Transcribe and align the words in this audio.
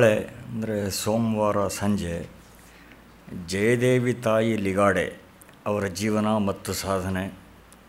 ನಾಳೆ 0.00 0.18
ಅಂದರೆ 0.48 0.74
ಸೋಮವಾರ 0.90 1.60
ಸಂಜೆ 1.76 2.12
ಜಯದೇವಿ 3.46 4.12
ತಾಯಿ 4.26 4.52
ಲಿಗಾಡೆ 4.56 5.04
ಅವರ 5.66 5.84
ಜೀವನ 6.00 6.36
ಮತ್ತು 6.48 6.72
ಸಾಧನೆ 6.82 7.24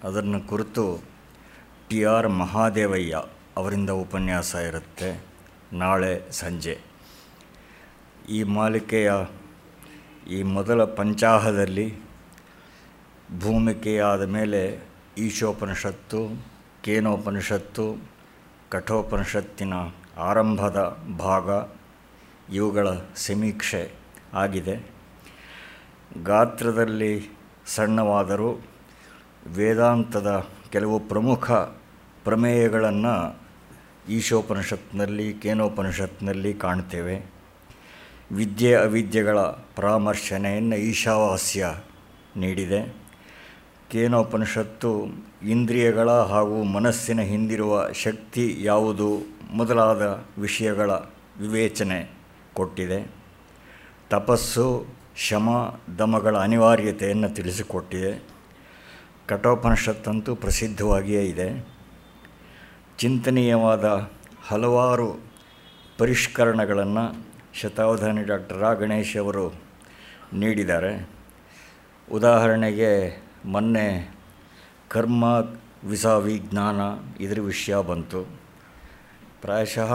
ಅದನ್ನು 0.04 0.40
ಕುರಿತು 0.48 0.86
ಟಿ 1.90 2.00
ಆರ್ 2.14 2.30
ಮಹಾದೇವಯ್ಯ 2.40 3.22
ಅವರಿಂದ 3.58 3.92
ಉಪನ್ಯಾಸ 4.06 4.56
ಇರುತ್ತೆ 4.70 5.12
ನಾಳೆ 5.84 6.12
ಸಂಜೆ. 6.32 6.76
ಈ 8.30 8.42
ಮಾಲಿಕೆಯ 8.58 9.12
ಈ 10.32 10.42
ಮೊದಲ 10.58 10.84
ಪಂಚಾಹದಲ್ಲಿ 11.00 11.88
ಭೂಮಿಕೆಯಾದ 13.40 14.26
ಮೇಲೆ 14.38 14.62
ಈಶೋಪನಿಷತ್ತು, 15.28 16.22
ಕೇನೋಪನಿಷತ್ತು, 16.86 17.88
ಕಠೋಪನಿಷತ್ತಿನ 18.70 19.76
ಆರಂಭದ 20.32 20.80
ಭಾಗ 21.20 21.50
ಇವುಗಳ 22.52 22.88
ಸಮೀಕ್ಷೆ 23.16 23.92
ಆಗಿದೆ. 24.34 24.90
ಗಾತ್ರದಲ್ಲಿ 26.24 27.30
ಸಣ್ಣವಾದರೂ 27.66 28.58
ವೇದಾಂತದ 29.48 30.46
ಕೆಲವು 30.72 31.00
ಪ್ರಮುಖ 31.00 31.52
ಪ್ರಮೇಯಗಳನ್ನು 32.24 33.40
ಈಶೋಪನಿಷತ್ನಲ್ಲಿ, 34.10 35.34
ಕೇನೋಪನಿಷತ್ನಲ್ಲಿ 35.34 36.54
ಕಾಣ್ತೇವೆ. 36.54 37.32
ವಿದ್ಯೆ 38.32 38.76
ಅವಿದ್ಯೆಗಳ 38.76 39.40
ಪರಾಮರ್ಶನೆಯನ್ನು 39.42 40.76
ಈಶಾವಾಸ್ಯ 40.76 41.76
ನೀಡಿದೆ. 42.38 42.96
ಕೇನೋಪನಿಷತ್ತು 43.92 45.06
ಇಂದ್ರಿಯಗಳ 45.44 46.12
ಹಾಗೂ 46.12 46.64
ಮನಸ್ಸಿನ 46.64 47.22
ಹಿಂದಿರುವ 47.22 47.92
ಶಕ್ತಿ 47.92 48.58
ಯಾವುದು 48.60 49.22
ಮೊದಲಾದ 49.52 50.26
ವಿಷಯಗಳ 50.38 50.92
ವಿವೇಚನೆ. 51.40 52.19
ಕೊಟ್ಟಿದೆ. 52.60 53.00
ತಪಸ್ಸು, 54.10 54.86
ಶಮ 55.16 55.50
ದಮಗಳ 56.00 56.38
ಅನಿವಾರ್ಯತೆಯನ್ನು 56.38 57.30
ತಿಳಿಸಿಕೊಟ್ಟಿದೆ. 57.30 58.12
ಕಠೋಪನಿಷತ್ತಂತೂ 59.28 60.36
ಪ್ರಸಿದ್ಧವಾಗಿಯೇ 60.36 61.24
ಇದೆ. 61.24 61.68
ಚಿಂತನೀಯವಾದ 62.98 63.86
ಹಲವಾರು 64.48 65.10
ಪರಿಷ್ಕರಣಗಳನ್ನು 65.98 67.06
ಶತಾವಧಾನಿ 67.54 68.24
ಡಾಕ್ಟರ್ 68.24 68.60
ರಾ 68.60 68.74
ಗಣೇಶ್ 68.74 69.18
ಅವರು 69.18 69.46
ನೀಡಿದ್ದಾರೆ. 70.34 71.10
ಉದಾಹರಣೆಗೆ, 72.12 73.24
ಮೊನ್ನೆ 73.46 74.16
ಕರ್ಮ 74.88 75.24
ವಿಸಾವಿ 75.84 76.38
ಜ್ಞಾನ 76.38 76.80
ಇದರ 77.24 77.42
ವಿಷಯ 77.42 77.76
ಬಂತು. 77.76 78.22
ಪ್ರಾಯಶಃ 79.42 79.94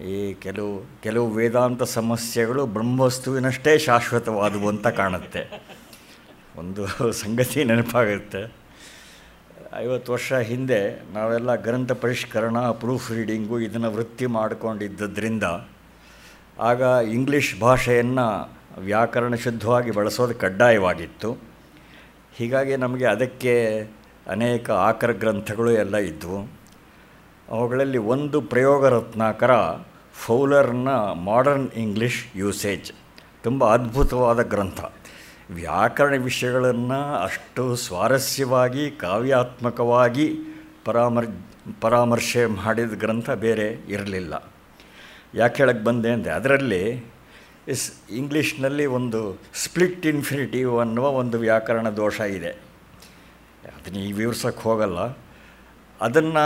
ಈ 0.00 0.34
ಕೆಲವು 0.34 1.00
ಕೆಲವು 1.02 1.30
ವೇದಾಂತ 1.30 1.82
ಸಮಸ್ಯೆಗಳು 1.82 2.66
ಬ್ರಹ್ಮವಸ್ತುವಿನಷ್ಟೇ 2.66 3.78
ಶಾಶ್ವತವಾದವು 3.78 4.68
ಅಂತ 4.68 4.86
ಕಾಣುತ್ತೆ. 4.86 5.62
ಒಂದು 6.56 7.12
ಸಂಗತಿ 7.12 7.64
ನೆನಪಾಗುತ್ತೆ. 7.64 8.52
ಐವತ್ತು 9.76 10.12
ವರ್ಷ 10.12 10.32
ಹಿಂದೆ 10.32 11.12
ನಾವೆಲ್ಲ 11.12 11.54
ಗ್ರಂಥ 11.54 11.92
ಪರಿಷ್ಕರಣ 11.92 12.58
ಪ್ರೂಫ್ 12.58 13.12
ರೀಡಿಂಗು 13.12 13.60
ಇದನ್ನು 13.60 13.92
ವೃತ್ತಿ 13.92 14.26
ಮಾಡಿಕೊಂಡಿದ್ದರಿಂದ 14.26 15.42
ಆಗ 16.58 16.80
ಇಂಗ್ಲೀಷ್ 17.06 17.60
ಭಾಷೆಯನ್ನು 17.60 18.56
ವ್ಯಾಕರಣ 18.78 19.34
ಶುದ್ಧವಾಗಿ 19.34 19.90
ಬಳಸೋದು 19.90 20.34
ಕಡ್ಡಾಯವಾಗಿತ್ತು. 20.34 21.36
ಹೀಗಾಗಿ 22.34 22.76
ನಮಗೆ 22.76 23.04
ಅದಕ್ಕೆ 23.04 23.86
ಅನೇಕ 24.26 24.70
ಆಕರ 24.70 25.12
ಗ್ರಂಥಗಳು 25.12 25.70
ಎಲ್ಲ 25.70 25.96
ಇದ್ದವು 25.96 26.61
ಅವುಗಳಲ್ಲಿ 27.52 27.98
ಒಂದು 27.98 28.40
ಪ್ರಯೋಗ 28.40 28.86
ರತ್ನಾಕರ 28.86 29.50
ಫೌಲರ್ನ 30.14 30.88
ಮಾಡರ್ನ್ 31.14 31.70
ಇಂಗ್ಲೀಷ್ 31.70 32.24
ಯೂಸೇಜ್. 32.36 32.92
ತುಂಬ 33.42 33.72
ಅದ್ಭುತವಾದ 33.72 34.42
ಗ್ರಂಥ. 34.42 34.80
ವ್ಯಾಕರಣ 35.50 36.22
ವಿಷಯಗಳನ್ನು 36.22 37.24
ಅಷ್ಟು 37.24 37.76
ಸ್ವಾರಸ್ಯವಾಗಿ, 37.76 38.90
ಕಾವ್ಯಾತ್ಮಕವಾಗಿ 38.90 40.38
ಪರಾಮರ್, 40.84 41.26
ಪರಾಮರ್ಶೆ 41.80 42.46
ಮಾಡಿದ 42.46 42.92
ಗ್ರಂಥ 42.92 43.30
ಬೇರೆ 43.30 43.66
ಇರಲಿಲ್ಲ. 43.88 44.52
ಯಾಕೆ 45.34 45.56
ಹೇಳಕ್ಕೆ 45.56 45.84
ಬಂದೆ 45.84 46.10
ಅಂದರೆ 46.10 46.32
ಅದರಲ್ಲಿ 46.32 47.04
ಇಸ್ 47.68 47.92
ಇಂಗ್ಲೀಷ್ನಲ್ಲಿ 48.10 48.86
ಒಂದು 48.86 49.40
ಸ್ಪ್ಲಿಟ್ 49.54 50.06
ಇನ್ಫಿನಿಟಿವ್ 50.06 50.80
ಅನ್ನುವ 50.80 51.08
ಒಂದು 51.08 51.38
ವ್ಯಾಕರಣ 51.38 51.88
ದೋಷ 51.88 52.20
ಇದೆ. 52.20 52.50
ಅದನ್ನ 53.64 53.96
ಈಗ 53.96 54.16
ವಿವರ್ಸೋಕ್ಕೆ 54.16 54.62
ಹೋಗಲ್ಲ. 54.62 54.98
ಅದನ್ನು, 56.02 56.44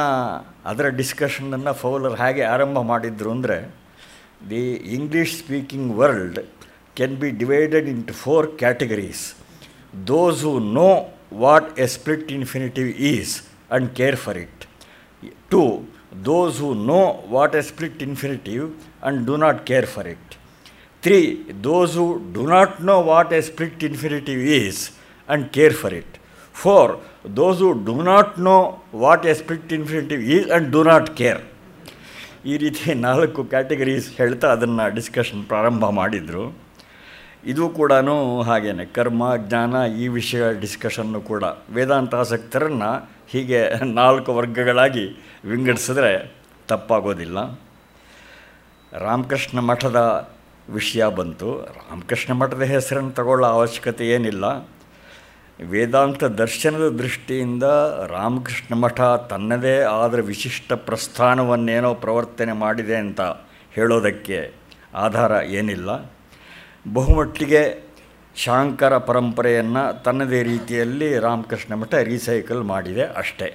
ಅದರ 0.64 0.86
ಡಿಸ್ಕಷನನ್ನು 0.90 1.72
ಫೌಲರ್ 1.72 2.16
ಹೇಗೆ 2.20 2.42
ಆರಂಭ 2.44 2.78
ಮಾಡಿದ್ರು 2.82 3.30
ಅಂದರೆ 3.30 3.56
the 4.50 4.62
English 4.96 5.34
speaking 5.42 5.90
world 5.96 6.40
can 6.96 7.16
be 7.16 7.30
divided 7.42 7.88
into 7.88 8.14
four 8.14 8.46
categories 8.58 9.24
those 10.06 10.42
who 10.44 10.58
know 10.80 10.88
what 11.34 11.78
a 11.78 11.86
split 11.86 12.32
infinitive 12.32 12.88
is 13.12 13.32
and 13.70 13.96
care 13.96 14.16
for 14.16 14.38
it 14.38 14.64
two 15.50 15.62
those 16.24 16.60
who 16.60 16.74
know 16.92 17.00
what 17.30 17.54
a 17.54 17.62
split 17.62 18.02
infinitive 18.02 18.64
and 19.02 19.26
do 19.26 19.36
not 19.36 19.66
care 19.66 19.86
for 19.86 20.08
it 20.08 20.32
three 21.02 21.18
those 21.64 21.96
who 21.96 22.06
do 22.32 22.46
not 22.48 22.80
know 22.82 22.96
what 23.04 23.32
a 23.32 23.40
split 23.40 23.84
infinitive 23.84 24.40
is 24.60 24.80
and 25.28 25.46
care 25.50 25.74
for 25.74 25.94
it 25.94 26.14
four 26.54 26.92
those 27.34 27.58
who 27.58 27.72
do 27.72 28.02
not 28.02 28.38
know 28.38 28.82
what 28.94 29.26
a 29.26 29.32
split 29.32 29.72
infinitive 29.72 30.22
is 30.22 30.50
and 30.50 30.70
do 30.70 30.82
not 30.82 31.16
care 31.16 31.42
ಈ 32.46 32.56
ರೀತಿ 32.56 32.94
ನಾಲ್ಕು 32.94 33.44
categories 33.44 34.16
ಹೇಳ್ತಾ 34.16 34.48
ಅದನ್ನು 34.48 34.94
discussion 34.94 35.44
ಪ್ರಾರಂಭ 35.44 35.88
ಮಾಡಿದರು. 35.88 36.58
ಇದು 37.44 37.68
ಕೂಡ 37.68 37.92
ಹಾಗೇನೆ. 38.44 38.84
ಕರ್ಮ, 38.84 39.36
ಜ್ಞಾನ 39.36 39.74
ಈ 39.98 40.08
ವಿಷಯ 40.08 40.42
ಡಿಸ್ಕಷನ್ನು 40.60 41.20
ಕೂಡ. 41.20 41.44
ವೇದಾಂತಾಸಕ್ತರನ್ನು 41.72 43.10
ಹೀಗೆ 43.28 43.84
ನಾಲ್ಕು 43.84 44.34
ವರ್ಗಗಳಾಗಿ 44.34 45.36
ವಿಂಗಡಿಸಿದ್ರೆ 45.44 46.32
ತಪ್ಪಾಗೋದಿಲ್ಲ. 46.68 47.60
ರಾಮಕೃಷ್ಣ 48.92 49.58
ಮಠದ 49.58 50.30
ವಿಷಯ 50.70 51.06
ಬಂತು. 51.06 51.62
ರಾಮಕೃಷ್ಣ 51.62 52.34
ಮಠದ 52.34 52.62
ಹೆಸರನ್ನು 52.62 53.10
ತಗೊಳ್ಳೋ 53.10 53.48
ಅವಶ್ಯಕತೆ 53.48 54.08
ಏನಿಲ್ಲ. 54.08 54.68
ವೇದಾಂತ 55.64 56.24
ದರ್ಶನದ 56.24 56.88
ದೃಷ್ಟಿಯಿಂದ 56.88 57.62
ರಾಮಕೃಷ್ಣ 58.06 58.74
ಮಠ 58.74 59.00
ತನ್ನದೇ 59.00 59.80
ಆದ 59.80 60.14
ವಿಶಿಷ್ಟ 60.14 60.72
ಪ್ರಸ್ಥಾನವನ್ನೇನೋ 60.72 61.94
ಪ್ರವರ್ತನೆ 61.94 62.52
ಮಾಡಿದೆ 62.52 62.96
ಅಂತ 62.96 63.20
ಹೇಳೋದಕ್ಕೆ 63.72 64.52
ಆಧಾರ 64.94 65.30
ಏನಿಲ್ಲ. 65.30 66.16
ಬಹುಮಟ್ಟಿಗೆ 66.92 67.88
ಶಾಂಕರ 68.36 68.98
ಪರಂಪರೆಯನ್ನು 68.98 70.02
ತನ್ನದೇ 70.02 70.42
ರೀತಿಯಲ್ಲಿ 70.42 71.18
ರಾಮಕೃಷ್ಣ 71.18 71.74
ಮಠ 71.74 71.94
ರೀಸೈಕಲ್ 71.94 72.62
ಮಾಡಿದೆ 72.62 73.02
ಅಷ್ಟೇ. 73.02 73.54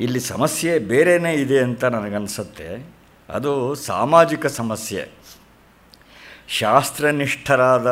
ಇಲ್ಲಿ 0.00 0.20
ಸಮಸ್ಯೆ 0.20 0.78
ಬೇರೆಯೇ 0.78 1.32
ಇದೆ 1.32 1.58
ಅಂತ 1.58 1.84
ನನಗನ್ಸುತ್ತೆ. 1.84 2.86
ಅದು 3.28 3.74
ಸಾಮಾಜಿಕ 3.74 4.46
ಸಮಸ್ಯೆ. 4.46 5.08
ಶಾಸ್ತ್ರನಿಷ್ಠರಾದ 6.48 7.86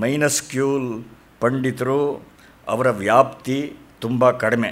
ಮೈನಸ್ಕ್ಯೂಲ್ 0.00 1.04
ಪಂಡಿತರು 1.42 2.00
ಅವರ 2.66 2.88
ವ್ಯಾಪ್ತಿ 3.04 3.58
ತುಂಬ 4.04 4.30
ಕಡಿಮೆ. 4.44 4.70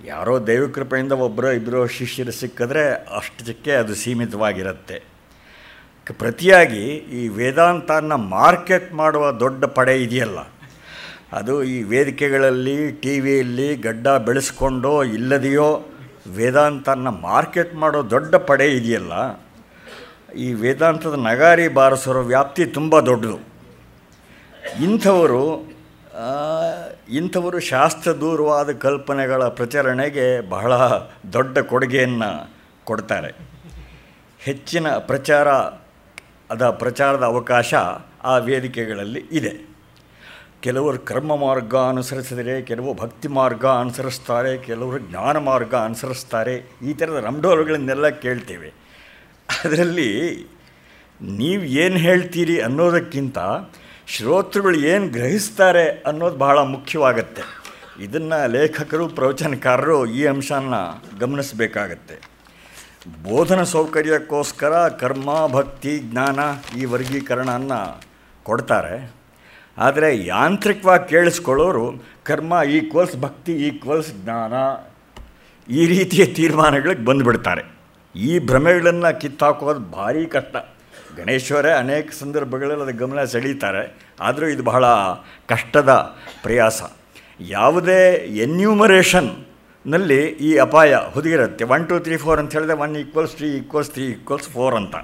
ಯಾರೋ 0.00 0.34
ದೈವಕೃಪೆಯಿಂದ 0.48 1.14
ಒಬ್ಬರೋ 1.26 1.50
ಇಬ್ಬರು 1.58 1.80
ಶಿಷ್ಯರು 1.96 2.32
ಸಿಕ್ಕಿದ್ರೆ 2.38 2.84
ಅಷ್ಟಕ್ಕೆ 3.18 3.72
ಅದು 3.82 3.94
ಸೀಮಿತವಾಗಿರುತ್ತೆ. 4.02 4.98
ಪ್ರತಿಯಾಗಿ 6.20 6.82
ಈ 7.18 7.22
ವೇದಾಂತನ 7.38 8.16
ಮಾರ್ಕೆಟ್ 8.36 8.88
ಮಾಡುವ 9.00 9.24
ದೊಡ್ಡ 9.42 9.64
ಪಡೆ 9.76 9.94
ಇದೆಯಲ್ಲ, 10.06 10.38
ಅದು 11.38 11.54
ಈ 11.74 11.76
ವೇದಿಕೆಗಳಲ್ಲಿ 11.92 12.76
ಟಿ 13.02 13.14
ವಿಯಲ್ಲಿ 13.26 13.68
ಗಡ್ಡ 13.86 14.06
ಬೆಳೆಸ್ಕೊಂಡೋ 14.26 14.94
ಇಲ್ಲದೆಯೋ 15.16 15.68
ವೇದಾಂತನ 16.36 17.08
ಮಾರ್ಕೆಟ್ 17.28 17.72
ಮಾಡೋ 17.82 18.00
ದೊಡ್ಡ 18.14 18.34
ಪಡೆ 18.48 18.66
ಇದೆಯಲ್ಲ, 18.78 19.14
ಈ 20.44 20.48
ವೇದಾಂತದ 20.62 21.16
ನಗಾರಿ 21.28 21.66
ಬಾರಿಸೋರ 21.78 22.20
ವ್ಯಾಪ್ತಿ 22.32 22.64
ತುಂಬ 22.76 23.00
ದೊಡ್ಡದು. 23.10 23.38
ಇಂಥವರು 24.86 25.42
ಇಂಥವರು 27.10 27.60
ಶಾಸ್ತ್ರದೂರವಾದ 27.60 28.72
ಕಲ್ಪನೆಗಳ 28.72 29.48
ಪ್ರಚರಣೆಗೆ 29.48 30.48
ಬಹಳ 30.48 30.72
ದೊಡ್ಡ 31.32 31.58
ಕೊಡುಗೆಯನ್ನು 31.58 32.54
ಕೊಡ್ತಾರೆ. 32.84 33.34
ಹೆಚ್ಚಿನ 34.38 34.90
ಪ್ರಚಾರ, 34.90 35.48
ಅದ 36.50 36.70
ಪ್ರಚಾರದ 36.70 37.22
ಅವಕಾಶ 37.22 37.74
ಆ 38.24 38.36
ವೇದಿಕೆಗಳಲ್ಲಿ 38.36 39.24
ಇದೆ. 39.32 39.74
ಕೆಲವರು 40.60 40.98
ಕರ್ಮ 40.98 41.36
ಮಾರ್ಗ 41.36 41.76
ಅನುಸರಿಸಿದರೆ, 41.76 42.62
ಕೆಲವು 42.62 42.94
ಭಕ್ತಿ 42.94 43.28
ಮಾರ್ಗ 43.28 43.66
ಅನುಸರಿಸ್ತಾರೆ, 43.66 44.58
ಕೆಲವರು 44.58 44.98
ಜ್ಞಾನ 44.98 45.36
ಮಾರ್ಗ 45.36 45.74
ಅನುಸರಿಸ್ತಾರೆ, 45.74 46.70
ಈ 46.82 46.92
ಥರದ 46.92 47.24
ರಂಡೋಲುಗಳನ್ನೆಲ್ಲ 47.24 48.08
ಕೇಳ್ತೇವೆ. 48.08 48.72
ಅದರಲ್ಲಿ 49.64 50.32
ನೀವು 51.22 51.62
ಏನು 51.62 51.96
ಹೇಳ್ತೀರಿ 51.96 52.60
ಅನ್ನೋದಕ್ಕಿಂತ 52.60 53.38
ಶ್ರೋತೃಗಳು 54.06 54.78
ಏನು 54.78 55.08
ಗ್ರಹಿಸ್ತಾರೆ 55.08 55.88
ಅನ್ನೋದು 55.88 56.36
ಬಹಳ 56.36 56.58
ಮುಖ್ಯವಾಗತ್ತೆ. 56.58 57.42
ಇದನ್ನು 58.04 58.50
ಲೇಖಕರು, 58.50 59.08
ಪ್ರವಚನಕಾರರು 59.08 60.06
ಈ 60.06 60.26
ಅಂಶನ 60.26 60.74
ಗಮನಿಸಬೇಕಾಗತ್ತೆ. 61.20 62.14
ಬೋಧನ 63.22 63.62
ಸೌಕರ್ಯಕ್ಕೋಸ್ಕರ 63.62 64.88
ಕರ್ಮ, 64.88 65.46
ಭಕ್ತಿ, 65.46 65.98
ಜ್ಞಾನ 65.98 66.38
ಈ 66.78 66.84
ವರ್ಗೀಕರಣವನ್ನು 66.84 68.02
ಕೊಡ್ತಾರೆ. 68.42 69.14
ಆದರೆ 69.78 70.16
ಯಾಂತ್ರಿಕವಾಗಿ 70.24 71.08
ಕೇಳಿಸ್ಕೊಳ್ಳೋರು 71.08 72.02
ಕರ್ಮ 72.24 72.60
ಈಕ್ವಲ್ಸ್ 72.70 73.16
ಭಕ್ತಿ 73.16 73.52
ಈಕ್ವಲ್ಸ್ 73.52 74.12
ಜ್ಞಾನ 74.24 74.52
ಈ 75.72 75.86
ರೀತಿಯ 75.86 76.26
ತೀರ್ಮಾನಗಳಿಗೆ 76.26 77.04
ಬಂದುಬಿಡ್ತಾರೆ. 77.04 77.62
ಈ 78.16 78.38
ಭ್ರಮೆಗಳನ್ನು 78.38 79.20
ಕಿತ್ತಾಕೋದು 79.20 79.80
ಭಾರಿ 79.80 80.26
ಕಷ್ಟ. 80.26 80.56
ಗಣೇಶ್ವರೇ 81.18 81.72
ಅನೇಕ 81.82 82.06
ಸಂದರ್ಭಗಳಲ್ಲಿ 82.20 82.84
ಅದು 82.86 82.94
ಗಮನ 83.02 83.24
ಸೆಳೀತಾರೆ, 83.34 83.82
ಆದರೂ 84.26 84.46
ಇದು 84.54 84.62
ಬಹಳ 84.70 84.84
ಕಷ್ಟದ 85.52 85.90
ಪ್ರಯಾಸ. 86.44 86.82
ಯಾವುದೇ 87.56 88.00
ಎನ್ಯೂಮರೇಷನ್ನಲ್ಲಿ 88.44 90.20
ಈ 90.48 90.50
ಅಪಾಯ 90.66 91.00
ಹುದುಗಿರುತ್ತೆ. 91.14 91.64
ಒನ್ 91.74 91.84
ಟು 91.90 91.98
ತ್ರೀ 92.06 92.16
ಫೋರ್ 92.24 92.40
ಅಂತ 92.42 92.52
ಹೇಳಿದ್ರೆ 92.56 92.76
one 92.84 92.94
equals 93.02 93.34
three 93.38 93.48
equals 93.60 93.92
three 93.94 94.04
equals 94.14 94.48
four 94.56 94.76
ಅಂತ. 94.80 94.94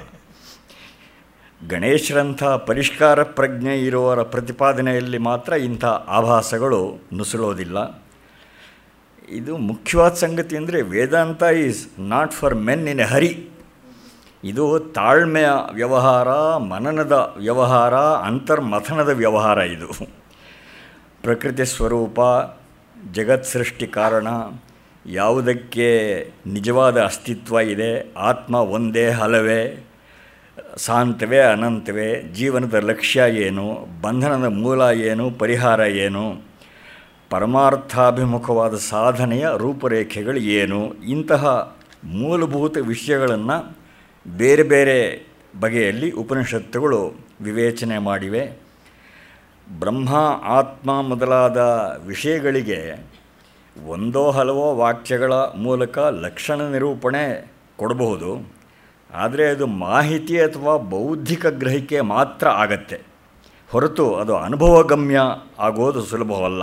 ಗಣೇಶರಂಥ 1.60 2.42
ಪರಿಷ್ಕಾರ 2.68 3.22
ಪ್ರಜ್ಞೆ 3.38 3.74
ಇರುವವರ 3.86 4.20
ಪ್ರತಿಪಾದನೆಯಲ್ಲಿ 4.34 5.18
ಮಾತ್ರ 5.30 5.52
ಇಂಥ 5.68 5.84
ಆಭಾಸಗಳು 6.18 6.80
ನುಸುಳೋದಿಲ್ಲ. 7.18 7.78
ಇದು 9.38 9.52
ಮುಖ್ಯವಾದ 9.70 10.14
ಸಂಗತಿ 10.22 10.54
ಅಂದರೆ 10.60 10.78
Vedanta 10.94 11.42
is 11.66 11.82
not 12.12 12.32
for 12.38 12.56
men 12.68 12.86
in 12.92 13.02
a 13.06 13.08
hurry 13.12 13.32
ಇದು 14.44 14.78
ತಾಳ್ಮೆಯ 14.78 15.48
ವ್ಯವಹಾರ, 15.72 16.56
ಮನನದ 16.56 17.34
ವ್ಯವಹಾರ, 17.38 17.94
ಅಂತರ್ಮಥನದ 17.94 19.08
ವ್ಯವಹಾರ 19.08 19.58
ಇದು. 19.58 19.86
ಪ್ರಕೃತಿ 21.22 21.64
ಸ್ವರೂಪ, 21.64 22.20
ಜಗತ್ 23.12 23.44
ಸೃಷ್ಟಿ 23.44 23.86
ಕಾರಣ, 23.86 24.28
ಯಾವುದಕ್ಕೆ 25.06 25.88
ನಿಜವಾದ 26.46 27.02
ಅಸ್ತಿತ್ವ 27.02 27.60
ಇದೆ, 27.60 28.14
ಆತ್ಮ 28.16 28.54
ಒಂದೇ 28.54 29.10
ಹಲವೇ, 29.10 29.86
ಶಾಂತವೇ 30.86 31.38
ಅನಂತವೇ, 31.38 32.22
ಜೀವನದ 32.22 32.74
ಲಕ್ಷ್ಯ 32.74 33.22
ಏನು, 33.30 33.86
ಬಂಧನದ 34.02 34.44
ಮೂಲ 34.44 34.80
ಏನು, 34.80 35.30
ಪರಿಹಾರ 35.30 35.80
ಏನು, 35.80 36.42
ಪರಮಾರ್ಥಾಭಿಮುಖವಾದ 37.30 38.74
ಸಾಧನೆಯ 38.74 39.46
ರೂಪರೇಖೆಗಳು 39.56 40.36
ಏನು, 40.36 40.94
ಇಂತಹ 40.94 41.74
ಮೂಲಭೂತ 42.04 42.76
ವಿಷಯಗಳನ್ನು 42.78 43.79
ಬೇರೆ 44.26 44.62
ಬೇರೆ 44.62 45.26
ಬಗೆಯಲ್ಲಿ 45.60 46.10
ಉಪನಿಷತ್ತುಗಳು 46.10 47.14
ವಿವೇಚನೆ 47.40 47.98
ಮಾಡಿವೆ. 47.98 48.52
ಬ್ರಹ್ಮ, 49.80 50.14
ಆತ್ಮ 50.42 51.02
ಮೊದಲಾದ 51.02 51.56
ವಿಷಯಗಳಿಗೆ 52.06 53.10
ಒಂದೋ 53.86 54.30
ಹಲವೋ 54.30 54.74
ವಾಕ್ಯಗಳ 54.74 55.32
ಮೂಲಕ 55.32 55.98
ಲಕ್ಷಣ 55.98 56.60
ನಿರೂಪಣೆ 56.60 57.52
ಕೊಡಬಹುದು. 57.76 58.52
ಆದರೆ 59.14 59.48
ಅದು 59.48 59.66
ಮಾಹಿತಿ 59.66 60.40
ಅಥವಾ 60.40 60.76
ಬೌದ್ಧಿಕ 60.76 61.46
ಗ್ರಹಿಕೆ 61.46 62.00
ಮಾತ್ರ 62.00 62.48
ಆಗತ್ತೆ. 62.48 63.00
ಹೊರತು 63.70 64.14
ಅದು 64.14 64.36
ಅನುಭವಗಮ್ಯ 64.36 65.20
ಆಗೋದು 65.58 66.02
ಸುಲಭವಲ್ಲ. 66.02 66.62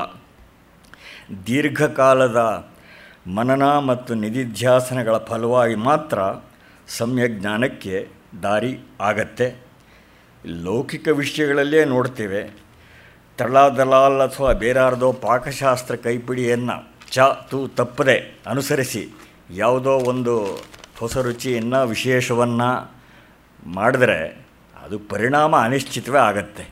ದೀರ್ಘಕಾಲದ 1.48 2.68
ಮನನ 3.36 3.64
ಮತ್ತು 3.64 4.14
ನಿಧಿಧ್ಯಾಸನಗಳ 4.14 5.18
ಫಲವಾಗಿ 5.18 5.76
ಮಾತ್ರ 5.76 6.20
ಸಮ್ಯಜ್ಞಾನಕ್ಕೆ 6.88 8.08
ದಾರಿ 8.44 8.80
ಆಗತ್ತೆ. 9.02 9.56
ಲೌಕಿಕ 10.46 11.08
ವಿಷಯಗಳಲ್ಲೇ 11.08 11.86
ನೋಡ್ತೇವೆ. 11.86 12.68
ತಳದಲಾಲ್ 13.38 14.22
ಅಥವಾ 14.22 14.54
ಬೇರಾರ್ದೋ 14.54 15.12
ಪಾಕಶಾಸ್ತ್ರ 15.12 15.96
ಕೈಪಿಡಿಯನ್ನು 15.96 16.94
ಚ, 17.12 17.20
ತು, 17.20 17.68
ತಪ್ಪದೆ 17.68 18.40
ಅನುಸರಿಸಿ 18.48 19.10
ಯಾವುದೋ 19.52 19.92
ಒಂದು 19.92 20.62
ಹೊಸ 21.00 21.18
ರುಚಿಯನ್ನು, 21.18 21.88
ವಿಶೇಷವನ್ನು 21.88 22.98
ಮಾಡಿದ್ರೆ 23.66 24.48
ಅದು 24.84 25.00
ಪರಿಣಾಮ 25.00 25.56
ಅನಿಶ್ಚಿತವೇ 25.56 26.18
ಆಗತ್ತೆ. 26.18 26.70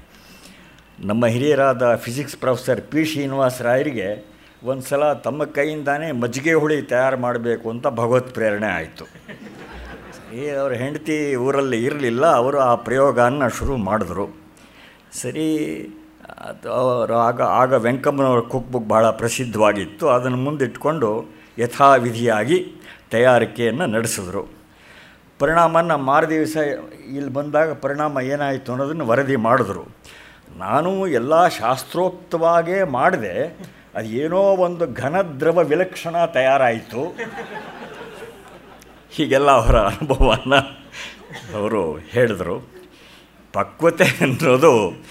ನಮ್ಮ 1.00 1.26
ಹಿರಿಯರಾದ 1.26 1.96
ಫಿಸಿಕ್ಸ್ 1.96 2.36
ಪ್ರೊಫೆಸರ್ 2.36 2.82
ಪಿ. 2.82 3.06
ಶ್ರೀನಿವಾಸ 3.06 3.62
ರಾಯರಿಗೆ 3.62 4.36
ಒಂದು 4.64 4.82
ಸಲ 4.82 5.14
ತಮ್ಮ 5.14 5.44
ಕೈಯಿಂದಾನೇ 5.44 6.12
ಮಜ್ಜಿಗೆ 6.12 6.54
ಹುಳಿ 6.54 6.82
ತಯಾರು 6.82 7.18
ಮಾಡಬೇಕು 7.18 7.70
ಅಂತ 7.70 7.88
ಭಗವತ್ 7.88 8.34
ಪ್ರೇರಣೆ 8.34 8.68
ಆಯಿತು. 8.68 9.06
ಸರಿ 10.26 10.50
ಅವ್ರ 10.50 10.74
ಹೆಂಡತಿ 10.74 11.36
ಊರಲ್ಲಿ 11.36 11.86
ಇರಲಿಲ್ಲ, 11.86 12.26
ಅವರು 12.26 12.58
ಆ 12.60 12.76
ಪ್ರಯೋಗನ 12.76 13.48
ಶುರು 13.48 13.78
ಮಾಡಿದ್ರು. 13.78 14.26
ಸರಿ, 15.22 15.48
ಅದು 16.42 16.70
ಅವರು 16.72 17.16
ಆಗ 17.16 17.42
ಆಗ 17.42 17.74
ವೆಂಕಮ್ಮನವರ 17.74 18.40
ಕುಕ್ 18.40 18.72
ಬುಕ್ 18.72 18.88
ಭಾಳ 18.90 19.10
ಪ್ರಸಿದ್ಧವಾಗಿತ್ತು. 19.10 20.06
ಅದನ್ನು 20.10 20.38
ಮುಂದಿಟ್ಕೊಂಡು 20.38 21.10
ಯಥಾವಿಧಿಯಾಗಿ 21.58 22.58
ತಯಾರಿಕೆಯನ್ನು 23.12 23.86
ನಡೆಸಿದ್ರು. 23.86 24.44
ಪರಿಣಾಮನ 25.40 25.96
ಮಾರು 26.10 26.30
ದಿವಸ 26.30 26.58
ಇಲ್ಲಿ 27.18 27.32
ಬಂದಾಗ 27.34 27.74
ಪರಿಣಾಮ 27.74 28.20
ಏನಾಯಿತು 28.20 28.72
ಅನ್ನೋದನ್ನು 28.72 29.06
ವರದಿ 29.06 29.36
ಮಾಡಿದ್ರು. 29.36 29.84
ನಾನು 30.58 31.08
ಎಲ್ಲ 31.08 31.48
ಶಾಸ್ತ್ರೋಕ್ತವಾಗೇ 31.48 32.84
ಮಾಡಿದೆ. 32.84 33.36
ಅದು 33.96 34.08
ಏನೋ 34.08 34.42
ಒಂದು 34.68 34.94
ಘನದ್ರವ 34.94 35.60
ವಿಲಕ್ಷಣ 35.64 36.26
ತಯಾರಾಯಿತು. 36.26 37.02
ಹೀಗೆಲ್ಲ 39.16 39.52
ಅವರ 39.52 39.76
ಅನುಭವವನ್ನು 39.76 40.60
ಅವರು 41.58 41.98
ಹೇಳಿದರು. 41.98 42.70
ಪಕ್ವತೆ 43.54 44.04
ಅನ್ನೋದು 44.04 45.04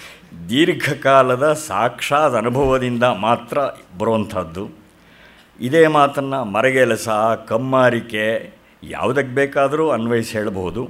ದೀರ್ಘಕಾಲದ 0.49 1.53
ಸಾಕ್ಷಾತ್ 1.53 2.33
ಅನುಭವದಿಂದ 2.33 3.03
ಮಾತ್ರ 3.03 3.57
ಬರುವಂಥದ್ದು. 3.97 4.69
ಇದೇ 5.59 5.87
ಮಾತನ್ನು 5.87 6.45
ಮರಗೆಲಸ 6.45 7.09
ಕಮ್ಮಾರಿಕೆ 7.47 8.51
ಯಾವುದಕ್ಕೆ 8.83 9.35
ಬೇಕಾದರೂ 9.35 9.89
ಅನ್ವಯಿಸಿ 9.89 10.37
ಹೇಳಬಹುದು. 10.37 10.89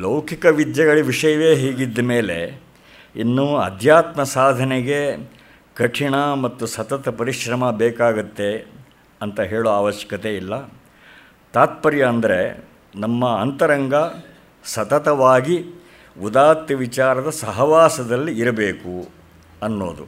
ಲೌಕಿಕ 0.00 0.46
ವಿದ್ಯೆಗಳ 0.46 0.98
ವಿಷಯವೇ 1.02 1.54
ಹೀಗಿದ್ದ 1.54 1.98
ಮೇಲೆ 1.98 2.62
ಇನ್ನು 3.16 3.56
ಅಧ್ಯಾತ್ಮ 3.56 4.22
ಸಾಧನೆಗೆ 4.22 5.00
ಕಠಿಣ 5.74 6.14
ಮತ್ತು 6.14 6.66
ಸತತ 6.66 7.08
ಪರಿಶ್ರಮ 7.08 7.70
ಬೇಕಾಗತ್ತೆ 7.70 8.50
ಅಂತ 9.22 9.40
ಹೇಳೋ 9.40 9.70
ಅವಶ್ಯಕತೆ 9.70 10.36
ಇಲ್ಲ. 10.36 10.54
ತಾತ್ಪರ್ಯ 11.54 12.02
ಅಂದರೆ 12.02 12.38
ನಮ್ಮ 12.96 13.24
ಅಂತರಂಗ 13.40 13.94
ಸತತವಾಗಿ 14.64 15.56
ಉದಾತ್ತ 16.22 16.72
ವಿಚಾರದ 16.72 17.30
ಸಹವಾಸದಲ್ಲಿ 17.30 18.32
ಇರಬೇಕು 18.40 18.94
ಅನ್ನೋದು. 19.62 20.04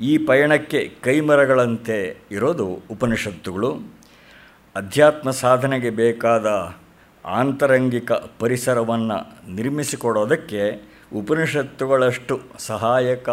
ಈ 0.00 0.12
ಪಯಣಕ್ಕೆ 0.18 0.80
ಕೈಮರಗಳಂತೆ 1.02 1.98
ಇರೋದು 2.30 2.66
ಉಪನಿಷತ್ತುಗಳು. 2.90 3.70
ಅಧ್ಯಾತ್ಮ 4.76 5.30
ಸಾಧನೆಗೆ 5.30 5.90
ಬೇಕಾದ 5.90 6.46
ಆಂತರಂಗಿಕ 7.24 8.12
ಪರಿಸರವನ್ನು 8.12 9.18
ನಿರ್ಮಿಸಿಕೊಡೋದಕ್ಕೆ 9.54 10.62
ಉಪನಿಷತ್ತುಗಳಷ್ಟು 11.14 12.34
ಸಹಾಯಕ 12.58 13.28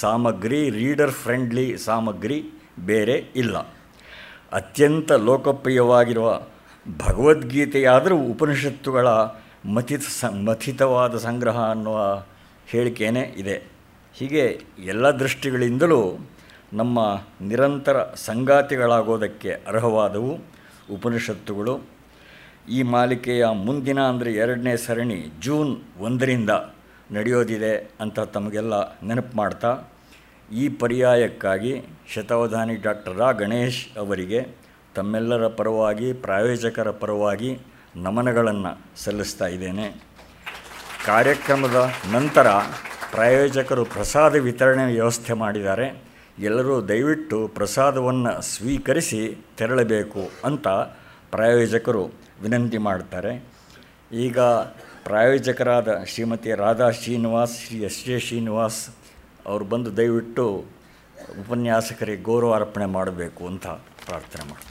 ಸಾಮಗ್ರಿ, 0.00 0.70
ರೀಡರ್ 0.70 1.14
ಫ್ರೆಂಡ್ಲಿ 1.22 1.66
ಸಾಮಗ್ರಿ 1.78 2.38
ಬೇರೆ 2.80 3.16
ಇಲ್ಲ. 3.36 3.56
ಅತ್ಯಂತ 4.52 5.12
ಲೋಕಪ್ರಿಯವಾಗಿರುವ 5.12 6.28
ಭಗವದ್ಗೀತೆಯಾದರೂ 6.96 8.16
ಉಪನಿಷತ್ತುಗಳ 8.16 9.08
ಮಥಿತ 9.66 10.02
ಸ, 10.02 10.24
ಮಥಿತವಾದ 10.24 11.16
ಸಂಗ್ರಹ 11.18 11.58
ಅನ್ನುವ 11.70 11.98
ಹೇಳಿಕೆಯೇ 12.66 13.22
ಇದೆ. 13.36 13.56
ಹೀಗೆ 14.14 14.44
ಎಲ್ಲ 14.78 15.10
ದೃಷ್ಟಿಗಳಿಂದಲೂ 15.10 16.18
ನಮ್ಮ 16.72 16.98
ನಿರಂತರ 17.40 17.96
ಸಂಗಾತಿಗಳಾಗೋದಕ್ಕೆ 18.14 19.50
ಅರ್ಹವಾದವು 19.50 20.32
ಉಪನಿಷತ್ತುಗಳು. 20.92 21.74
ಈ 22.68 22.82
ಮಾಲಿಕೆಯ 22.82 23.46
ಮುಂದಿನ 23.46 24.00
ಅಂದರೆ 24.00 24.32
ಎರಡನೇ 24.34 24.76
ಸರಣಿ 24.76 25.20
ಜೂನ್ 25.40 25.72
ಒಂದರಿಂದ 26.00 26.50
ನಡೆಯೋದಿದೆ 27.12 27.74
ಅಂತ 28.00 28.20
ತಮಗೆಲ್ಲ 28.20 28.74
ನೆನಪು 29.02 29.36
ಮಾಡ್ತಾ, 29.36 29.70
ಈ 30.52 30.68
ಪರ್ಯಾಯಕ್ಕಾಗಿ 30.68 31.72
ಶತಾವಧಾನಿ 32.14 32.76
ಡಾಕ್ಟರ್ 32.76 33.18
ರಾ 33.18 33.30
ಗಣೇಶ್ 33.32 33.98
ಅವರಿಗೆ 33.98 34.67
ತಮ್ಮೆಲ್ಲರ 34.98 35.46
ಪರವಾಗಿ, 35.60 36.08
ಪ್ರಾಯೋಜಕರ 36.26 36.90
ಪರವಾಗಿ 37.02 37.50
ನಮನಗಳನ್ನು 38.04 38.72
ಸಲ್ಲಿಸ್ತಾ 39.04 39.46
ಇದ್ದೇನೆ. 39.54 39.86
ಕಾರ್ಯಕ್ರಮದ 41.06 41.78
ನಂತರ 42.14 42.48
ಪ್ರಾಯೋಜಕರು 43.12 43.84
ಪ್ರಸಾದ 43.96 44.34
ವಿತರಣೆ 44.48 44.84
ವ್ಯವಸ್ಥೆ 44.92 45.32
ಮಾಡಿದ್ದಾರೆ. 45.42 45.86
ಎಲ್ಲರೂ 46.48 46.74
ದಯವಿಟ್ಟು 46.90 47.38
ಪ್ರಸಾದವನ್ನು 47.58 48.32
ಸ್ವೀಕರಿಸಿ 48.48 49.20
ತೆರಳಬೇಕು 49.58 50.22
ಅಂತ 50.48 50.66
ಪ್ರಾಯೋಜಕರು 51.34 52.02
ವಿನಂತಿ 52.42 52.78
ಮಾಡ್ತಾರೆ. 52.88 53.32
ಈಗ 54.26 54.38
ಪ್ರಾಯೋಜಕರಾದ 55.08 55.88
ಶ್ರೀಮತಿ 56.12 56.50
ರಾಧಾ 56.64 56.88
ಶ್ರೀನಿವಾಸ್, 57.00 57.54
ಶ್ರೀ 57.64 57.78
ಎಸ್ 57.88 58.00
ಜೆ 58.06 58.16
ಶ್ರೀನಿವಾಸ್ 58.26 58.80
ಅವರು 59.50 59.64
ಬಂದು 59.72 59.90
ದಯವಿಟ್ಟು 60.00 60.46
ಉಪನ್ಯಾಸಕರಿಗೆ 61.42 62.22
ಗೌರವ 62.30 62.52
ಅರ್ಪಣೆ 62.60 62.86
ಮಾಡಬೇಕು 62.98 63.42
ಅಂತ 63.52 63.66
ಪ್ರಾರ್ಥನೆ 64.08 64.44
ಮಾಡ್ತೀನಿ. 64.50 64.67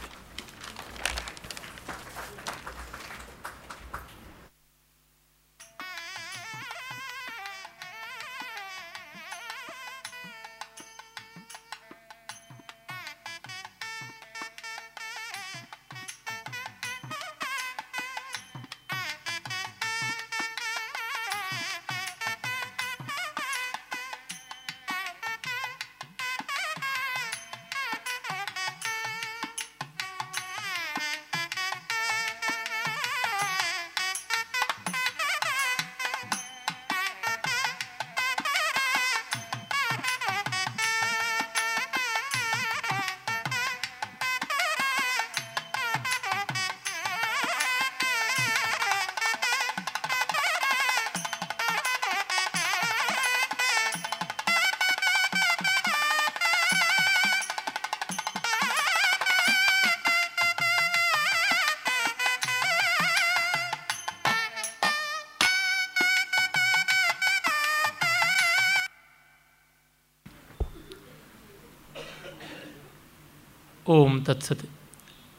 ತತ್ಸತ್. 74.27 74.69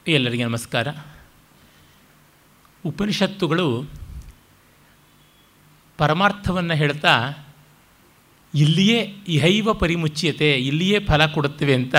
ಎಲ್ಲರಿಗೆ 0.07 0.43
ನಮಸ್ಕಾರ. 0.43 0.87
ಉಪನಿಷತ್ತುಗಳು 2.85 3.85
ಪರಮಾರ್ಥವನ್ನು 5.97 6.73
ಹೇಳ್ತಾ, 6.73 7.33
ಇಲ್ಲಿಯೇ 8.55 8.99
ಇಹೈವ 9.27 9.73
ಪರಿಮುಚ್ಯತೆ, 9.73 10.53
ಇಲ್ಲಿಯೇ 10.53 10.99
ಫಲ 10.99 11.25
ಕೊಡುತ್ತವೆ 11.25 11.73
ಅಂತ 11.73 11.95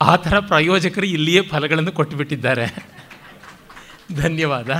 ಆ 0.00 0.16
ಥರ 0.16 0.38
ಪ್ರಾಯೋಜಕರು 0.38 1.06
ಇಲ್ಲಿಯೇ 1.06 1.42
ಫಲಗಳನ್ನು 1.42 1.92
ಕೊಟ್ಟುಬಿಟ್ಟಿದ್ದಾರೆ. 1.92 2.88
ಧನ್ಯವಾದ. 4.16 4.70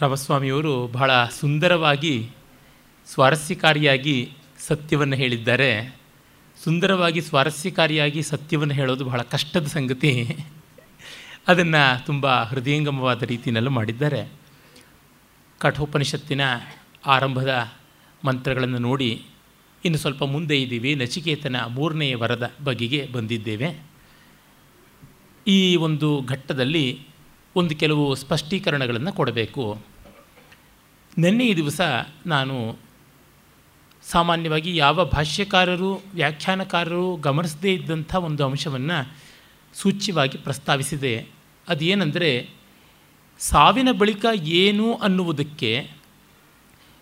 ರಾಮಸ್ವಾಮಿಯವರು 0.00 0.86
ಬಹಳ 0.86 1.24
ಸುಂದರವಾಗಿ, 1.24 2.30
ಸ್ವಾರಸ್ಯಕಾರಿಯಾಗಿ 3.06 4.32
ಸತ್ಯವನ್ನು 4.58 5.16
ಹೇಳಿದ್ದಾರೆ. 5.16 5.97
ಸುಂದರವಾಗಿ 6.64 7.20
ಸ್ವಾರಸ್ಯಕಾರಿಯಾಗಿ 7.20 8.22
ಸತ್ಯವನ್ನು 8.22 8.74
ಹೇಳೋದು 8.74 9.04
ಬಹಳ 9.04 9.22
ಕಷ್ಟದ 9.22 9.66
ಸಂಗತಿ. 9.66 10.36
ಅದನ್ನು 11.48 12.06
ತುಂಬ 12.06 12.42
ಹೃದಯಂಗಮವಾದ 12.42 13.22
ರೀತಿಯಲ್ಲೂ 13.22 13.70
ಮಾಡಿದ್ದಾರೆ. 13.70 14.32
ಕಠೋಪನಿಷತ್ತಿನ 15.58 16.40
ಆರಂಭದ 17.06 17.72
ಮಂತ್ರಗಳನ್ನು 18.24 18.78
ನೋಡಿ 18.78 19.24
ಇನ್ನು 19.84 19.98
ಸ್ವಲ್ಪ 19.98 20.24
ಮುಂದೆ 20.24 20.62
ಇದ್ದೀವಿ. 20.62 20.94
ನಚಿಕೇತನ 20.94 21.56
ಮೂರನೆಯ 21.68 22.16
ವರದ 22.16 22.52
ಬಗೆಗೆ 22.64 23.08
ಬಂದಿದ್ದೇವೆ. 23.12 23.76
ಈ 25.46 25.76
ಒಂದು 25.76 26.22
ಘಟ್ಟದಲ್ಲಿ 26.26 27.00
ಒಂದು 27.56 27.76
ಕೆಲವು 27.76 28.14
ಸ್ಪಷ್ಟೀಕರಣಗಳನ್ನು 28.14 29.12
ಕೊಡಬೇಕು. 29.12 29.78
ನಿನ್ನೆ 31.18 31.54
ದಿವಸ 31.54 31.80
ನಾನು 32.26 32.76
ಸಾಮಾನ್ಯವಾಗಿ 34.10 34.76
ಯಾವ 34.76 35.04
ಭಾಷ್ಯಕಾರರು, 35.04 36.02
ವ್ಯಾಖ್ಯಾನಕಾರರು 36.14 37.16
ಗಮನಿಸದೇ 37.16 37.74
ಇದ್ದಂಥ 37.74 38.14
ಒಂದು 38.14 38.44
ಅಂಶವನ್ನು 38.44 39.16
ಸೂಚ್ಯವಾಗಿ 39.74 40.38
ಪ್ರಸ್ತಾವಿಸಿದೆ. 40.38 41.26
ಅದೇನೆಂದರೆ, 41.68 42.50
ಸಾವಿನ 43.38 43.92
ಬಳಿಕ 43.92 44.24
ಏನು 44.34 44.94
ಅನ್ನುವುದಕ್ಕೆ 44.94 45.90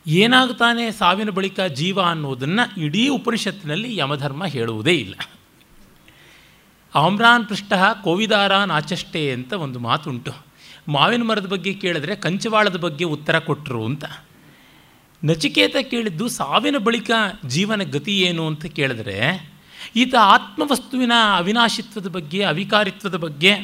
ಏನಾಗ್ತಾನೆ 0.07 0.93
ಸಾವಿನ 0.93 1.31
ಬಳಿಕ 1.31 1.61
ಜೀವ 1.61 2.01
ಅನ್ನುವುದನ್ನು 2.01 2.81
ಇಡೀ 2.81 3.09
ಉಪನಿಷತ್ತಿನಲ್ಲಿ 3.09 3.97
ಯಮಧರ್ಮ 3.97 4.47
ಹೇಳುವುದೇ 4.47 4.93
ಇಲ್ಲ. 4.93 5.15
ಆಮ್ರಾನ್ 6.95 7.47
ಪೃಷ್ಠ 7.47 7.73
ಕೋವಿದಾರಾನ್ 8.05 8.71
ಆಚಷ್ಟೇ 8.71 9.33
ಅಂತ 9.33 9.53
ಒಂದು 9.53 9.79
ಮಾತುಂಟು. 9.79 10.31
ಮಾವಿನ 10.89 11.23
ಮರದ 11.23 11.47
ಬಗ್ಗೆ 11.47 11.75
ಕೇಳಿದ್ರೆ 11.75 12.17
ಕಂಚವಾಳದ 12.17 12.77
ಬಗ್ಗೆ 12.77 13.05
ಉತ್ತರ 13.05 13.39
ಕೊಟ್ಟರು 13.39 13.85
ಅಂತ. 13.85 14.05
ನಚಿಕೇತ 15.25 15.77
ಕೇಳಿದ್ದು 15.83 16.29
ಸಾವಿನ 16.29 16.79
ಬಳಿಕ 16.79 17.11
ಜೀವನ 17.47 17.83
ಗತಿ 17.83 18.21
ಏನು 18.21 18.47
ಅಂತ 18.47 18.67
ಕೇಳಿದ್ರೆ, 18.67 19.51
ಈತ 19.97 20.15
ಆತ್ಮವಸ್ತುವಿನ 20.21 21.13
ಅವಿನಾಶಿತ್ವದ 21.37 22.09
ಬಗ್ಗೆ, 22.09 22.43
ಅವಿಕಾರಿತ್ವದ 22.43 23.17
ಬಗ್ಗೆ 23.17 23.55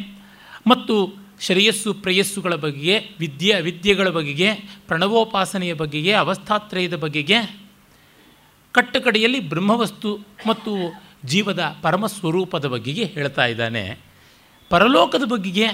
ಮತ್ತು 0.66 1.14
ಶ್ರೇಯಸ್ಸು 1.40 1.94
ಪ್ರೇಯಸ್ಸುಗಳ 1.94 2.54
ಬಗೆಗೆ, 2.54 3.00
ವಿದ್ಯೆ 3.18 3.52
ಅವಿದ್ಯೆಗಳ 3.52 4.08
ಬಗೆಗೆ, 4.08 4.54
ಪ್ರಣವೋಪಾಸನೆಯ 4.86 5.74
ಬಗೆಗೆ, 5.74 6.12
ಅವಸ್ಥಾತ್ರಯದ 6.12 6.96
ಬಗೆಗೆ 6.96 7.62
ಕಟ್ಟಕಡೆಯಲ್ಲಿ 8.72 9.48
ಬ್ರಹ್ಮವಸ್ತು 9.48 10.16
ಮತ್ತು 10.46 11.02
ಜೀವದ 11.24 11.76
ಪರಮಸ್ವರೂಪದ 11.82 12.66
ಬಗೆಗೆ 12.66 13.04
ಹೇಳ್ತಾ 13.04 13.46
ಇದ್ದಾನೆ. 13.46 13.98
ಪರಲೋಕದ 14.68 15.24
ಬಗೆಗೆ, 15.24 15.66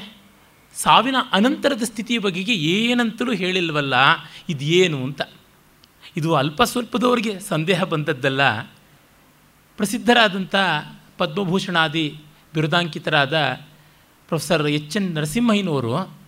ಸಾವಿನ 0.74 1.16
ಅನಂತರದ 1.32 1.82
ಸ್ಥಿತಿಯ 1.82 2.18
ಬಗೆಗೆ 2.18 2.52
ಏನಂತಲೂ 2.52 3.32
ಹೇಳಿಲ್ವಲ್ಲ, 3.32 3.94
ಇದೇನು 4.48 5.04
ಅಂತ. 5.04 5.22
ಇದು 6.16 6.34
ಅಲ್ಪ 6.34 6.62
ಸ್ವಲ್ಪದವರಿಗೆ 6.62 7.40
ಸಂದೇಹ 7.40 7.84
ಬಂದದ್ದಲ್ಲ. 7.84 8.60
ಪ್ರಸಿದ್ಧರಾದಂಥ 9.76 10.54
ಪದ್ಮಭೂಷಣಾದಿ 11.18 12.18
ಬಿರುದಾಂಕಿತರಾದ 12.54 13.34
ಪ್ರೊಫೆಸರ್ 14.28 14.66
ಎಚ್ 14.66 14.96
ಎನ್ 14.96 15.14
ನರಸಿಂಹಯ್ಯನವರು 15.14 16.18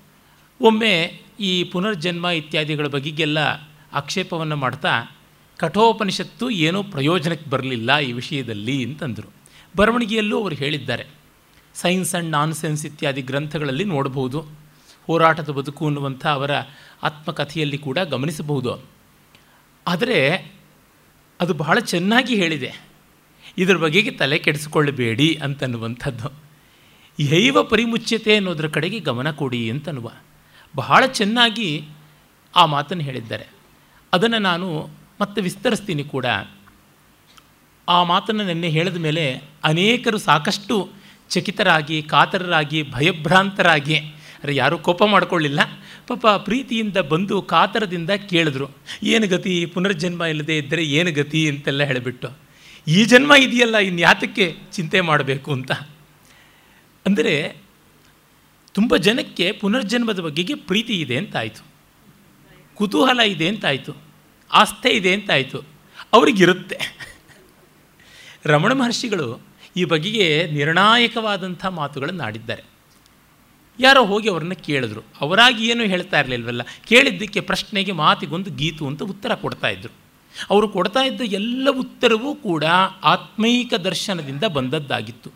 ಒಮ್ಮೆ 0.60 1.22
ಈ 1.40 1.64
ಪುನರ್ಜನ್ಮ 1.64 2.26
ಇತ್ಯಾದಿಗಳ 2.26 2.86
ಬಗೆಗೆಲ್ಲ 2.86 3.38
ಆಕ್ಷೇಪವನ್ನು 3.92 4.56
ಮಾಡ್ತಾ 4.56 5.16
ಕಠೋಪನಿಷತ್ತು 5.56 6.50
ಏನೂ 6.50 6.82
ಪ್ರಯೋಜನಕ್ಕೆ 6.82 7.50
ಬರಲಿಲ್ಲ 7.50 7.98
ಈ 7.98 8.12
ವಿಷಯದಲ್ಲಿ 8.12 8.84
ಅಂತಂದರು. 8.84 9.32
ಬರವಣಿಗೆಯಲ್ಲೂ 9.76 10.40
ಅವರು 10.40 10.54
ಹೇಳಿದ್ದಾರೆ. 10.54 11.06
ಸೈನ್ಸ್ 11.74 12.14
ಆ್ಯಂಡ್ 12.14 12.30
ನಾನ್ 12.30 12.54
ಸೈನ್ಸ್ 12.54 12.86
ಇತ್ಯಾದಿ 12.86 13.22
ಗ್ರಂಥಗಳಲ್ಲಿ 13.22 13.84
ನೋಡಬಹುದು. 13.84 14.46
ಹೋರಾಟದ 15.06 15.48
ಬದುಕು 15.48 15.86
ಅನ್ನುವಂಥ 15.86 16.26
ಅವರ 16.26 16.50
ಆತ್ಮಕಥೆಯಲ್ಲಿ 17.02 17.78
ಕೂಡ 17.78 17.98
ಗಮನಿಸಬಹುದು. 17.98 18.99
ಆದರೆ 19.86 20.36
ಅದು 21.40 21.54
ಬಹಳ 21.54 21.78
ಚೆನ್ನಾಗಿ 21.78 22.34
ಹೇಳಿದೆ. 22.34 22.74
ಇದರ 23.58 23.76
ಬಗೆಗೆ 23.76 24.10
ತಲೆ 24.10 24.38
ಕೆಡಿಸಿಕೊಳ್ಳಬೇಡಿ 24.38 25.34
ಅಂತನ್ನುವಂಥದ್ದು. 25.34 26.28
ಯೈವ 27.20 27.62
ಪರಿಮುಚ್ಯತೆ 27.62 28.36
ಅನ್ನೋದ್ರ 28.36 28.68
ಕಡೆಗೆ 28.68 28.98
ಗಮನ 28.98 29.30
ಕೊಡಿ 29.30 29.70
ಅಂತನ್ನುವ. 29.70 30.12
ಬಹಳ 30.76 31.06
ಚೆನ್ನಾಗಿ 31.06 31.88
ಆ 32.56 32.66
ಮಾತನ್ನು 32.66 33.04
ಹೇಳಿದ್ದಾರೆ. 33.04 33.46
ಅದನ್ನು 34.12 34.38
ನಾನು 34.38 34.88
ಮತ್ತೆ 35.20 35.40
ವಿಸ್ತರಿಸ್ತೀನಿ 35.40 36.04
ಕೂಡ. 36.04 36.26
ಆ 37.88 38.02
ಮಾತನ್ನು 38.02 38.46
ನಿನ್ನೆ 38.46 38.68
ಹೇಳಿದ 38.68 38.96
ಮೇಲೆ 38.96 39.42
ಅನೇಕರು 39.64 40.18
ಸಾಕಷ್ಟು 40.18 40.90
ಚಕಿತರಾಗಿ, 41.28 42.02
ಕಾತರರಾಗಿ, 42.02 42.90
ಭಯಭ್ರಾಂತರಾಗಿ 42.90 43.98
ಅರೆ 44.44 44.56
ಯಾರೂ 44.56 44.78
ಕೋಪ 44.78 45.04
ಮಾಡಿಕೊಳ್ಳಿಲ್ಲ. 45.04 45.60
ಪಾಪ 46.10 46.26
ಪ್ರೀತಿಯಿಂದ 46.44 46.96
ಬಂದು 46.96 47.42
ಕಾತರದಿಂದ 47.42 48.10
ಕೇಳಿದ್ರು, 48.10 48.68
ಏನು 49.02 49.28
ಗತಿ? 49.28 49.66
ಪುನರ್ಜನ್ಮ 49.66 50.22
ಇಲ್ಲದೆ 50.24 50.56
ಇದ್ದರೆ 50.58 50.84
ಏನು 50.84 51.12
ಗತಿ? 51.12 51.48
ಅಂತೆಲ್ಲ 51.48 51.82
ಹೇಳಿಬಿಟ್ಟು, 51.82 52.28
ಈ 52.88 53.04
ಜನ್ಮ 53.04 53.32
ಇದೆಯಲ್ಲ 53.38 53.76
ಇನ್ಯಾತಕ್ಕೆ 53.76 54.56
ಚಿಂತೆ 54.72 55.00
ಮಾಡಬೇಕು? 55.00 55.52
ಅಂತ. 55.52 55.72
ಅಂದರೆ 57.06 57.56
ತುಂಬ 58.74 58.96
ಜನಕ್ಕೆ 58.96 59.52
ಪುನರ್ಜನ್ಮದ 59.52 60.20
ಬಗೆಗೆ 60.20 60.54
ಪ್ರೀತಿ 60.54 61.00
ಇದೆ 61.00 61.16
ಅಂತಾಯಿತು. 61.16 61.62
ಕುತೂಹಲ 62.74 63.20
ಇದೆ 63.20 63.48
ಅಂತಾಯಿತು. 63.48 63.92
ಆಸ್ಥೆ 64.52 64.90
ಇದೆ 64.90 65.14
ಅಂತಾಯಿತು. 65.14 65.58
ಅವ್ರಿಗಿರುತ್ತೆ. 66.12 66.78
ರಮಣ 68.46 68.72
ಮಹರ್ಷಿಗಳು 68.72 69.40
ಈ 69.76 69.84
ಬಗೆಗೆ 69.84 70.50
ನಿರ್ಣಾಯಕವಾದಂಥ 70.50 71.66
ಮಾತುಗಳನ್ನು 71.66 72.22
ಆಡಿದ್ದಾರೆ 72.24 72.69
ಯಾರೋ 73.80 74.04
ಹೋಗಿ 74.04 74.28
ಅವ್ರನ್ನ 74.30 74.52
ಕೇಳಿದ್ರು. 74.52 75.02
ಅವರಾಗಿ 75.20 75.62
ಏನೂ 75.70 75.84
ಹೇಳ್ತಾ 75.84 76.20
ಇರಲಿಲ್ವಲ್ಲ? 76.20 76.62
ಕೇಳಿದ್ದಕ್ಕೆ 76.88 77.40
ಪ್ರಶ್ನೆಗೆ 77.40 77.92
ಮಾತಿಗೊಂದು 77.92 78.50
ಗೀತು 78.50 78.86
ಅಂತ 78.86 79.02
ಉತ್ತರ 79.02 79.34
ಕೊಡ್ತಾಯಿದ್ರು 79.34 79.94
ಅವರು 80.50 80.66
ಕೊಡ್ತಾ 80.68 81.00
ಇದ್ದ 81.00 81.20
ಎಲ್ಲ 81.20 81.68
ಉತ್ತರವೂ 81.70 82.34
ಕೂಡ 82.34 82.64
ಆತ್ಮೈಕ 83.04 83.74
ದರ್ಶನದಿಂದ 83.74 84.44
ಬಂದದ್ದಾಗಿತ್ತು. 84.44 85.30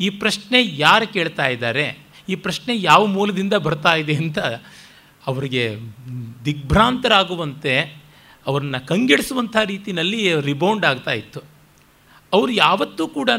ಈ 0.00 0.10
ಪ್ರಶ್ನೆ 0.22 0.58
ಯಾರು 0.76 1.06
ಕೇಳ್ತಾ 1.12 1.46
ಇದ್ದಾರೆ? 1.46 1.84
ಈ 2.28 2.34
ಪ್ರಶ್ನೆ 2.34 2.76
ಯಾವ 2.76 3.06
ಮೂಲದಿಂದ 3.06 3.54
ಬರ್ತಾ 3.54 3.94
ಇದೆ 3.94 4.14
ಅಂತ 4.14 4.38
ಅವರಿಗೆ 5.26 5.64
ದಿಗ್ಭ್ರಾಂತರಾಗುವಂತೆ 6.44 7.74
ಅವ್ರನ್ನ 8.46 8.76
ಕಂಗೆಡಿಸುವಂಥ 8.78 9.56
ರೀತಿಯಲ್ಲಿ 9.64 10.40
ರಿಬೌಂಡ್ 10.40 10.84
ಆಗ್ತಾ 10.86 11.10
ಇತ್ತು. 11.10 11.40
ಅವರು 12.32 12.52
ಯಾವತ್ತೂ 12.52 13.08
ಕೂಡ 13.08 13.30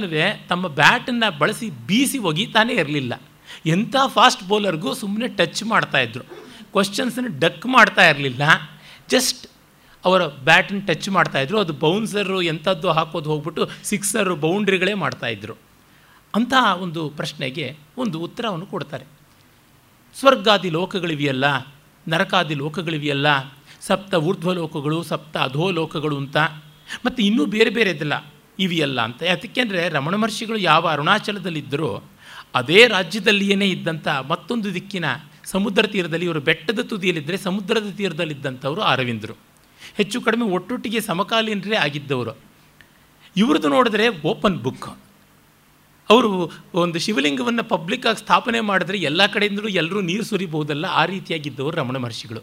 ತಮ್ಮ 0.50 0.68
ಬ್ಯಾಟನ್ನು 0.68 1.38
ಬಳಸಿ 1.38 1.70
ಬೀಸಿ 1.88 2.18
ಒಗೀತಾನೇ 2.18 2.74
ಇರಲಿಲ್ಲ. 2.74 3.22
ಎಂಥ 3.66 3.96
ಫಾಸ್ಟ್ 4.08 4.48
ಬೌಲರ್ಗೂ 4.48 4.94
ಸುಮ್ಮನೆ 4.94 5.28
ಟಚ್ 5.28 5.64
ಮಾಡ್ತಾಯಿದ್ರು 5.64 6.24
ಕ್ವಶನ್ಸನ್ನು 6.72 7.40
ಡಕ್ 7.40 7.66
ಮಾಡ್ತಾ 7.66 8.10
ಇರಲಿಲ್ಲ. 8.10 8.42
ಜಸ್ಟ್ 9.10 9.48
ಅವರ 10.06 10.26
ಬ್ಯಾಟನ್ನು 10.26 10.86
ಟಚ್ 10.86 11.10
ಮಾಡ್ತಾಯಿದ್ರು 11.10 11.60
ಅದು 11.60 11.74
ಬೌನ್ಸರು 11.74 12.42
ಎಂಥದ್ದು 12.42 12.92
ಹಾಕೋದು 12.92 13.30
ಹೋಗ್ಬಿಟ್ಟು 13.30 13.70
ಸಿಕ್ಸರು 13.84 14.36
ಬೌಂಡ್ರಿಗಳೇ 14.36 14.94
ಮಾಡ್ತಾಯಿದ್ರು 14.94 15.54
ಅಂತಹ 16.36 16.76
ಒಂದು 16.82 17.10
ಪ್ರಶ್ನೆಗೆ 17.10 17.78
ಒಂದು 17.98 18.20
ಉತ್ತರವನ್ನು 18.20 18.66
ಕೊಡ್ತಾರೆ. 18.66 19.06
ಸ್ವರ್ಗಾದಿ 20.20 20.70
ಲೋಕಗಳಿವೆಯಲ್ಲ, 20.70 21.68
ನರಕಾದಿ 22.08 22.54
ಲೋಕಗಳಿವೆಯಲ್ಲ, 22.54 23.28
ಸಪ್ತ 23.82 24.14
ಊರ್ಧ್ವ 24.14 24.54
ಲೋಕಗಳು 24.54 25.04
ಸಪ್ತ 25.04 25.38
ಅಧೋ 25.38 25.72
ಲೋಕಗಳು 25.72 26.18
ಅಂತ. 26.18 26.38
ಮತ್ತು 27.06 27.24
ಇನ್ನೂ 27.24 27.46
ಬೇರೆ 27.46 27.70
ಬೇರೆದಿಲ್ಲ 27.70 28.34
ಇವೆಯಲ್ಲ 28.60 29.02
ಅಂತ. 29.02 29.24
ಯಾಕೆಂದರೆ 29.24 29.90
ರಮಣ 29.90 30.16
ಮಹರ್ಷಿಗಳು 30.16 30.58
ಯಾವ 30.58 30.88
ಅರುಣಾಚಲದಲ್ಲಿದ್ದರೋ 30.88 32.04
ಅದೇ 32.56 32.88
ರಾಜ್ಯದಲ್ಲಿಯೇ 32.88 33.70
ಇದ್ದಂಥ 33.70 34.08
ಮತ್ತೊಂದು 34.08 34.74
ದಿಕ್ಕಿನ 34.74 35.06
ಸಮುದ್ರ 35.44 35.88
ತೀರದಲ್ಲಿ 35.88 36.26
ಇವರು 36.26 36.40
ಬೆಟ್ಟದ 36.40 36.80
ತುದಿಯಲ್ಲಿದ್ದರೆ 36.80 37.38
ಸಮುದ್ರದ 37.38 37.94
ತೀರದಲ್ಲಿದ್ದಂಥವರು 37.98 38.82
ಅರವಿಂದರು. 38.82 39.38
ಹೆಚ್ಚು 39.96 40.22
ಕಡಿಮೆ 40.22 40.46
ಒಟ್ಟೊಟ್ಟಿಗೆ 40.46 41.02
ಸಮಕಾಲೀನರೇ 41.02 41.76
ಆಗಿದ್ದವರು. 41.76 42.38
ಇವ್ರದ್ದು 43.38 43.70
ನೋಡಿದ್ರೆ 43.70 44.10
ಓಪನ್ 44.10 44.58
ಬುಕ್. 44.58 45.00
ಅವರು 46.10 46.52
ಒಂದು 46.74 47.00
ಶಿವಲಿಂಗವನ್ನು 47.00 47.64
ಪಬ್ಲಿಕ್ಕಾಗಿ 47.64 48.18
ಸ್ಥಾಪನೆ 48.18 48.60
ಮಾಡಿದ್ರೆ 48.60 48.98
ಎಲ್ಲ 48.98 49.26
ಕಡೆಯಿಂದಲೂ 49.26 49.68
ಎಲ್ಲರೂ 49.68 50.02
ನೀರು 50.02 50.24
ಸುರಿಬಹುದಲ್ಲ 50.24 50.86
ಆ 50.86 51.06
ರೀತಿಯಾಗಿದ್ದವರು 51.06 51.78
ರಮಣ 51.78 51.98
ಮಹರ್ಷಿಗಳು. 51.98 52.40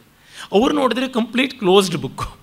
ಅವರು 0.52 0.74
ನೋಡಿದ್ರೆ 0.74 1.08
ಕಂಪ್ಲೀಟ್ 1.08 1.58
ಕ್ಲೋಸ್ಡ್ 1.58 1.96
ಬುಕ್. 1.96 2.39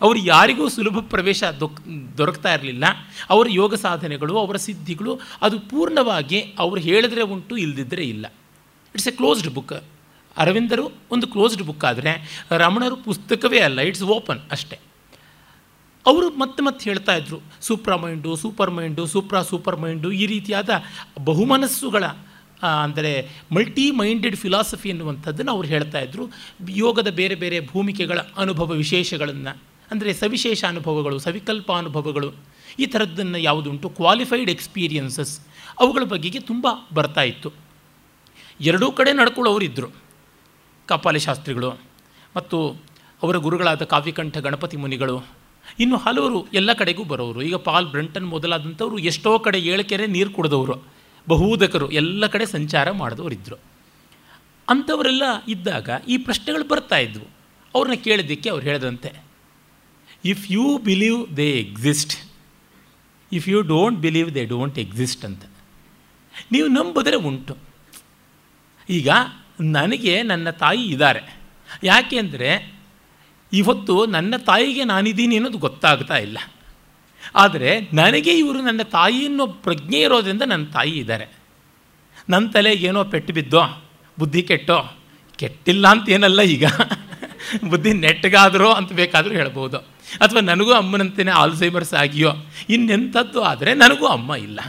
ಅವರು 0.00 0.18
ಯಾರಿಗೂ 0.18 0.68
ಸುಲಭ 0.68 0.98
ಪ್ರವೇಶ 0.98 1.44
ದೊಕ್, 1.60 1.78
ದೊರಕ್ತಾ 2.18 2.50
ಇರಲಿಲ್ಲ. 2.54 2.84
ಅವರ 3.30 3.46
ಯೋಗ 3.50 3.74
ಸಾಧನೆಗಳು, 3.74 4.34
ಅವರ 4.38 4.56
ಸಿದ್ಧಿಗಳು 4.56 5.20
ಅದು 5.42 5.58
ಪೂರ್ಣವಾಗಿ 5.70 6.40
ಅವರು 6.58 6.80
ಹೇಳಿದ್ರೆ 6.80 7.22
ಉಂಟು 7.22 7.56
ಇಲ್ಲದಿದ್ದರೆ 7.56 8.04
ಇಲ್ಲ. 8.04 8.26
ಇಟ್ಸ್ 8.94 9.08
ಎ 9.08 9.10
ಕ್ಲೋಸ್ಡ್ 9.10 9.50
ಬುಕ್ 9.54 9.78
ಅರವಿಂದರು 10.36 10.84
ಒಂದು 11.10 11.26
ಕ್ಲೋಸ್ಡ್ 11.26 11.62
ಬುಕ್ 11.62 11.84
ಆದರೆ 11.84 12.12
ರಮಣರು 12.50 12.96
ಪುಸ್ತಕವೇ 12.96 13.58
ಅಲ್ಲ 13.58 13.80
ಇಟ್ಸ್ 13.80 14.02
ಓಪನ್ 14.02 14.40
ಅಷ್ಟೇ. 14.50 14.76
ಅವರು 16.06 16.26
ಮತ್ತೆ 16.30 16.62
ಮತ್ತೆ 16.62 16.90
ಹೇಳ್ತಾ 16.90 17.14
ಇದ್ರು 17.16 17.38
supra 17.60 17.96
mind 17.96 18.36
super 18.36 18.70
mind 18.70 19.06
supra 19.06 19.42
super 19.42 19.78
mind 19.80 20.12
ಈ 20.12 20.26
ರೀತಿಯಾದ 20.26 20.70
ಬಹುಮನಸ್ಸುಗಳ 21.24 22.04
ಅಂದರೆ 22.84 23.12
ಮಲ್ಟಿ 23.54 23.90
ಮೈಂಡೆಡ್ 23.90 24.36
ಫಿಲಾಸಫಿ 24.36 24.88
ಎನ್ನುವಂಥದ್ದನ್ನು 24.88 25.52
ಅವ್ರು 25.52 25.68
ಹೇಳ್ತಾ 25.68 25.98
ಇದ್ರು. 25.98 26.24
ಯೋಗದ 26.68 27.10
ಬೇರೆ 27.10 27.34
ಬೇರೆ 27.34 27.58
ಭೂಮಿಕೆಗಳ 27.66 28.18
ಅನುಭವ 28.36 28.70
ವಿಶೇಷಗಳನ್ನು 28.72 29.67
ಅಂದರೆ 29.90 30.10
ಸವಿಶೇಷ 30.22 30.60
ಅನುಭವಗಳು, 30.72 31.16
ಸವಿಕಲ್ಪ 31.26 31.68
ಅನುಭವಗಳು, 31.82 32.28
ಈ 32.82 32.86
ಥರದ್ದನ್ನು 32.92 33.38
ಯಾವುದುಂಟು 33.46 33.86
ಕ್ವಾಲಿಫೈಡ್ 33.98 34.50
ಎಕ್ಸ್ಪೀರಿಯನ್ಸಸ್ 34.54 35.34
ಅವುಗಳ 35.82 36.04
ಬಗೆಗೆ 36.12 36.40
ತುಂಬ 36.50 36.66
ಬರ್ತಾ 36.96 37.22
ಇತ್ತು. 37.30 37.50
ಎರಡೂ 38.60 38.86
ಕಡೆ 38.98 39.10
ನಡ್ಕೊಳ್ಳೋರು 39.20 39.64
ಇದ್ದರು 39.68 39.88
ಕಾಪಾಲಿ 40.88 41.20
ಶಾಸ್ತ್ರಿಗಳು 41.26 41.70
ಮತ್ತು 42.36 42.58
ಅವರ 43.22 43.36
ಗುರುಗಳಾದ 43.44 43.84
ಕಾವ್ಯಕಂಠ, 43.92 44.36
ಗಣಪತಿ 44.46 44.76
ಮುನಿಗಳು, 44.82 45.16
ಇನ್ನು 45.84 45.96
ಹಲವರು 46.04 46.38
ಎಲ್ಲ 46.58 46.70
ಕಡೆಗೂ 46.80 47.04
ಬರೋರು. 47.12 47.40
ಈಗ 47.48 47.56
ಪಾಲ್ 47.68 47.88
ಬ್ರಂಟನ್ 47.94 48.28
ಮೊದಲಾದಂಥವರು 48.34 48.98
ಎಷ್ಟೋ 49.10 49.32
ಕಡೆ 49.46 49.58
ಏಳಕೆರೆ 49.72 50.06
ನೀರು 50.16 50.30
ಕುಡಿದವರು, 50.36 50.76
ಬಹುದಕರು 51.26 51.86
ಎಲ್ಲ 52.00 52.26
ಕಡೆ 52.34 52.44
ಸಂಚಾರ 52.56 52.90
ಮಾಡಿದವರಿದ್ದರು 53.00 53.58
ಅಂಥವರೆಲ್ಲ 54.68 55.24
ಇದ್ದಾಗ 55.54 55.88
ಈ 56.12 56.16
ಪ್ರಶ್ನೆಗಳು 56.26 56.64
ಬರ್ತಾ 56.72 56.98
ಇದ್ವು. 57.06 57.26
ಅವ್ರನ್ನ 57.74 57.96
ಕೇಳಿದ್ದಕ್ಕೆ 58.06 58.48
ಅವ್ರು 58.52 58.64
ಹೇಳಿದಂತೆ 58.68 59.10
if 60.24 60.44
you 60.50 60.64
believe 60.78 61.20
they 61.36 61.48
exist 61.60 62.14
if 63.32 63.46
you 63.48 63.58
don't 63.72 63.98
believe 63.98 64.30
they 64.34 64.44
don't 64.44 64.78
exist 64.78 65.24
ಅಂತ, 65.24 65.42
ನೀವು 66.52 66.68
ನಂಬಿದ್ರೆ 66.68 67.18
ಉಂಟು. 67.28 67.54
ಈಗ 68.88 69.08
ನನಗೆ 69.76 70.14
ನನ್ನ 70.22 70.50
ತಾಯಿ 70.62 70.84
ಇದ್ದಾರೆ. 70.84 71.22
ಯಾಕೆ 71.84 72.16
ಅಂದರೆ 72.18 72.50
ಇವತ್ತು 73.52 73.94
ನನ್ನ 74.06 74.34
ತಾಯಿಗೆ 74.36 74.84
ನಾನಿದ್ದೀನಿ 74.84 75.34
ಅನ್ನೋದು 75.36 75.58
ಗೊತ್ತಾಗ್ತಾ 75.58 76.16
ಇಲ್ಲ. 76.16 76.38
ಆದರೆ 77.34 77.70
ನನಗೆ 77.92 78.32
ಇವರು 78.38 78.60
ನನ್ನ 78.62 78.82
ತಾಯಿ 78.82 79.20
ಅನ್ನೋ 79.26 79.46
ಪ್ರಜ್ಞೆ 79.46 80.00
ಇರೋದ್ರಿಂದ 80.00 80.42
ನನ್ನ 80.42 80.64
ತಾಯಿ 80.72 80.94
ಇದ್ದಾರೆ. 80.98 81.26
ನನ್ನ 82.28 82.44
ತಲೆಗೆ 82.50 82.86
ಏನೋ 82.86 83.02
ಪೆಟ್ಟು 83.04 83.32
ಬಿದ್ದೋ, 83.32 83.62
ಬುದ್ಧಿ 84.18 84.42
ಕೆಟ್ಟೋ, 84.42 84.78
ಕೆಟ್ಟಿಲ್ಲ 85.38 85.84
ಅಂತ 85.88 86.08
ಏನಲ್ಲ 86.08 86.40
ಈಗ. 86.54 86.66
ಬುದ್ಧಿ 87.70 87.92
ನೆಟ್ಟಗಾದರೋ 88.04 88.70
ಅಂತ 88.70 88.90
ಬೇಕಾದರೂ 88.92 89.34
ಹೇಳ್ಬೋದು. 89.34 89.78
ಅಥವಾ 90.16 90.40
ನನಗೂ 90.40 90.72
ಅಮ್ಮನಂತೆಯೇ 90.72 91.30
ಆಲ್ಝೈಮರ್ಸ್ 91.30 91.94
ಆಗಿಯೋ? 91.94 92.32
ಇನ್ನೆಂಥದ್ದು 92.68 93.42
ಆದರೆ 93.42 93.74
ನನಗೂ 93.74 94.06
ಅಮ್ಮ 94.06 94.34
ಇಲ್ಲ. 94.34 94.60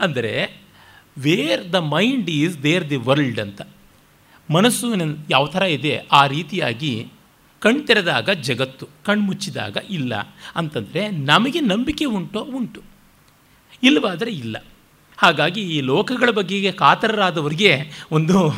ಅಂದರೆ 0.00 0.60
where 1.18 1.72
the 1.72 1.74
mind 1.74 2.30
is 2.30 2.62
there 2.62 2.90
the 2.90 2.96
world 2.96 3.40
ಅಂತ. 3.40 3.62
ಮನಸ್ಸು 4.50 4.86
ಯಾವ 5.30 5.46
ಥರ 5.46 5.62
ಇದೆ, 5.62 6.06
ಆ 6.12 6.26
ರೀತಿಯಾಗಿ 6.26 7.08
ಕಣ್ತೆರೆದಾಗ 7.58 8.30
ಜಗತ್ತು 8.30 8.88
ಕಣ್ಮುಚ್ಚಿದಾಗ 9.04 9.76
ಇಲ್ಲ. 9.90 10.36
ಅಂತಂದರೆ, 10.56 11.10
ನಮಗೆ 11.10 11.60
ನಂಬಿಕೆ 11.60 12.04
ಉಂಟೋ, 12.04 12.40
ಉಂಟು. 12.40 12.82
ಇಲ್ಲವಾದರೆ 13.82 14.30
ಇಲ್ಲ. 14.30 14.64
ಹಾಗಾಗಿ 15.16 15.60
ಈ 15.60 15.80
ಲೋಕಗಳ 15.80 16.30
ಬಗೆಗೆ 16.30 16.72
ಕಾತರರಾದವರಿಗೆ 16.72 17.82
ಒಂದು 18.12 18.52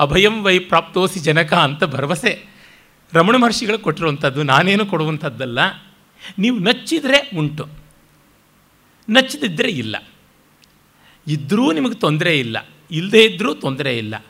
ಅಭಯಂ 0.00 0.42
ವೈ 0.42 0.58
ಪ್ರಾಪ್ತೋಸಿ 0.58 1.20
ಜನಕ 1.20 1.54
ಅಂತ 1.54 1.84
ಭರವಸೆ. 1.84 2.55
ರಮಣ 3.12 3.36
ಮಹರ್ಷಿಗಳು 3.36 3.78
ಕೊಟ್ಟಿರುವಂಥದ್ದು, 3.78 4.42
ನಾನೇನು 4.42 4.86
ಕೊಡುವಂಥದ್ದಲ್ಲ. 4.86 5.58
ನೀವು 6.38 6.58
ನಚ್ಚಿದರೆ 6.58 7.30
ಉಂಟು. 7.36 7.68
ನಚ್ಚದಿದ್ದರೆ 9.10 9.68
ಇಲ್ಲ. 9.68 9.96
ಇದ್ದರೂ 11.28 11.72
ನಿಮಗೆ 11.72 11.94
ತೊಂದರೆ 11.94 12.38
ಇಲ್ಲ. 12.38 12.68
ಇಲ್ಲದೇ 12.90 13.24
ಇದ್ದರೂ 13.24 13.54
ತೊಂದರೆ 13.54 13.98
ಇಲ್ಲ. 13.98 14.24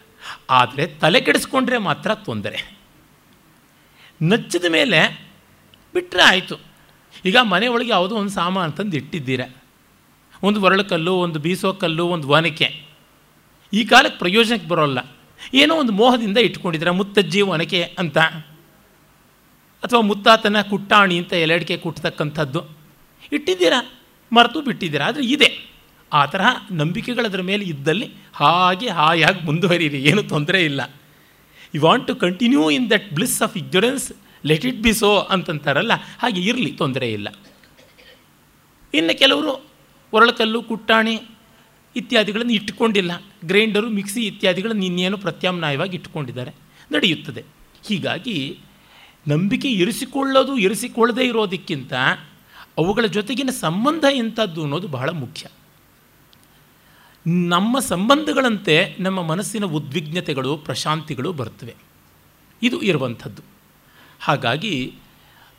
ಆದರೆ 0.51 0.87
ತಲೆ 0.87 1.21
ಕೆಡಿಸ್ಕೊಂಡ್ರೆ 1.21 1.79
ಮಾತ್ರ 1.79 2.15
ತೊಂದರೆ. 2.15 2.79
ನಚ್ಚಿದ 4.23 4.65
ಮೇಲೆ 4.69 5.29
ಬಿಟ್ಟರೆ 5.95 6.23
ಆಯಿತು. 6.23 6.57
ಈಗ 7.25 7.37
ಮನೆ 7.43 7.67
ಯಾವುದೋ 7.87 8.17
ಒಂದು 8.17 8.31
ಸಾಮಾನು 8.31 8.73
ತಂದು 8.73 8.97
ಇಟ್ಟಿದ್ದೀರ. 8.97 9.41
ಒಂದು 10.43 10.63
ಒರಳು 10.63 10.85
ಕಲ್ಲು, 10.85 11.15
ಒಂದು 11.15 11.39
ಬೀಸೋ 11.39 11.73
ಕಲ್ಲು, 11.73 12.07
ಒಂದು 12.07 12.29
ಒನಕೆ. 12.29 12.85
ಈ 13.73 13.85
ಕಾಲಕ್ಕೆ 13.85 14.19
ಪ್ರಯೋಜನಕ್ಕೆ 14.19 14.69
ಬರೋಲ್ಲ. 14.69 14.99
ಏನೋ 15.55 15.77
ಒಂದು 15.77 15.93
ಮೋಹದಿಂದ 15.93 16.39
ಇಟ್ಕೊಂಡಿದ್ದೀರ, 16.39 16.91
ಮುತ್ತಜ್ಜಿ 16.91 17.43
ಒನಕೆ 17.43 17.83
ಅಂತ. 17.83 18.19
ಅಥವಾ 19.87 20.01
ಮುತ್ತಾತನ 20.01 20.63
ಕುಟ್ಟಾಣಿ 20.63 21.19
ಅಂತ 21.19 21.33
ಎಲೆಡಿಕೆ 21.33 21.77
ಕುಟ್ಟತಕ್ಕಂಥದ್ದು 21.77 22.61
ಇಟ್ಟಿದ್ದೀರಾ? 23.33 23.81
ಮರೆತು 24.33 24.61
ಬಿಟ್ಟಿದ್ದೀರಾ? 24.61 25.07
ಆದರೆ 25.07 25.25
ಇದೆ. 25.27 25.51
ಆ 26.13 26.27
ತರಹ 26.27 26.47
ನಂಬಿಕೆಗಳದ್ರ 26.71 27.41
ಮೇಲೆ 27.41 27.65
ಇದ್ದಲ್ಲಿ 27.65 28.07
ಹಾಗೆ 28.35 28.89
ಹಾಯಾಗಿ 28.89 29.41
ಮುಂದುವರಿಯಿರಿ. 29.45 29.99
ಏನು 30.03 30.23
ತೊಂದರೆ 30.23 30.65
ಇಲ್ಲ. 30.65 30.83
You 31.75 31.83
want 31.83 32.07
to 32.09 32.17
continue 32.17 32.71
in 32.71 32.91
that 32.91 33.11
bliss 33.15 33.43
of 33.43 33.57
ignorance 33.57 34.13
let 34.45 34.67
it 34.67 34.81
be 34.83 34.93
so 34.93 35.17
ಅಂತಂತಾರಲ್ಲ, 35.19 35.93
ಹಾಗೆ 36.19 36.41
ಇರಲಿ, 36.41 36.71
ತೊಂದರೆ 36.73 37.13
ಇಲ್ಲ. 37.13 37.29
ಇನ್ನು 38.95 39.19
ಕೆಲವರು 39.19 39.53
ಒರಳಕಲ್ಲು, 40.13 40.63
ಕುಟ್ಟಾಣಿ 40.63 41.15
ಇತ್ಯಾದಿಗಳನ್ನು 41.97 42.53
ಇಟ್ಟುಕೊಂಡಿಲ್ಲ. 42.53 43.13
ಗ್ರೈಂಡರು, 43.45 43.89
ಮಿಕ್ಸಿ 43.89 44.23
ಇತ್ಯಾದಿಗಳನ್ನು 44.27 44.85
ಇನ್ನೇನು 44.85 45.19
ಪ್ರತ್ಯಾಮ್ನಾಯವಾಗಿ 45.19 45.97
ಇಟ್ಕೊಂಡಿದ್ದಾರೆ 45.97 46.53
ನಡೆಯುತ್ತದೆ. 46.95 47.45
ಹೀಗಾಗಿ 47.89 48.59
ನಂಬಿಕೆ 49.29 49.69
ಇರಿಸಿಕೊಳ್ಳೋದು, 49.69 50.57
ಇರಿಸಿಕೊಳ್ಳದೇ 50.57 51.25
ಇರೋದಕ್ಕಿಂತ 51.25 51.93
ಅವುಗಳ 52.79 53.07
ಜೊತೆಗಿನ 53.07 53.51
ಸಂಬಂಧ 53.51 54.05
ಎಂಥದ್ದು 54.11 54.63
ಅನ್ನೋದು 54.63 54.89
ಬಹಳ 54.89 55.11
ಮುಖ್ಯ. 55.11 55.47
ನಮ್ಮ 57.27 57.79
ಸಂಬಂಧಗಳಂತೆ 57.79 58.97
ನಮ್ಮ 58.99 59.23
ಮನಸ್ಸಿನ 59.23 59.65
ಉದ್ವಿಗ್ನತೆಗಳು, 59.65 60.57
ಪ್ರಶಾಂತಿಗಳು 60.57 61.33
ಬರ್ತವೆ 61.33 61.75
ಇದು 62.63 62.83
ಇರುವಂಥದ್ದು. 62.83 63.43
ಹಾಗಾಗಿ 64.21 64.95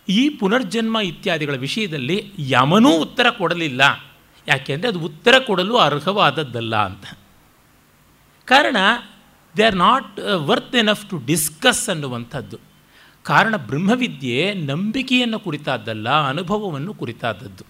ಈ 0.10 0.30
ಪುನರ್ಜನ್ಮ 0.30 0.98
ಇತ್ಯಾದಿಗಳ 1.04 1.56
ವಿಷಯದಲ್ಲಿ 1.56 2.34
ಯಮನೂ 2.40 2.90
ಉತ್ತರ 2.90 3.30
ಕೊಡಲಿಲ್ಲ. 3.30 4.06
ಯಾಕೆಂದರೆ 4.48 4.88
ಅದು 4.88 5.00
ಉತ್ತರ 5.00 5.40
ಕೊಡಲು 5.40 5.78
ಅರ್ಹವಾದದ್ದಲ್ಲ 5.78 6.76
ಅಂತ. 6.76 7.18
ಕಾರಣ 8.46 8.78
they 9.58 9.64
are 9.64 9.76
not 9.76 10.20
worth 10.34 10.76
enough 10.76 11.10
to 11.10 11.18
discuss 11.18 11.90
ಅನ್ನುವಂಥದ್ದು. 11.90 12.67
ಕಾರಣ 13.28 13.56
ಬ್ರಹ್ಮವಿದ್ಯೆ 13.56 14.54
ನಂಬಿಕೆಯನ್ನು 14.54 15.40
ಕುರಿತಾದ್ದಲ್ಲ, 15.40 16.10
ಅನುಭವವನ್ನು 16.10 16.94
ಕುರಿತಾದದ್ದು 16.94 17.64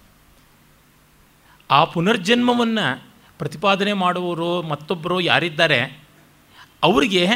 ಆ 1.70 1.84
ಪುನರ್ಜನ್ಮವನ್ನು 1.84 3.04
ಪ್ರತಿಪಾದನೆ 3.38 3.92
ಮಾಡುವವರು, 3.92 4.62
ಮತ್ತೊಬ್ಬರು 4.62 5.20
ಯಾರಿದ್ದಾರೆ, 5.20 6.00
ಅವರಿಗೆ 6.82 7.26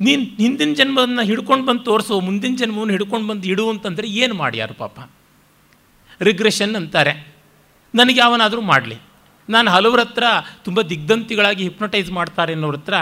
ನೀನು, 0.00 0.22
ಹಿಂದಿನ 0.22 0.74
ಜನ್ಮವನ್ನು 0.74 1.22
ಹಿಡ್ಕೊಂಡು 1.22 1.66
ಬಂದು 1.66 1.84
ತೋರಿಸು, 1.84 2.20
ಮುಂದಿನ 2.20 2.54
ಜನ್ಮವನ್ನು 2.56 2.92
ಹಿಡ್ಕೊಂಡು 2.92 3.28
ಬಂದು 3.28 3.48
ಇಡು 3.48 3.70
ಅಂತಂದರೆ 3.70 4.08
ಏನು 4.08 4.34
ಮಾಡ್ಯಾರು 4.34 4.74
ಪಾಪ? 4.74 5.10
ರಿಗ್ರೆಷನ್ 6.20 6.76
ಅಂತಾರೆ. 6.76 7.26
ನನಗೆ 7.94 8.20
ಯಾವನಾದರೂ 8.20 8.60
ಮಾಡಲಿ. 8.60 8.96
ನಾನು 9.48 9.70
ಹಲವ್ರ 9.70 10.00
ಹತ್ರ 10.00 10.24
ತುಂಬ 10.64 10.82
ದಿಗ್ಧಂತಿಗಳಾಗಿ 10.82 11.62
ಹಿಪ್ನೊಟೈಸ್ 11.62 12.10
ಮಾಡ್ತಾರೆ 12.10 12.52
ಅನ್ನೋರ 12.52 12.74
ಹತ್ರ 12.74 12.94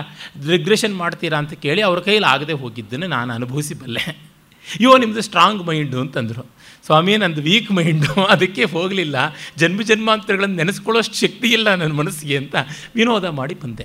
ರಿಗ್ರೆಷನ್ 0.48 0.96
ಮಾಡ್ತೀರಾ 0.96 1.38
ಅಂತ 1.38 1.52
ಕೇಳಿ 1.52 1.82
ಅವ್ರ 1.82 2.00
ಕೈಯಲ್ಲಿ 2.00 2.28
ಆಗದೆ 2.28 2.52
ಹೋಗಿದ್ದನ್ನು 2.52 3.06
ನಾನು 3.06 3.32
ಅನುಭವಿಸಿಬಲ್ಲೆ. 3.34 4.30
ಅಯ್ಯೋ 4.66 4.99
ನಿಮ್ಮದು 4.99 5.23
ಸ್ಟ್ರಾಂಗ್ 5.23 5.66
ಮೈಂಡು 5.66 6.01
ಅಂತಂದರು. 6.01 6.46
ಸ್ವಾಮಿ, 6.87 7.16
ನಂದು 7.16 7.42
ವೀಕ್ 7.42 7.73
ಮೈಂಡು 7.73 8.27
ಅದಕ್ಕೆ 8.29 8.64
ಹೋಗಲಿಲ್ಲ. 8.64 9.16
ಜನ್ಮ 9.57 9.83
ಜನ್ಮಾಂತರಗಳನ್ನು 9.83 10.57
ನೆನೆಸ್ಕೊಳ್ಳೋಷ್ಟು 10.57 11.14
ಶಕ್ತಿ 11.14 11.49
ಇಲ್ಲ 11.49 11.75
ನನ್ನ 11.75 11.92
ಮನಸ್ಸಿಗೆ 11.92 12.37
ಅಂತ 12.37 12.55
ವಿನೋದ 12.94 13.25
ಮಾಡಿ 13.25 13.55
ಬಂದೆ. 13.55 13.83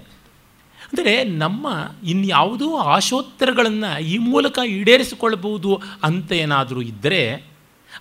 ಅಂದರೆ 0.77 1.23
ನಮ್ಮ 1.23 1.67
ಇನ್ಯಾವುದೋ 2.03 2.77
ಆಶೋತ್ತರಗಳನ್ನು 2.77 4.01
ಈ 4.01 4.17
ಮೂಲಕ 4.17 4.59
ಈಡೇರಿಸಿಕೊಳ್ಬಹುದು 4.67 5.81
ಅಂತ 6.03 6.31
ಏನಾದರೂ 6.31 6.81
ಇದ್ದರೆ 6.81 7.45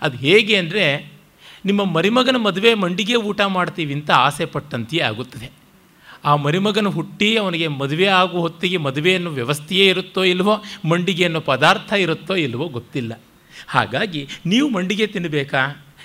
ಅದು 0.03 0.17
ಹೇಗೆ 0.17 0.57
ಅಂದರೆ, 0.57 1.13
ನಿಮ್ಮ 1.65 1.85
ಮರಿಮಗನ 1.85 2.37
ಮದುವೆ 2.37 2.75
ಮಂಡಿಗೆ 2.75 3.17
ಊಟ 3.17 3.41
ಮಾಡ್ತೀವಿ 3.41 3.95
ಅಂತ 3.95 4.11
ಆಸೆ 4.11 4.45
ಪಟ್ಟಂತೆಯೇ 4.45 5.03
ಆಗುತ್ತದೆ. 5.03 5.64
ಆ 6.25 6.37
ಮರಿಮಗನ 6.37 6.87
ಹುಟ್ಟಿ 6.87 7.37
ಅವನಿಗೆ 7.37 7.69
ಮದುವೆ 7.69 8.07
ಆಗುವ 8.07 8.41
ಹೊತ್ತಿಗೆ 8.41 8.77
ಮದುವೆ 8.77 9.15
ಅನ್ನೋ 9.15 9.31
ವ್ಯವಸ್ಥೆಯೇ 9.31 9.87
ಇರುತ್ತೋ 9.89 10.25
ಇಲ್ವೋ 10.25 10.63
ಮಂಡಿಗೆ 10.85 11.25
ಅನ್ನೋ 11.25 11.41
ಪದಾರ್ಥ 11.41 11.93
ಇರುತ್ತೋ 11.93 12.35
ಇಲ್ವೋ 12.35 12.69
ಗೊತ್ತಿಲ್ಲ. 12.69 13.21
ಹಾಗಾಗಿ 13.69 14.29
ನೀವು 14.47 14.69
ಮಂಡಿಗೆ 14.69 15.07
ತಿನ್ನಬೇಕಾ 15.07 15.63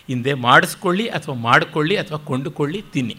ಹಿಂದೆ 0.08 0.34
ಮಾಡಿಸ್ಕೊಳ್ಳಿ 0.34 1.08
ಅಥವಾ 1.08 1.36
ಮಾಡಿಕೊಳ್ಳಿ 1.36 1.96
ಅಥವಾ 1.98 2.18
ಕೊಂಡುಕೊಳ್ಳಿ, 2.18 2.82
ತಿನ್ನಿ. 2.94 3.18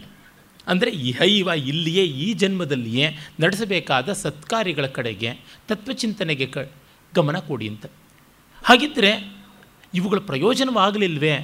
ಅಂದರೆ 0.66 0.90
ಇಹೈವ 0.90 1.48
ಇಲ್ಲಿಯೇ 1.66 2.04
ಈ 2.04 2.32
ಜನ್ಮದಲ್ಲಿಯೇ 2.32 3.16
ನಡೆಸಬೇಕಾದ 3.40 4.12
ಸತ್ಕಾರ್ಯಗಳ 4.12 4.86
ಕಡೆಗೆ 4.86 5.30
ತತ್ವಚಿಂತನೆಗೆ 5.68 6.46
ಕ, 6.46 6.58
ಗಮನ 7.14 7.36
ಕೊಡಿ 7.38 7.68
ಅಂತ. 7.68 7.86
ಹಾಗಿದ್ದರೆ 8.64 9.12
ಇವುಗಳ 9.94 10.18
ಪ್ರಯೋಜನವಾಗಲಿಲ್ವೇ? 10.18 11.34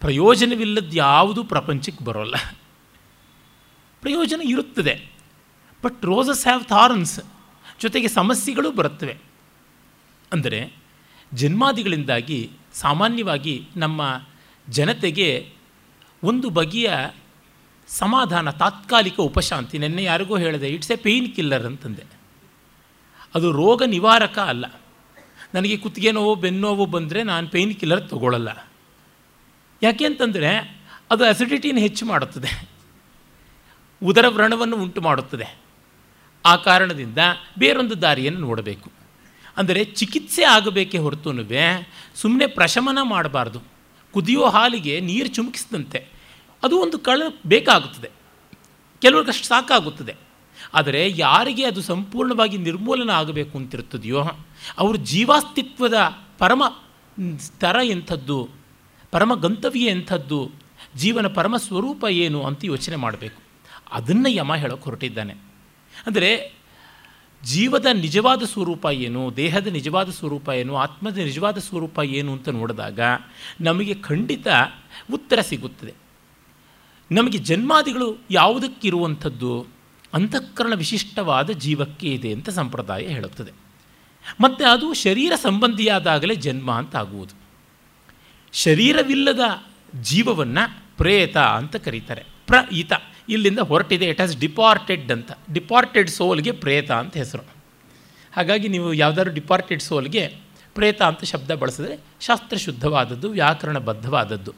ಪ್ರಯೋಜನವಿಲ್ಲದ 0.00 0.90
ಯಾವುದೂ 0.94 1.44
ಪ್ರಪಂಚಕ್ಕೆ 1.44 2.04
ಬರೋಲ್ಲ. 2.04 2.34
ಪ್ರಯೋಜನ 4.00 4.40
ಇರುತ್ತದೆ. 4.44 5.10
ಬಟ್ 5.84 6.04
ರೋಸಸ್ 6.04 6.42
ಹ್ಯಾವ್ 6.42 6.64
ಥಾರ್ನ್ಸ್ 6.64 7.20
ಜೊತೆಗೆ 7.80 8.08
ಸಮಸ್ಯೆಗಳು 8.08 8.70
ಬರುತ್ತವೆ. 8.70 9.18
ಅಂದರೆ 10.32 10.72
ಜನ್ಮಾದಿಗಳಿಂದಾಗಿ 11.34 12.50
ಸಾಮಾನ್ಯವಾಗಿ 12.72 13.68
ನಮ್ಮ 13.76 14.22
ಜನತೆಗೆ 14.68 15.52
ಒಂದು 16.22 16.50
ಬಗೆಯ 16.50 16.90
ಸಮಾಧಾನ, 17.88 18.50
ತಾತ್ಕಾಲಿಕ 18.50 19.20
ಉಪಶಾಂತಿ. 19.20 19.78
ನೆನ್ನೆ 19.78 20.04
ಯಾರಿಗೂ 20.04 20.36
ಹೇಳಿದೆ 20.36 20.68
ಇಟ್ಸ್ 20.68 20.90
ಎ 20.90 20.96
ಪೇಯ್ನ್ 20.96 21.34
ಕಿಲ್ಲರ್ 21.34 21.66
ಅಂತಂದೆ. 21.66 22.04
ಅದು 23.34 23.52
ರೋಗ 23.52 23.82
ನಿವಾರಕ 23.86 24.38
ಅಲ್ಲ. 24.38 24.80
ನನಗೆ 25.54 25.76
ಕುತ್ತಿಗೆ 25.76 26.12
ನೋವು 26.12 26.34
ಬೆನ್ನೋವು 26.34 26.86
ಬಂದರೆ 26.86 27.22
ನಾನು 27.22 27.48
ಪೇಯ್ನ್ 27.48 27.74
ಕಿಲ್ಲರ್ 27.74 28.08
ತಗೊಳ್ಳಲ್ಲ 28.08 28.70
ಯಾಕೆ 29.82 30.04
ಅಂತಂದರೆ 30.04 30.80
ಅದು 31.10 31.24
ಅಸಿಡಿಟಿನ 31.24 31.78
ಹೆಚ್ಚು 31.78 32.06
ಮಾಡುತ್ತದೆ. 32.06 32.79
ಉದರ 34.04 34.28
ವ್ರಣವನ್ನು 34.28 34.76
ಉಂಟು 34.76 35.00
ಮಾಡುತ್ತದೆ. 35.00 35.56
ಆ 36.46 36.56
ಕಾರಣದಿಂದ 36.56 37.18
ಬೇರೊಂದು 37.58 38.02
ದಾರಿಯನ್ನು 38.02 38.40
ನೋಡಬೇಕು. 38.40 38.90
ಅಂದರೆ 39.56 39.84
ಚಿಕಿತ್ಸೆ 39.84 40.42
ಆಗಬೇಕೇ 40.44 40.98
ಹೊರತು 40.98 41.30
ಸುಮ್ಮನೆ 42.14 42.46
ಪ್ರಶಮನ 42.46 42.98
ಮಾಡಬಾರ್ದು. 43.02 43.60
ಕುದಿಯೋ 44.12 44.44
ಹಾಲಿಗೆ 44.44 45.00
ನೀರು 45.00 45.28
ಚುಮುಕಿಸಿದಂತೆ. 45.28 46.06
ಅದು 46.62 46.78
ಒಂದು 46.78 46.98
ಕಳ 46.98 47.22
ಬೇಕಾಗುತ್ತದೆ. 47.46 48.10
ಕೆಲವ್ರಿಗಷ್ಟು 49.02 49.46
ಸಾಕಾಗುತ್ತದೆ. 49.46 50.16
ಆದರೆ 50.74 51.12
ಯಾರಿಗೆ 51.16 51.64
ಅದು 51.64 51.82
ಸಂಪೂರ್ಣವಾಗಿ 51.82 52.58
ನಿರ್ಮೂಲನ 52.58 53.10
ಆಗಬೇಕು 53.10 53.58
ಅಂತಿರುತ್ತದೆಯೋ, 53.58 54.24
ಅವರು 54.78 54.96
ಜೀವಾಸ್ತಿತ್ವದ 54.96 55.96
ಪರಮ 56.38 56.62
ಸ್ತರ 57.38 57.76
ಎಂಥದ್ದು, 57.84 58.48
ಪರಮ 59.10 59.34
ಗಂತವ್ಯ 59.34 59.86
ಎಂಥದ್ದು, 59.86 60.50
ಜೀವನ 60.96 61.26
ಪರಮ 61.26 61.56
ಸ್ವರೂಪ 61.56 62.04
ಏನು 62.10 62.42
ಅಂತ 62.42 62.64
ಯೋಚನೆ 62.64 62.96
ಮಾಡಬೇಕು. 62.96 63.39
ಅದನ್ನು 63.92 64.28
ಯಮ 64.28 64.54
ಹೇಳೋಕ್ಕೆ 64.54 64.84
ಹೊರಟಿದ್ದಾನೆ. 64.84 65.32
ಅಂದರೆ 66.06 66.52
ಜೀವದ 67.42 67.86
ನಿಜವಾದ 67.92 68.42
ಸ್ವರೂಪ 68.42 68.86
ಏನು, 68.92 69.36
ದೇಹದ 69.36 69.66
ನಿಜವಾದ 69.66 70.10
ಸ್ವರೂಪ 70.10 70.48
ಏನು, 70.48 70.76
ಆತ್ಮದ 70.76 71.16
ನಿಜವಾದ 71.16 71.58
ಸ್ವರೂಪ 71.58 72.00
ಏನು 72.04 72.32
ಅಂತ 72.32 72.48
ನೋಡಿದಾಗ 72.48 73.00
ನಮಗೆ 73.60 73.94
ಖಂಡಿತ 73.94 74.46
ಉತ್ತರ 75.12 75.40
ಸಿಗುತ್ತದೆ. 75.40 75.94
ನಮಗೆ 77.12 77.38
ಜನ್ಮಾದಿಗಳು 77.38 78.16
ಯಾವುದಕ್ಕಿರುವಂಥದ್ದು 78.30 79.66
ಅಂತಃಕರಣ 80.14 80.74
ವಿಶಿಷ್ಟವಾದ 80.74 81.50
ಜೀವಕ್ಕೆ 81.50 82.06
ಇದೆ 82.06 82.32
ಅಂತ 82.32 82.50
ಸಂಪ್ರದಾಯ 82.50 83.02
ಹೇಳುತ್ತದೆ. 83.02 83.52
ಮತ್ತು 84.40 84.64
ಅದು 84.64 84.94
ಶರೀರ 84.94 85.32
ಸಂಬಂಧಿಯಾದಾಗಲೇ 85.34 86.34
ಜನ್ಮ 86.34 86.70
ಅಂತ 86.70 86.96
ಆಗುವುದು. 86.96 87.34
ಶರೀರವಿಲ್ಲದ 88.52 89.40
ಜೀವವನ್ನು 90.00 90.96
ಪ್ರೇತ 90.96 91.36
ಅಂತ 91.36 91.76
ಕರೀತಾರೆ. 91.76 92.24
ಪ್ರ 92.46 92.54
ಈತ 92.72 92.92
ಇಲ್ಲಿಂದ 93.30 93.58
ಹೊರಟಿದೆ. 93.58 94.06
ಇಟ್ 94.06 94.20
ಹ್ಯಾಸ್ 94.20 94.36
ಡಿಪಾರ್ಟೆಡ್ 94.36 95.12
ಅಂತ. 95.12 95.32
ಡಿಪಾರ್ಟೆಡ್ 95.52 96.10
ಸೋಲ್ಗೆ 96.10 96.52
ಪ್ರೇತ 96.52 96.90
ಅಂತ 96.90 97.16
ಹೆಸರು. 97.16 97.42
ಹಾಗಾಗಿ 98.36 98.68
ನೀವು 98.68 98.94
ಯಾವುದಾದ್ರು 98.94 99.34
ಡಿಪಾರ್ಟೆಡ್ 99.34 99.82
ಸೋಲ್ಗೆ 99.82 100.36
ಪ್ರೇತ 100.74 101.02
ಅಂತ 101.02 101.24
ಶಬ್ದ 101.24 101.50
ಬಳಸಿದ್ರೆ 101.50 101.98
ಶಾಸ್ತ್ರಶುದ್ಧವಾದದ್ದು 102.20 103.30
ವ್ಯಾಕರಣಬದ್ಧವಾದದ್ದು 103.30 104.52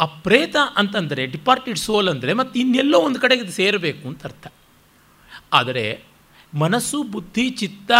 ಆ 0.00 0.04
ಪ್ರೇತ 0.04 0.56
ಅಂತಂದರೆ 0.76 1.26
ಡಿಪಾರ್ಟೆಡ್ 1.26 1.78
ಸೋಲ್ 1.78 2.08
ಅಂದರೆ 2.08 2.32
ಮತ್ತು 2.32 2.60
ಇನ್ನೆಲ್ಲೋ 2.60 2.98
ಒಂದು 2.98 3.20
ಕಡೆಗೆ 3.20 3.50
ಸೇರಬೇಕು 3.50 4.08
ಅಂತ 4.08 4.24
ಅರ್ಥ. 4.24 4.46
ಆದರೆ 5.52 6.04
ಮನಸ್ಸು, 6.54 7.02
ಬುದ್ಧಿ, 7.02 7.50
ಚಿತ್ತ 7.50 7.92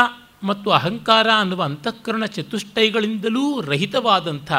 ಮತ್ತು 0.43 0.71
ಅಹಂಕಾರ 0.71 1.27
ಅನ್ನುವ 1.39 1.63
ಅಂತಃಕರಣ 1.63 2.25
ಚತುಷ್ಟಯಗಳಿಂದಲೂ 2.25 3.61
ರಹಿತವಾದಂಥ 3.61 4.53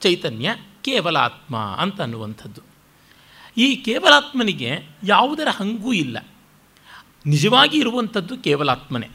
ಚೈತನ್ಯ 0.00 0.50
ಕೇವಲ 0.82 1.16
ಆತ್ಮ 1.16 1.56
ಅಂತ 1.56 2.00
ಅನ್ನುವಂಥದ್ದು. 2.00 2.65
ಈ 3.56 3.76
ಕೇವಲಾತ್ಮನಿಗೆ 3.76 4.70
ಯಾವುದರ 5.04 5.48
ಹಂಗೂ 5.50 5.92
ಇಲ್ಲ. 5.92 6.26
ನಿಜವಾಗಿ 7.26 7.78
ಇರುವಂಥದ್ದು 7.78 8.38
ಕೇವಲಾತ್ಮನೇ. 8.38 9.08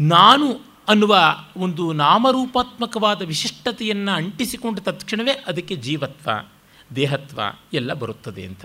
ನಾನು 0.00 0.60
ಅನ್ನುವ 0.88 1.16
ಒಂದು 1.56 1.92
ನಾಮರೂಪಾತ್ಮಕವಾದ 1.92 3.22
ವಿಶಿಷ್ಟತೆಯನ್ನು 3.22 4.12
ಅಂಟಿಸಿಕೊಂಡ 4.12 4.78
ತಕ್ಷಣವೇ 4.78 5.44
ಅದಕ್ಕೆ 5.46 5.76
ಜೀವತ್ವ, 5.76 6.30
ದೇಹತ್ವ 6.96 7.40
ಎಲ್ಲ 7.72 7.92
ಬರುತ್ತದೆ 7.92 8.46
ಅಂತ. 8.46 8.64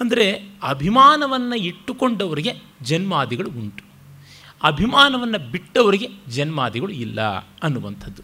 ಅಂದರೆ 0.00 0.50
ಅಭಿಮಾನವನ್ನು 0.62 1.56
ಇಟ್ಟುಕೊಂಡವರಿಗೆ 1.56 2.52
ಜನ್ಮಾದಿಗಳು 2.82 3.48
ಉಂಟು. 3.50 3.84
ಅಭಿಮಾನವನ್ನು 4.62 5.50
ಬಿಟ್ಟವರಿಗೆ 5.50 6.08
ಜನ್ಮಾದಿಗಳು 6.28 6.92
ಇಲ್ಲ 6.92 7.20
ಅನ್ನುವಂಥದ್ದು. 7.38 8.22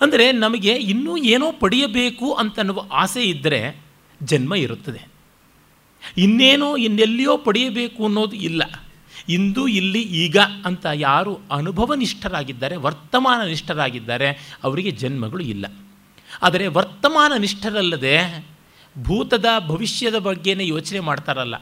ಅಂದರೆ 0.00 0.32
ನಮಗೆ 0.32 0.72
ಇನ್ನೂ 0.72 1.16
ಏನೋ 1.16 1.52
ಪಡೆಯಬೇಕು 1.52 2.32
ಅಂತನ್ನುವ 2.32 2.84
ಆಸೆ 2.92 3.22
ಇದ್ದರೆ 3.22 3.91
ಜನ್ಮ 4.24 4.54
ಇರುತ್ತದೆ. 4.54 5.00
ಇನ್ನೇನೋ 6.16 6.76
ಇನ್ನೆಲ್ಲಿಯೋ 6.76 7.36
ಪಡೆಯಬೇಕು 7.36 8.04
ಅನ್ನೋದು 8.04 8.36
ಇಲ್ಲ. 8.36 8.62
ಇಂದು, 9.28 9.68
ಇಲ್ಲಿ, 9.68 10.02
ಈಗ 10.02 10.36
ಅಂತ 10.64 10.86
ಯಾರು 10.94 11.38
ಅನುಭವನಿಷ್ಠರಾಗಿದ್ದಾರೆ 11.50 12.76
ವರ್ತಮಾನ 12.76 13.46
ನಿಷ್ಠರಾಗಿದ್ದಾರೆ 13.46 14.56
ಅವರಿಗೆ 14.64 14.90
ಜನ್ಮಗಳು 14.90 15.42
ಇಲ್ಲ. 15.42 15.66
ಆದರೆ 16.42 16.66
ವರ್ತಮಾನ 16.66 17.32
ನಿಷ್ಠರಲ್ಲದೆ 17.38 18.46
ಭೂತದ 19.02 19.46
ಭವಿಷ್ಯದ 19.66 20.18
ಬಗ್ಗೆನೇ 20.18 20.66
ಯೋಚನೆ 20.66 21.00
ಮಾಡ್ತಾರಲ್ಲ. 21.00 21.54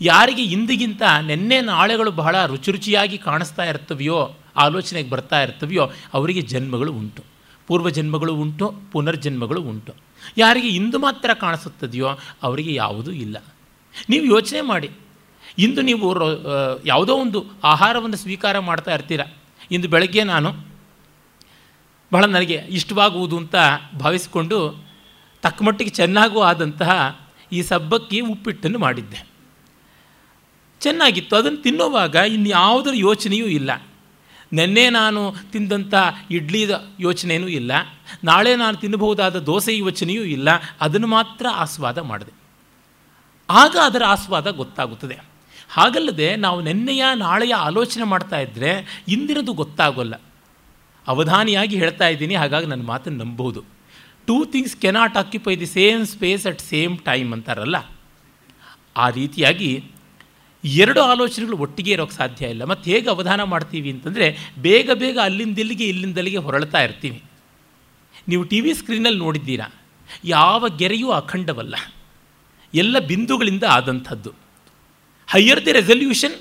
ಯಾರಿಗೆ 0.00 0.42
ಇಂದಿಗಿಂತ 0.42 1.02
ನೆನ್ನೆ 1.20 1.60
ನಾಳೆಗಳು 1.60 2.10
ಬಹಳ 2.10 2.46
ರುಚಿ 2.46 2.70
ರುಚಿಯಾಗಿ 2.70 3.18
ಕಾಣಿಸ್ತಾ 3.18 3.64
ಇರ್ತವೆಯೋ, 3.64 4.30
ಆಲೋಚನೆಗೆ 4.56 5.10
ಬರ್ತಾ 5.10 5.42
ಇರ್ತವೆಯೋ, 5.42 5.90
ಅವರಿಗೆ 6.14 6.40
ಜನ್ಮಗಳು 6.40 6.92
ಉಂಟು. 6.92 7.24
ಪೂರ್ವಜನ್ಮಗಳು 7.66 8.34
ಉಂಟು, 8.34 8.74
ಪುನರ್ಜನ್ಮಗಳು 8.92 9.62
ಉಂಟು. 9.62 10.05
ಯಾರಿಗೆ 10.36 10.68
ಇಂದು 10.68 10.98
ಮಾತ್ರ 10.98 11.34
ಕಾಣಿಸುತ್ತದೆಯೋ 11.34 12.08
ಅವರಿಗೆ 12.42 12.74
ಯಾವುದೂ 12.74 13.10
ಇಲ್ಲ. 13.10 13.36
ನೀವು 14.08 14.24
ಯೋಚನೆ 14.24 14.60
ಮಾಡಿ. 14.60 14.90
ಇಂದು 15.58 15.82
ನೀವು 15.82 16.16
ಯಾವುದೋ 16.86 17.16
ಒಂದು 17.16 17.46
ಆಹಾರವನ್ನು 17.64 18.16
ಸ್ವೀಕಾರ 18.16 18.58
ಮಾಡ್ತಾ 18.58 18.94
ಇರ್ತೀರ. 18.94 19.20
ಇಂದು 19.70 19.88
ಬೆಳಗ್ಗೆ 19.88 20.24
ನಾನು 20.24 20.52
ಬಹಳ 22.12 22.24
ನನಗೆ 22.24 22.54
ಇಷ್ಟವಾಗುವುದು 22.54 23.36
ಅಂತ 23.36 23.54
ಭಾವಿಸಿಕೊಂಡು 24.00 24.84
ತಕ್ಕಮಟ್ಟಿಗೆ 25.42 25.90
ಚೆನ್ನಾಗೂ 25.90 26.40
ಆದಂತಹ 26.40 27.20
ಈ 27.52 27.62
ಸಬ್ಬಕ್ಕಿ 27.62 28.20
ಉಪ್ಪಿಟ್ಟನ್ನು 28.20 28.78
ಮಾಡಿದ್ದೆ. 28.78 29.26
ಚೆನ್ನಾಗಿತ್ತು. 30.80 31.36
ಅದನ್ನು 31.36 31.62
ತಿನ್ನುವಾಗ 31.62 32.14
ಇನ್ಯಾವುದರ 32.14 32.90
ಯೋಚನೆಯೂ 32.94 33.46
ಇಲ್ಲ. 33.46 33.82
ನಿನ್ನೆ 34.52 34.90
ನಾನು 34.90 35.34
ತಿಂದಂಥ 35.52 35.94
ಇಡ್ಲಿದ 36.30 36.70
ಯೋಚನೆಯೂ 37.00 37.48
ಇಲ್ಲ. 37.48 37.72
ನಾಳೆ 38.24 38.56
ನಾನು 38.56 38.76
ತಿನ್ನಬಹುದಾದ 38.76 39.38
ದೋಸೆ 39.38 39.78
ಯೋಚನೆಯೂ 39.78 40.22
ಇಲ್ಲ. 40.22 40.48
ಅದನ್ನು 40.80 41.06
ಮಾತ್ರ 41.06 41.46
ಆಸ್ವಾದ 41.52 41.98
ಮಾಡಿದೆ. 41.98 42.32
ಆಗ 43.50 43.76
ಅದರ 43.82 44.02
ಆಸ್ವಾದ 44.06 44.50
ಗೊತ್ತಾಗುತ್ತದೆ. 44.50 45.18
ಹಾಗಲ್ಲದೆ 45.68 46.36
ನಾವು 46.36 46.60
ನಿನ್ನೆಯ 46.60 47.04
ನಾಳೆಯ 47.14 47.54
ಆಲೋಚನೆ 47.54 48.04
ಮಾಡ್ತಾ 48.04 48.40
ಇದ್ದರೆ 48.40 49.04
ಇಂದಿನದು 49.08 49.52
ಗೊತ್ತಾಗೋಲ್ಲ. 49.52 50.14
ಅವಧಾನಿಯಾಗಿ 51.06 51.76
ಹೇಳ್ತಾ 51.76 52.08
ಇದ್ದೀನಿ, 52.08 52.34
ಹಾಗಾಗಿ 52.34 52.66
ನನ್ನ 52.66 52.82
ಮಾತನ್ನು 52.82 53.24
ನಂಬಬಹುದು. 53.24 53.64
Two 54.26 54.44
things 54.44 54.76
cannot 54.76 55.16
occupy 55.16 55.56
the 55.56 55.66
same 55.66 56.06
space 56.06 56.46
at 56.46 56.60
same 56.60 56.98
time 56.98 57.32
ಅಂತಾರಲ್ಲ. 57.32 57.76
ಆ 58.96 59.10
ರೀತಿಯಾಗಿ 59.10 59.84
ಎರಡು 60.64 61.00
ಆಲೋಚನೆಗಳು 61.00 61.56
ಒಟ್ಟಿಗೆ 61.56 61.90
ಇರೋಕ್ಕೆ 61.90 62.16
ಸಾಧ್ಯ 62.16 62.46
ಇಲ್ಲ. 62.46 62.64
ಮತ್ತು 62.64 62.90
ಹೇಗೆ 62.90 63.10
ಅವಧಾನ 63.10 63.42
ಮಾಡ್ತೀವಿ 63.42 63.90
ಅಂತಂದರೆ 63.90 64.52
ಬೇಗ 64.58 64.90
ಬೇಗ 64.90 65.18
ಅಲ್ಲಿಂದಿಲ್ಲಿಗೆ 65.22 65.88
ಇಲ್ಲಿಂದಲ್ಲಿಗೆ 65.88 66.36
ಹೊರಳ್ತಾ 66.36 66.82
ಇರ್ತೀವಿ. 66.82 67.22
ನೀವು 68.28 68.44
ಟಿ 68.44 68.60
ವಿ 68.60 68.74
ಸ್ಕ್ರೀನಲ್ಲಿ 68.74 69.18
ನೋಡಿದ್ದೀರಾ? 69.18 69.74
ಯಾವ 70.24 70.68
ಗೆರೆಯೂ 70.68 71.10
ಅಖಂಡವಲ್ಲ. 71.10 71.74
ಎಲ್ಲ 72.74 72.98
ಬಿಂದುಗಳಿಂದ 72.98 73.64
ಆದಂಥದ್ದು. 73.70 74.32
Higher 75.32 75.66
the 75.66 75.72
resolution 75.72 76.34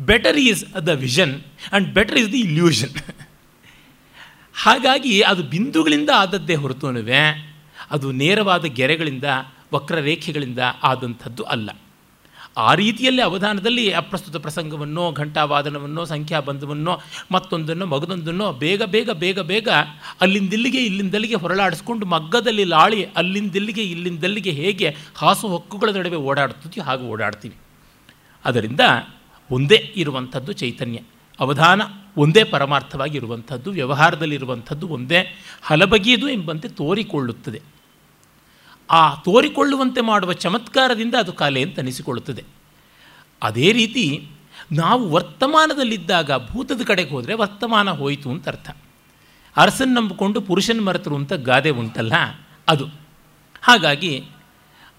better 0.00 0.36
is 0.36 0.86
the 0.86 0.88
vision 0.88 1.40
and 1.40 1.94
better 1.94 2.18
is 2.18 2.32
the 2.32 2.38
illusion 2.38 2.90
ಹಾಗಾಗಿ 4.54 5.20
ಅದು 5.20 5.42
ಬಿಂದುಗಳಿಂದ 5.42 6.10
ಆದದ್ದೇ 6.16 6.54
ಹೊರತುನುವೆ 6.54 7.54
ಅದು 7.90 8.12
ನೇರವಾದ 8.12 8.64
ಗೆರೆಗಳಿಂದ, 8.64 9.24
ವಕ್ರರೇಖೆಗಳಿಂದ 9.72 10.58
ಆದಂಥದ್ದು 10.82 11.42
ಅಲ್ಲ. 11.42 11.70
ಆ 12.56 12.74
ರೀತಿಯಲ್ಲಿ 12.74 13.22
ಅವಧಾನದಲ್ಲಿ 13.22 13.92
ಅಪ್ರಸ್ತುತ 13.92 14.36
ಪ್ರಸಂಗವನ್ನೋ, 14.36 15.12
ಘಂಟಾವಾದನವನ್ನೋ, 15.12 16.04
ಸಂಖ್ಯಾಬಂಧವನ್ನೋ, 16.04 17.00
ಮತ್ತೊಂದನ್ನು, 17.32 17.86
ಮಗದೊಂದನ್ನು 17.86 18.52
ಬೇಗ 18.52 18.82
ಬೇಗ 18.82 19.10
ಬೇಗ 19.10 19.40
ಬೇಗ 19.40 19.68
ಅಲ್ಲಿಂದಿಲ್ಲಿಗೆ 20.20 20.84
ಇಲ್ಲಿಂದಲ್ಲಿಗೆ 20.84 21.34
ಹೊರಳಾಡಿಸ್ಕೊಂಡು 21.34 22.06
ಮಗ್ಗದಲ್ಲಿ 22.06 22.64
ಲಾಳಿ 22.64 23.04
ಅಲ್ಲಿಂದಿಲ್ಲಿಗೆ 23.04 23.82
ಇಲ್ಲಿಂದಲ್ಲಿಗೆ 23.82 24.50
ಹೇಗೆ 24.50 24.96
ಹಾಸು 25.14 25.48
ಹೊಕ್ಕುಗಳ 25.48 25.90
ನಡುವೆ 25.90 26.16
ಓಡಾಡ್ತೀವಿ 26.16 26.80
ಹಾಗೆ 26.80 27.02
ಓಡಾಡ್ತೀವಿ. 27.02 27.54
ಅದರಿಂದ 28.44 28.80
ಒಂದೇ 29.50 29.92
ಇರುವಂಥದ್ದು 29.96 30.52
ಚೈತನ್ಯ. 30.52 30.98
ಅವಧಾನ 31.40 31.82
ಒಂದೇ 32.16 32.44
ಪರಮಾರ್ಥವಾಗಿ 32.44 33.16
ಇರುವಂಥದ್ದು, 33.16 33.70
ವ್ಯವಹಾರದಲ್ಲಿರುವಂಥದ್ದು 33.70 34.88
ಒಂದೇ 34.88 35.36
ಹಲಬಗೆಯದು 35.62 36.28
ಎಂಬಂತೆ 36.28 36.68
ತೋರಿಕೊಳ್ಳುತ್ತದೆ. 36.68 37.73
ಆ 38.90 39.14
ತೋರಿಕೊಳ್ಳುವಂತೆ 39.14 40.00
ಮಾಡುವ 40.00 40.32
ಚಮತ್ಕಾರದಿಂದ 40.32 41.14
ಅದು 41.14 41.32
ಕಲೆ 41.32 41.62
ಅಂತ 41.62 41.78
ಅನಿಸಿಕೊಳ್ಳುತ್ತದೆ. 41.78 42.44
ಅದೇ 43.42 43.72
ರೀತಿ 43.72 44.28
ನಾವು 44.72 45.10
ವರ್ತಮಾನದಲ್ಲಿದ್ದಾಗ 45.10 46.30
ಭೂತದ 46.50 46.80
ಕಡೆಗೆ 46.86 47.10
ಹೋದರೆ 47.10 47.34
ವರ್ತಮಾನ 47.34 47.90
ಹೋಯಿತು 47.90 48.30
ಅಂತ 48.30 48.48
ಅರ್ಥ. 48.48 48.70
ಅರಸನ್ 49.56 49.94
ನಂಬಿಕೊಂಡು 49.94 50.40
ಪುರುಷನ 50.40 50.80
ಮರೆತರು 50.80 51.16
ಅಂತ 51.16 51.32
ಗಾದೆ 51.32 51.70
ಉಂಟಲ್ಲ, 51.70 52.12
ಅದು. 52.68 52.86
ಹಾಗಾಗಿ 53.62 54.24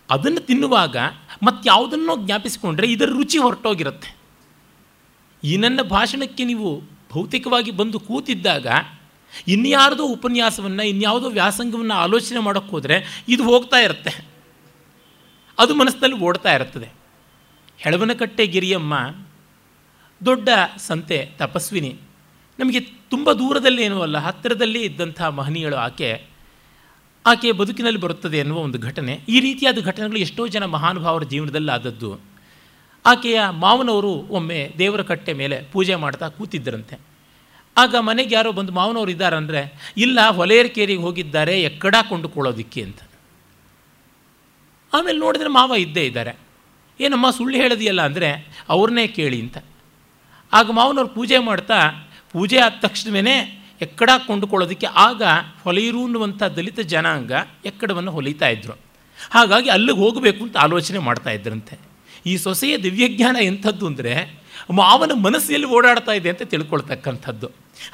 ಅದನ್ನು 0.09 0.39
ತಿನ್ನುವಾಗ 0.39 0.97
ಮತ್ತಾವುದನ್ನೋ 1.43 2.25
ಜ್ಞಾಪಿಸಿಕೊಂಡ್ರೆ 2.25 2.91
ಇದರ 2.91 3.05
ರುಚಿ 3.05 3.37
ಹೊರಟೋಗಿರುತ್ತೆ. 3.37 4.15
ಈ 5.43 5.57
ನನ್ನ 5.57 5.81
ಭಾಷಣಕ್ಕೆ 5.81 6.43
ನೀವು 6.43 6.81
ಭೌತಿಕವಾಗಿ 7.11 7.71
ಬಂದು 7.71 7.99
ಕೂತಿದ್ದಾಗ 7.99 8.67
ಇನ್ಯಾರ್ದೋ 9.47 10.03
ಉಪನ್ಯಾಸವನ್ನು 10.05 10.83
ಇನ್ಯಾವುದೋ 10.83 11.29
ವ್ಯಾಸಂಗವನ್ನು 11.29 11.93
ಆಲೋಚನೆ 11.93 12.39
ಮಾಡೋಕ್ಕೆ 12.39 12.71
ಹೋದರೆ 12.71 13.23
ಇದು 13.27 13.43
ಹೋಗ್ತಾ 13.43 13.77
ಇರುತ್ತೆ. 13.77 14.13
ಅದು 15.59 15.75
ಮನಸ್ಸಿನಲ್ಲಿ 15.75 16.19
ಓಡ್ತಾ 16.19 16.53
ಇರುತ್ತದೆ 16.55 16.89
ಹೆಳವನಕಟ್ಟೆ 17.77 18.47
ಗಿರಿಯಮ್ಮ 18.47 18.93
ದೊಡ್ಡ 20.25 20.49
ಸಂತೆ 20.77 21.17
ತಪಸ್ವಿನಿ, 21.37 21.95
ನಮಗೆ 22.59 22.79
ತುಂಬ 22.79 23.31
ದೂರದಲ್ಲಿ 23.31 23.83
ಏನೂ 23.83 24.01
ಅಲ್ಲ, 24.01 24.17
ಹತ್ತಿರದಲ್ಲಿ 24.17 24.81
ಇದ್ದಂಥ 24.83 25.21
ಮಹನೀಯಳು 25.21 25.75
ಆಕೆ 25.75 26.09
ಆಕೆಯ 27.25 27.51
ಬದುಕಿನಲ್ಲಿ 27.51 27.99
ಬರುತ್ತದೆ 27.99 28.37
ಎನ್ನುವ 28.37 28.59
ಒಂದು 28.59 28.79
ಘಟನೆ. 28.79 29.13
ಈ 29.29 29.39
ರೀತಿಯಾದ 29.39 29.77
ಘಟನೆಗಳು 29.81 30.19
ಎಷ್ಟೋ 30.19 30.47
ಜನ 30.47 30.65
ಮಹಾನುಭಾವರ 30.65 31.23
ಜೀವನದಲ್ಲಿ 31.23 31.71
ಆದದ್ದು. 31.71 32.19
ಆಕೆಯ 33.05 33.41
ಮಾವನವರು 33.51 34.09
ಒಮ್ಮೆ 34.09 34.73
ದೇವರ 34.77 35.01
ಕಟ್ಟೆ 35.01 35.33
ಮೇಲೆ 35.33 35.57
ಪೂಜೆ 35.71 35.95
ಮಾಡ್ತಾ 35.95 36.29
ಕೂತಿದ್ದರಂತೆ. 36.29 37.14
ಆಗ 37.77 37.95
ಮನೆಗೆ 37.99 38.35
ಯಾರೋ 38.35 38.51
ಬಂದು 38.51 38.71
ಮಾವನವರು 38.71 39.11
ಇದ್ದಾರಂದರೆ, 39.11 39.91
ಇಲ್ಲ 39.97 40.29
ಹೊಲೆಯರ್ಕೇರಿಗೆ 40.29 41.01
ಹೋಗಿದ್ದಾರೆ, 41.01 41.61
ಎಕ್ಕಡ 41.61 41.95
ಕೊಂಡುಕೊಳ್ಳೋದಿಕ್ಕೆ 42.09 42.81
ಅಂತ. 42.81 42.99
ಆಮೇಲೆ 44.93 45.17
ನೋಡಿದ್ರೆ 45.19 45.49
ಮಾವ 45.49 45.73
ಇದ್ದೇ 45.77 46.05
ಇದ್ದಾರೆ. 46.05 46.37
ಏನಮ್ಮ, 46.99 47.29
ಸುಳ್ಳು 47.29 47.57
ಹೇಳಿದೆಯಲ್ಲ 47.57 48.01
ಅಂದರೆ, 48.01 48.59
ಅವ್ರನ್ನೇ 48.69 49.07
ಕೇಳಿ 49.07 49.41
ಅಂತ. 49.41 49.57
ಆಗ 50.53 50.71
ಮಾವನವ್ರು 50.71 51.09
ಪೂಜೆ 51.09 51.37
ಮಾಡ್ತಾ, 51.37 52.09
ಪೂಜೆ 52.31 52.57
ಆದ 52.57 52.71
ತಕ್ಷಣವೇ 52.81 53.61
ಎಕ್ಕಡ 53.81 54.09
ಕೊಂಡುಕೊಳ್ಳೋದಕ್ಕೆ 54.27 54.85
ಆಗ 54.85 55.23
ಹೊಲೆಯರು 55.63 56.03
ಅನ್ನುವಂಥ 56.03 56.43
ದಲಿತ 56.43 56.79
ಜನಾಂಗ 56.79 57.31
ಎಕ್ಕಡವನ್ನು 57.65 58.11
ಹೊಲಿತಾ 58.11 58.47
ಇದ್ದರು 58.47 58.79
ಹಾಗಾಗಿ 59.31 59.69
ಅಲ್ಲಿಗೆ 59.69 59.99
ಹೋಗಬೇಕು 59.99 60.43
ಅಂತ 60.43 60.57
ಆಲೋಚನೆ 60.57 60.99
ಮಾಡ್ತಾ 60.99 61.29
ಇದ್ರಂತೆ. 61.29 61.79
ಈ 62.25 62.37
ಸೊಸೆಯ 62.37 62.77
ದಿವ್ಯಜ್ಞಾನ 62.77 63.35
ಎಂಥದ್ದು 63.41 63.87
ಅಂದರೆ 63.87 64.44
ಮಾವನ 64.69 65.13
ಮನಸ್ಸಿನಲ್ಲಿ 65.25 65.67
ಓಡಾಡ್ತಾ 65.77 66.13
ಇದೆ 66.19 66.29
ಅಂತ 66.33 66.43
ತಿಳ್ಕೊಳ್ತಕ್ಕಂಥದ್ದು. 66.53 67.47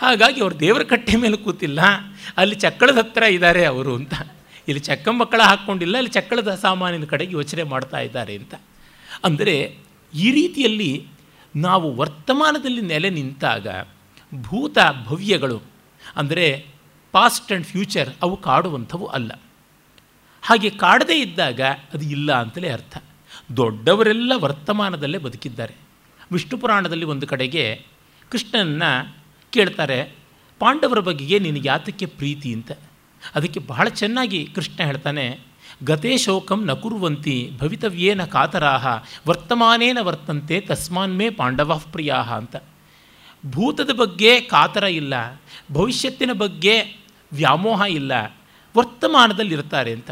ಹಾಗಾಗಿ 0.03 0.39
ಅವರು 0.43 0.55
ದೇವರ 0.65 0.83
ಕಟ್ಟೆ 0.91 1.15
ಮೇಲೆ 1.23 1.37
ಕೂತಿಲ್ಲ. 1.45 1.81
ಅಲ್ಲಿ 2.41 2.55
ಚಕ್ಕಳದ 2.63 2.97
ಹತ್ತಿರ 3.01 3.25
ಇದ್ದಾರೆ 3.37 3.63
ಅವರು 3.71 3.93
ಅಂತ. 3.99 4.13
ಇಲ್ಲಿ 4.67 4.81
ಚಕ್ಕ 4.89 5.07
ಮಕ್ಕಳ 5.21 5.41
ಹಾಕ್ಕೊಂಡಿಲ್ಲ, 5.51 5.95
ಅಲ್ಲಿ 6.01 6.11
ಚಕ್ಕಳದ 6.17 6.51
ಸಾಮಾನಿನ 6.65 7.05
ಕಡೆಗೆ 7.13 7.33
ಯೋಚನೆ 7.39 7.63
ಮಾಡ್ತಾ 7.73 7.99
ಇದ್ದಾರೆ 8.07 8.33
ಅಂತ. 8.41 8.53
ಅಂದರೆ 9.27 9.55
ಈ 10.13 10.27
ರೀತಿಯಲ್ಲಿ 10.37 10.91
ನಾವು 11.55 11.87
ವರ್ತಮಾನದಲ್ಲಿ 11.99 12.83
ನೆಲೆ 12.91 13.09
ನಿಂತಾಗ 13.17 13.67
ಭೂತ 14.31 14.77
ಭವ್ಯಗಳು, 15.07 15.59
ಅಂದರೆ 16.21 16.47
ಪಾಸ್ಟ್ 17.13 17.49
ಆ್ಯಂಡ್ 17.51 17.67
ಫ್ಯೂಚರ್ 17.71 18.09
ಅವು 18.25 18.35
ಕಾಡುವಂಥವು 18.47 19.05
ಅಲ್ಲ. 19.17 19.31
ಹಾಗೆ 20.43 20.69
ಕಾಡದೇ 20.83 21.17
ಇದ್ದಾಗ 21.25 21.61
ಅದು 21.93 22.03
ಇಲ್ಲ 22.15 22.31
ಅಂತಲೇ 22.43 22.69
ಅರ್ಥ. 22.77 22.97
ದೊಡ್ಡವರೆಲ್ಲ 23.57 24.31
ವರ್ತಮಾನದಲ್ಲೇ 24.45 25.19
ಬದುಕಿದ್ದಾರೆ. 25.27 25.75
ವಿಷ್ಣು 26.31 26.57
ಪುರಾಣದಲ್ಲಿ 26.57 27.05
ಒಂದು 27.05 27.27
ಕಡೆಗೆ 27.27 27.85
ಕೃಷ್ಣನನ್ನ 28.29 28.83
ಕೇಳ್ತಾರೆ, 29.49 30.15
ಪಾಂಡವರ 30.59 30.99
ಬಗೆಗೆ 30.99 31.39
ನಿನಗೆ 31.39 31.67
ಯಾತಕ್ಕೆ 31.67 32.05
ಪ್ರೀತಿ 32.05 32.53
ಅಂತ. 32.53 32.71
ಅದಕ್ಕೆ 33.35 33.59
ಬಹಳ 33.59 33.87
ಚೆನ್ನಾಗಿ 33.87 34.45
ಕೃಷ್ಣ 34.55 34.83
ಹೇಳ್ತಾನೆ, 34.85 35.39
ಗತೇ 35.83 36.17
ಶೋಕಂ 36.17 36.65
ನ 36.65 36.73
ಕುರುವಂತಿ, 36.73 37.51
ಭವಿತವ್ಯೇನ 37.57 38.25
ಕಾತರಾಹ, 38.25 38.87
ವರ್ತಮಾನೇನ 39.27 39.97
ವರ್ತಂತೆ 40.01 40.61
ತಸ್ಮಾನ್ಮೇ 40.61 41.29
ಪಾಂಡವ 41.29 41.81
ಪ್ರಿಯಾಹ 41.91 42.33
ಅಂತ. 42.33 42.55
ಭೂತದ 43.49 43.89
ಬಗ್ಗೆ 43.93 44.39
ಕಾತರ 44.39 44.83
ಇಲ್ಲ, 44.83 45.41
ಭವಿಷ್ಯತ್ತಿನ 45.71 46.31
ಬಗ್ಗೆ 46.33 46.75
ವ್ಯಾಮೋಹ 47.33 47.81
ಇಲ್ಲ, 47.89 48.11
ವರ್ತಮಾನದಲ್ಲಿರ್ತಾರೆ 48.77 49.91
ಅಂತ. 49.93 50.11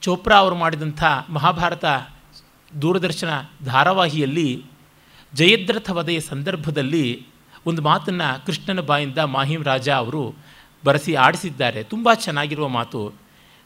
ಚೋಪ್ರಾ 0.00 0.36
ಅವರು 0.36 0.54
ಮಾಡಿದಂಥ 0.54 1.04
ಮಹಾಭಾರತ 1.28 1.84
ದೂರದರ್ಶನ 2.78 3.28
ಧಾರಾವಾಹಿಯಲ್ಲಿ 3.64 4.64
ಜಯದ್ರಥ 5.34 5.90
ವಧೆಯ 5.90 6.20
ಸಂದರ್ಭದಲ್ಲಿ 6.20 7.26
ಒಂದು 7.66 7.82
ಮಾತನ್ನು 7.82 8.46
ಕೃಷ್ಣನ 8.46 8.80
ಬಾಯಿಂದ 8.80 9.18
ಮಾಹಿಮ್ 9.18 9.64
ರಾಜ 9.64 9.88
ಅವರು 9.88 10.34
ಬರೆಸಿ 10.84 11.14
ಆಡಿಸಿದ್ದಾರೆ. 11.14 11.82
ತುಂಬ 11.82 12.14
ಚೆನ್ನಾಗಿರುವ 12.14 12.68
ಮಾತು. 12.68 13.14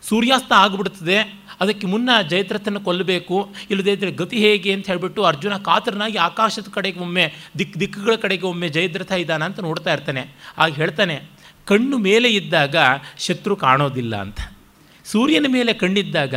ಸೂರ್ಯಾಸ್ತ 0.02 0.52
ಆಗಿಬಿಡ್ತದೆ, 0.52 1.44
ಅದಕ್ಕೆ 1.60 1.86
ಮುನ್ನ 1.86 2.10
ಜಯದ್ರಥನ 2.28 2.78
ಕೊಲ್ಲಬೇಕು, 2.78 3.54
ಇಲ್ಲದೇ 3.70 3.92
ಇದ್ದರೆ 3.92 4.12
ಗತಿ 4.12 4.36
ಹೇಗೆ 4.36 4.72
ಅಂತ 4.72 4.86
ಹೇಳಿಬಿಟ್ಟು 4.86 5.24
ಅರ್ಜುನ 5.24 5.56
ಕಾತರನಾಗಿ 5.56 6.16
ಆಕಾಶದ 6.16 6.68
ಕಡೆಗೆ 6.70 7.00
ಒಮ್ಮೆ, 7.00 7.34
ದಿಕ್ 7.58 7.80
ದಿಕ್ಕುಗಳ 7.80 8.14
ಕಡೆಗೆ 8.14 8.46
ಒಮ್ಮೆ 8.46 8.68
ಜಯದ್ರಥ 8.68 9.12
ಇದ್ದಾನ 9.12 9.44
ಅಂತ 9.44 9.60
ನೋಡ್ತಾ 9.60 9.92
ಇರ್ತಾನೆ. 9.92 10.36
ಆಗ 10.58 10.72
ಹೇಳ್ತಾನೆ, 10.72 11.22
ಕಣ್ಣು 11.66 11.98
ಮೇಲೆ 11.98 12.28
ಇದ್ದಾಗ 12.28 12.76
ಶತ್ರು 13.18 13.56
ಕಾಣೋದಿಲ್ಲ 13.56 14.16
ಅಂತ. 14.16 14.40
ಸೂರ್ಯನ 15.04 15.46
ಮೇಲೆ 15.48 15.72
ಕಣ್ಣಿದ್ದಾಗ 15.72 16.34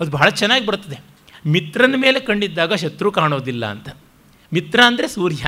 ಅದು 0.00 0.10
ಬಹಳ 0.10 0.28
ಚೆನ್ನಾಗಿ 0.28 0.66
ಬರ್ತದೆ 0.66 1.09
ಮಿತ್ರನ 1.46 1.94
ಮೇಲೆ 1.96 2.20
ಕಣ್ಣಿದ್ದಾಗ 2.20 2.72
ಶತ್ರು 2.72 3.12
ಕಾಣೋದಿಲ್ಲ 3.12 3.66
ಅಂತ. 3.66 3.88
ಮಿತ್ರ 4.52 4.80
ಅಂದರೆ 4.86 5.08
ಸೂರ್ಯ. 5.08 5.46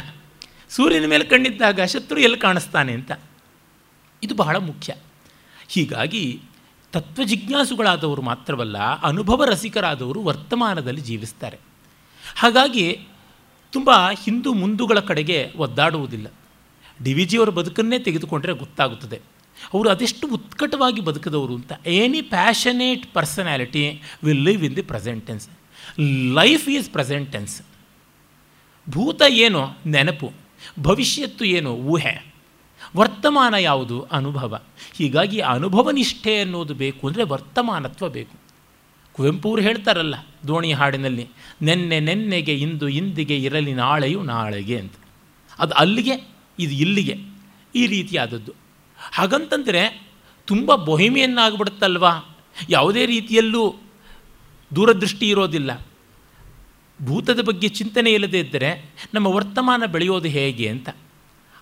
ಸೂರ್ಯನ 0.69 1.07
ಮೇಲೆ 1.07 1.25
ಕಣ್ಣಿದ್ದಾಗ 1.25 1.81
ಶತ್ರು 1.81 2.21
ಎಲ್ಲಿ 2.21 2.39
ಕಾಣಿಸ್ತಾನೆ 2.39 2.93
ಅಂತ. 2.93 3.13
ಇದು 4.23 4.35
ಬಹಳ 4.35 4.57
ಮುಖ್ಯ. 4.57 4.95
ಹೀಗಾಗಿ 5.69 6.41
ತತ್ವಜಿಜ್ಞಾಸುಗಳಾದವರು 6.93 8.23
ಮಾತ್ರವಲ್ಲ, 8.23 8.79
ಅನುಭವ 8.79 9.45
ರಸಿಕರಾದವರು 9.45 10.23
ವರ್ತಮಾನದಲ್ಲಿ 10.23 11.01
ಜೀವಿಸ್ತಾರೆ. 11.01 11.59
ಹಾಗಾಗಿ 12.37 13.01
ತುಂಬ 13.73 13.91
ಹಿಂದೂ 14.25 14.53
ಮುಂದುಗಳ 14.53 14.99
ಕಡೆಗೆ 14.99 15.53
ಒದ್ದಾಡುವುದಿಲ್ಲ. 15.57 16.27
ಡಿ 17.03 17.15
ವಿ 17.15 17.25
ಜಿಯವರ 17.25 17.49
ಬದುಕನ್ನೇ 17.49 17.99
ತೆಗೆದುಕೊಂಡ್ರೆ 17.99 18.53
ಗೊತ್ತಾಗುತ್ತದೆ. 18.53 19.21
ಅವರು 19.75 19.91
ಅದೆಷ್ಟು 19.91 20.27
ಉತ್ಕಟವಾಗಿ 20.27 21.01
ಬದುಕಿದವರು 21.01 21.55
ಅಂತ. 21.55 21.73
Any 21.87 22.23
passionate 22.23 23.15
personality 23.15 24.03
will 24.25 24.45
live 24.45 24.65
in 24.65 24.77
the 24.77 24.83
presentness 24.83 25.49
life 26.33 26.69
is 26.69 26.91
presentness 26.91 27.63
ಭೂತ 28.91 29.23
ಏನು? 29.29 29.61
ನೆನಪು. 29.87 30.33
ಭವಿಷ್ಯತ್ತು 30.81 31.45
ಏನು? 31.45 31.71
ಊಹೆ. 31.71 32.35
ವರ್ತಮಾನ 32.97 33.55
ಯಾವುದು? 33.55 34.03
ಅನುಭವ. 34.03 34.63
ಹೀಗಾಗಿ 34.93 35.39
ಅನುಭವ 35.39 35.91
ನಿಷ್ಠೆ 35.91 36.41
ಅನ್ನೋದು 36.41 36.75
ಬೇಕು 36.75 37.09
ಅಂದರೆ 37.09 37.23
ವರ್ತಮಾನತ್ವ 37.23 38.09
ಬೇಕು. 38.09 38.43
ಕುವೆಂಪು 39.13 39.49
ಅವರು 39.49 39.63
ಹೇಳ್ತಾರಲ್ಲ, 39.63 40.15
ದೋಣಿ 40.49 40.73
ಹಾಡಿನಲ್ಲಿ, 40.73 41.29
ನೆನ್ನೆ 41.63 42.01
ನೆನ್ನೆಗೆ, 42.01 42.55
ಇಂದು 42.55 42.89
ಇಂದಿಗೆ 42.89 43.37
ಇರಲಿ, 43.37 43.73
ನಾಳೆಯು 43.73 44.23
ನಾಳೆಗೆ 44.23 44.79
ಅಂತ. 44.79 44.93
ಅದು 45.59 45.75
ಅಲ್ಲಿಗೆ, 45.75 46.29
ಇದು 46.59 46.75
ಇಲ್ಲಿಗೆ, 46.75 47.17
ಈ 47.75 47.87
ರೀತಿಯಾದದ್ದು. 47.87 48.53
ಹಾಗಂತಂದರೆ, 49.13 50.07
ತುಂಬ 50.45 50.75
ಬೊಹಿಮೆಯನ್ನಾಗ್ಬಿಡುತ್ತಲ್ವಾ? 50.75 52.39
ಯಾವುದೇ 52.71 53.07
ರೀತಿಯಲ್ಲೂ 53.07 53.75
ದೂರದೃಷ್ಟಿ 54.77 55.29
ಇರೋದಿಲ್ಲ. 55.29 55.87
ಭೂತದ 57.05 57.41
ಬಗ್ಗೆ 57.41 57.69
ಚಿಂತನೆ 57.69 58.13
ಇಲ್ಲದೇ 58.13 58.39
ಇದ್ದರೆ 58.39 58.95
ನಮ್ಮ 59.15 59.27
ವರ್ತಮಾನ 59.27 59.83
ಬೆಳೆಯೋದು 59.87 60.29
ಹೇಗೆ 60.29 60.69
ಅಂತ. 60.69 60.89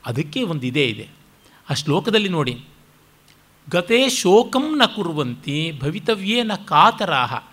ಅದಕ್ಕೆ 0.05 0.43
ಒಂದು 0.43 0.67
ಇದೇ 0.67 0.85
ಇದೆ. 0.85 1.09
ಆ 1.71 1.75
ಶ್ಲೋಕದಲ್ಲಿ 1.75 2.29
ನೋಡಿ. 2.29 2.65
ಗತೆ 3.71 4.09
ಶೋಕಂ 4.09 4.79
ನ 4.79 4.83
ಕುರುವಂತಿ 4.85 5.79
ಭವಿತವ್ಯೇ 5.83 6.43
ನ 6.43 6.53
ಕಾತರಾಹ. 6.55 7.45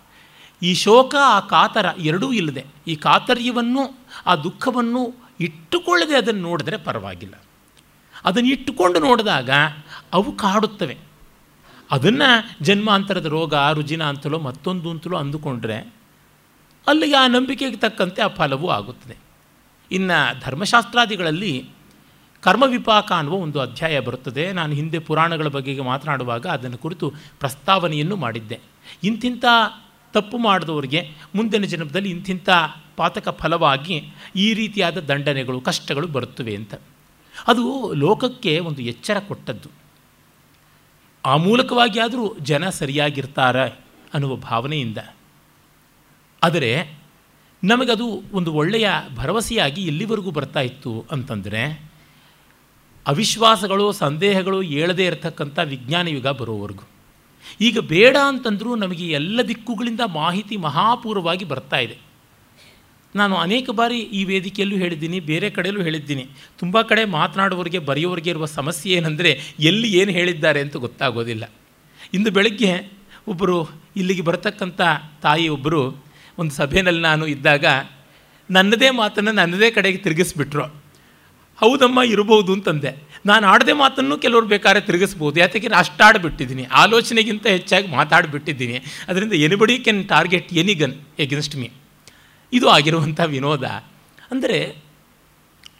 ಈ 0.63 0.73
ಶೋಕ, 0.73 1.15
ಆ 1.23 1.39
ಕಾತರ 1.39 1.85
ಎರಡೂ 1.99 2.31
ಇಲ್ಲದೆ. 2.31 2.65
ಈ 2.87 2.95
ಕಾತರ್ಯವನ್ನು, 2.95 3.99
ಆ 4.25 4.35
ದುಃಖವನ್ನು 4.35 5.27
ಇಟ್ಟುಕೊಳ್ಳದೆ 5.39 6.15
ಅದನ್ನು 6.15 6.41
ನೋಡಿದ್ರೆ 6.41 6.77
ಪರವಾಗಿಲ್ಲ. 6.77 7.33
ಅದನ್ನು 8.25 8.49
ಇಟ್ಟುಕೊಂಡು 8.49 8.99
ನೋಡಿದಾಗ 8.99 9.49
ಅವು 10.13 10.31
ಕಾಡುತ್ತವೆ. 10.31 10.97
ಅದನ್ನು 11.91 12.63
ಜನ್ಮಾಂತರದ 12.63 13.25
ರೋಗ, 13.25 13.53
ರುಜಿನ 13.73 14.03
ಅಂತಲೋ 14.03 14.39
ಮತ್ತೊಂದು 14.39 14.89
ಅಂತಲೋ 14.89 15.17
ಅಂದುಕೊಂಡ್ರೆ 15.17 15.93
ಅಲ್ಲಿಗೆ 16.87 17.15
ಆ 17.15 17.27
ನಂಬಿಕೆಗೆ 17.27 17.77
ತಕ್ಕಂತೆ 17.77 18.21
ಆ 18.21 18.27
ಫಲವೂ 18.27 18.67
ಆಗುತ್ತದೆ. 18.69 19.15
ಇನ್ನು 19.91 20.39
ಧರ್ಮಶಾಸ್ತ್ರಾದಿಗಳಲ್ಲಿ 20.39 21.69
ಕರ್ಮವಿಪಾಕ 22.41 23.11
ಅನ್ನುವ 23.11 23.35
ಒಂದು 23.35 23.59
ಅಧ್ಯಾಯ 23.59 23.99
ಬರುತ್ತದೆ. 23.99 24.51
ನಾನು 24.51 24.73
ಹಿಂದೆ 24.73 24.99
ಪುರಾಣಗಳ 24.99 25.47
ಬಗೆಗೆ 25.47 25.81
ಮಾತನಾಡುವಾಗ 25.81 26.47
ಅದನ್ನು 26.47 26.77
ಕುರಿತು 26.77 27.13
ಪ್ರಸ್ತಾವನೆಯನ್ನು 27.39 28.15
ಮಾಡಿದ್ದೆ. 28.15 28.59
ಇಂತಿಂಥ 29.03 29.45
ತಪ್ಪು 30.13 30.37
ಮಾಡಿದವರಿಗೆ 30.37 31.11
ಮುಂದಿನ 31.35 31.63
ಜನ್ಮದಲ್ಲಿ 31.63 32.09
ಇಂತಿಂಥ 32.09 32.49
ಪಾತಕ 32.97 33.29
ಫಲವಾಗಿ 33.29 34.13
ಈ 34.35 34.53
ರೀತಿಯಾದ 34.53 34.97
ದಂಡನೆಗಳು, 34.97 35.61
ಕಷ್ಟಗಳು 35.61 36.07
ಬರುತ್ತವೆ 36.07 36.55
ಅಂತ. 36.55 36.73
ಅದು 37.47 37.93
ಲೋಕಕ್ಕೆ 37.93 38.59
ಒಂದು 38.59 38.81
ಎಚ್ಚರ 38.81 39.19
ಕೊಟ್ಟದ್ದು. 39.19 39.86
ಆ 41.27 41.37
ಮೂಲಕವಾಗಿ 41.37 41.99
ಆದರೂ 41.99 42.35
ಜನ 42.39 42.69
ಸರಿಯಾಗಿರ್ತಾರೆ 42.69 43.79
ಅನ್ನುವ 44.13 44.35
ಭಾವನೆಯಿಂದ. 44.35 44.97
ಆದರೆ 46.43 46.97
ನಮಗದು 47.63 48.23
ಒಂದು 48.33 48.53
ಒಳ್ಳೆಯ 48.53 48.89
ಭರವಸೆಯಾಗಿ 49.15 49.81
ಎಲ್ಲಿವರೆಗೂ 49.85 50.31
ಬರ್ತಾ 50.31 50.59
ಇತ್ತು 50.59 51.05
ಅಂತಂದರೆ, 51.11 51.91
ಅವಿಶ್ವಾಸಗಳು 53.07 53.91
ಸಂದೇಹಗಳು 53.91 54.61
ಏಳದೇ 54.63 55.05
ಇರತಕ್ಕಂಥ 55.05 55.59
ವಿಜ್ಞಾನ 55.59 56.07
ಯುಗ 56.07 56.27
ಬರೋವರೆಗೂ. 56.27 56.87
ಈಗ 57.61 57.79
ಬೇಡ 57.79 58.17
ಅಂತಂದರೂ 58.27 58.75
ನಮಗೆ 58.75 59.05
ಎಲ್ಲ 59.05 59.41
ದಿಕ್ಕುಗಳಿಂದ 59.41 60.01
ಮಾಹಿತಿ 60.05 60.57
ಮಹಾಪೂರ್ವವಾಗಿ 60.57 61.45
ಬರ್ತಾ 61.45 61.77
ಇದೆ. 61.77 62.06
ನಾನು 63.17 63.35
ಅನೇಕ 63.45 63.69
ಬಾರಿ 63.79 63.99
ಈ 64.17 64.21
ವೇದಿಕೆಯಲ್ಲೂ 64.31 64.77
ಹೇಳಿದ್ದೀನಿ, 64.83 65.19
ಬೇರೆ 65.31 65.49
ಕಡೆಯಲ್ಲೂ 65.49 65.83
ಹೇಳಿದ್ದೀನಿ. 65.87 66.25
ತುಂಬ 66.59 66.81
ಕಡೆ 66.81 67.03
ಮಾತನಾಡುವವರಿಗೆ 67.17 67.79
ಬರೆಯೋರಿಗೆ 67.89 68.29
ಇರುವ 68.29 68.45
ಸಮಸ್ಯೆ 68.59 68.93
ಏನಂದರೆ, 68.93 69.31
ಎಲ್ಲಿ 69.69 69.89
ಏನು 69.99 70.11
ಹೇಳಿದ್ದಾರೆ 70.11 70.61
ಅಂತ 70.65 70.75
ಗೊತ್ತಾಗೋದಿಲ್ಲ. 70.85 71.45
ಇಂದು 72.13 72.31
ಬೆಳಗ್ಗೆ 72.31 72.71
ಒಬ್ಬರು 73.27 73.57
ಇಲ್ಲಿಗೆ 73.95 74.21
ಬರತಕ್ಕಂಥ 74.21 74.81
ತಾಯಿ 75.23 75.47
ಒಬ್ಬರು 75.55 75.81
ಒಂದು 76.41 76.53
ಸಭೆಯಲ್ಲಿ 76.55 77.01
ನಾನು 77.01 77.23
ಇದ್ದಾಗ 77.27 77.65
ನನ್ನದೇ 78.49 78.89
ಮಾತನ್ನು 78.99 79.31
ನನ್ನದೇ 79.31 79.69
ಕಡೆಗೆ 79.77 79.97
ತಿರುಗಿಸ್ಬಿಟ್ರು. 79.97 80.65
ಹೌದಮ್ಮ, 81.61 81.99
ಇರಬಹುದು 82.13 82.51
ಅಂತಂದೆ. 82.53 82.91
ನಾನು 83.25 83.45
ಆಡದೆ 83.47 83.73
ಮಾತನ್ನು 83.73 84.15
ಕೆಲವರು 84.23 84.47
ಬೇಕಾದ್ರೆ 84.51 84.81
ತಿರುಗಿಸ್ಬೋದು. 84.87 85.35
ಯಾತಕ್ಕೆ 85.39 85.69
ಅಷ್ಟಾಡ್ಬಿಟ್ಟಿದ್ದೀನಿ 85.81 86.63
ಆಲೋಚನೆಗಿಂತ 86.81 87.45
ಹೆಚ್ಚಾಗಿ 87.47 87.87
ಮಾತಾಡಿಬಿಟ್ಟಿದ್ದೀನಿ. 87.95 88.77
ಅದರಿಂದ 89.07 89.33
anybody 89.47 89.75
can 89.87 90.01
target 90.13 90.53
any 90.61 90.75
gun 90.81 90.95
against 91.25 91.55
me. 91.61 91.69
ಇದು 92.53 92.67
ಆಗಿರುವಂಥ 92.67 93.19
ವಿನೋದ. 93.25 93.63
ಅಂದರೆ 94.31 94.57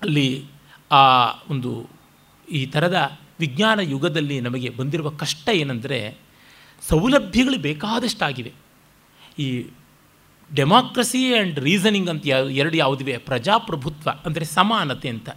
ಅಲ್ಲಿ 0.02 0.46
ಆ 0.92 1.04
ಒಂದು 1.50 1.90
ಈ 2.52 2.66
ಥರದ 2.66 3.18
ವಿಜ್ಞಾನ 3.40 3.80
ಯುಗದಲ್ಲಿ 3.80 4.42
ನಮಗೆ 4.42 4.70
ಬಂದಿರುವ 4.70 5.10
ಕಷ್ಟ 5.10 5.50
ಏನಂದರೆ 5.50 6.18
ಸೌಲಭ್ಯಗಳು 6.82 7.58
ಬೇಕಾದಷ್ಟಾಗಿವೆ. 7.60 8.52
ಈ 9.40 9.66
ಡೆಮಾಕ್ರಸಿ 10.56 11.34
ಆ್ಯಂಡ್ 11.34 11.60
ರೀಸನಿಂಗ್ 11.60 12.10
ಅಂತ 12.10 12.24
ಯಾವ 12.26 12.50
ಎರಡು 12.50 12.78
ಯಾವುದಿವೆ? 12.78 13.18
ಪ್ರಜಾಪ್ರಭುತ್ವ, 13.18 14.10
ಅಂದರೆ 14.26 14.46
ಸಮಾನತೆ 14.46 15.10
ಅಂತ. 15.10 15.30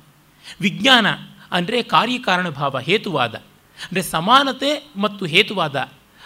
ವಿಜ್ಞಾನ 0.61 1.07
ಅಂದರೆ 1.53 1.83
ಕಾರ್ಯಕಾರಣ 1.83 2.49
ಭಾವ 2.49 2.79
ಹೇತುವಾದ. 2.79 3.35
ಅಂದರೆ 3.79 4.03
ಸಮಾನತೆ 4.03 4.93
ಮತ್ತು 4.97 5.25
ಹೇತುವಾದ 5.27 5.77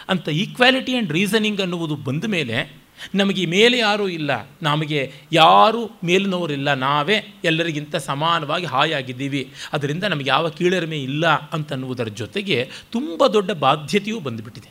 ಅಂತ 0.09 0.29
ಈಕ್ವಾಲಿಟಿ 0.29 0.91
ಆ್ಯಂಡ್ 0.93 1.11
ರೀಸನಿಂಗ್ 1.11 1.61
ಅನ್ನುವುದು 1.61 1.95
ಬಂದ 1.95 2.23
ಮೇಲೆ 2.25 2.84
ನಮಗೆ 3.15 3.45
ಮೇಲೆ 3.45 3.77
ಯಾರೂ 3.77 4.07
ಇಲ್ಲ. 4.07 4.49
ನಮಗೆ 4.61 5.13
ಯಾರೂ 5.31 5.91
ಮೇಲಿನವರಿಲ್ಲ. 6.03 6.73
ನಾವೇ 6.73 7.33
ಎಲ್ಲರಿಗಿಂತ 7.43 7.95
ಸಮಾನವಾಗಿ 7.95 8.65
ಹಾಯಾಗಿದ್ದೀವಿ. 8.65 9.53
ಅದರಿಂದ 9.73 10.03
ನಮಗೆ 10.03 10.29
ಯಾವ 10.29 10.49
ಕೀಳರಿಮೆ 10.49 10.97
ಇಲ್ಲ 10.97 11.27
ಅಂತನ್ನುವುದರ 11.27 12.03
ಜೊತೆಗೆ 12.03 12.71
ತುಂಬ 12.91 13.27
ದೊಡ್ಡ 13.27 13.51
ಬಾಧ್ಯತೆಯೂ 13.51 14.19
ಬಂದುಬಿಟ್ಟಿದೆ. 14.19 14.69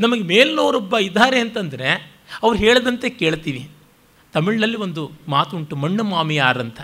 ನಮಗೆ 0.00 0.20
ಮೇಲಿನವರೊಬ್ಬ 0.20 0.98
ಇದ್ದಾರೆ 0.98 1.40
ಅಂತಂದರೆ 1.40 2.12
ಅವ್ರು 2.42 2.58
ಹೇಳದಂತೆ 2.58 3.10
ಕೇಳ್ತೀವಿ. 3.10 3.70
ತಮಿಳಿನಲ್ಲಿ 4.32 4.76
ಒಂದು 4.76 5.10
ಮಾತುಂಟು, 5.28 5.76
ಮಣ್ಣು 5.76 6.04
ಮಾಮಿಯಾರಂತ. 6.04 6.80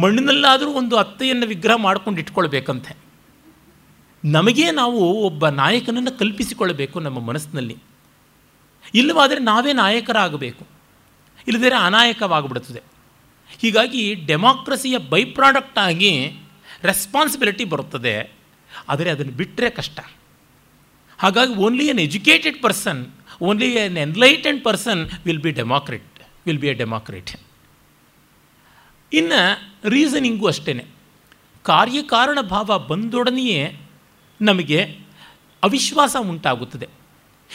ಮಣ್ಣಿನಲ್ಲಾದರೂ 0.00 0.70
ಒಂದು 0.70 0.96
ಅತ್ತೆಯನ್ನು 0.96 1.46
ವಿಗ್ರಹ 1.46 1.74
ಮಾಡ್ಕೊಂಡು 1.76 2.20
ಇಟ್ಕೊಳ್ಬೇಕಂತೆ. 2.20 2.96
ನಮಗೇ 4.24 4.70
ನಾವು 4.70 5.12
ಒಬ್ಬ 5.12 5.48
ನಾಯಕನನ್ನು 5.48 6.18
ಕಲ್ಪಿಸಿಕೊಳ್ಳಬೇಕು 6.18 7.00
ನಮ್ಮ 7.00 7.18
ಮನಸ್ಸಿನಲ್ಲಿ. 7.18 7.76
ಇಲ್ಲವಾದರೆ 8.94 9.38
ನಾವೇ 9.38 9.72
ನಾಯಕರಾಗಬೇಕು. 9.72 10.66
ಇಲ್ಲದೇ 11.48 11.70
ಅನಾಯಕವಾಗಿಬಿಡುತ್ತದೆ 11.70 12.82
ಹೀಗಾಗಿ 13.62 14.14
ಡೆಮಾಕ್ರಸಿಯ 14.14 14.98
ಬೈ 14.98 15.24
ಪ್ರಾಡಕ್ಟ್ 15.24 15.78
ಆಗಿ 15.78 16.32
ರೆಸ್ಪಾನ್ಸಿಬಿಲಿಟಿ 16.82 17.64
ಬರುತ್ತದೆ. 17.64 18.32
ಆದರೆ 18.88 19.10
ಅದನ್ನು 19.10 19.32
ಬಿಟ್ಟರೆ 19.32 19.70
ಕಷ್ಟ. 19.70 20.00
ಹಾಗಾಗಿ 21.18 21.54
only 21.54 21.86
an 21.86 21.98
educated 21.98 22.62
person 22.62 23.06
only 23.42 23.72
an 23.72 23.96
enlightened 23.96 24.64
person 24.64 25.10
will 25.24 25.38
be 25.38 25.50
democrat 25.50 26.20
will 26.46 26.58
be 26.58 26.66
a 26.66 26.72
democrat 26.72 27.30
ಇನ್ನು 29.12 29.40
ರೀಸನಿಂಗು 29.88 30.46
ಅಷ್ಟೇ 30.46 30.84
ಕಾರ್ಯಕಾರಣ 31.62 32.40
ಭಾವ 32.40 32.78
ಬಂದೊಡನೆಯೇ 32.78 33.80
ನಮಗೆ 34.40 34.98
ಅವಿಶ್ವಾಸ 35.62 36.16
ಉಂಟಾಗುತ್ತದೆ. 36.20 36.88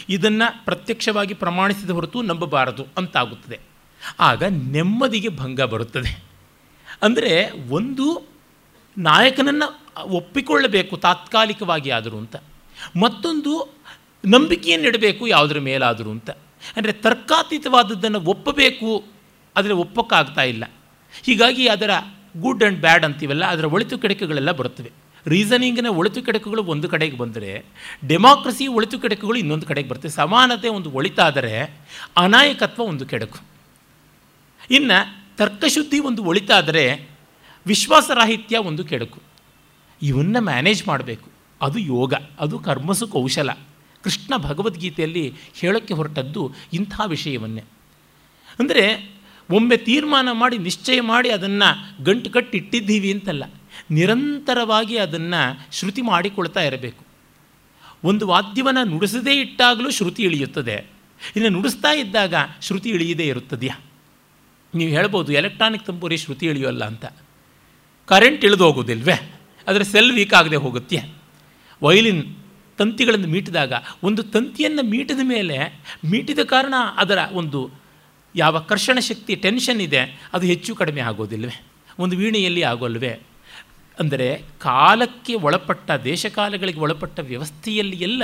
ಇದನ್ನು 0.10 0.48
ಪ್ರತ್ಯಕ್ಷವಾಗಿ 0.66 1.34
ಪ್ರಮಾಣಿಸಿದ 1.44 1.92
ಹೊರತು 1.98 2.22
ನಂಬಬಾರದು 2.22 2.84
ಅಂತಾಗುತ್ತದೆ. 2.98 3.58
ಆಗ 4.20 4.44
ನೆಮ್ಮದಿಗೆ 4.76 5.30
ಭಂಗ 5.42 5.62
ಬರುತ್ತದೆ. 5.74 6.12
ಅಂದರೆ 7.04 7.34
ಒಂದು 7.78 8.06
ನಾಯಕನನ್ನು 8.98 9.68
ಒಪ್ಪಿಕೊಳ್ಳಬೇಕು 10.20 10.94
ತಾತ್ಕಾಲಿಕವಾಗಿ 10.98 11.90
ಆದರೂ 11.98 12.18
ಅಂತ. 12.18 12.36
ಮತ್ತೊಂದು 12.98 13.52
ನಂಬಿಕೆಯನ್ನು 14.26 14.88
ಇಡಬೇಕು 14.88 15.24
ಯಾವುದರ 15.28 15.60
ಮೇಲಾದರೂ 15.60 16.10
ಅಂತ. 16.12 16.30
ಅಂದರೆ 16.78 16.94
ತರ್ಕಾತೀತವಾದದ್ದನ್ನು 17.06 18.20
ಒಪ್ಪಬೇಕು, 18.34 18.90
ಆದರೆ 19.56 19.74
ಒಪ್ಪಕ್ಕಾಗ್ತಾ 19.84 20.44
ಇಲ್ಲ. 20.54 20.64
ಹೀಗಾಗಿ 21.28 21.64
ಅದರ 21.68 21.92
ಗುಡ್ 22.38 22.64
ಆ್ಯಂಡ್ 22.64 22.80
ಬ್ಯಾಡ್ 22.80 23.06
ಅಂತೀವಲ್ಲ, 23.06 23.46
ಅದರ 23.46 23.66
ಒಳಿತು 23.76 23.96
ಕೆಡಕೆಗಳೆಲ್ಲ 23.98 24.52
ಬರುತ್ತವೆ. 24.60 24.92
ರೀಸನಿಂಗಿನ 25.28 25.88
ಒಳಿತು 25.88 26.24
ಕೆಡಕುಗಳು 26.24 26.64
ಒಂದು 26.64 26.90
ಕಡೆಗೆ 26.90 27.18
ಬಂದರೆ 27.18 27.66
ಡೆಮಾಕ್ರಸಿ 28.08 28.68
ಒಳಿತು 28.68 29.00
ಕೆಡಕುಗಳು 29.00 29.38
ಇನ್ನೊಂದು 29.38 29.66
ಕಡೆಗೆ 29.66 29.90
ಬರ್ತವೆ 29.90 30.12
ಸಮಾನತೆ 30.12 30.70
ಒಂದು 30.70 30.92
ಒಳಿತಾದರೆ, 30.92 31.80
ಅನಾಯಕತ್ವ 32.18 32.84
ಒಂದು 32.84 33.06
ಕೆಡಕು. 33.06 33.40
ಇನ್ನು 34.72 35.22
ತರ್ಕಶುದ್ಧಿ 35.38 36.00
ಒಂದು 36.00 36.24
ಒಳಿತಾದರೆ, 36.24 37.10
ವಿಶ್ವಾಸರಾಹಿತ್ಯ 37.68 38.58
ಒಂದು 38.58 38.86
ಕೆಡಕು. 38.86 39.20
ಇವನ್ನ 40.02 40.38
ಮ್ಯಾನೇಜ್ 40.40 40.88
ಮಾಡಬೇಕು. 40.88 41.30
ಅದು 41.62 41.80
ಯೋಗ, 41.80 42.14
ಅದು 42.40 42.60
ಕರ್ಮಸು 42.60 43.08
ಕೌಶಲ. 43.08 43.52
ಕೃಷ್ಣ 44.04 44.38
ಭಗವದ್ಗೀತೆಯಲ್ಲಿ 44.38 45.34
ಹೇಳೋಕ್ಕೆ 45.54 45.94
ಹೊರಟದ್ದು 45.94 46.54
ಇಂಥ 46.74 47.02
ವಿಷಯವನ್ನೇ. 47.08 47.62
ಅಂದರೆ, 48.60 49.12
ಒಮ್ಮೆ 49.52 49.78
ತೀರ್ಮಾನ 49.78 50.30
ಮಾಡಿ, 50.32 50.58
ನಿಶ್ಚಯ 50.58 51.02
ಮಾಡಿ 51.02 51.30
ಅದನ್ನು 51.30 52.04
ಗಂಟು 52.04 52.30
ಕಟ್ಟಿ 52.30 52.58
ಇಟ್ಟಿದ್ದೀವಿ 52.58 53.12
ಅಂತಲ್ಲ. 53.12 53.44
ನಿರಂತರವಾಗಿ 53.92 54.98
ಅದನ್ನು 54.98 55.68
ಶ್ರುತಿ 55.72 56.02
ಮಾಡಿಕೊಳ್ತಾ 56.02 56.62
ಇರಬೇಕು. 56.62 57.06
ಒಂದು 58.04 58.28
ವಾದ್ಯವನ್ನು 58.28 58.84
ನುಡಿಸದೇ 58.84 59.34
ಇಟ್ಟಾಗಲೂ 59.42 59.90
ಶ್ರುತಿ 59.92 60.24
ಇಳಿಯುತ್ತದೆ. 60.24 60.76
ಇನ್ನು 61.36 61.50
ನುಡಿಸ್ತಾ 61.50 61.92
ಇದ್ದಾಗ 61.94 62.34
ಶ್ರುತಿ 62.62 62.90
ಇಳಿಯದೇ 62.90 63.24
ಇರುತ್ತದೆಯಾ? 63.24 63.80
ನೀವು 64.76 64.92
ಹೇಳ್ಬೋದು, 64.92 65.34
ಎಲೆಕ್ಟ್ರಾನಿಕ್ 65.34 65.86
ತಂಬೂರಿ 65.86 66.18
ಶ್ರುತಿ 66.18 66.46
ಇಳಿಯೋಲ್ಲ 66.46 66.86
ಅಂತ. 66.86 67.06
ಕರೆಂಟ್ 68.06 68.46
ಇಳಿದು 68.46 68.64
ಹೋಗೋದಿಲ್ವೇ 68.64 69.40
ಅದರ 69.68 69.82
ಸೆಲ್ 69.82 70.12
ವೀಕ್ 70.12 70.34
ಆಗದೆ 70.34 70.56
ಹೋಗುತ್ತೆ 70.56 71.14
ವೈಲಿನ್ 71.84 72.36
ತಂತಿಗಳನ್ನು 72.78 73.28
ಮೀಟಿದಾಗ 73.28 73.74
ಒಂದು 74.04 74.24
ತಂತಿಯನ್ನು 74.24 74.84
ಮೀಟಿದ 74.84 75.20
ಮೇಲೆ 75.24 75.84
ಮೀಟಿದ 76.06 76.40
ಕಾರಣ 76.40 76.74
ಅದರ 76.96 77.18
ಒಂದು 77.32 77.72
ಯಾವ 78.36 78.60
ಕರ್ಷಣ 78.60 79.00
ಶಕ್ತಿ, 79.00 79.36
ಟೆನ್ಷನ್ 79.36 79.82
ಇದೆ, 79.82 80.22
ಅದು 80.34 80.46
ಹೆಚ್ಚು 80.46 80.76
ಕಡಿಮೆ 80.76 81.02
ಆಗೋದಿಲ್ವೇ? 81.02 81.66
ಒಂದು 82.00 82.18
ವೀಣೆಯಲ್ಲಿ 82.18 82.64
ಆಗೋಲ್ವೇ? 82.64 83.20
ಅಂದರೆ 84.02 84.28
ಕಾಲಕ್ಕೆ 84.60 85.34
ಒಳಪಟ್ಟ, 85.36 85.92
ದೇಶಕಾಲಗಳಿಗೆ 85.92 86.80
ಒಳಪಟ್ಟ 86.80 87.20
ವ್ಯವಸ್ಥೆಯಲ್ಲಿ 87.20 87.98
ಎಲ್ಲ 87.98 88.24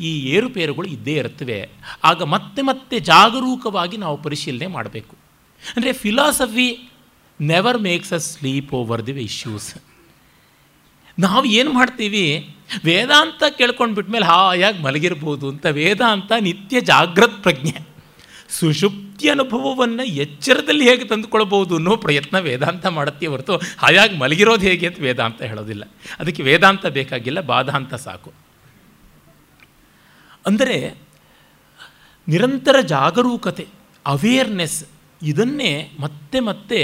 ಈ 0.00 0.10
ಏರುಪೇರುಗಳು 0.34 0.88
ಇದ್ದೇ 0.88 1.14
ಇರುತ್ತವೆ. 1.14 1.60
ಆಗ 2.04 2.22
ಮತ್ತೆ 2.22 2.62
ಮತ್ತೆ 2.62 2.98
ಜಾಗರೂಕವಾಗಿ 3.00 3.96
ನಾವು 3.96 4.16
ಪರಿಶೀಲನೆ 4.22 4.66
ಮಾಡಬೇಕು. 4.66 5.16
ಅಂದರೆ 5.76 5.92
philosophy 5.92 6.68
never 7.40 7.78
makes 7.78 8.12
a 8.12 8.20
sleep 8.30 8.74
over 8.74 9.06
the 9.06 9.12
issues 9.12 9.70
ನಾವು 11.18 11.44
ಏನು 11.44 11.70
ಮಾಡ್ತೀವಿ? 11.72 12.26
ವೇದಾಂತ 12.84 13.42
ಕೇಳ್ಕೊಂಡು 13.58 13.94
ಬಿಟ್ಮೇಲೆ 13.94 14.26
ಹಾಯಾಗಿ 14.26 14.78
ಮಲಗಿರ್ಬೋದು 14.82 15.46
ಅಂತ 15.48 15.66
ವೇದಾಂತ 15.66 16.32
ನಿತ್ಯ 16.40 16.80
ಜಾಗೃತ್ 16.80 17.42
ಪ್ರಜ್ಞೆ. 17.42 17.91
ಸುಷುಪ್ತಿ 18.58 19.26
ಅನುಭವವನ್ನು 19.28 20.04
ಎಚ್ಚರದಲ್ಲಿ 20.24 20.84
ಹೇಗೆ 20.88 21.04
ತಂದುಕೊಳ್ಬೋದು 21.04 21.74
ಅನ್ನೋ 21.76 21.94
ಪ್ರಯತ್ನ 21.96 22.36
ವೇದಾಂತ 22.38 22.86
ಮಾಡುತ್ತೆ 22.96 23.26
ಹೊರತು 23.26 23.54
ಹಾಗಾಗಿ 23.78 24.14
ಮಲಗಿರೋದು 24.16 24.64
ಹೇಗೆ 24.68 24.86
ಅಂತ 24.86 25.00
ವೇದಾಂತ 25.00 25.40
ಹೇಳೋದಿಲ್ಲ. 25.42 25.84
ಅದಕ್ಕೆ 26.18 26.42
ವೇದಾಂತ 26.42 26.84
ಬೇಕಾಗಿಲ್ಲ, 26.86 27.40
ಬಾಧಾಂತ 27.52 27.94
ಸಾಕು. 28.06 28.32
ಅಂದರೆ 30.46 30.76
ನಿರಂತರ 32.28 32.76
ಜಾಗರೂಕತೆ 32.86 33.66
ಅವೇರ್ನೆಸ್ 34.06 34.78
ಇದನ್ನೇ 35.22 35.72
ಮತ್ತೆ 36.00 36.40
ಮತ್ತೆ 36.40 36.80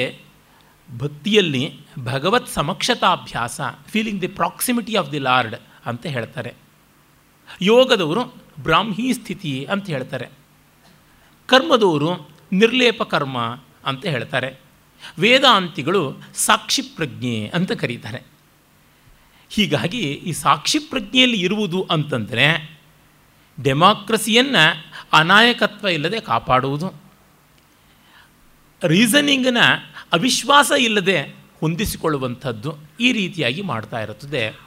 ಭಕ್ತಿಯಲ್ಲಿ 0.90 1.64
ಭಗವತ್ 2.04 2.48
ಸಮಕ್ಷತಾಭ್ಯಾಸ 2.48 3.60
feeling 3.92 4.20
the 4.22 4.30
proximity 4.40 4.94
of 4.94 5.12
the 5.12 5.20
Lord 5.28 5.56
ಅಂತ 5.86 6.06
ಹೇಳ್ತಾರೆ. 6.06 6.52
ಯೋಗದವರು 7.62 8.22
ಬ್ರಾಹ್ಮೀ 8.62 9.06
ಸ್ಥಿತಿ 9.12 9.54
ಅಂತ 9.64 9.86
ಹೇಳ್ತಾರೆ. 9.86 10.26
ಕರ್ಮದವರು 11.48 12.30
ನಿರ್ಲೇಪ 12.52 13.02
ಕರ್ಮ 13.02 13.38
ಅಂತ 13.84 14.06
ಹೇಳ್ತಾರೆ. 14.06 14.60
ವೇದಾಂತಿಗಳು 15.18 16.14
ಸಾಕ್ಷಿ 16.34 16.82
ಪ್ರಜ್ಞೆ 16.82 17.50
ಅಂತ 17.54 17.72
ಕರೀತಾರೆ. 17.72 18.22
ಹೀಗಾಗಿ 19.50 19.98
ಈ 19.98 20.32
ಸಾಕ್ಷಿ 20.32 20.78
ಪ್ರಜ್ಞೆಯಲ್ಲಿ 20.78 21.40
ಇರುವುದು 21.40 21.88
ಅಂತಂದರೆ 21.90 22.78
ಡೆಮಾಕ್ರಸಿಯನ್ನು 23.64 24.84
ಅನಾಯಕತ್ವ 25.12 25.88
ಇಲ್ಲದೆ 25.88 26.20
ಕಾಪಾಡುವುದು. 26.20 27.02
ರೀಸನಿಂಗನ್ನ 28.82 29.58
ಅವಿಶ್ವಾಸ 30.12 30.72
ಇಲ್ಲದೆ 30.78 31.22
ಹೊಂದಿಸಿಕೊಳ್ಳುವಂಥದ್ದು 31.60 32.76
ಈ 33.00 33.12
ರೀತಿಯಾಗಿ 33.12 33.62
ಮಾಡ್ತಾ 33.62 34.00
ಇರುತ್ತದೆ. 34.00 34.60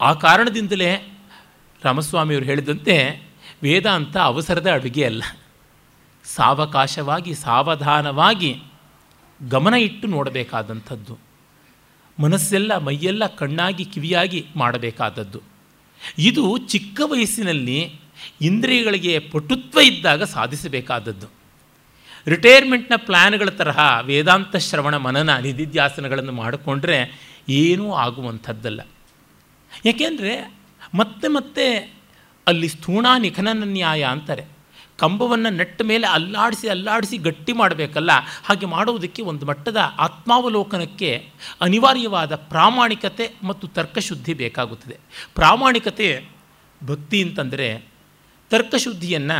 ಆ 0.00 0.12
ಕಾರಣದಿಂದಲೇ 0.12 1.18
ರಾಮಸ್ವಾಮಿಯವರು 1.82 2.46
ಹೇಳಿದಂತೆ 2.46 3.22
ವೇದಾಂತ 3.62 4.16
ಅವಸರದ 4.16 4.70
ಅಡುಗೆ 4.70 5.04
ಅಲ್ಲ. 5.04 5.22
ಸಾವಕಾಶವಾಗಿ, 6.24 7.34
ಸಾವಧಾನವಾಗಿ 7.34 8.62
ಗಮನ 9.48 9.74
ಇಟ್ಟು 9.74 10.08
ನೋಡಬೇಕಾದಂಥದ್ದು. 10.08 11.18
ಮನಸ್ಸೆಲ್ಲ, 12.20 12.76
ಮೈಯೆಲ್ಲ 12.76 13.26
ಕಣ್ಣಾಗಿ, 13.26 13.84
ಕಿವಿಯಾಗಿ 13.84 14.46
ಮಾಡಬೇಕಾದದ್ದು. 14.56 15.40
ಇದು 16.18 16.58
ಚಿಕ್ಕ 16.58 17.00
ವಯಸ್ಸಿನಲ್ಲಿ 17.04 18.00
ಇಂದ್ರಿಯಗಳಿಗೆ 18.40 19.18
ಪಟುತ್ವ 19.18 19.80
ಇದ್ದಾಗ 19.80 20.22
ಸಾಧಿಸಬೇಕಾದದ್ದು. 20.22 21.26
ರಿಟೈರ್ಮೆಂಟ್ನ 22.26 22.94
ಪ್ಲ್ಯಾನ್ಗಳ 22.96 23.48
ತರಹ 23.48 23.98
ವೇದಾಂತ 24.02 24.56
ಶ್ರವಣ 24.56 24.96
ಮನನ 24.96 25.36
ನಿಧಿಧ್ಯಾಸನಗಳನ್ನು 25.36 26.32
ಮಾಡಿಕೊಂಡ್ರೆ 26.32 27.28
ಏನೂ 27.48 27.94
ಆಗುವಂಥದ್ದಲ್ಲ. 27.94 28.80
ಯಾಕೆಂದರೆ 29.86 30.52
ಮತ್ತೆ 30.94 31.28
ಮತ್ತೆ 31.28 31.94
ಅಲ್ಲಿ 32.46 32.68
ಸ್ಥೂಣ 32.68 33.06
ನಿಖನನ 33.18 33.62
ನ್ಯಾಯ 33.66 34.04
ಅಂತಾರೆ. 34.04 34.51
ಕಂಬವನ್ನು 35.02 35.50
ನೆಟ್ಟ 35.50 35.82
ಮೇಲೆ 35.82 36.06
ಅಲ್ಲಾಡಿಸಿ 36.06 36.66
ಅಲ್ಲಾಡಿಸಿ 36.68 37.16
ಗಟ್ಟಿ 37.18 37.52
ಮಾಡಬೇಕಲ್ಲ, 37.52 38.10
ಹಾಗೆ 38.44 38.66
ಮಾಡುವುದಕ್ಕೆ 38.66 39.22
ಒಂದು 39.22 39.46
ಮಟ್ಟದ 39.46 39.80
ಆತ್ಮಾವಲೋಕನಕ್ಕೆ 39.98 41.10
ಅನಿವಾರ್ಯವಾದ 41.60 42.34
ಪ್ರಾಮಾಣಿಕತೆ 42.52 43.26
ಮತ್ತು 43.42 43.66
ತರ್ಕಶುದ್ಧಿ 43.68 44.34
ಬೇಕಾಗುತ್ತದೆ. 44.34 44.96
ಪ್ರಾಮಾಣಿಕತೆ 45.34 46.08
ಭಕ್ತಿ 46.80 47.18
ಅಂತಂದರೆ 47.22 47.68
ತರ್ಕಶುದ್ಧಿಯನ್ನು 48.50 49.38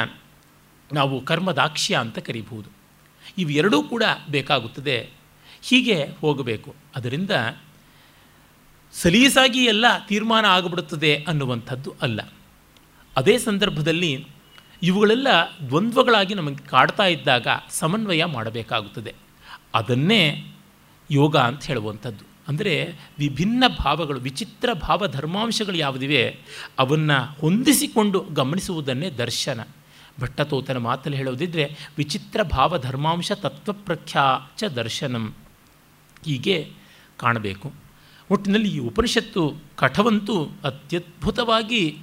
ನಾವು 0.92 1.16
ಕರ್ಮದಾಕ್ಷ್ಯ 1.24 1.96
ಅಂತ 1.96 2.18
ಕರಿಬಹುದು. 2.18 2.68
ಇವೆರಡೂ 3.38 3.78
ಕೂಡ 3.82 4.04
ಬೇಕಾಗುತ್ತದೆ. 4.30 4.96
ಹೀಗೆ 5.62 5.98
ಹೋಗಬೇಕು. 6.20 6.70
ಅದರಿಂದ 6.96 7.30
ಸಲೀಸಾಗಿ 8.92 9.64
ಎಲ್ಲ 9.64 9.86
ತೀರ್ಮಾನ 10.08 10.44
ಆಗಿಬಿಡುತ್ತದೆ 10.44 11.12
ಅನ್ನುವಂಥದ್ದು 11.28 11.94
ಅಲ್ಲ. 12.02 12.20
ಅದೇ 13.16 13.34
ಸಂದರ್ಭದಲ್ಲಿ 13.38 14.10
ಇವುಗಳೆಲ್ಲ 14.82 15.26
ದ್ವಂದ್ವಗಳಾಗಿ 15.68 16.34
ನಮಗೆ 16.34 16.66
ಕಾಡ್ತಾ 16.68 17.06
ಇದ್ದಾಗ 17.06 17.46
ಸಮನ್ವಯ 17.70 18.24
ಮಾಡಬೇಕಾಗುತ್ತದೆ. 18.24 19.14
ಅದನ್ನೇ 19.74 20.52
ಯೋಗ 21.10 21.36
ಅಂತ 21.36 21.64
ಹೇಳುವಂಥದ್ದು. 21.64 22.24
ಅಂದರೆ 22.48 22.94
ವಿಭಿನ್ನ 23.18 23.64
ಭಾವಗಳು, 23.84 24.20
ವಿಚಿತ್ರ 24.20 24.72
ಭಾವ 24.72 25.08
ಧರ್ಮಾಂಶಗಳು 25.08 25.76
ಯಾವುದಿವೆ, 25.76 26.38
ಅವನ್ನು 26.78 27.40
ಹೊಂದಿಸಿಕೊಂಡು 27.40 28.20
ಗಮನಿಸುವುದನ್ನೇ 28.20 29.10
ದರ್ಶನ. 29.10 29.60
ಭಟ್ಟತೋತನ 30.20 30.76
ಮಾತಲ್ಲಿ 30.76 31.18
ಹೇಳೋದಿದ್ದರೆ 31.18 31.76
ವಿಚಿತ್ರ 31.98 32.42
ಭಾವ 32.42 32.78
ಧರ್ಮಾಂಶ 32.78 33.32
ತತ್ವಪ್ರಖ್ಯಾ 33.32 34.50
ಚ 34.56 34.64
ದರ್ಶನಂ. 34.64 35.34
ಹೀಗೆ 36.24 36.72
ಕಾಣಬೇಕು. 37.16 37.72
ಒಟ್ಟಿನಲ್ಲಿ 38.30 38.76
ಈ 38.76 38.78
ಉಪನಿಷತ್ತು 38.78 39.54
ಕಠವಂತೂ 39.76 40.44
ಅತ್ಯದ್ಭುತವಾಗಿ 40.64 41.98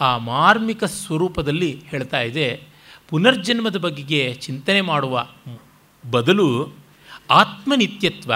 ಆ 0.00 0.18
ಮಾರ್ಮಿಕ 0.18 0.84
ಸ್ವರೂಪದಲ್ಲಿ 0.84 1.82
ಹೇಳ್ತಾ 1.86 2.20
ಇದೆ, 2.20 2.62
ಪುನರ್ಜನ್ಮದ 3.08 3.76
ಬಗೆಗೆ 3.76 4.34
ಚಿಂತನೆ 4.34 4.80
ಮಾಡುವ 4.80 5.26
ಬದಲು 6.10 6.74
ಆತ್ಮನಿತ್ಯತ್ವ 7.30 8.32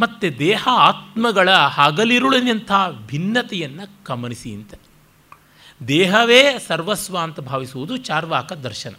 ಮತ್ತು 0.00 0.38
ದೇಹ 0.38 0.68
ಆತ್ಮಗಳ 0.70 1.50
ಹಗಲಿರುಳಿನಂಥ 1.50 2.72
ಭಿನ್ನತೆಯನ್ನು 3.06 3.90
ಗಮನಿಸಿ 4.04 4.54
ಅಂತ. 4.54 4.74
ದೇಹವೇ 5.88 6.58
ಸರ್ವಸ್ವ 6.68 7.18
ಅಂತ 7.18 7.40
ಭಾವಿಸುವುದು 7.40 7.96
ಚಾರ್ವಾಕ 7.96 8.52
ದರ್ಶನ. 8.52 8.94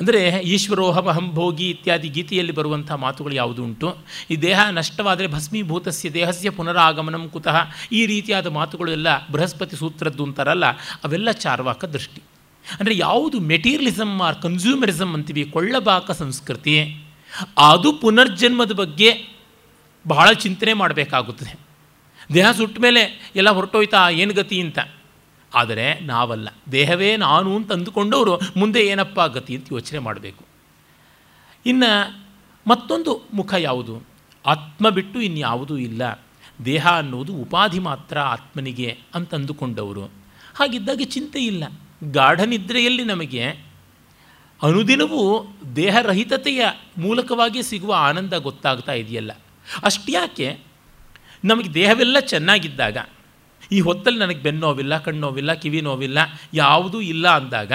ಅಂದರೆ 0.00 0.20
ಈಶ್ವರೋಹಮಹಂ 0.54 1.26
ಭೋಗಿ 1.34 1.66
ಇತ್ಯಾದಿ 1.70 2.08
ಗೀತೆಯಲ್ಲಿ 2.08 2.52
ಬರುವಂಥ 2.52 2.90
ಮಾತುಗಳು 3.04 3.34
ಯಾವುದು 3.34 3.60
ಉಂಟು? 3.64 3.88
ಈ 4.30 4.36
ದೇಹ 4.42 4.60
ನಷ್ಟವಾದರೆ 4.78 5.26
ಭಸ್ಮೀಭೂತಸ್ಯ 5.26 6.10
ದೇಹಸ್ಯ 6.10 6.50
ಪುನರಾಗಮನಂ 6.50 7.24
ಕುತಃ. 7.28 7.56
ಈ 7.92 8.00
ರೀತಿಯಾದ 8.06 8.46
ಮಾತುಗಳು 8.46 8.90
ಎಲ್ಲ 8.90 9.08
ಬೃಹಸ್ಪತಿ 9.30 9.76
ಸೂತ್ರದ್ದು 9.76 10.24
ಅಂತಾರಲ್ಲ, 10.24 10.66
ಅವೆಲ್ಲ 11.04 11.30
ಚಾರ್ವಾಕ 11.44 11.84
ದೃಷ್ಟಿ. 11.84 12.22
ಅಂದರೆ 12.80 12.94
ಯಾವುದು 12.96 13.36
ಮೆಟೀರಿಯಲಿಸಮ್ 13.52 14.20
ಆರ್ 14.20 14.38
ಕನ್ಸ್ಯೂಮರಿಸಮ್ 14.42 15.14
ಅಂತೀವಿ, 15.14 15.44
ಕೊಳ್ಳಬಾಕ 15.44 16.10
ಸಂಸ್ಕೃತಿ, 16.10 16.76
ಅದು 17.70 17.92
ಪುನರ್ಜನ್ಮದ 17.92 18.72
ಬಗ್ಗೆ 18.72 19.10
ಬಹಳ 20.06 20.28
ಚಿಂತನೆ 20.32 20.72
ಮಾಡಬೇಕಾಗುತ್ತದೆ. 20.72 21.52
ದೇಹ 22.34 22.50
ಸುಟ್ಟ 22.52 22.78
ಮೇಲೆ 22.80 23.02
ಎಲ್ಲ 23.36 23.50
ಹೊರಟೋಯ್ತಾ, 23.50 24.02
ಏನು 24.10 24.34
ಗತಿ 24.34 24.58
ಅಂತ? 24.60 24.78
ಆದರೆ 25.54 26.00
ನಾವಲ್ಲ. 26.00 26.48
ದೇಹವೇ 26.72 27.16
ನಾನು 27.16 27.56
ಅಂತ 27.56 27.72
ಅಂದುಕೊಂಡವರು 27.72 28.40
ಮುಂದೆ 28.56 28.86
ಏನಪ್ಪ 28.86 29.20
ಗತಿ 29.20 29.56
ಅಂತ 29.56 29.66
ಯೋಚನೆ 29.72 29.98
ಮಾಡಬೇಕು. 29.98 30.44
ಇನ್ನು 31.66 32.24
ಮತ್ತೊಂದು 32.66 33.28
ಮುಖ 33.32 33.54
ಯಾವುದು? 33.58 34.02
ಆತ್ಮ 34.46 34.90
ಬಿಟ್ಟು 34.90 35.20
ಇನ್ಯಾವುದೂ 35.20 35.76
ಇಲ್ಲ. 35.76 36.24
ದೇಹ 36.64 36.88
ಅನ್ನೋದು 36.88 37.34
ಉಪಾಧಿ 37.34 37.78
ಮಾತ್ರ 37.78 38.18
ಆತ್ಮನಿಗೆ 38.18 38.98
ಅಂತ 39.14 39.34
ಅಂದುಕೊಂಡವರು. 39.34 40.04
ಹಾಗಿದ್ದಾಗ 40.54 41.00
ಚಿಂತೆ 41.04 41.44
ಇಲ್ಲ. 41.44 41.64
ಗಾಢನಿದ್ರೆಯಲ್ಲಿ 42.04 43.04
ನಮಗೆ 43.04 43.48
ಅನುದಿನವೂ 44.62 45.46
ದೇಹರಹಿತತೆಯ 45.76 46.66
ಮೂಲಕವಾಗಿ 46.98 47.62
ಸಿಗುವ 47.62 47.94
ಆನಂದ 47.94 48.32
ಗೊತ್ತಾಗ್ತಾ 48.32 48.92
ಇದೆಯಲ್ಲ. 48.92 49.32
ಅಷ್ಟ್ಯಾಕೆ? 49.82 50.58
ನಮಗೆ 51.44 51.74
ದೇಹವೆಲ್ಲ 51.74 52.18
ಚೆನ್ನಾಗಿದ್ದಾಗ 52.18 52.96
ಈ 53.72 53.80
ಹೊತ್ತಲ್ಲಿ 53.80 54.18
ನನಗೆ 54.18 54.38
ಬೆನ್ನೋವಿಲ್ಲ 54.38 54.98
ಕಣ್ಣೋವಿಲ್ಲ 54.98 55.54
ಕಿವಿ 55.54 55.80
ನೋವಿಲ್ಲ, 55.80 56.18
ಯಾವುದೂ 56.54 57.00
ಇಲ್ಲ 57.00 57.28
ಅಂದಾಗ, 57.28 57.72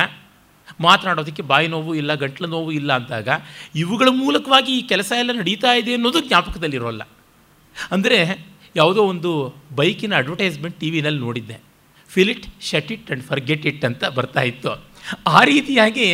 ಮಾತನಾಡೋದಕ್ಕೆ 0.82 1.42
ಬಾಯಿ 1.42 1.68
ನೋವು 1.68 1.96
ಇಲ್ಲ, 1.96 2.16
ಗಂಟ್ಲು 2.16 2.48
ನೋವು 2.48 2.72
ಇಲ್ಲ 2.72 2.94
ಅಂದಾಗ, 2.94 3.30
ಇವುಗಳ 3.76 4.10
ಮೂಲಕವಾಗಿ 4.10 4.72
ಈ 4.80 4.82
ಕೆಲಸ 4.82 5.12
ಎಲ್ಲ 5.18 5.32
ನಡೀತಾ 5.32 5.74
ಇದೆ 5.74 5.94
ಅನ್ನೋದು 5.94 6.20
ಜ್ಞಾಪಕದಲ್ಲಿರೋಲ್ಲ. 6.28 7.02
ಅಂದರೆ 7.92 8.20
ಯಾವುದೋ 8.76 9.04
ಒಂದು 9.04 9.32
ಬೈಕಿನ 9.76 10.14
ಅಡ್ವರ್ಟೈಸ್ಮೆಂಟ್ 10.18 10.80
ಟಿ 10.80 10.90
ವಿನಲ್ಲಿ 10.92 11.20
ನೋಡಿದ್ದೆ. 11.20 11.58
Fill 12.10 12.30
it 12.30 12.46
shut 12.62 12.92
it 12.92 13.08
and 13.10 13.24
forget 13.24 13.66
it 13.66 13.84
ಅಂತ 13.86 14.04
ಬರ್ತಾ 14.18 14.42
ಇತ್ತು. 14.42 14.72
ಆ 15.28 15.44
ರೀತಿಯಾಗಿ 15.44 16.08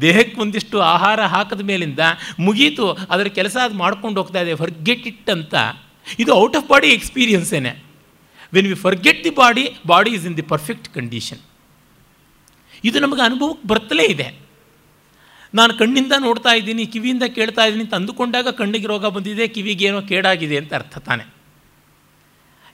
ದೇಹಕ್ಕೆ 0.00 0.40
ಒಂದಿಷ್ಟು 0.40 0.80
ಆಹಾರ 0.80 1.20
ಹಾಕಿದ 1.26 1.60
ಮೇಲಿಂದ 1.60 2.02
ಮುಗೀತು 2.40 2.86
ಅದರ 2.92 3.26
ಕೆಲಸ 3.38 3.56
ಅದು 3.64 3.74
ಮಾಡ್ಕೊಂಡು 3.74 4.20
ಹೋಗ್ತಾ 4.20 4.40
ಇದೆ 4.40 4.54
ಫರ್ಗೆಟ್ 4.54 5.06
ಇಟ್ 5.06 5.30
ಅಂತ. 5.30 5.54
ಇದು 6.18 6.32
out 6.42 6.56
of 6.56 6.68
body 6.68 6.88
ಎಕ್ಸ್ಪೀರಿಯನ್ಸೇನೆ 6.88 7.72
when 8.54 8.66
we 8.66 8.74
forget 8.74 9.24
the 9.24 9.30
body 9.30 9.64
body 9.86 10.10
is 10.10 10.26
in 10.26 10.36
the 10.36 10.42
perfect 10.42 10.88
condition 10.88 11.42
ಇದು 12.84 13.00
ನಮಗೆ 13.00 13.22
ಅನುಭವಕ್ಕೆ 13.22 13.68
ಬರ್ತಲೇ 13.68 14.04
ಇದೆ. 14.04 14.28
ನಾನು 15.54 15.74
ಕಣ್ಣಿಂದ 15.74 16.12
ನೋಡ್ತಾ 16.18 16.52
ಇದ್ದೀನಿ, 16.52 16.86
ಕಿವಿಯಿಂದ 16.86 17.22
ಕೇಳ್ತಾ 17.22 17.62
ಇದ್ದೀನಿ 17.64 17.84
ಅಂತ 17.84 17.94
ಅಂದುಕೊಂಡಾಗ 17.94 18.48
ಕಣ್ಣಿಗೆ 18.48 18.86
ರೋಗ 18.86 19.06
ಬಂದಿದೆ, 19.06 19.48
ಕಿವಿಗೆ 19.48 19.84
ಏನೋ 19.84 20.00
ಕೇಡಾಗಿದೆ 20.02 20.56
ಅಂತ 20.56 20.74
ಅರ್ಥ 20.74 20.98
ತಾನೆ. 20.98 21.24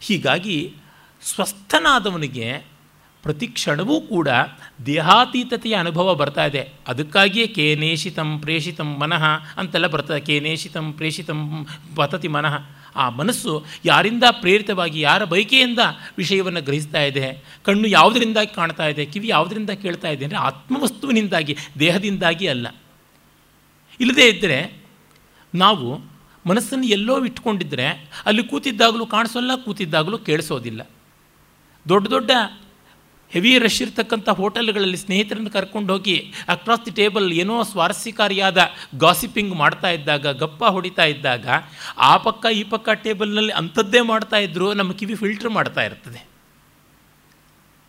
ಹೀಗಾಗಿ 0.01 0.75
ಸ್ವಸ್ಥನಾದವನಿಗೆ 1.23 2.77
ಪ್ರತಿ 3.23 3.47
ಕ್ಷಣವೂ 3.47 4.01
ಕೂಡ 4.01 4.29
ದೇಹಾತೀತತೆಯ 4.87 5.75
ಅನುಭವ 5.75 6.15
ಬರ್ತಾ 6.15 6.45
ಇದೆ. 6.47 6.73
ಅದಕ್ಕಾಗಿಯೇ 6.89 7.47
ಕೇನೇಶಿತಂ 7.47 8.39
ಪ್ರೇಷಿತಂ 8.39 8.99
ಮನಃ 8.99 9.25
ಅಂತೆಲ್ಲ 9.57 9.87
ಬರ್ತದೆ. 9.87 10.21
ಕೇನೇಶಿತಂ 10.21 10.93
ಪ್ರೇಷಿತಂ 10.93 11.67
ಪತತಿ 11.97 12.29
ಮನಃ. 12.29 12.55
ಆ 12.97 13.07
ಮನಸ್ಸು 13.11 13.53
ಯಾರಿಂದ 13.85 14.25
ಪ್ರೇರಿತವಾಗಿ, 14.31 14.99
ಯಾರ 15.01 15.25
ಬಯಕೆಯಿಂದ 15.25 15.83
ವಿಷಯವನ್ನು 16.19 16.63
ಗ್ರಹಿಸ್ತಾ 16.63 17.03
ಇದೆ, 17.03 17.27
ಕಣ್ಣು 17.65 17.89
ಯಾವುದರಿಂದಾಗಿ 17.89 18.53
ಕಾಣ್ತಾ 18.55 18.87
ಇದೆ, 18.87 19.07
ಕಿವಿ 19.07 19.29
ಯಾವುದರಿಂದ 19.29 19.71
ಕೇಳ್ತಾ 19.71 20.09
ಇದೆ 20.09 20.25
ಅಂದರೆ 20.25 20.39
ಆತ್ಮವಸ್ತುವಿನಿಂದಾಗಿ, 20.39 21.57
ದೇಹದಿಂದಾಗಿ 21.79 22.49
ಅಲ್ಲ. 22.49 22.67
ಇಲ್ಲದೇ 24.01 24.29
ಇದ್ದರೆ 24.29 24.59
ನಾವು 25.55 25.89
ಮನಸ್ಸನ್ನು 26.47 26.87
ಎಲ್ಲೋ 26.87 27.15
ಇಟ್ಕೊಂಡಿದ್ದರೆ 27.25 27.87
ಅಲ್ಲಿ 28.27 28.43
ಕೂತಿದ್ದಾಗಲೂ 28.43 29.07
ಕಾಣಿಸೋಲ್ಲ, 29.07 29.53
ಕೂತಿದ್ದಾಗಲೂ 29.65 30.19
ಕೇಳಿಸೋದಿಲ್ಲ. 30.19 30.83
ದೊಡ್ಡ 31.89 32.07
ದೊಡ್ಡ 32.09 32.31
ಹೆವಿ 33.31 33.59
ರಶ್ 33.59 33.83
ಇರ್ತಕ್ಕಂಥ 33.83 34.29
ಹೋಟೆಲ್ಗಳಲ್ಲಿ 34.29 34.97
ಸ್ನೇಹಿತರನ್ನು 34.97 35.51
ಕರ್ಕೊಂಡು 35.51 35.93
ಹೋಗಿ 35.93 36.33
ಅಕ್ರಾಸ್ 36.49 36.87
ದಿ 36.87 36.91
ಟೇಬಲ್ 36.91 37.33
ಏನೋ 37.33 37.63
ಸ್ವಾರಸ್ಯಕಾರಿಯಾದ 37.63 38.59
ಗಾಸಿಪಿಂಗ್ 38.99 39.55
ಮಾಡ್ತಾ 39.55 39.91
ಇದ್ದಾಗ, 39.91 40.27
ಗಪ್ಪ 40.27 40.65
ಹೊಡಿತಾ 40.65 41.05
ಇದ್ದಾಗ, 41.05 41.49
ಆ 41.99 42.17
ಪಕ್ಕ 42.17 42.47
ಈ 42.53 42.63
ಪಕ್ಕ 42.63 42.89
ಟೇಬಲ್ನಲ್ಲಿ 42.89 43.53
ಅಂಥದ್ದೇ 43.53 44.01
ಮಾಡ್ತಾ 44.01 44.37
ಇದ್ದರೂ 44.37 44.73
ನಮ್ಮ 44.73 44.93
ಕಿವಿ 44.93 45.15
ಫಿಲ್ಟ್ರ್ 45.15 45.51
ಮಾಡ್ತಾ 45.51 45.83
ಇರ್ತದೆ. 45.83 46.27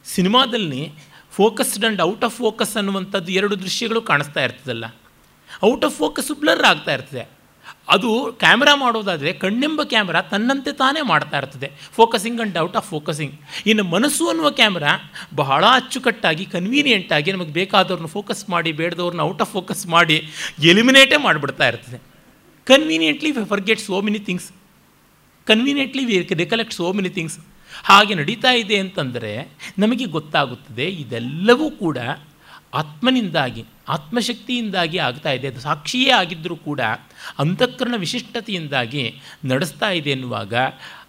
ಸಿನಿಮಾದಲ್ಲಿ 0.05 0.91
focused 1.31 1.83
and 1.83 2.01
out 2.01 2.23
of 2.23 2.38
focus 2.38 2.77
ಅನ್ನುವಂಥದ್ದು 2.77 3.31
ಎರಡು 3.31 3.59
ದೃಶ್ಯಗಳು 3.59 4.01
ಕಾಣಿಸ್ತಾ 4.01 4.43
ಇರ್ತದಲ್ಲ. 4.43 4.85
ಔಟ್ 5.65 5.85
ಆಫ್ 5.85 5.97
ಫೋಕಸ್ 5.97 6.31
ಬ್ಲರ್ 6.31 6.63
ಆಗ್ತಾ 6.63 6.93
ಇರ್ತದೆ. 6.93 7.36
ಅದು 7.89 8.09
ಕ್ಯಾಮ್ರಾ 8.39 8.75
ಮಾಡೋದಾದರೆ 8.75 9.33
ಕಣ್ಣೆಂಬ 9.33 9.83
ಕ್ಯಾಮ್ರಾ 9.83 10.21
ತನ್ನಂತೆ 10.21 10.71
ತಾನೇ 10.71 11.01
ಮಾಡ್ತಾ 11.01 11.38
ಇರ್ತದೆ. 11.38 11.67
Focusing 11.95 12.39
and 12.39 12.57
out 12.57 12.75
of 12.75 12.89
focusing 12.89 13.33
ಇನ್ನು 13.65 13.83
ಮನಸ್ಸು 13.83 14.27
ಅನ್ನುವ 14.27 14.49
ಕ್ಯಾಮ್ರಾ 14.51 14.91
ಬಹಳ 15.35 15.63
ಅಚ್ಚುಕಟ್ಟಾಗಿ 15.73 16.45
ಕನ್ವೀನಿಯೆಂಟಾಗಿ 16.45 17.31
ನಮಗೆ 17.31 17.51
ಬೇಕಾದವ್ರನ್ನ 17.51 18.07
ಫೋಕಸ್ 18.07 18.43
ಮಾಡಿ, 18.49 18.71
ಬೇಡದವ್ರನ್ನ 18.71 19.21
ಔಟ್ 19.21 19.41
ಆಫ್ 19.41 19.51
ಫೋಕಸ್ 19.51 19.88
ಮಾಡಿ 19.88 20.17
ಎಲಿಮಿನೇಟೇ 20.63 21.17
ಮಾಡಿಬಿಡ್ತಾ 21.17 21.67
ಇರ್ತದೆ. 21.67 21.99
Conveniently 22.67 23.31
we 23.31 23.43
forget 23.49 23.81
so 23.81 24.01
many 24.01 24.19
things 24.19 24.49
conveniently 25.47 26.05
we 26.05 26.15
recollect 26.33 26.73
so 26.73 26.93
many 26.93 27.09
things 27.09 27.38
ಹಾಗೆ 27.83 28.13
ನಡೀತಾ 28.15 28.51
ಇದೆ 28.51 28.77
ಅಂತಂದರೆ 28.79 29.31
ನಮಗೆ 29.79 30.05
ಗೊತ್ತಾಗುತ್ತದೆ 30.05 30.85
ಇದೆಲ್ಲವೂ 31.03 31.71
ಕೂಡ 31.71 31.97
ಆತ್ಮನಿಂದಾಗಿ, 32.74 33.65
ಆತ್ಮಶಕ್ತಿಯಿಂದಾಗಿ 33.89 34.97
ಆಗ್ತಾ 34.97 35.32
ಇದೆ. 35.32 35.47
ಅದು 35.47 35.59
ಸಾಕ್ಷಿಯೇ 35.59 36.09
ಆಗಿದ್ದರೂ 36.09 36.55
ಕೂಡ 36.55 36.82
ಅಂತಃಕರಣ 37.39 37.93
ವಿಶಿಷ್ಟತೆಯಿಂದಾಗಿ 37.97 39.20
ನಡೆಸ್ತಾ 39.45 39.89
ಇದೆ 39.89 40.09
ಎನ್ನುವಾಗ 40.09 40.55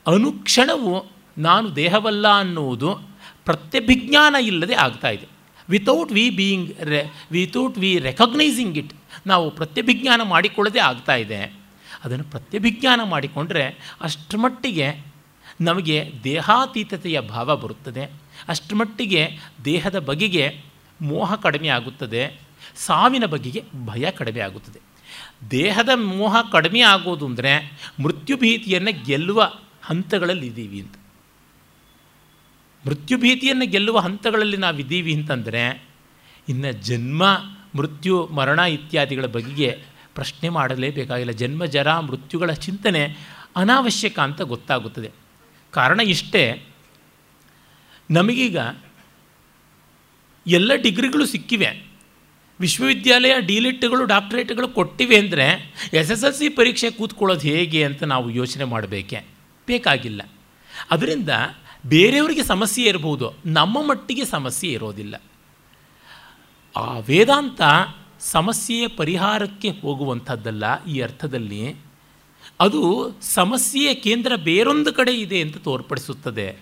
ಅನುಕ್ಷಣವು 0.06 1.06
ನಾನು 1.38 1.76
ದೇಹವಲ್ಲ 1.76 2.38
ಅನ್ನುವುದು 2.38 2.94
ಪ್ರತ್ಯಭಿಜ್ಞಾನ 3.44 4.36
ಇಲ್ಲದೆ 4.42 4.74
ಆಗ್ತಾ 4.74 5.08
ಇದೆ. 5.08 5.26
ವಿತೌಟ್ 5.68 6.12
ವಿ 6.12 6.30
ಬೀಯಿಂಗ್ 6.30 6.80
ರೆ 6.80 7.26
ವಿತೌಟ್ 7.30 7.78
ವಿ 7.78 7.98
ರೆಕಗ್ನೈಸಿಂಗ್ 7.98 8.78
ಇಟ್ 8.78 8.92
ನಾವು 9.26 9.50
ಪ್ರತ್ಯಭಿಜ್ಞಾನ 9.50 10.22
ಮಾಡಿಕೊಳ್ಳದೆ 10.22 10.80
ಆಗ್ತಾ 10.80 11.14
ಇದೆ. 11.14 11.52
ಅದನ್ನು 12.04 12.24
ಪ್ರತ್ಯಭಿಜ್ಞಾನ 12.24 13.00
ಮಾಡಿಕೊಂಡ್ರೆ 13.04 13.94
ಅಷ್ಟರ 14.00 14.36
ಮಟ್ಟಿಗೆ 14.36 15.06
ನಮಗೆ 15.60 16.12
ದೇಹಾತೀತತೆಯ 16.24 17.20
ಭಾವ 17.20 17.56
ಬರುತ್ತದೆ. 17.56 18.10
ಅಷ್ಟರ 18.48 18.74
ಮಟ್ಟಿಗೆ 18.74 19.38
ದೇಹದ 19.64 19.98
ಬಗೆಗೆ 19.98 20.67
ಮೋಹ 21.00 21.34
ಕಡಿಮೆ 21.34 21.68
ಆಗುತ್ತದೆ, 21.68 22.40
ಸಾವಿನ 22.76 23.24
ಬಗೆಗೆ 23.24 23.64
ಭಯ 23.84 24.10
ಕಡಿಮೆ 24.10 24.40
ಆಗುತ್ತದೆ. 24.40 24.80
ದೇಹದ 25.50 25.88
ಮೋಹ 25.94 26.36
ಕಡಿಮೆ 26.52 26.80
ಆಗೋದು 26.80 27.26
ಅಂದರೆ 27.26 27.72
ಮೃತ್ಯುಭೀತಿಯನ್ನು 28.02 29.04
ಗೆಲ್ಲುವ 29.04 29.52
ಹಂತಗಳಲ್ಲಿದ್ದೀವಿ 29.82 30.80
ಅಂತ. 30.80 30.94
ಮೃತ್ಯುಭೀತಿಯನ್ನು 32.86 33.66
ಗೆಲ್ಲುವ 33.66 33.98
ಹಂತಗಳಲ್ಲಿ 33.98 34.56
ನಾವು 34.56 34.78
ಇದ್ದೀವಿ 34.78 35.14
ಅಂತಂದರೆ, 35.14 35.84
ಇನ್ನು 36.48 36.72
ಜನ್ಮ, 36.72 37.36
ಮೃತ್ಯು, 37.74 38.26
ಮರಣ 38.26 38.58
ಇತ್ಯಾದಿಗಳ 38.58 39.26
ಬಗೆಗೆ 39.26 39.82
ಪ್ರಶ್ನೆ 40.14 40.48
ಮಾಡಲೇಬೇಕಾಗಿಲ್ಲ. 40.48 41.32
ಜನ್ಮ, 41.32 41.64
ಜರ, 41.64 41.98
ಮೃತ್ಯುಗಳ 41.98 42.52
ಚಿಂತನೆ 42.52 43.16
ಅನಾವಶ್ಯಕ 43.56 44.18
ಅಂತ 44.18 44.40
ಗೊತ್ತಾಗುತ್ತದೆ. 44.42 45.10
ಕಾರಣ 45.70 46.00
ಇಷ್ಟೇ, 46.00 46.64
ನಮಗೀಗ 48.10 48.56
ಎಲ್ಲ 50.48 50.74
ಡಿಗ್ರಿಗಳು 50.74 51.26
ಸಿಕ್ಕಿವೆ. 51.26 51.88
ವಿಶ್ವವಿದ್ಯಾಲಯ 52.60 53.34
ಡಿಲಿಟ್ಗಳು, 53.38 54.04
ಡಾಕ್ಟ್ರೇಟ್ಗಳು 54.04 54.68
ಕೊಟ್ಟಿವೆ 54.68 55.16
ಅಂದರೆ 55.16 55.74
ಎಸ್ 55.92 56.10
ಎಸ್ 56.10 56.24
ಎಲ್ 56.24 56.34
ಸಿ 56.34 56.48
ಪರೀಕ್ಷೆ 56.48 56.90
ಕೂತ್ಕೊಳ್ಳೋದು 56.90 57.40
ಹೇಗೆ 57.40 57.84
ಅಂತ 57.84 58.02
ನಾವು 58.02 58.30
ಯೋಚನೆ 58.30 58.64
ಮಾಡಬೇಕೆ? 58.64 59.24
ಬೇಕಾಗಿಲ್ಲ. 59.66 60.22
ಅದರಿಂದ 60.90 61.28
ಬೇರೆಯವರಿಗೆ 61.86 62.42
ಸಮಸ್ಯೆ 62.42 62.88
ಇರಬಹುದು 62.88 63.32
ನಮ್ಮ 63.46 63.88
ಮಟ್ಟಿಗೆ 63.88 64.24
ಸಮಸ್ಯೆ 64.24 64.72
ಇರೋದಿಲ್ಲ. 64.72 65.22
ಆ 66.76 66.98
ವೇದಾಂತ 66.98 67.60
ಸಮಸ್ಯೆಯ 68.20 68.88
ಪರಿಹಾರಕ್ಕೆ 68.88 69.70
ಹೋಗುವಂಥದ್ದಲ್ಲ 69.70 70.84
ಈ 70.84 71.00
ಅರ್ಥದಲ್ಲಿ. 71.00 71.76
ಅದು 72.60 73.10
ಸಮಸ್ಯೆಯ 73.20 73.94
ಕೇಂದ್ರ 73.94 74.36
ಬೇರೊಂದು 74.36 74.92
ಕಡೆ 74.92 75.12
ಇದೆ 75.12 75.40
ಅಂತ 75.40 75.56
ತೋರ್ಪಡಿಸುತ್ತದೆ. 75.56 76.56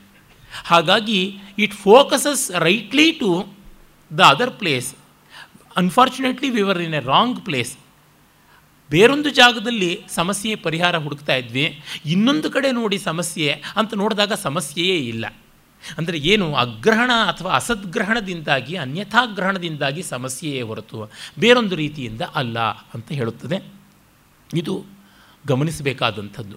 ಹಾಗಾಗಿ 0.64 1.38
it 1.58 1.74
focuses 1.74 2.50
rightly 2.50 3.12
to 3.12 3.55
the 4.18 4.20
other 4.20 4.50
place 4.50 4.94
unfortunately 5.76 6.50
we were 6.50 6.78
in 6.78 6.94
a 6.94 7.00
wrong 7.00 7.44
place 7.44 7.76
ಬೇರೊಂದು 8.90 9.30
ಜಾಗದಲ್ಲಿ 9.30 10.04
ಸಮಸ್ಯೆ 10.08 10.54
ಪರಿಹಾರ 10.54 10.96
ಹುಡುಕ್ತಾ 10.96 11.34
ಇದ್ವಿ. 11.34 11.82
ಇನ್ನೊಂದು 12.06 12.50
ಕಡೆ 12.50 12.72
ನೋಡಿ 12.72 12.98
ಸಮಸ್ಯೆ 12.98 13.62
ಅಂತ 13.76 13.94
ನೋಡಿದಾಗ 13.94 14.32
ಸಮಸ್ಯೆಯೇ 14.32 14.96
ಇಲ್ಲ. 14.96 15.26
ಅಂದರೆ 15.98 16.18
ಏನು, 16.18 16.54
ಅಗ್ರಹಣ 16.54 17.10
ಅಥವಾ 17.28 17.52
ಅಸದ್ಗ್ರಹಣದಿಂದಾಗಿ, 17.52 18.76
ಅನ್ಯಥಾಗ್ರಹಣದಿಂದಾಗಿ 18.76 20.02
ಸಮಸ್ಯೆಯೇ 20.02 20.62
ಹೊರತು 20.62 21.10
ಬೇರೊಂದು 21.38 21.76
ರೀತಿಯಿಂದ 21.76 22.20
ಅಲ್ಲ 22.34 22.58
ಅಂತ 22.58 23.12
ಹೇಳುತ್ತದೆ. 23.12 23.72
ಇದು 24.54 24.84
ಗಮನಿಸಬೇಕಾದಂಥದ್ದು. 25.46 26.56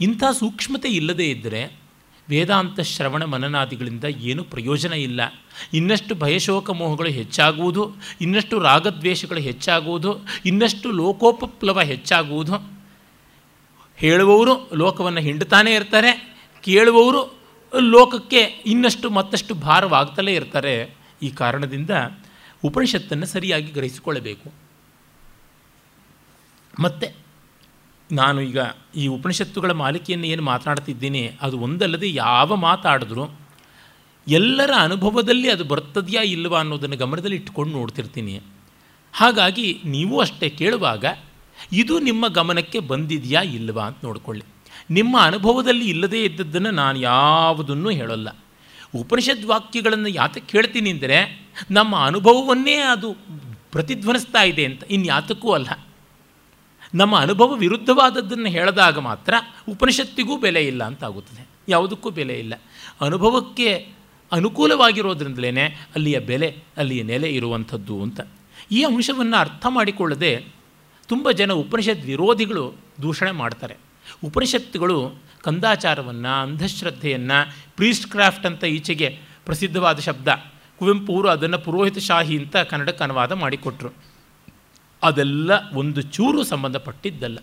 ಇಂಥ 0.00 0.24
ಸೂಕ್ಷ್ಮತೆ 0.38 0.88
ಇಲ್ಲದೇ 0.88 1.30
ಇದ್ದರೆ 1.30 1.81
ವೇದಾಂತ 2.30 2.80
ಶ್ರವಣ 2.80 3.24
ಮನನಾದಿಗಳಿಂದ 3.24 4.04
ಏನೂ 4.04 4.44
ಪ್ರಯೋಜನ 4.44 4.92
ಇಲ್ಲ. 4.92 5.20
ಇನ್ನಷ್ಟು 5.74 6.14
ಭಯಶೋಕ 6.14 6.70
ಮೋಹಗಳು 6.70 7.08
ಹೆಚ್ಚಾಗುವುದು, 7.08 7.94
ಇನ್ನಷ್ಟು 8.20 8.58
ರಾಗದ್ವೇಷಗಳು 8.58 9.40
ಹೆಚ್ಚಾಗುವುದು, 9.40 10.16
ಇನ್ನಷ್ಟು 10.46 10.90
ಲೋಕೋಪಪ್ಲವ 10.90 11.80
ಹೆಚ್ಚಾಗುವುದು. 11.80 12.82
ಹೇಳುವವರು 13.96 14.70
ಲೋಕವನ್ನು 14.74 15.20
ಹಿಂಡುತ್ತಾನೇ 15.20 15.74
ಇರ್ತಾರೆ, 15.74 16.36
ಕೇಳುವವರು 16.62 17.38
ಲೋಕಕ್ಕೆ 17.80 18.38
ಇನ್ನಷ್ಟು 18.66 19.10
ಮತ್ತಷ್ಟು 19.10 19.54
ಭಾರವಾಗ್ತಲೇ 19.54 20.34
ಇರ್ತಾರೆ. 20.34 20.94
ಈ 21.22 21.30
ಕಾರಣದಿಂದ 21.30 21.90
ಉಪನಿಷತ್ತನ್ನು 22.64 23.26
ಸರಿಯಾಗಿ 23.26 23.70
ಗ್ರಹಿಸಿಕೊಳ್ಳಬೇಕು. 23.70 24.52
ಮತ್ತು 26.80 27.21
ನಾನು 28.18 28.38
ಈಗ 28.48 28.60
ಈ 29.02 29.04
ಉಪನಿಷತ್ತುಗಳ 29.16 29.72
ಮಾಲಿಕೆಯನ್ನು 29.82 30.26
ಏನು 30.32 30.42
ಮಾತನಾಡ್ತಿದ್ದೀನಿ, 30.52 31.22
ಅದು 31.44 31.56
ಒಂದಲ್ಲದೆ 31.66 32.08
ಯಾವ 32.14 32.56
ಮಾತಾಡಿದ್ರು 32.68 33.24
ಎಲ್ಲರ 34.26 34.72
ಅನುಭವದಲ್ಲಿ 34.86 35.48
ಅದು 35.54 35.64
ಬರ್ತದೆಯಾ 35.72 36.22
ಇಲ್ಲವಾ 36.32 36.58
ಅನ್ನೋದನ್ನು 36.62 36.96
ಗಮನದಲ್ಲಿ 37.04 37.38
ಇಟ್ಕೊಂಡು 37.40 37.72
ನೋಡ್ತಿರ್ತೀನಿ. 37.78 38.34
ಹಾಗಾಗಿ 39.14 39.66
ನೀವು 39.94 40.14
ಅಷ್ಟೇ 40.24 40.48
ಕೇಳುವಾಗ, 40.60 41.04
ಇದು 41.80 41.94
ನಿಮ್ಮ 42.08 42.24
ಗಮನಕ್ಕೆ 42.38 42.78
ಬಂದಿದೆಯಾ 42.90 43.40
ಇಲ್ಲವಾ 43.58 43.84
ಅಂತ 43.88 44.00
ನೋಡಿಕೊಳ್ಳಿ. 44.08 44.44
ನಿಮ್ಮ 44.98 45.14
ಅನುಭವದಲ್ಲಿ 45.30 45.86
ಇಲ್ಲದೇ 45.94 46.20
ಇದ್ದದ್ದನ್ನು 46.28 46.72
ನಾನು 46.82 46.98
ಯಾವುದನ್ನು 47.10 47.90
ಹೇಳಲ್ಲ. 48.00 48.28
ಉಪನಿಷದ್ 49.00 49.46
ವಾಕ್ಯಗಳನ್ನು 49.52 50.10
ಯಾತಕ್ಕೆ 50.20 50.50
ಕೇಳ್ತೀನಿ 50.52 50.90
ಅಂದರೆ, 50.94 51.18
ನಮ್ಮ 51.78 51.92
ಅನುಭವವನ್ನೇ 52.08 52.76
ಅದು 52.94 53.10
ಪ್ರತಿಧ್ವನಿಸ್ತಾ 53.74 54.42
ಇದೆ 54.52 54.64
ಅಂತ, 54.70 54.82
ಇನ್ಯಾತಕ್ಕೂ 54.96 55.50
ಅಲ್ಲ. 55.58 55.70
ನಮ್ಮ 56.94 57.18
ಅನುಭವ 57.18 57.54
ವಿರುದ್ಧವಾದದ್ದನ್ನು 57.54 58.46
ಹೇಳಿದಾಗ 58.46 58.98
ಮಾತ್ರ 58.98 59.34
ಉಪನಿಷತ್ತಿಗೂ 59.68 60.36
ಬೆಲೆ 60.36 60.66
ಇಲ್ಲ 60.66 60.84
ಅಂತ 60.84 61.04
ಆಗುತ್ತದೆ 61.04 61.46
ಯಾವುದಕ್ಕೂ 61.68 62.10
ಬೆಲೆ 62.10 62.34
ಇಲ್ಲ. 62.34 62.54
ಅನುಭವಕ್ಕೆ 63.00 63.88
ಅನುಕೂಲವಾಗಿರೋದ್ರಿಂದಲೇ 64.32 65.50
ಅಲ್ಲಿಯ 65.94 66.18
ಬೆಲೆ, 66.18 66.56
ಅಲ್ಲಿಯ 66.76 67.02
ನೆಲೆ 67.02 67.28
ಇರುವಂಥದ್ದು 67.30 68.02
ಅಂತ. 68.02 68.20
ಈ 68.70 68.84
ಅಂಶವನ್ನು 68.84 69.36
ಅರ್ಥ 69.36 69.66
ಮಾಡಿಕೊಳ್ಳದೆ 69.68 70.46
ತುಂಬ 71.06 71.30
ಜನ 71.30 71.52
ಉಪನಿಷತ್ 71.52 72.04
ವಿರೋಧಿಗಳು 72.04 72.74
ದೂಷಣೆ 73.02 73.30
ಮಾಡ್ತಾರೆ. 73.30 73.76
ಉಪನಿಷತ್ತುಗಳು 74.24 75.14
ಕಂದಾಚಾರವನ್ನು, 75.42 76.42
ಅಂಧಶ್ರದ್ಧೆಯನ್ನು 76.42 77.54
ಪ್ರೀಸ್ಟ್ 77.76 78.06
ಕ್ರಾಫ್ಟ್ 78.06 78.46
ಅಂತ 78.46 78.64
ಈಚೆಗೆ 78.64 79.18
ಪ್ರಸಿದ್ಧವಾದ 79.44 79.98
ಶಬ್ದ, 79.98 80.28
ಕುವೆಂಪು 80.78 81.14
ಅವರು 81.14 81.28
ಅದನ್ನು 81.28 81.58
ಪುರೋಹಿತಶಾಹಿ 81.58 82.38
ಅಂತ 82.38 82.56
ಕನ್ನಡಕ್ಕೆ 82.56 83.04
ಅನುವಾದ 83.04 83.32
ಮಾಡಿಕೊಟ್ರು. 83.32 84.11
ಅದೆಲ್ಲ 85.02 85.70
ಒಂದು 85.72 86.02
ಚೂರು 86.02 86.44
ಸಂಬಂಧಪಟ್ಟಿದ್ದಲ್ಲ. 86.44 87.38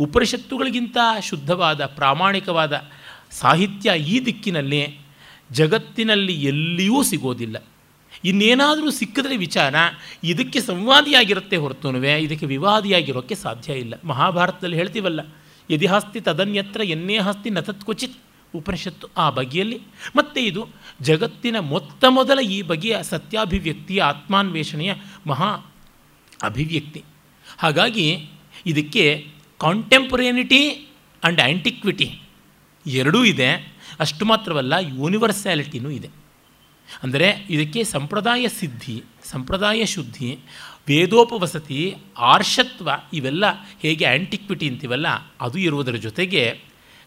ಉಪನಿಷತ್ತುಗಳಿಗಿಂತ 0.00 0.96
ಶುದ್ಧವಾದ, 1.22 1.86
ಪ್ರಾಮಾಣಿಕವಾದ 1.86 2.82
ಸಾಹಿತ್ಯ 3.30 3.92
ಈ 3.98 4.24
ದಿಕ್ಕಿನಲ್ಲಿ 4.24 4.98
ಜಗತ್ತಿನಲ್ಲಿ 5.52 6.32
ಎಲ್ಲಿಯೂ 6.32 7.02
ಸಿಗೋದಿಲ್ಲ. 7.02 7.64
ಇನ್ನೇನಾದರೂ 8.24 8.90
ಸಿಕ್ಕಿದ್ರೆ 8.90 9.36
ವಿಚಾರ, 9.36 9.74
ಇದಕ್ಕೆ 10.24 10.60
ಸಂವಾದಿಯಾಗಿರುತ್ತೆ 10.60 11.56
ಹೊರತುನುವೆ, 11.56 12.12
ಇದಕ್ಕೆ 12.12 12.46
ವಿವಾದಿಯಾಗಿರೋಕ್ಕೆ 12.46 13.34
ಸಾಧ್ಯ 13.34 13.72
ಇಲ್ಲ. 13.72 13.94
ಮಹಾಭಾರತದಲ್ಲಿ 14.04 14.76
ಹೇಳ್ತೀವಲ್ಲ 14.76 15.20
ಯದಿಹಾಸ್ತಿ 15.70 16.20
ತದನ್ಯತ್ರ, 16.20 16.80
ಎನ್ನೇ 16.80 17.18
ಹಾಸ್ತಿ 17.18 17.50
ನತತ್ಕ್ವಚಿತ್ 17.50 18.16
ಉಪನಿಷತ್ತು 18.54 19.08
ಆ 19.16 19.30
ಬಗೆಯಲ್ಲಿ. 19.30 19.80
ಮತ್ತು 20.16 20.40
ಇದು 20.40 20.68
ಜಗತ್ತಿನ 21.00 21.58
ಮೊತ್ತ 21.58 22.04
ಮೊದಲ 22.08 22.38
ಈ 22.38 22.62
ಬಗೆಯ 22.62 23.02
ಸತ್ಯಾಭಿವ್ಯಕ್ತಿಯ 23.02 24.02
ಆತ್ಮಾನ್ವೇಷಣೆಯ 24.02 24.94
ಮಹಾ 25.26 25.71
ಅಭಿವ್ಯಕ್ತಿ. 26.42 27.02
ಹಾಗಾಗಿ 27.58 28.06
ಇದಕ್ಕೆ 28.66 29.04
ಕಾಂಟೆಂಪರೇನಿಟಿ 29.60 30.62
ಆ್ಯಂಡ್ 31.22 31.40
ಆ್ಯಂಟಿಕ್ವಿಟಿ 31.40 32.08
ಎರಡೂ 32.86 33.24
ಇದೆ. 33.24 33.50
ಅಷ್ಟು 34.00 34.24
ಮಾತ್ರವಲ್ಲ 34.24 34.74
ಯೂನಿವರ್ಸ್ಯಾಲಿಟಿನೂ 34.80 35.90
ಇದೆ. 35.90 36.10
ಅಂದರೆ 37.02 37.46
ಇದಕ್ಕೆ 37.50 37.84
ಸಂಪ್ರದಾಯ 37.84 38.48
ಸಿದ್ಧಿ, 38.48 39.02
ಸಂಪ್ರದಾಯ 39.24 39.84
ಶುದ್ಧಿ, 39.84 40.38
ವೇದೋಪವಸತಿ, 40.88 41.96
ಆರ್ಷತ್ವ 42.18 42.88
ಇವೆಲ್ಲ 43.12 43.44
ಹೇಗೆ 43.80 44.04
ಆ್ಯಂಟಿಕ್ವಿಟಿ 44.04 44.68
ಅಂತೀವಲ್ಲ, 44.68 45.06
ಅದು 45.40 45.58
ಇರುವುದರ 45.58 45.96
ಜೊತೆಗೆ 45.96 46.60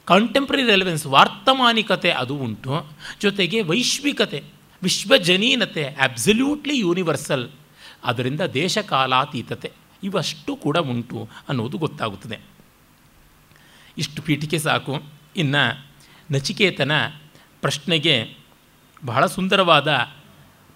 ಕಾಂಟೆಂಪ್ರರಿ 0.05 0.63
ರೆಲೆವೆನ್ಸ್ 0.63 1.05
ವಾರ್ತಮಾನಿಕತೆ 1.05 2.11
ಅದು 2.11 2.35
ಉಂಟು. 2.35 2.73
ಜೊತೆಗೆ 3.21 3.61
ವೈಶ್ವಿಕತೆ, 3.61 4.43
ವಿಶ್ವಜನೀನತೆ 4.83 5.83
ಅಬ್ಸಲ್ಯೂಟ್ಲಿ 5.83 6.77
ಯೂನಿವರ್ಸಲ್ 6.79 7.49
ಅದರಿಂದ 8.05 8.41
ದೇಶಕಾಲಾತೀತತೆ 8.53 9.71
ಇವಷ್ಟು 10.03 10.55
ಕೂಡ 10.55 10.77
ಉಂಟು 10.77 11.29
ಅನ್ನೋದು 11.49 11.77
ಗೊತ್ತಾಗುತ್ತದೆ. 11.77 12.39
ಇಷ್ಟು 13.97 14.21
ಪೀಠಿಕೆ 14.21 14.57
ಸಾಕು. 14.57 15.03
ಇನ್ನು 15.35 15.63
ನಚಿಕೇತನ 16.31 16.91
ಪ್ರಶ್ನೆಗೆ 17.61 18.37
ಬಹಳ 19.05 19.25
ಸುಂದರವಾದ 19.25 19.91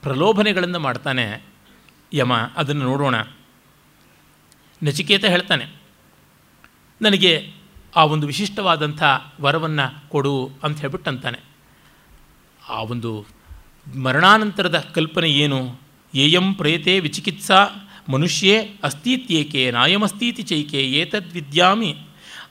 ಪ್ರಲೋಭನೆಗಳನ್ನು 0.04 0.80
ಮಾಡ್ತಾನೆ 0.80 1.26
ಯಮ. 2.14 2.34
ಅದನ್ನು 2.34 2.84
ನೋಡೋಣ. 2.86 3.16
ನಚಿಕೇತ 4.82 5.26
ಹೇಳ್ತಾನೆ, 5.26 5.66
ನನಗೆ 7.02 7.32
ಆ 7.96 8.04
ಒಂದು 8.06 8.28
ವಿಶಿಷ್ಟವಾದಂಥ 8.28 9.04
ವರವನ್ನು 9.42 10.10
ಕೊಡು 10.10 10.34
ಅಂತ 10.64 10.80
ಹೇಳ್ಬಿಟ್ಟು 10.80 11.10
ಅಂತಾನೆ 11.10 11.40
ಆ 12.70 12.82
ಒಂದು 12.84 13.12
ಮರಣಾನಂತರದ 14.02 14.80
ಕಲ್ಪನೆ 14.96 15.30
ಏನು? 15.30 15.89
ಏಯಂ 16.14 16.54
ಪ್ರೇತೆ 16.54 17.00
ವಿಚಿಕಿತ್ಸಾ, 17.00 17.66
ಮನುಷ್ಯೇ 18.10 18.76
ಅಸ್ತೀತ್ಯೇಕೆ, 18.84 19.72
ನಾಯಮಸ್ತೀತಿ 19.72 20.42
ಚೈಕೆ 20.42 20.78
ಏತದ್ವಿದ್ಯಾಮಿ 20.78 21.96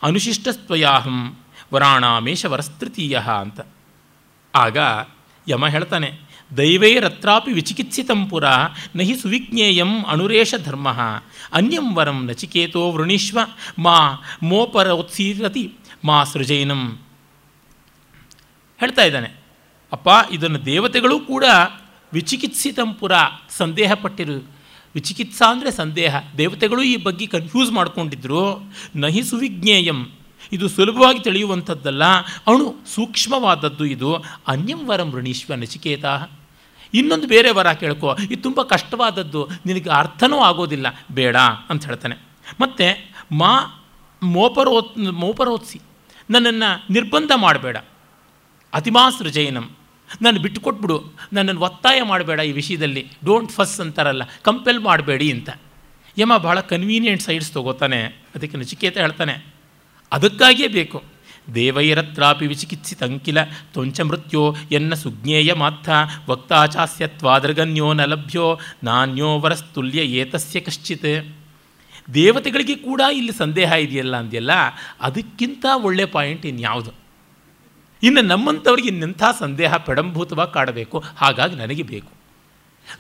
ಅನುಶಿಷ್ಟಸ್ತ್ವಯಾಹಂ 0.03 1.39
ವರಾಣಾಮೇಶ 1.75 2.45
ವರಸ್ತೃತೀಯ 2.45 3.19
ಅಂತ. 3.19 3.61
ಆಗ 4.55 4.77
ಯಮ 5.49 5.67
ಹೇಳ್ತಾನೆ 5.67 6.21
ದೈವೈರತ್ರಾಪಿ 6.57 7.53
ವಿಚಿಕಿತ್ಸಿತಂ 7.53 8.27
ಪುರ, 8.29 8.45
ನಹಿ 8.97 9.15
ಸುವಿಜ್ಞೇಯಂ 9.15 10.05
ಅಣುರೇಶ 10.05 10.55
ಧರ್ಮ, 10.65 10.89
ಅನ್ಯಂ 11.53 11.97
ವರಂ 11.97 12.25
ನಚಿಕೇತೋ 12.27 12.93
ವೃಣೀಶ್ವ, 12.93 13.39
ಮಾ 13.79 13.99
ಮೋಪರೋತ್ಸೀರತಿ, 14.43 15.73
ಮಾ 16.05 16.25
ಸೃಜೈನಂ. 16.25 16.99
ಹೇಳ್ತಾ 18.79 19.03
ಇದ್ದಾನೆ, 19.03 19.35
ಅಪ್ಪ 19.93 20.09
ಇದನ್ನು 20.31 20.65
ದೇವತೆಗಳು 20.65 21.21
ಕೂಡ 21.21 21.45
ವಿಚಿಕಿತ್ಸಿತಂ 22.13 22.95
ಪುರ 22.95 23.13
ಸಂದೇಹ 23.49 23.95
ಪಟ್ಟಿರು. 23.95 24.45
ವಿಚಿಕಿತ್ಸಾ 24.95 25.51
ಅಂದರೆ 25.51 25.71
ಸಂದೇಹ. 25.71 26.17
ದೇವತೆಗಳು 26.39 26.83
ಈ 26.83 26.97
ಬಗ್ಗೆ 26.97 27.27
ಕನ್ಫ್ಯೂಸ್ 27.27 27.73
ಮಾಡಿಕೊಂಡಿದ್ರು. 27.73 28.73
ನಹಿ 28.97 29.23
ಸುವಿಜ್ಞೇಯಂ. 29.23 30.07
ಇದು 30.53 30.69
ಸುಲಭವಾಗಿ 30.69 31.21
ತಿಳಿಯುವಂಥದ್ದಲ್ಲ. 31.21 32.05
ಅವನು 32.47 32.75
ಸೂಕ್ಷ್ಮವಾದದ್ದು 32.95 33.85
ಇದು. 33.85 34.15
ಅನ್ಯಂ 34.49 34.89
ವರಂ 34.89 35.13
ಋಣೀಶ್ವ 35.13 35.55
ನಚಿಕೇತ. 35.55 36.05
ಇನ್ನೊಂದು 36.95 37.29
ಬೇರೆ 37.29 37.51
ವರ 37.51 37.73
ಕೇಳ್ಕೊ. 37.73 38.17
ಇದು 38.31 38.43
ತುಂಬ 38.43 38.63
ಕಷ್ಟವಾದದ್ದು. 38.63 39.49
ನಿನಗೆ 39.67 39.91
ಅರ್ಥನೂ 39.91 40.39
ಆಗೋದಿಲ್ಲ. 40.39 40.87
ಬೇಡ 41.13 41.37
ಅಂತ 41.71 41.87
ಹೇಳ್ತಾನೆ. 41.87 42.17
ಮತ್ತು 42.61 43.09
ಮಾ 43.37 43.85
ಮೋಪರೋತ್ 44.23 44.99
ಮೋಪರೋತ್ಸಿ. 44.99 45.81
ನನ್ನನ್ನು 46.31 46.93
ನಿರ್ಬಂಧ 46.93 47.31
ಮಾಡಬೇಡ. 47.37 47.77
ಅತಿಮಾ 48.75 49.11
ಸೃಜಯನಂ 49.11 49.71
ನಾನು 50.23 50.41
ಬಿಟ್ಟುಕೊಟ್ಬಿಡು. 50.41 51.03
ನನ್ನನ್ನು 51.33 51.61
ಒತ್ತಾಯ 51.61 52.03
ಮಾಡಬೇಡ 52.03 52.41
ಈ 52.41 52.53
ವಿಷಯದಲ್ಲಿ. 52.53 53.11
ಡೋಂಟ್ 53.25 53.53
ಫಸ್ 53.53 53.81
ಅಂತಾರಲ್ಲ. 53.81 54.23
ಕಂಪೆಲ್ 54.43 54.81
ಮಾಡಬೇಡಿ 54.81 55.33
ಅಂತ. 55.33 55.51
ಯಮ 56.19 56.37
ಭಾಳ 56.37 56.61
ಕನ್ವೀನಿಯೆಂಟ್ 56.61 57.23
ಸೈಡ್ಸ್ 57.23 57.53
ತೊಗೋತಾನೆ. 57.53 58.03
ಅದಕ್ಕೆ 58.05 58.59
ನಚಿಕೇತ 58.59 58.99
ಹೇಳ್ತಾನೆ. 58.99 59.47
ಅದಕ್ಕಾಗಿಯೇ 60.13 60.69
ಬೇಕು. 60.69 61.03
ದೇವೈರತ್ರಾಪಿ 61.55 62.47
ವಿಚಿಕಿತ್ಸಿತಂಕಿಲ 62.47 63.43
ತ್ವಂಚ 63.45 64.01
ಮೃತ್ಯೋ 64.01 64.57
ಎನ್ನ 64.73 64.95
ಸುಜ್ಞೇಯ 64.95 65.53
ಮಾಥ 65.53 65.89
ವಕ್ತಾಚಾಸ್ಯತ್ವಾದೃಗನ್ಯೋ 66.29 67.93
ನ 67.93 68.05
ಲಭ್ಯೋ 68.05 68.61
ನಾನ್ಯೋ 68.85 69.39
ವರಸ್ತುಲ್ಯ 69.39 70.01
ಏತಸ್ಯ 70.01 70.61
ಕಶ್ಚಿತ್. 70.61 71.37
ದೇವತೆಗಳಿಗೆ 72.15 72.75
ಕೂಡ 72.75 73.01
ಇಲ್ಲಿ 73.13 73.33
ಸಂದೇಹ 73.33 73.73
ಇದೆಯಲ್ಲ 73.73 74.17
ಅಂದ್ಯಲ್ಲ? 74.17 74.51
ಅದಕ್ಕಿಂತ 75.01 75.67
ಒಳ್ಳೆಯ 75.75 76.07
ಪಾಯಿಂಟ್ 76.07 76.47
ಇನ್ಯಾವುದು? 76.47 77.08
ಇನ್ನು 78.03 78.23
ನಮ್ಮಂಥವ್ರಿಗೆ 78.23 78.89
ಇನ್ನೆಂಥ 78.89 79.23
ಸಂದೇಹ 79.39 79.77
ಪೆಡಂಭೂತವಾಗಿ 79.77 80.53
ಕಾಡಬೇಕು. 80.53 81.05
ಹಾಗಾಗಿ 81.17 81.57
ನನಗೆ 81.57 81.83
ಬೇಕು. 81.83 82.13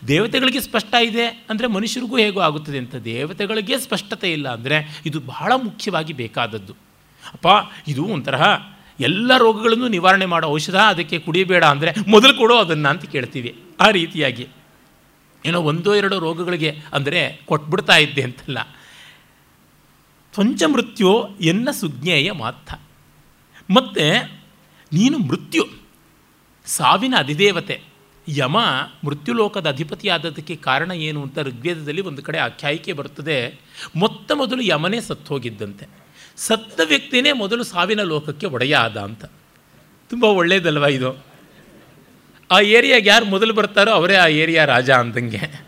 ದೇವತೆಗಳಿಗೆ 0.09 0.61
ಸ್ಪಷ್ಟ 0.61 0.94
ಇದೆ 0.94 1.26
ಅಂದರೆ 1.26 1.66
ಮನುಷ್ಯರಿಗೂ 1.66 2.16
ಹೇಗೋ 2.16 2.40
ಆಗುತ್ತದೆ 2.40 2.78
ಅಂತ 2.78 2.94
ದೇವತೆಗಳಿಗೆ 2.94 3.78
ಸ್ಪಷ್ಟತೆ 3.78 4.32
ಇಲ್ಲ 4.32 4.49
ಅಂದರೆ 4.49 5.03
ಇದು 5.07 5.20
ಬಹಳ 5.20 5.53
ಮುಖ್ಯವಾಗಿ 5.57 6.12
ಬೇಕಾದದ್ದು. 6.12 6.72
ಅಪ್ಪ, 7.32 7.46
ಇದು 7.88 8.05
ಒಂಥರ 8.05 8.34
ಎಲ್ಲ 9.01 9.36
ರೋಗಗಳನ್ನು 9.36 9.88
ನಿವಾರಣೆ 9.88 10.26
ಮಾಡೋ 10.26 10.49
ಔಷಧ, 10.49 10.74
ಅದಕ್ಕೆ 10.74 11.18
ಕುಡಿಯಬೇಡ 11.18 11.64
ಅಂದರೆ 11.64 11.94
ಮೊದಲು 12.09 12.34
ಕೊಡೋ 12.34 12.57
ಅದನ್ನು 12.57 12.88
ಅಂತ 12.88 13.05
ಕೇಳ್ತೀವಿ. 13.05 13.62
ಆ 13.80 13.90
ರೀತಿಯಾಗಿ. 13.90 14.49
ಏನೋ 15.46 15.62
ಒಂದೋ 15.62 15.94
ಎರಡೋ 15.94 16.18
ರೋಗಗಳಿಗೆ 16.18 16.76
ಅಂದರೆ 16.92 17.40
ಕೊಟ್ಬಿಡ್ತಾ 17.46 17.96
ಇದ್ದೆ 17.96 18.22
ಅಂತಲ್ಲ. 18.22 18.59
ತ್ವಂಚ 20.32 20.62
ಮೃತ್ಯೋ 20.64 21.28
ಎನ್ನ 21.40 21.70
ಸುಜ್ಞೇಯ 21.70 22.32
ಮಾತ್ರ. 22.32 22.78
ಮತ್ತು 23.70 24.38
ನೀನು 24.93 25.18
ಮೃತ್ಯು. 25.18 25.68
ಸಾವಿನ 26.66 27.14
ಅಧಿದೇವತೆ. 27.18 27.82
ಯಮ 28.28 28.59
ಮೃತ್ಯುಲೋಕದ 29.05 29.68
ಅಧಿಪತಿಯಾದದಕ್ಕೆ 29.68 30.57
ಕಾರಣ 30.57 30.91
ಏನು 30.91 31.22
ಅಂತ 31.22 31.39
ಋಗ್ವೇದದಲ್ಲಿ 31.39 32.01
ಒಂದು 32.01 32.22
ಕಡೆ 32.22 32.39
ಆಖ್ಯಾಯಿಕೆ 32.39 32.93
ಬರುತ್ತದೆ. 32.93 33.61
ಮೊತ್ತ 33.97 34.32
ಮೊದಲು 34.32 34.62
ಯಮನೇ 34.62 35.01
ಸತ್ತು 35.01 35.34
ಹೋಗಿದ್ದಂತೆ 35.34 35.89
ಸತ್ತ 36.36 36.80
ವ್ಯಕ್ತಿನೇ 36.84 37.32
ಮೊದಲು 37.32 37.64
ಸಾವಿನ 37.64 38.03
ಲೋಕಕ್ಕೆ 38.03 38.47
ಒಡೆಯ 38.47 38.76
ಆದ 38.76 38.97
ಅಂತ. 38.97 39.24
ತುಂಬ 40.11 40.24
ಒಳ್ಳೆಯದಲ್ವ 40.24 40.84
ಇದು? 40.84 41.24
ಆ 42.51 42.61
ಏರಿಯಾಗೆ 42.61 43.09
ಯಾರು 43.09 43.24
ಮೊದಲು 43.24 43.55
ಬರ್ತಾರೋ 43.55 43.91
ಅವರೇ 43.91 44.14
ಆ 44.14 44.26
ಏರಿಯಾ 44.26 44.64
ರಾಜ 44.64 44.91
ಅಂದಂಗೆ. 44.91 45.66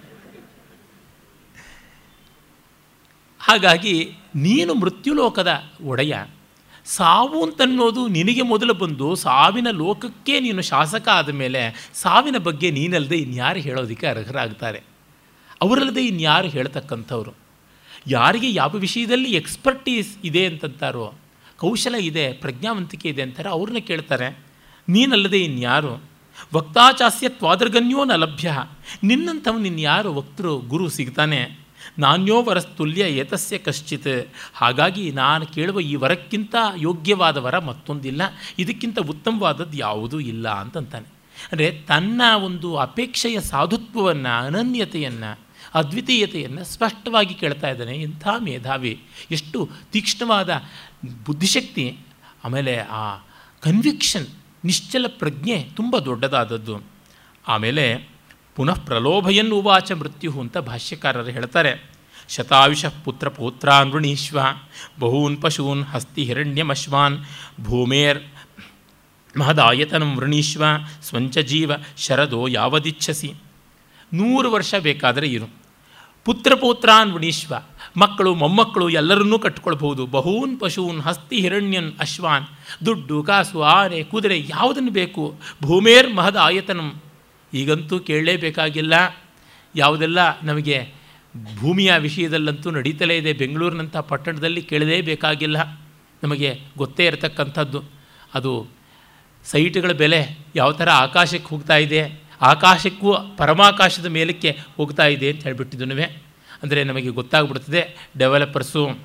ಹಾಗಾಗಿ 3.41 4.13
ನೀನು 4.35 4.75
ಮೃತ್ಯುಲೋಕದ 4.75 5.63
ಒಡೆಯ. 5.85 6.15
ಸಾವು 6.97 7.45
ಅಂತನ್ನೋದು 7.45 8.09
ನಿನಗೆ 8.09 8.43
ಮೊದಲು 8.43 8.75
ಬಂದು 8.75 9.15
ಸಾವಿನ 9.15 9.71
ಲೋಕಕ್ಕೆ 9.71 10.41
ನೀನು 10.41 10.63
ಶಾಸಕ 10.63 11.09
ಆದ 11.09 11.29
ಮೇಲೆ 11.29 11.91
ಸಾವಿನ 11.95 12.39
ಬಗ್ಗೆ 12.39 12.71
ನೀನಲ್ಲದೆ 12.71 13.17
ಇನ್ಯಾರು 13.17 13.61
ಹೇಳೋದಕ್ಕೆ 13.61 14.07
ಅರ್ಹರಾಗ್ತಾರೆ? 14.07 14.83
ಅವರಲ್ಲದೆ 15.63 16.07
ಇನ್ಯಾರು 16.07 16.49
ಹೇಳ್ತಕ್ಕಂಥವ್ರು? 16.49 17.35
ಯಾರಿಗೆ 18.07 18.55
ಯಾವ 18.55 18.71
ವಿಷಯದಲ್ಲಿ 18.71 19.31
ಎಕ್ಸ್ಪರ್ಟೀಸ್ 19.31 20.19
ಇದೆ 20.25 20.47
ಅಂತಂತಾರೋ, 20.47 21.13
ಕೌಶಲ 21.57 21.95
ಇದೆ, 21.95 22.33
ಪ್ರಜ್ಞಾವಂತಿಕೆ 22.33 23.09
ಇದೆ 23.09 23.23
ಅಂತಾರೆ 23.23 23.49
ಅವ್ರನ್ನ 23.49 23.79
ಕೇಳ್ತಾರೆ. 23.79 24.39
ನೀನಲ್ಲದೆ 24.89 25.41
ಇನ್ಯಾರು? 25.45 26.03
ವಕ್ತಾಚಾಸ್ಯ 26.55 27.29
ತ್ವಾದರ್ಗನ್ಯೋ 27.29 28.05
ನ 28.05 28.13
ಲಭ್ಯ. 28.13 28.53
ನಿನ್ನಂಥವ್ 29.03 29.67
ಇನ್ಯಾರು 29.67 30.15
ವಕ್ತೃ, 30.15 30.57
ಗುರು 30.57 30.89
ಸಿಗ್ತಾನೆ. 30.89 31.59
ನಾನ್ಯೋ 31.99 32.43
ವರಸ್ತುಲ್ಯ 32.43 33.03
ಏತಸ್ಯ 33.03 33.59
ಕಶ್ಚಿತ್. 33.59 34.29
ಹಾಗಾಗಿ 34.55 35.13
ನಾನು 35.13 35.47
ಕೇಳುವ 35.47 35.81
ಈ 35.81 35.95
ವರಕ್ಕಿಂತ 35.95 36.55
ಯೋಗ್ಯವಾದ 36.77 37.37
ವರ 37.37 37.59
ಮತ್ತೊಂದಿಲ್ಲ, 37.59 38.23
ಇದಕ್ಕಿಂತ 38.59 38.99
ಉತ್ತಮವಾದದ್ದು 38.99 39.77
ಯಾವುದೂ 39.77 40.21
ಇಲ್ಲ 40.21 40.49
ಅಂತಂತಾನೆ. 40.49 41.07
ಅಂದರೆ 41.53 41.83
ತನ್ನ 41.87 42.23
ಒಂದು 42.45 42.77
ಅಪೇಕ್ಷೆಯ 42.77 43.41
ಸಾಧುತ್ವವನ್ನು, 43.41 44.47
ಅನನ್ಯತೆಯನ್ನು, 44.47 45.41
ಅದ್ವಿತೀಯತೆಯನ್ನು 45.75 46.65
ಸ್ಪಷ್ಟವಾಗಿ 46.65 47.35
ಕೇಳ್ತಾ 47.35 47.69
ಇದ್ದಾನೆ 47.69 47.95
ಇಂಥ 47.97 48.29
ಮೇಧಾವಿ. 48.41 49.01
ಎಷ್ಟು 49.31 49.71
ತೀಕ್ಷ್ಣವಾದ 49.93 50.63
ಬುದ್ಧಿಶಕ್ತಿ, 51.27 51.97
ಆಮೇಲೆ 52.45 52.79
ಆ 52.79 53.17
ಕನ್ವಿಕ್ಷನ್ 53.61 54.27
ನಿಶ್ಚಲ 54.65 55.07
ಪ್ರಜ್ಞೆ 55.09 55.63
ತುಂಬ 55.63 55.99
ದೊಡ್ಡದಾದದ್ದು. 55.99 56.83
ಆಮೇಲೆ 57.49 58.10
ಪುನಃ 58.61 58.79
ಪ್ರಲೋಭಯನ್ 58.85 59.53
ಉವಾಚ 59.53 59.93
ಮೃತ್ಯು 59.93 60.41
ಅಂತ 60.41 60.59
ಭಾಷ್ಯಕಾರರು 60.59 61.25
ಹೇಳ್ತಾರೆ. 61.25 61.91
ಶತಾಯುಷ 62.29 62.87
ಪುತ್ರ 62.87 63.29
ಪೌತ್ರಾನ್ 63.29 63.93
ವೃಣೀಶ್ವ 63.93 64.41
ಬಹೂನ್ 65.01 65.43
ಪಶೂನ್ 65.43 65.85
ಹಸ್ತಿ 65.85 66.25
ಹಿರಣ್ಯಮಶ್ವಾನ್, 66.25 67.19
ಭೂಮೇರ್ 67.65 68.23
ಮಹದಾಯತನಂ 69.39 70.17
ವೃಣೀಶ್ವ, 70.17 70.65
ಸ್ವಂಚ 71.03 71.39
ಜೀವ 71.39 71.73
ಶರದೋ 71.99 72.47
ಯಾವದಿಚ್ಛಸಿ. 72.47 73.33
ನೂರು 74.13 74.53
ವರ್ಷ 74.53 74.75
ಬೇಕಾದರೆ 74.79 75.29
ಇರು. 75.29 75.49
ಪುತ್ರ 76.25 76.55
ಪೌತ್ರಾನ್ 76.55 77.13
ವೃಣೀಶ್ವ 77.13 77.55
ಮಕ್ಕಳು 77.97 78.35
ಮೊಮ್ಮಕ್ಕಳು 78.35 78.89
ಎಲ್ಲರನ್ನೂ 78.89 79.39
ಕಟ್ಕೊಳ್ಬಹುದು. 79.39 80.07
ಬಹೂನ್ 80.07 80.61
ಪಶೂನ್ 80.61 81.01
ಹಸ್ತಿ 81.01 81.41
ಹಿರಣ್ಯನ್ 81.41 81.93
ಅಶ್ವಾನ್, 82.01 82.45
ದುಡ್ಡು, 82.87 83.23
ಕಾಸು 83.23 83.63
ಆನೆ 83.63 84.03
ಕುದುರೆ 84.03 84.41
ಯಾವುದನ್ನು 84.41 84.91
ಬೇಕು? 84.91 85.35
ಭೂಮೇರ್ 85.63 86.15
ಮಹದ 86.15 86.37
ಆಯತನಂ 86.37 87.01
ಈಗಂತೂ 87.55 87.99
ಕೇಳಲೇಬೇಕಾಗಿಲ್ಲ. 87.99 89.17
ಯಾವುದೆಲ್ಲ 89.77 90.41
ನಮಗೆ 90.41 90.93
ಭೂಮಿಯ 91.61 91.93
ವಿಷಯದಲ್ಲಂತೂ 91.99 92.71
ನಡೀತಲೇ 92.71 93.17
ಇದೆ. 93.17 93.33
ಬೆಂಗಳೂರಿನಂಥ 93.33 93.97
ಪಟ್ಟಣದಲ್ಲಿ 93.97 94.63
ಕೇಳಲೇಬೇಕಾಗಿಲ್ಲ. 94.63 95.81
ನಮಗೆ 96.23 96.61
ಗೊತ್ತೇ 96.79 97.07
ಇರತಕ್ಕಂಥದ್ದು. 97.07 97.85
ಅದು 98.35 98.67
ಸೈಟ್ಗಳ 99.45 99.93
ಬೆಲೆ 99.93 100.39
ಯಾವ 100.57 100.73
ಥರ 100.73 100.89
ಆಕಾಶಕ್ಕೆ 100.91 101.49
ಹೋಗ್ತಾ 101.49 101.77
ಇದೆ. 101.77 102.21
ಆಕಾಶಕ್ಕೂ 102.43 103.15
ಪರಮಾಕಾಶದ 103.37 104.07
ಮೇಲಕ್ಕೆ 104.07 104.59
ಹೋಗ್ತಾ 104.77 105.07
ಇದೆ 105.07 105.31
ಅಂತ 105.31 105.43
ಹೇಳಿಬಿಟ್ಟಿದ್ದನುವೆ. 105.43 106.05
ಅಂದರೆ 106.63 106.85
ನಮಗೆ 106.85 107.09
ಗೊತ್ತಾಗ್ಬಿಡ್ತದೆ. 107.09 108.09
ಡೆವಲಪರ್ಸು, 108.19 108.99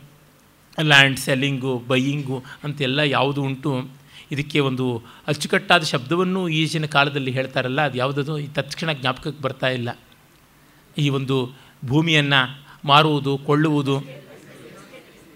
ಲ್ಯಾಂಡ್ 0.81 1.19
ಸೆಲ್ಲಿಂಗು, 1.19 1.83
ಬೈಯಿಂಗು 1.87 2.43
ಅಂತೆಲ್ಲ 2.63 2.99
ಯಾವುದು 2.99 3.43
ಉಂಟು. 3.43 3.89
ಇದಕ್ಕೆ 4.31 4.59
ಒಂದು 4.59 5.03
ಅಚ್ಚುಕಟ್ಟಾದ 5.27 5.83
ಶಬ್ದವನ್ನು 5.83 6.49
ಈಜಿನ 6.49 6.85
ಕಾಲದಲ್ಲಿ 6.85 7.31
ಹೇಳ್ತಾರಲ್ಲ, 7.31 7.81
ಅದು 7.81 7.97
ಯಾವುದದು 7.97 8.39
ಈ 8.39 8.47
ತಕ್ಷಣ 8.47 8.91
ಜ್ಞಾಪಕಕ್ಕೆ 8.91 9.41
ಬರ್ತಾ 9.41 9.67
ಇಲ್ಲ. 9.67 9.99
ಈ 10.97 11.09
ಒಂದು 11.09 11.53
ಭೂಮಿಯನ್ನು 11.85 12.65
ಮಾರುವುದು, 12.85 13.37
ಕೊಳ್ಳುವುದು 13.37 13.97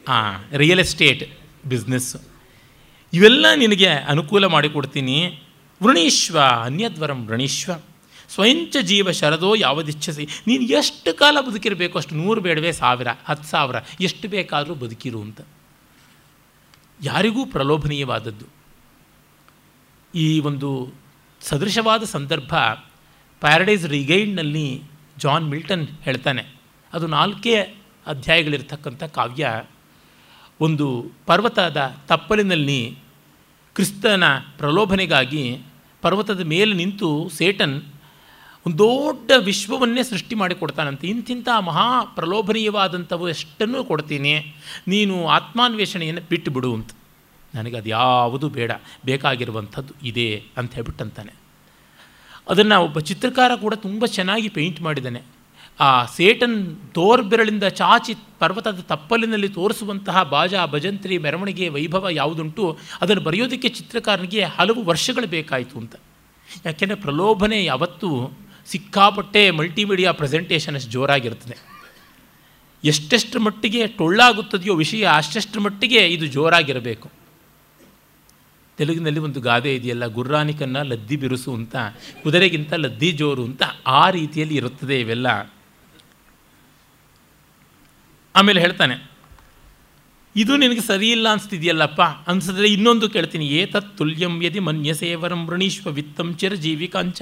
ಹಾಂ 0.07 0.57
ರಿಯಲ್ 0.57 0.79
ಎಸ್ಟೇಟ್ 0.79 1.39
ಬಿಸ್ನೆಸ್ಸು 1.65 2.19
ಇವೆಲ್ಲ 3.13 3.45
ನಿನಗೆ 3.55 3.87
ಅನುಕೂಲ 3.87 4.45
ಮಾಡಿಕೊಡ್ತೀನಿ. 4.45 5.43
ವೃಣೀಶ್ವ, 5.83 6.39
ಅನ್ಯದ್ವರಂ 6.39 7.27
ವೃಣೀಶ್ವ. 7.27 7.71
ಸ್ವಯಂಚ 8.29 8.75
ಜೀವ 8.81 9.11
ಶರದೋ 9.11 9.55
ಯಾವದಿಚ್ಛಸಿ. 9.55 10.27
ನೀನು 10.47 10.63
ಎಷ್ಟು 10.63 11.13
ಕಾಲ 11.13 11.37
ಬದುಕಿರಬೇಕು 11.41 11.97
ಅಷ್ಟು 11.97 12.15
ನೂರು 12.15 12.41
ಬೇಡವೇ 12.41 12.71
ಸಾವಿರ, 12.71 13.07
ಹತ್ತು 13.25 13.47
ಸಾವಿರ, 13.47 13.75
ಎಷ್ಟು 14.01 14.27
ಬೇಕಾದರೂ 14.27 14.75
ಬದುಕಿರು 14.75 15.21
ಅಂತ. 15.21 15.41
ಯಾರಿಗೂ 17.03 17.45
ಪ್ರಲೋಭನೀಯವಾದದ್ದು. 17.45 18.59
ಈ 20.16 20.39
ಒಂದು 20.39 20.93
ಸದೃಶವಾದ 21.41 22.03
ಸಂದರ್ಭ 22.03 22.55
ಪ್ಯಾರಡೈಸ್ 23.39 23.86
ರಿಗೈಡ್ನಲ್ಲಿ 23.86 24.82
ಜಾನ್ 25.18 25.49
ಮಿಲ್ಟನ್ 25.49 25.88
ಹೇಳ್ತಾನೆ. 26.01 26.55
ಅದು 26.93 27.07
ನಾಲ್ಕೇ 27.07 27.76
ಅಧ್ಯಾಯಗಳಿರ್ತಕ್ಕಂಥ 28.07 29.03
ಕಾವ್ಯ. 29.03 29.64
ಒಂದು 30.62 31.12
ಪರ್ವತದ 31.26 31.95
ತಪ್ಪಲಿನಲ್ಲಿ 32.07 32.97
ಕ್ರಿಸ್ತನ 33.74 34.24
ಪ್ರಲೋಭನೆಗಾಗಿ 34.57 35.62
ಪರ್ವತದ 36.01 36.39
ಮೇಲೆ 36.39 36.74
ನಿಂತು 36.74 37.30
ಸೇಟನ್ 37.30 37.82
ಒಂದು 38.66 38.78
ದೊಡ್ಡ 38.78 39.32
ವಿಶ್ವವನ್ನೇ 39.38 40.03
ಸೃಷ್ಟಿ 40.03 40.36
ಮಾಡಿಕೊಡ್ತಾನಂತೆ. 40.36 41.07
ಇಂತಿಂಥ 41.07 41.47
ಮಹಾ 41.60 42.03
ಪ್ರಲೋಭನೀಯವಾದಂಥವು 42.03 43.30
ಎಷ್ಟನ್ನೂ 43.30 43.84
ಕೊಡ್ತೀನಿ? 43.84 44.55
ನೀನು 44.88 45.28
ಆತ್ಮಾನ್ವೇಷಣೆಯನ್ನು 45.28 46.22
ಬಿಟ್ಟು 46.30 46.51
ಬಿಡು 46.51 46.74
ಅಂತ. 46.74 46.89
ನನಗೆ 47.56 47.78
ಅದು 47.78 47.89
ಯಾವುದು 47.89 48.50
ಬೇಡ, 48.50 48.72
ಬೇಕಾಗಿರುವಂಥದ್ದು 49.06 49.93
ಇದೇ 50.04 50.43
ಅಂತ 50.58 50.74
ಹೇಳ್ಬಿಟ್ಟಂತಾನೆ. 50.74 51.34
ಅದನ್ನು 52.50 52.84
ಒಬ್ಬ 52.84 53.00
ಚಿತ್ರಕಾರ 53.00 53.56
ಕೂಡ 53.56 53.74
ತುಂಬ 53.74 54.06
ಚೆನ್ನಾಗಿ 54.06 54.50
ಪೇಂಟ್ 54.50 54.82
ಮಾಡಿದ್ದಾನೆ. 54.82 55.22
ಆ 55.80 56.06
ಸೇಟನ್ 56.06 56.78
ತೋರ್ಬೆರಳಿಂದ 56.93 57.64
ಚಾಚಿ 57.64 58.16
ಪರ್ವತದ 58.39 58.80
ತಪ್ಪಲಿನಲ್ಲಿ 58.80 59.50
ತೋರಿಸುವಂತಹ 59.50 60.24
ಬಾಜ 60.24 60.54
ಭಜಂತ್ರಿ 60.66 61.18
ಮೆರವಣಿಗೆ 61.18 61.70
ವೈಭವ 61.70 62.10
ಯಾವುದುಂಟು, 62.10 62.78
ಅದನ್ನು 63.02 63.24
ಬರೆಯೋದಕ್ಕೆ 63.24 63.70
ಚಿತ್ರಕಾರನಿಗೆ 63.70 64.43
ಹಲವು 64.43 64.84
ವರ್ಷಗಳು 64.84 65.28
ಬೇಕಾಯಿತು 65.28 65.80
ಅಂತ. 65.80 65.95
ಯಾಕೆಂದರೆ 66.66 66.95
ಪ್ರಲೋಭನೆ 66.95 67.66
ಯಾವತ್ತೂ 67.66 68.38
ಸಿಕ್ಕಾಪಟ್ಟೆ 68.66 69.52
ಮಲ್ಟಿಮೀಡಿಯಾ 69.52 70.12
ಪ್ರೆಸೆಂಟೇಷನ್ 70.12 70.76
ಅಷ್ಟು 70.76 70.91
ಜೋರಾಗಿರ್ತದೆ. 70.91 71.58
ಎಷ್ಟೆಷ್ಟು 72.84 73.39
ಮಟ್ಟಿಗೆ 73.39 73.88
ಟೊಳ್ಳಾಗುತ್ತದೆಯೋ 73.88 74.76
ವಿಷಯ 74.76 75.08
ಅಷ್ಟೆಷ್ಟು 75.16 75.62
ಮಟ್ಟಿಗೆ 75.62 76.08
ಇದು 76.08 76.26
ಜೋರಾಗಿರಬೇಕು. 76.26 77.18
ತೆಲುಗಿನಲ್ಲಿ 78.80 79.21
ಒಂದು 79.27 79.39
ಗಾದೆ 79.41 79.71
ಇದೆಯಲ್ಲ 79.75 80.05
ಗುರ್ರಾನಿಕನ್ನು 80.17 80.82
ಲದ್ದಿ 80.91 81.17
ಬಿರುಸು 81.21 81.51
ಅಂತ, 81.59 81.75
ಕುದುರೆಗಿಂತ 82.23 82.73
ಲದ್ದಿ 82.86 83.11
ಜೋರು 83.19 83.43
ಅಂತ 83.49 83.63
ಆ 83.99 84.03
ರೀತಿಯಲ್ಲಿ 84.17 84.55
ಇರುತ್ತದೆ 84.55 84.97
ಇವೆಲ್ಲ. 84.99 85.27
ಆಮೇಲೆ 88.36 88.59
ಹೇಳ್ತಾನೆ, 88.61 88.95
ಇದು 90.36 90.53
ನಿನಗೆ 90.57 90.84
ಸರಿ 90.88 91.07
ಇಲ್ಲ 91.11 91.27
ಅನಿಸ್ತಿದೆಯಲ್ಲಪ್ಪ, 91.32 92.01
ಅನಿಸಿದ್ರೆ 92.27 92.67
ಇನ್ನೊಂದು 92.69 93.05
ಕೇಳ್ತೀನಿ. 93.09 93.45
ಏತತ್ 93.61 93.89
ತುಲ್ಯಂ 93.97 94.34
ಯದಿ 94.43 94.61
ಮನ್ಯಸೇವರಂ 94.67 95.41
ವೃಣೀಶ್ವ 95.47 95.91
ವಿತ್ತಂ 95.91 96.27
ಚಿರಜೀವಿಕಾಂಚ 96.41 97.21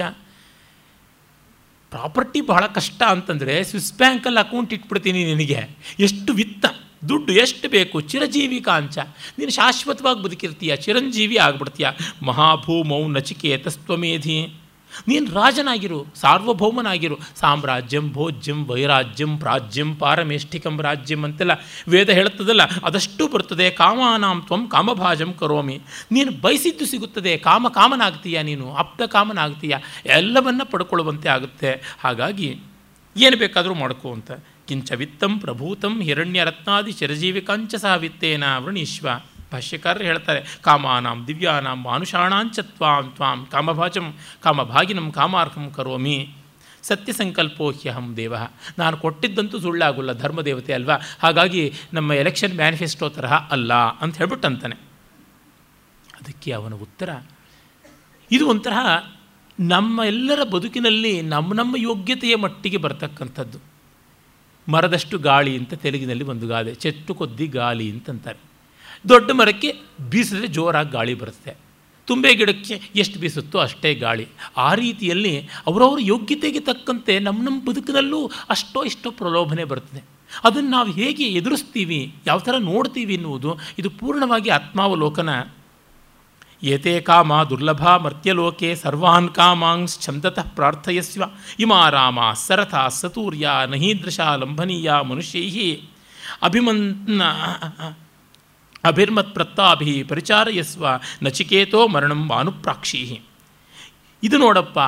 ಪ್ರಾಪರ್ಟಿ 1.92 2.40
ಬಹಳ 2.50 2.64
ಕಷ್ಟ 2.76 3.00
ಅಂತಂದರೆ 3.08 3.54
ಸ್ವಿಸ್ 3.64 3.92
ಬ್ಯಾಂಕಲ್ಲಿ 4.00 4.40
ಅಕೌಂಟ್ 4.40 4.72
ಇಟ್ಬಿಡ್ತೀನಿ 4.72 5.20
ನಿನಗೆ. 5.24 5.60
ಎಷ್ಟು 6.00 6.30
ವಿತ್ತ? 6.32 6.66
ದುಡ್ಡು 7.08 7.32
ಎಷ್ಟು 7.32 7.68
ಬೇಕು? 7.68 8.00
ಚಿರಜೀವಿ 8.00 8.60
ಕಾಂಚ. 8.60 8.98
ನೀನು 9.38 9.50
ಶಾಶ್ವತವಾಗಿ 9.50 10.22
ಬದುಕಿರ್ತೀಯ, 10.22 10.76
ಚಿರಂಜೀವಿ 10.76 11.36
ಆಗ್ಬಿಡ್ತೀಯ. 11.36 11.88
ಮಹಾಭೂಮೌ 12.22 13.08
ನಚಿಕೇತಸ್ತ್ವಮೇಧಿ 13.08 14.54
ನೀನು 15.08 15.34
ರಾಜನಾಗಿರು, 15.34 16.06
ಸಾರ್ವಭೌಮನಾಗಿರು. 16.14 17.18
ಸಾಮ್ರಾಜ್ಯಂ, 17.36 18.12
ಭೋಜ್ಯಂ, 18.12 18.66
ವೈರಾಜ್ಯಂ, 18.66 19.38
ಪ್ರಾಜ್ಯಂ, 19.38 19.96
ಪಾರಮೇಷ್ಠಿಕಂ, 19.96 20.80
ರಾಜ್ಯಂ 20.82 21.24
ಅಂತೆಲ್ಲ 21.24 21.52
ವೇದ 21.88 22.10
ಹೇಳುತ್ತದಲ್ಲ, 22.10 22.62
ಅದಷ್ಟು 22.62 23.28
ಬರ್ತದೆ 23.28 23.70
ಕಾಮಾನಾಂ 23.70 24.42
ತ್ವಂ 24.46 24.68
ಕಾಮಭಾಜಂ 24.68 25.32
ಕರೋಮಿ. 25.32 25.80
ನೀನು 26.12 26.32
ಬಯಸಿದ್ದು 26.32 26.86
ಸಿಗುತ್ತದೆ. 26.86 27.36
ಕಾಮ 27.36 27.68
ಕಾಮನಾಗ್ತೀಯ 27.68 28.42
ನೀನು 28.42 28.74
ಅಪ್ತ 28.74 29.02
ಕಾಮನಾಗ್ತೀಯ. 29.02 29.76
ಎಲ್ಲವನ್ನ 30.06 30.62
ಪಡ್ಕೊಳ್ಳುವಂತೆ 30.64 31.28
ಆಗುತ್ತೆ. 31.28 31.96
ಹಾಗಾಗಿ 32.00 32.58
ಏನು 33.16 33.36
ಬೇಕಾದರೂ 33.36 33.74
ಮಾಡ್ಕೋ 33.74 34.12
ಅಂತ. 34.12 34.30
ಕಿಂಚ 34.68 34.92
ವಿತ್ತಂ 34.92 35.38
ಪ್ರಭೂತಂ 35.38 35.94
ಹಿರಣ್ಯ 36.02 36.44
ರತ್ನಾದಿ 36.44 36.92
ಚಿರಜೀವಿಕಾಂಚ 36.92 37.74
ಸಹ 37.74 37.94
ವಿತ್ತೇನ 37.94 38.44
ವೃಣೀಶ್ವ 38.58 39.08
ಭಾಷ್ಯಕಾರರು 39.52 40.04
ಹೇಳ್ತಾರೆ, 40.04 40.40
ಕಾಮಾನಾಂ 40.62 41.26
ದಿವ್ಯಾನಾಂ 41.26 41.82
ಮಾನುಷಾಣಾಂಚ 41.82 42.58
ತ್ವಾಂ 42.58 43.06
ತ್ವಾಂ 43.14 43.46
ಕಾಮಭಾಜಂ, 43.52 44.06
ಕಾಮಭಾಗಿನಂ 44.40 45.12
ಕಾಮಾರ್ಹಂ 45.12 45.70
ಕರೋಮಿ। 45.76 46.18
ಸತ್ಯ 46.82 47.12
ಸಂಕಲ್ಪೋ 47.12 47.70
ಹ್ಯಹಂ 47.70 48.14
ದೇವ। 48.16 48.34
ನಾನು 48.78 48.96
ಕೊಟ್ಟಿದ್ದಂತೂ 48.96 49.58
ಸುಳ್ಳಾಗುಲ್ಲ, 49.58 50.12
ಧರ್ಮದೇವತೆ 50.12 50.72
ಅಲ್ವಾ? 50.72 50.96
ಹಾಗಾಗಿ 51.22 51.62
ನಮ್ಮ 51.92 52.12
ಎಲೆಕ್ಷನ್ 52.12 52.54
ಮ್ಯಾನಿಫೆಸ್ಟೋ 52.54 53.08
ತರಹ 53.08 53.32
ಅಲ್ಲ, 53.50 53.72
ಅಂತ 53.74 54.16
ಹೇಳ್ಬಿಟ್ಟಂತಾನೆ. 54.16 54.76
ಅದಕ್ಕೆ 56.20 56.52
ಅವನ 56.52 56.74
ಉತ್ತರ, 56.74 57.10
ಇದು 58.30 58.48
ಒಂಥರ 58.48 58.72
ನಮ್ಮ 59.60 60.00
ಎಲ್ಲರ 60.06 60.42
ಬದುಕಿನಲ್ಲಿ 60.42 61.22
ನಮ್ಮ 61.22 61.54
ನಮ್ಮ 61.54 61.76
ಯೋಗ್ಯತೆಯ 61.78 62.36
ಮಟ್ಟಿಗೆ 62.36 62.76
ಬರ್ತಕ್ಕಂಥದ್ದು. 62.76 63.58
ಮರದಷ್ಟು 64.68 65.18
ಗಾಳಿ 65.18 65.58
ಅಂತ 65.58 65.74
ತೆಲುಗಿನಲ್ಲಿ 65.74 66.24
ಒಂದು 66.24 66.48
ಗಾದೆ, 66.48 66.74
ಚೆಟ್ಟು 66.74 67.14
ಕೊದ್ದಿ 67.14 67.46
ಗಾಳಿ 67.46 67.90
ಅಂತಂತಾರೆ. 67.90 68.38
ದೊಡ್ಡ 69.08 69.30
ಮರಕ್ಕೆ 69.30 69.74
ಬೀಸಿದ್ರೆ 70.10 70.46
ಜೋರಾಗಿ 70.46 70.90
ಗಾಳಿ 70.90 71.14
ಬರುತ್ತೆ. 71.14 71.56
ತುಂಬೆ 72.06 72.34
ಗಿಡಕ್ಕೆ 72.34 72.80
ಎಷ್ಟು 72.96 73.20
ಬೀಸುತ್ತೋ 73.20 73.58
ಅಷ್ಟೇ 73.58 73.94
ಗಾಳಿ. 73.94 74.26
ಆ 74.56 74.74
ರೀತಿಯಲ್ಲಿ 74.74 75.48
ಅವರವ್ರ 75.66 75.98
ಯೋಗ್ಯತೆಗೆ 76.02 76.60
ತಕ್ಕಂತೆ 76.60 77.18
ನಮ್ಮ 77.18 77.42
ನಮ್ಮ 77.42 77.70
ಬದುಕಿನಲ್ಲೂ 77.70 78.30
ಅಷ್ಟೋ 78.50 78.84
ಇಷ್ಟೋ 78.84 79.10
ಪ್ರಲೋಭನೆ 79.10 79.64
ಬರ್ತದೆ. 79.64 80.04
ಅದನ್ನು 80.44 80.70
ನಾವು 80.70 80.92
ಹೇಗೆ 80.92 81.24
ಎದುರಿಸ್ತೀವಿ, 81.24 82.14
ಯಾವ 82.26 82.38
ಥರ 82.38 82.54
ನೋಡ್ತೀವಿ 82.58 83.14
ಎನ್ನುವುದು 83.14 83.58
ಇದು 83.78 83.90
ಪೂರ್ಣವಾಗಿ 83.90 84.50
ಆತ್ಮಾವಲೋಕನ 84.50 85.28
ಏತೆ 86.62 87.00
ಕಾಮ 87.00 87.42
ದುರ್ಲಭ 87.42 87.86
ಮರ್ತ್ಯಲೋಕೆ 87.86 88.74
ಸರ್ವಾನ್ 88.74 89.34
ಕಾಮಾಂಸ್ 89.34 90.00
ಛಂದತಃ 90.00 90.48
ಪ್ರಾರ್ಥಯಸ್ವ. 90.54 91.22
ಇಮಾರಾಮ 91.60 92.32
ಸರಥ 92.32 92.74
ಸತೂರ್ಯ 92.74 93.50
ನಹೀದೃಶ 93.66 94.20
ಲಂಭನೀಯ 94.20 94.92
ಮನುಷ್ಯೈ 94.92 95.76
ಅಭಿಮನ್ 96.42 97.20
ಅಭಿರ್ಮತ್ 98.84 99.34
ಪ್ರತ್ತಾಭಿ 99.34 100.02
ಪರಿಚಾರಯಸ್ವ 100.02 100.86
ನಚಿಕೇತೋ 101.22 101.88
ಮರಣಂ 101.88 102.30
ಅನುಪ್ರಾಕ್ಷಿ 102.30 103.22
ಇದು 104.22 104.38
ನೋಡಪ್ಪ 104.38 104.78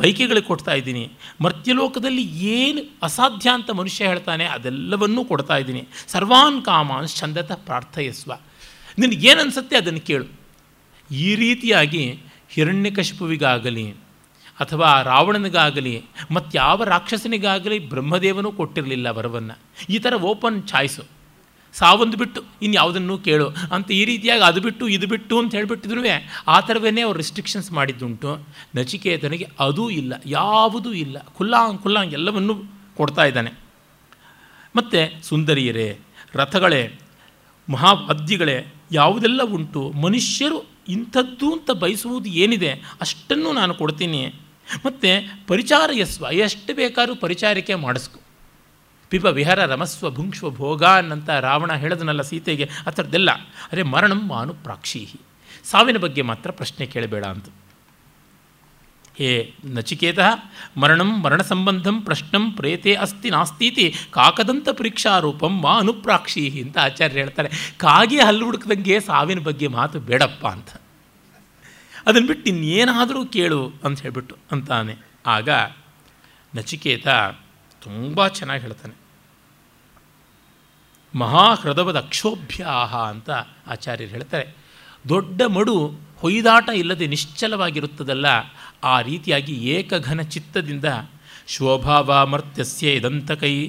ಬೈಕೆಗಳಿಗೆ 0.00 0.46
ಕೊಡ್ತಾ 0.46 0.72
ಇದ್ದೀನಿ. 0.72 1.12
ಮರ್ತ್ಯಲೋಕದಲ್ಲಿ 1.40 2.22
ಏನು 2.22 2.98
ಅಸಾಧ್ಯ 3.02 3.50
ಅಂತ 3.50 3.70
ಮನುಷ್ಯ 3.70 4.06
ಹೇಳ್ತಾನೆ 4.06 4.44
ಅದೆಲ್ಲವನ್ನೂ 4.44 5.24
ಕೊಡ್ತಾ 5.24 5.56
ಇದ್ದೀನಿ. 5.56 5.88
ಸರ್ವಾನ್ 6.08 6.64
ಕಾಮಾಂಸ್ 6.64 7.16
ಛಂದತಃ 7.16 7.54
ಪ್ರಾರ್ಥಯಸ್ವ. 7.54 8.32
ನಿನಗೇನು 8.98 9.40
ಅನಿಸುತ್ತೆ 9.40 9.76
ಅದನ್ನು 9.76 10.00
ಕೇಳು. 10.00 10.41
ಈ 11.12 11.34
ರೀತಿಯಾಗಿ 11.34 12.20
ಹಿರಣ್ಯಕಶಿಪುವಿಗಾಗಲಿ 12.48 13.90
ಅಥವಾ 14.60 15.02
ರಾವಣನಿಗಾಗಲಿ 15.02 16.02
ಮತ್ತಾವ 16.30 16.84
ರಾಕ್ಷಸನಿಗಾಗಲಿ 16.84 17.88
ಬ್ರಹ್ಮದೇವನೂ 17.88 18.52
ಕೊಟ್ಟಿರಲಿಲ್ಲ 18.52 19.08
ವರವನ್ನು. 19.08 19.58
ಈ 19.90 19.98
ಥರ 19.98 20.14
ಓಪನ್ 20.14 20.68
ಚಾಯ್ಸು. 20.68 21.02
ಸಾವೊಂದು 21.72 22.16
ಬಿಟ್ಟು 22.16 22.44
ಇನ್ಯಾವುದನ್ನು 22.62 23.18
ಕೇಳು. 23.18 23.48
ಅಂತ 23.48 23.90
ಈ 23.90 24.04
ರೀತಿಯಾಗಿ 24.04 24.42
ಅದು 24.42 24.60
ಬಿಟ್ಟು, 24.60 24.88
ಇದು 24.88 25.06
ಬಿಟ್ಟು 25.06 25.38
ಅಂತ 25.38 25.54
ಹೇಳಿಬಿಟ್ಟಿದ್ರು 25.54 26.00
ಆ 26.48 26.60
ಥರವೇ 26.60 27.00
ಅವ್ರು 27.00 27.16
ರಿಸ್ಟ್ರಿಕ್ಷನ್ಸ್ 27.18 27.72
ಮಾಡಿದ್ದುಂಟು. 27.72 28.48
ನಚಿಕೇತನಿಗೆ 28.76 29.48
ಅದೂ 29.60 29.90
ಇಲ್ಲ, 29.90 30.12
ಯಾವುದೂ 30.26 30.92
ಇಲ್ಲ. 30.92 31.18
ಖುಲ್ಲಾಂಗ್ 31.18 31.82
ಖುಲ್ಲಾಂಗ್ 31.82 32.12
ಎಲ್ಲವನ್ನೂ 32.12 32.54
ಕೊಡ್ತಾ 32.96 33.24
ಇದ್ದಾನೆ. 33.24 33.50
ಮತ್ತು 34.76 35.24
ಸುಂದರಿಯರೇ, 35.24 35.98
ರಥಗಳೇ 36.34 36.98
ಮಹಾವಾದ್ಯಗಳೇ 37.70 38.74
ಯಾವುದೆಲ್ಲ 38.92 39.42
ಉಂಟು, 39.42 39.90
ಮನುಷ್ಯರು 39.90 40.71
ಇಂಥದ್ದು 40.88 41.52
ಅಂತ 41.52 41.70
ಬಯಸುವುದು 41.70 42.28
ಏನಿದೆ 42.28 42.72
ಅಷ್ಟನ್ನು 43.00 43.52
ನಾನು 43.52 43.74
ಕೊಡ್ತೀನಿ. 43.74 44.34
ಮತ್ತು 44.86 45.46
ಪರಿಚಾರಯಸ್ವ 45.46 46.26
ಎಷ್ಟು 46.32 46.74
ಬೇಕಾದ್ರೂ 46.74 47.14
ಪರಿಚಾರಿಕೆ 47.14 47.74
ಮಾಡಿಸ್ಕು. 47.74 48.20
ಪಿಪ 49.10 49.24
ವಿಹರ 49.24 49.64
ರಮಸ್ವ 49.64 50.10
ಭುಂಕ್ಷ್ವ 50.10 50.50
ಭೋಗ 50.50 50.84
ಅನ್ನಂತ 50.84 51.30
ರಾವಣ 51.30 51.72
ಹೇಳದನಲ್ಲ 51.72 52.22
ಸೀತೆಗೆ, 52.22 52.68
ಆ 52.86 52.90
ಥರದ್ದೆಲ್ಲ. 52.90 53.30
ಅರೆ 53.72 53.82
ಮರಣಂ 53.82 54.28
ಮಾನು 54.28 54.54
ಪ್ರಾಕ್ಷೀಹಿ. 54.54 55.20
ಸಾವಿನ 55.64 55.96
ಬಗ್ಗೆ 55.96 56.22
ಮಾತ್ರ 56.22 56.50
ಪ್ರಶ್ನೆ 56.50 56.86
ಕೇಳಬೇಡ 56.86 57.24
ಅಂತ. 57.24 57.44
ಹೇ 59.22 59.54
ನಚಿಕೇತ 59.64 60.18
ಮರಣಂ 60.76 61.22
ಮರಣ 61.22 61.42
ಸಂಬಂಧಂ 61.42 62.00
ಪ್ರಶ್ನಂ 62.00 62.52
ಪ್ರೇತೆ 62.52 62.94
ಅಸ್ತಿ 62.94 63.30
ನಾಸ್ತೀತಿ 63.30 63.94
ಕಾಕದಂತ 64.10 64.68
ಪರೀಕ್ಷಾರೂಪಂ 64.68 65.62
ಮಾ 65.62 65.78
ಅನುಪ್ರಾಕ್ಷಿ 65.78 66.62
ಅಂತ 66.62 66.78
ಆಚಾರ್ಯ 66.78 67.18
ಹೇಳ್ತಾರೆ. 67.18 67.74
ಕಾಗೆ 67.76 68.20
ಹಲ್ಲು 68.20 68.44
ಹುಡುಕ್ದಂಗೆ 68.44 69.00
ಸಾವಿನ 69.00 69.38
ಬಗ್ಗೆ 69.38 69.66
ಮಾತು 69.66 70.00
ಬೇಡಪ್ಪ 70.00 70.46
ಅಂತ. 70.46 70.68
ಅದನ್ನು 72.06 72.26
ಬಿಟ್ಟು 72.26 72.50
ಇನ್ನೇನಾದರೂ 72.50 73.24
ಕೇಳು 73.24 73.72
ಅಂತ 73.84 74.00
ಹೇಳಿಬಿಟ್ಟು 74.00 74.36
ಅಂತಾನೆ. 74.52 74.94
ಆಗ 75.26 75.48
ನಚಿಕೇತ 76.54 77.08
ತುಂಬ 77.82 78.28
ಚೆನ್ನಾಗಿ 78.28 78.62
ಹೇಳ್ತಾನೆ. 78.62 78.94
ಮಹಾಹೃದವದ 81.18 81.96
ಅಕ್ಷೋಭ್ಯಾಹ 81.96 82.96
ಅಂತ 82.96 83.30
ಆಚಾರ್ಯರು 83.66 84.10
ಹೇಳ್ತಾರೆ. 84.10 84.56
ದೊಡ್ಡ 85.08 85.42
ಮಡು 85.42 85.92
ಹೊಯ್ದಾಟ 86.16 86.68
ಇಲ್ಲದೆ 86.68 87.06
ನಿಶ್ಚಲವಾಗಿರುತ್ತದಲ್ಲ 87.06 88.26
ಆ 88.84 89.00
ರೀತಿಯಾಗಿ 89.00 89.52
ಏಕಘನ 89.52 90.20
ಚಿತ್ತದಿಂದ 90.20 90.84
ಶೋಭಾವಾಮರ್ತ್ಯಸ್ಯ 91.46 92.96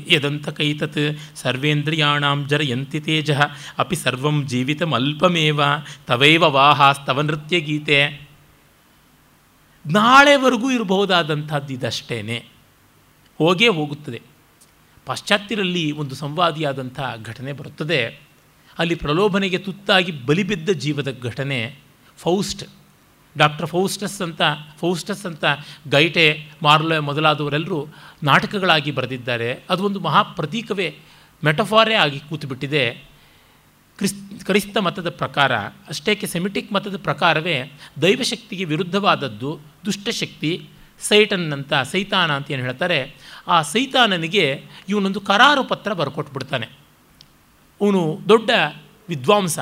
ಯದಂತಕೈ 0.09 0.73
ತತ್ 0.73 1.19
ಸರ್ವೇಂದ್ರಿಯಾಣಾಂ 1.35 2.47
ಜರಯಂತಿ 2.47 2.99
ತೇಜ 2.99 3.31
ಅಪಿ 3.77 3.95
ಸರ್ವಂ 3.95 4.47
ಜೀವಿತಮಲ್ಪಮೇವ 4.47 5.61
ತವೈವ 6.07 6.43
ವಾಹಾಸ್ತವ 6.43 7.21
ನೃತ್ಯ 7.21 7.59
ಗೀತೆ 7.59 8.27
ನಾಳೆವರೆಗೂ 9.85 10.71
ಇರಬಹುದಾದಂಥದ್ದು 10.71 11.73
ಇದಷ್ಟೇ 11.73 12.49
ಹೋಗೇ 13.37 13.67
ಹೋಗುತ್ತದೆ. 13.67 14.21
ಪಾಶ್ಚಾತ್ಯರಲ್ಲಿ 15.05 15.91
ಒಂದು 15.91 16.15
ಸಂವಾದಿಯಾದಂಥ 16.15 16.99
ಘಟನೆ 17.23 17.53
ಬರುತ್ತದೆ. 17.53 18.05
ಅಲ್ಲಿ 18.79 18.95
ಪ್ರಲೋಭನೆಗೆ 18.95 19.57
ತುತ್ತಾಗಿ 19.57 20.11
ಬಲಿಬಿದ್ದ 20.11 20.69
ಜೀವದ 20.69 21.19
ಘಟನೆ 21.21 21.75
ಫೌಸ್ಟ್ 22.17 22.63
ಡಾಕ್ಟರ್ 23.37 23.67
ಫೌಸ್ಟಸ್ 23.67 24.21
ಅಂತ 24.21 24.41
ಫೌಸ್ಟಸ್ 24.79 25.25
ಅಂತ 25.25 25.45
ಗೈಟೆ 25.91 26.51
ಮಾರ್ಲೋ 26.61 27.01
ಮೊದಲಾದವರೆಲ್ಲರೂ 27.01 27.87
ನಾಟಕಗಳಾಗಿ 28.23 28.91
ಬರೆದಿದ್ದಾರೆ. 28.91 29.63
ಅದು 29.69 29.83
ಒಂದು 29.83 29.99
ಮಹಾಪ್ರತೀಕವೇ, 29.99 30.97
ಮೆಟಫಾರೇ 31.43 31.95
ಆಗಿ 31.95 32.19
ಕೂತುಬಿಟ್ಟಿದೆ. 32.19 33.13
ಕ್ರಿಸ್, 33.97 34.45
ಕ್ರಿಸ್ತ 34.45 34.77
ಮತದ 34.77 35.09
ಪ್ರಕಾರ 35.09 35.57
ಅಷ್ಟೇಕೆ 35.57 36.27
ಸೆಮಿಟಿಕ್ 36.27 36.73
ಮತದ 36.73 36.97
ಪ್ರಕಾರವೇ 36.97 37.71
ದೈವಶಕ್ತಿಗೆ 38.01 38.65
ವಿರುದ್ಧವಾದದ್ದು, 38.65 39.59
ದುಷ್ಟಶಕ್ತಿ, 39.85 40.69
ಸೈಟನ್ 40.99 41.53
ಅಂತ, 41.53 41.73
ಸೈತಾನ 41.73 42.31
ಅಂತ 42.31 42.51
ಏನು 42.51 42.63
ಹೇಳ್ತಾರೆ, 42.63 43.15
ಆ 43.47 43.61
ಸೈತಾನನಿಗೆ 43.61 44.65
ಇವನೊಂದು 44.89 45.21
ಕರಾರು 45.21 45.63
ಪತ್ರ 45.63 45.93
ಬರ್ಕೊಟ್ಬಿಡ್ತಾನೆ. 45.93 46.65
ಅವನು 47.81 48.19
ದೊಡ್ಡ 48.29 48.49
ವಿದ್ವಾಂಸ, 49.09 49.59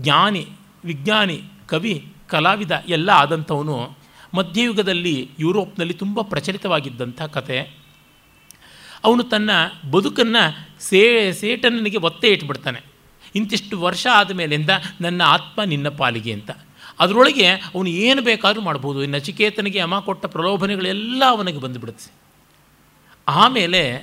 ಜ್ಞಾನಿ, 0.00 0.48
ವಿಜ್ಞಾನಿ, 0.84 1.42
ಕವಿ 1.68 2.13
ಕಲಾವಿದ 2.34 2.84
ಎಲ್ಲ 2.88 3.10
ಆದಂಥವನು 3.10 3.96
ಮಧ್ಯಯುಗದಲ್ಲಿ 4.34 5.30
ಯುರೋಪ್ನಲ್ಲಿ 5.38 5.94
ತುಂಬ 5.94 6.20
ಪ್ರಚಲಿತವಾಗಿದ್ದಂಥ 6.20 7.22
ಕತೆ. 7.22 7.60
ಅವನು 9.04 9.22
ತನ್ನ 9.22 9.50
ಬದುಕನ್ನು 9.90 10.68
ಸೇ 10.82 11.32
ಸೇಟನಿಗೆ 11.32 11.96
ಒತ್ತೆ 11.96 12.28
ಇಟ್ಬಿಡ್ತಾನೆ. 12.28 12.80
ಇಂತಿಷ್ಟು 13.34 13.80
ವರ್ಷ 13.80 14.06
ಆದಮೇಲಿಂದ 14.12 14.70
ನನ್ನ 15.00 15.22
ಆತ್ಮ 15.22 15.62
ನಿನ್ನ 15.62 15.88
ಪಾಲಿಗೆ 15.88 16.32
ಅಂತ. 16.32 16.50
ಅದರೊಳಗೆ 17.00 17.46
ಅವನು 17.46 17.88
ಏನು 17.88 18.22
ಬೇಕಾದರೂ 18.22 18.62
ಮಾಡ್ಬೋದು. 18.62 19.06
ನಚಿಕೇತನಿಗೆ 19.06 19.78
ಯಮ 19.78 19.98
ಕೊಟ್ಟ 19.98 20.26
ಪ್ರಲೋಭನೆಗಳೆಲ್ಲ 20.26 21.22
ಅವನಿಗೆ 21.28 21.58
ಬಂದುಬಿಡುತ್ತೆ. 21.58 22.12
ಆಮೇಲೆ 23.28 23.96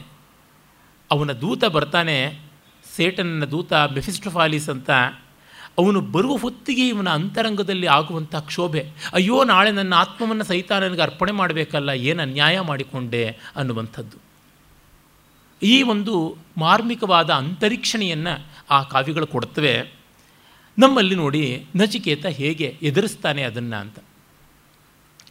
ಅವನ 1.11 1.31
ದೂತ 1.31 1.65
ಬರ್ತಾನೆ 1.65 2.39
ಸೇಟನ್ನ 2.95 3.45
ದೂತ 3.45 3.73
ಮೆಫಿಸ್ಟೋಫಾಲಿಸ್ 3.73 4.69
ಅಂತ 4.69 4.89
ಅವನು 5.77 6.01
ಬರುವ 6.01 6.35
ಹೊತ್ತಿಗೆ 6.35 6.87
ಇವನ 6.87 7.09
ಅಂತರಂಗದಲ್ಲಿ 7.09 7.87
ಆಗುವಂಥ 7.87 8.35
ಕ್ಷೋಭೆ. 8.35 8.89
ಅಯ್ಯೋ, 9.13 9.43
ನಾಳೆ 9.43 9.71
ನನ್ನ 9.71 9.93
ಆತ್ಮವನ್ನು 9.93 10.43
ಸಹಿತ 10.43 10.71
ನನಗೆ 10.71 11.01
ಅರ್ಪಣೆ 11.01 11.31
ಮಾಡಬೇಕಲ್ಲ, 11.31 11.89
ಏನು 11.89 12.21
ಅನ್ಯಾಯ 12.21 12.59
ಮಾಡಿಕೊಂಡೆ 12.59 13.37
ಅನ್ನುವಂಥದ್ದು. 13.55 14.31
ಈ 15.65 15.81
ಒಂದು 15.81 16.37
ಮಾರ್ಮಿಕವಾದ 16.57 17.29
ಅಂತರೀಕ್ಷಣೆಯನ್ನು 17.29 18.47
ಆ 18.69 18.83
ಕಾವ್ಯಗಳು 18.83 19.27
ಕೊಡ್ತವೆ. 19.27 19.93
ನಮ್ಮಲ್ಲಿ 20.79 21.15
ನೋಡಿ 21.15 21.65
ನಚಿಕೇತ 21.75 22.25
ಹೇಗೆ 22.25 22.77
ಎದುರಿಸ್ತಾನೆ 22.81 23.43
ಅದನ್ನು 23.43 23.75
ಅಂತ. 23.75 23.99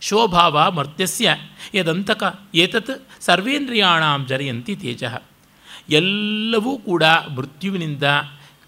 ಶೋಭಾವ 0.00 0.70
ಮರ್ತ್ಯಸ್ಯ 0.70 1.36
ಯದಂತಕ 1.74 2.40
ಏತತ್ 2.54 3.08
ಸರ್ವೇಂದ್ರಿಯಾಣಾಂ 3.20 4.26
ಜರಯಂತಿ 4.26 4.76
ತೇಜ. 4.76 5.04
ಎಲ್ಲವೂ 5.88 6.78
ಕೂಡ 6.78 7.04
ಮೃತ್ಯುವಿನಿಂದ 7.36 8.02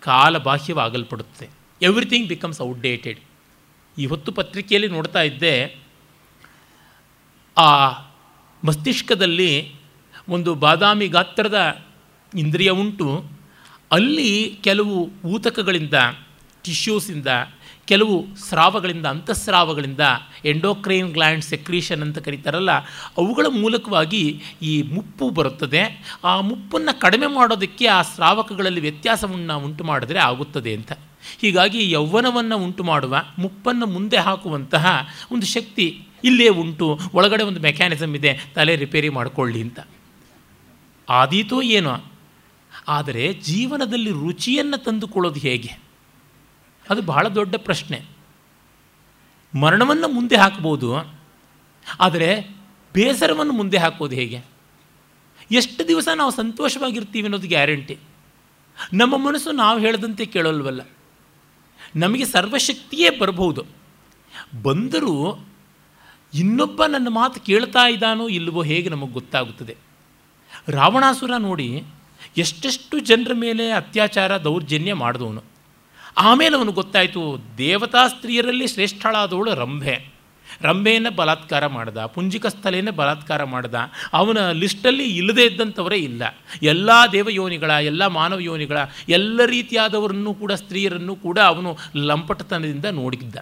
ಕಾಲಬಾಹ್ಯವಾಗಲ್ಪಡುತ್ತೆ. 0.00 1.61
ಎವ್ರಿಥಿಂಗ್ 1.82 2.28
ಬಿಕಮ್ಸ್ 2.28 2.60
ಔಟ್ಡೇಟೆಡ್ 2.60 3.20
ಈ 3.98 4.06
ಹೊತ್ತು 4.06 4.32
ಪತ್ರಿಕೆಯಲ್ಲಿ 4.32 4.88
ನೋಡ್ತಾ 4.88 5.22
ಇದ್ದೆ, 5.22 5.54
ಆ 7.56 7.70
ಮಸ್ತಿಷ್ಕದಲ್ಲಿ 8.64 9.52
ಒಂದು 10.28 10.54
ಬಾದಾಮಿ 10.54 11.08
ಗಾತ್ರದ 11.08 11.58
ಇಂದ್ರಿಯ 12.34 12.70
ಉಂಟು. 12.70 13.08
ಅಲ್ಲಿ 13.92 14.58
ಕೆಲವು 14.62 15.10
ಊತಕಗಳಿಂದ 15.24 15.94
ಟಿಶ್ಯೂಸಿಂದ 16.64 17.26
ಕೆಲವು 17.84 18.16
ಸ್ರಾವಗಳಿಂದ, 18.48 19.06
ಅಂತಃಸ್ರಾವಗಳಿಂದ 19.06 20.00
ಎಂಡೋಕ್ರೈನ್ 20.44 21.08
ಗ್ಲ್ಯಾಂಡ್ 21.12 21.44
ಸೆಕ್ರೀಷನ್ 21.44 22.02
ಅಂತ 22.02 22.18
ಕರೀತಾರಲ್ಲ, 22.18 22.72
ಅವುಗಳ 23.18 23.46
ಮೂಲಕವಾಗಿ 23.60 24.40
ಈ 24.62 24.82
ಮುಪ್ಪು 24.82 25.30
ಬರುತ್ತದೆ. 25.30 25.82
ಆ 26.24 26.40
ಮುಪ್ಪನ್ನು 26.40 27.00
ಕಡಿಮೆ 27.00 27.26
ಮಾಡೋದಕ್ಕೆ 27.26 27.86
ಆ 27.86 28.02
ಸ್ರಾವಕಗಳಲ್ಲಿ 28.02 28.80
ವ್ಯತ್ಯಾಸವನ್ನು 28.80 29.56
ಉಂಟು 29.58 29.84
ಮಾಡಿದ್ರೆ 29.84 30.18
ಆಗುತ್ತದೆ 30.18 30.74
ಅಂತ. 30.74 30.92
ಹೀಗಾಗಿ 31.40 31.90
ಯೌವನವನ್ನು 31.90 32.56
ಉಂಟು 32.56 32.84
ಮಾಡುವ, 32.84 33.14
ಮುಪ್ಪನ್ನು 33.38 33.86
ಮುಂದೆ 33.86 34.16
ಹಾಕುವಂತಹ 34.16 34.86
ಒಂದು 35.32 35.46
ಶಕ್ತಿ 35.46 35.86
ಇಲ್ಲೇ 36.24 36.48
ಉಂಟು, 36.48 36.86
ಒಳಗಡೆ 37.14 37.44
ಒಂದು 37.44 37.60
ಮೆಕ್ಯಾನಿಸಮ್ 37.60 38.16
ಇದೆ, 38.16 38.32
ತಲೆ 38.54 38.76
ರಿಪೇರಿ 38.76 39.08
ಮಾಡಿಕೊಳ್ಳಿ 39.08 39.60
ಅಂತ. 39.60 39.80
ಆದೀತೋ 41.08 41.62
ಏನೋ. 41.62 41.94
ಆದರೆ 42.88 43.24
ಜೀವನದಲ್ಲಿ 43.32 44.10
ರುಚಿಯನ್ನು 44.10 44.78
ತಂದುಕೊಳ್ಳೋದು 44.84 45.40
ಹೇಗೆ? 45.40 45.72
ಅದು 46.90 47.02
ಬಹಳ 47.02 47.24
ದೊಡ್ಡ 47.28 47.54
ಪ್ರಶ್ನೆ. 47.56 47.98
ಮರಣವನ್ನು 49.54 50.08
ಮುಂದೆ 50.08 50.36
ಹಾಕ್ಬೋದು, 50.36 50.88
ಆದರೆ 52.00 52.30
ಬೇಸರವನ್ನು 52.94 53.52
ಮುಂದೆ 53.52 53.78
ಹಾಕೋದು 53.78 54.14
ಹೇಗೆ? 54.14 54.40
ಎಷ್ಟು 55.50 55.82
ದಿವಸ 55.88 56.08
ನಾವು 56.14 56.30
ಸಂತೋಷವಾಗಿರ್ತೀವಿ 56.30 57.24
ಅನ್ನೋದು 57.24 57.48
ಗ್ಯಾರಂಟಿ. 57.48 57.96
ನಮ್ಮ 58.92 59.14
ಮನಸ್ಸು 59.16 59.50
ನಾವು 59.52 59.78
ಹೇಳದಂತೆ 59.78 60.24
ಕೇಳೋಲ್ವಲ್ಲ. 60.26 60.82
ನಮಗೆ 61.96 62.24
ಸರ್ವಶಕ್ತಿಯೇ 62.24 63.18
ಬರಬಹುದು. 63.18 63.64
ಬಂದರೂ 64.62 65.44
ಇನ್ನೊಬ್ಬ 66.34 66.86
ನನ್ನ 66.86 67.08
ಮಾತು 67.10 67.40
ಕೇಳ್ತಾ 67.40 67.88
ಇದ್ದಾನೋ 67.88 68.28
ಇಲ್ಲವೋ 68.28 68.62
ಹೇಗೆ 68.62 68.88
ನಮಗೆ 68.88 69.12
ಗೊತ್ತಾಗುತ್ತದೆ. 69.12 69.76
ರಾವಣಾಸುರ 70.68 71.30
ನೋಡಿ 71.38 71.84
ಎಷ್ಟೆಷ್ಟು 72.36 72.98
ಜನರ 72.98 73.30
ಮೇಲೆ 73.34 73.70
ಅತ್ಯಾಚಾರ, 73.70 74.36
ದೌರ್ಜನ್ಯ 74.36 74.94
ಮಾಡಿದವನು. 74.94 75.42
ಆಮೇಲೆ 76.16 76.56
ಅವನು 76.56 76.72
ಗೊತ್ತಾಯಿತು, 76.72 77.38
ದೇವತಾ 77.58 78.08
ಸ್ತ್ರೀಯರಲ್ಲಿ 78.08 78.66
ಶ್ರೇಷ್ಠಳಾದವಳು 78.66 79.54
ರಂಭೆ. 79.54 80.12
ರಂಭೆಯನ್ನು 80.60 81.10
ಬಲಾತ್ಕಾರ 81.10 81.66
ಮಾಡ್ದ 81.66 81.96
ಪುಂಜಿಕ 81.96 82.46
ಸ್ಥಲೆಯನ್ನು 82.46 82.92
ಬಲಾತ್ಕಾರ 82.92 83.44
ಮಾಡ್ದ, 83.44 83.74
ಅವನ 84.12 84.50
ಲಿಸ್ಟಲ್ಲಿ 84.50 85.16
ಇಲ್ಲದೇ 85.16 85.46
ಇದ್ದಂಥವರೇ 85.46 85.96
ಇಲ್ಲ. 85.96 86.22
ಎಲ್ಲ 86.62 86.90
ದೇವಯೋನಿಗಳ, 87.12 87.70
ಎಲ್ಲ 87.70 88.06
ಮಾನವ 88.06 88.38
ಯೋನಿಗಳ 88.38 88.76
ಎಲ್ಲ 89.08 89.44
ರೀತಿಯಾದವರನ್ನು 89.44 90.34
ಕೂಡ, 90.34 90.52
ಸ್ತ್ರೀಯರನ್ನು 90.52 91.16
ಕೂಡ 91.16 91.38
ಅವನು 91.38 91.76
ಲಂಪಟತನದಿಂದ 91.96 92.84
ನೋಡಿದ್ದ. 92.84 93.36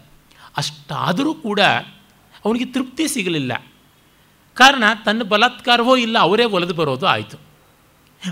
ಅಷ್ಟಾದರೂ 0.56 1.34
ಕೂಡ 1.34 1.60
ಅವನಿಗೆ 2.44 2.64
ತೃಪ್ತಿ 2.64 3.08
ಸಿಗಲಿಲ್ಲ. 3.08 3.52
ಕಾರಣ 4.54 4.84
ತನ್ನ 5.04 5.22
ಬಲಾತ್ಕಾರವೋ 5.22 5.96
ಇಲ್ಲ, 5.96 6.18
ಅವರೇ 6.18 6.44
ಒಲೆದು 6.44 6.74
ಬರೋದು 6.74 7.06
ಆಯಿತು. 7.06 7.36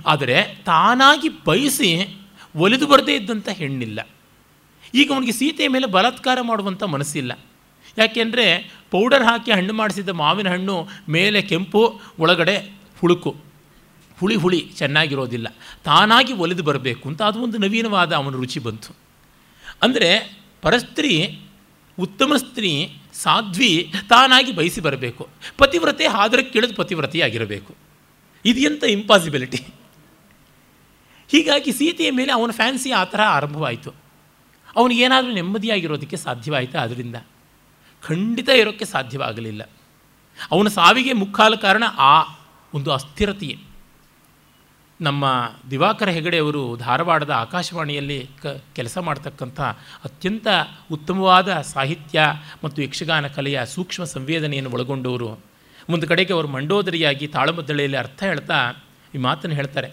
ಆದರೆ 0.06 0.62
ತಾನಾಗಿ 0.66 1.28
ಬಯಸಿ 1.28 2.18
ಒಲಿದು 2.56 2.86
ಬರದೇ 2.86 3.16
ಇದ್ದಂಥ 3.16 3.48
ಹೆಣ್ಣಿಲ್ಲ. 3.48 4.08
ಈಗ 4.94 5.12
ಅವನಿಗೆ 5.12 5.32
ಸೀತೆಯ 5.32 5.68
ಮೇಲೆ 5.68 5.86
ಬಲಾತ್ಕಾರ 5.86 6.38
ಮಾಡುವಂಥ 6.40 6.82
ಮನಸ್ಸಿಲ್ಲ. 6.82 7.38
ಯಾಕೆಂದರೆ 7.98 8.70
ಪೌಡರ್ 8.90 9.22
ಹಾಕಿ 9.22 9.50
ಹಣ್ಣು 9.50 9.72
ಮಾಡಿಸಿದ 9.72 10.08
ಮಾವಿನ 10.08 10.48
ಹಣ್ಣು 10.48 10.88
ಮೇಲೆ 11.08 11.42
ಕೆಂಪು, 11.42 12.00
ಒಳಗಡೆ 12.18 12.56
ಹುಳುಕು. 13.00 13.36
ಹುಳಿ 14.20 14.36
ಹುಳಿ 14.36 14.60
ಚೆನ್ನಾಗಿರೋದಿಲ್ಲ. 14.78 15.48
ತಾನಾಗಿ 15.84 16.32
ಒಲಿದು 16.32 16.62
ಬರಬೇಕು 16.62 17.08
ಅಂತ 17.08 17.22
ಅದು 17.22 17.42
ಒಂದು 17.42 17.58
ನವೀನವಾದ 17.58 18.12
ಅವನ 18.12 18.34
ರುಚಿ 18.34 18.60
ಬಂತು. 18.60 18.96
ಅಂದರೆ 19.82 20.40
ಪರಸ್ತ್ರೀ, 20.62 21.38
ಉತ್ತಮ 21.98 22.36
ಸ್ತ್ರೀ, 22.36 22.96
ಸಾಧ್ವಿ 23.14 23.92
ತಾನಾಗಿ 24.08 24.52
ಬಯಸಿ 24.52 24.80
ಬರಬೇಕು. 24.80 25.28
ಪತಿವ್ರತೆ 25.58 26.06
ಹಾದರಕ್ಕೆ 26.06 26.52
ಕೇಳಿದ 26.52 26.70
ಪತಿವ್ರತೆಯಾಗಿರಬೇಕು. 26.76 27.74
ಇದೆಂಥ 28.44 28.84
ಇಂಪಾಸಿಬಿಲಿಟಿ 28.84 29.66
ಹೀಗಾಗಿ 31.28 31.72
ಸೀತೆಯ 31.72 32.10
ಮೇಲೆ 32.10 32.32
ಅವನ 32.32 32.50
ಫ್ಯಾನ್ಸಿ 32.50 32.90
ಆ 32.90 33.04
ಥರ 33.04 33.20
ಆರಂಭವಾಯಿತು. 33.26 33.90
ಅವನಿಗೇನಾದರೂ 34.76 35.32
ನೆಮ್ಮದಿಯಾಗಿರೋದಕ್ಕೆ 35.32 36.16
ಸಾಧ್ಯವಾಯಿತು 36.16 36.78
ಅದರಿಂದ? 36.78 37.16
ಖಂಡಿತ 38.02 38.48
ಇರೋಕ್ಕೆ 38.48 38.84
ಸಾಧ್ಯವಾಗಲಿಲ್ಲ. 38.84 39.62
ಅವನ 40.50 40.68
ಸಾವಿಗೆ 40.68 41.12
ಮುಕ್ಕಾಲ 41.12 41.54
ಕಾರಣ 41.54 41.84
ಆ 41.98 42.22
ಒಂದು 42.74 42.92
ಅಸ್ಥಿರತೆಯೇ. 42.92 43.58
ನಮ್ಮ 45.00 45.52
ದಿವಾಕರ 45.70 46.08
ಹೆಗಡೆಯವರು 46.08 46.76
ಧಾರವಾಡದ 46.76 47.30
ಆಕಾಶವಾಣಿಯಲ್ಲಿ 47.30 48.28
ಕ, 48.42 48.46
ಕೆಲಸ 48.46 48.98
ಮಾಡ್ತಕ್ಕಂಥ 48.98 49.60
ಅತ್ಯಂತ 50.04 50.46
ಉತ್ತಮವಾದ 50.92 51.60
ಸಾಹಿತ್ಯ 51.60 52.22
ಮತ್ತು 52.64 52.82
ಯಕ್ಷಗಾನ 52.82 53.26
ಕಲೆಯ 53.26 53.66
ಸೂಕ್ಷ್ಮ 53.66 54.04
ಸಂವೇದನೆಯನ್ನು 54.04 54.70
ಒಳಗೊಂಡವರು. 54.70 55.40
ಒಂದು 55.88 56.06
ಕಡೆಗೆ 56.06 56.32
ಅವರು 56.32 56.48
ಮಂಡೋದರಿಯಾಗಿ 56.48 57.26
ತಾಳಮದ್ದಳೆಯಲ್ಲಿ 57.26 57.96
ಅರ್ಥ 57.96 58.22
ಹೇಳ್ತಾ 58.22 58.72
ಈ 59.14 59.18
ಮಾತನ್ನು 59.18 59.56
ಹೇಳ್ತಾರೆ. 59.56 59.92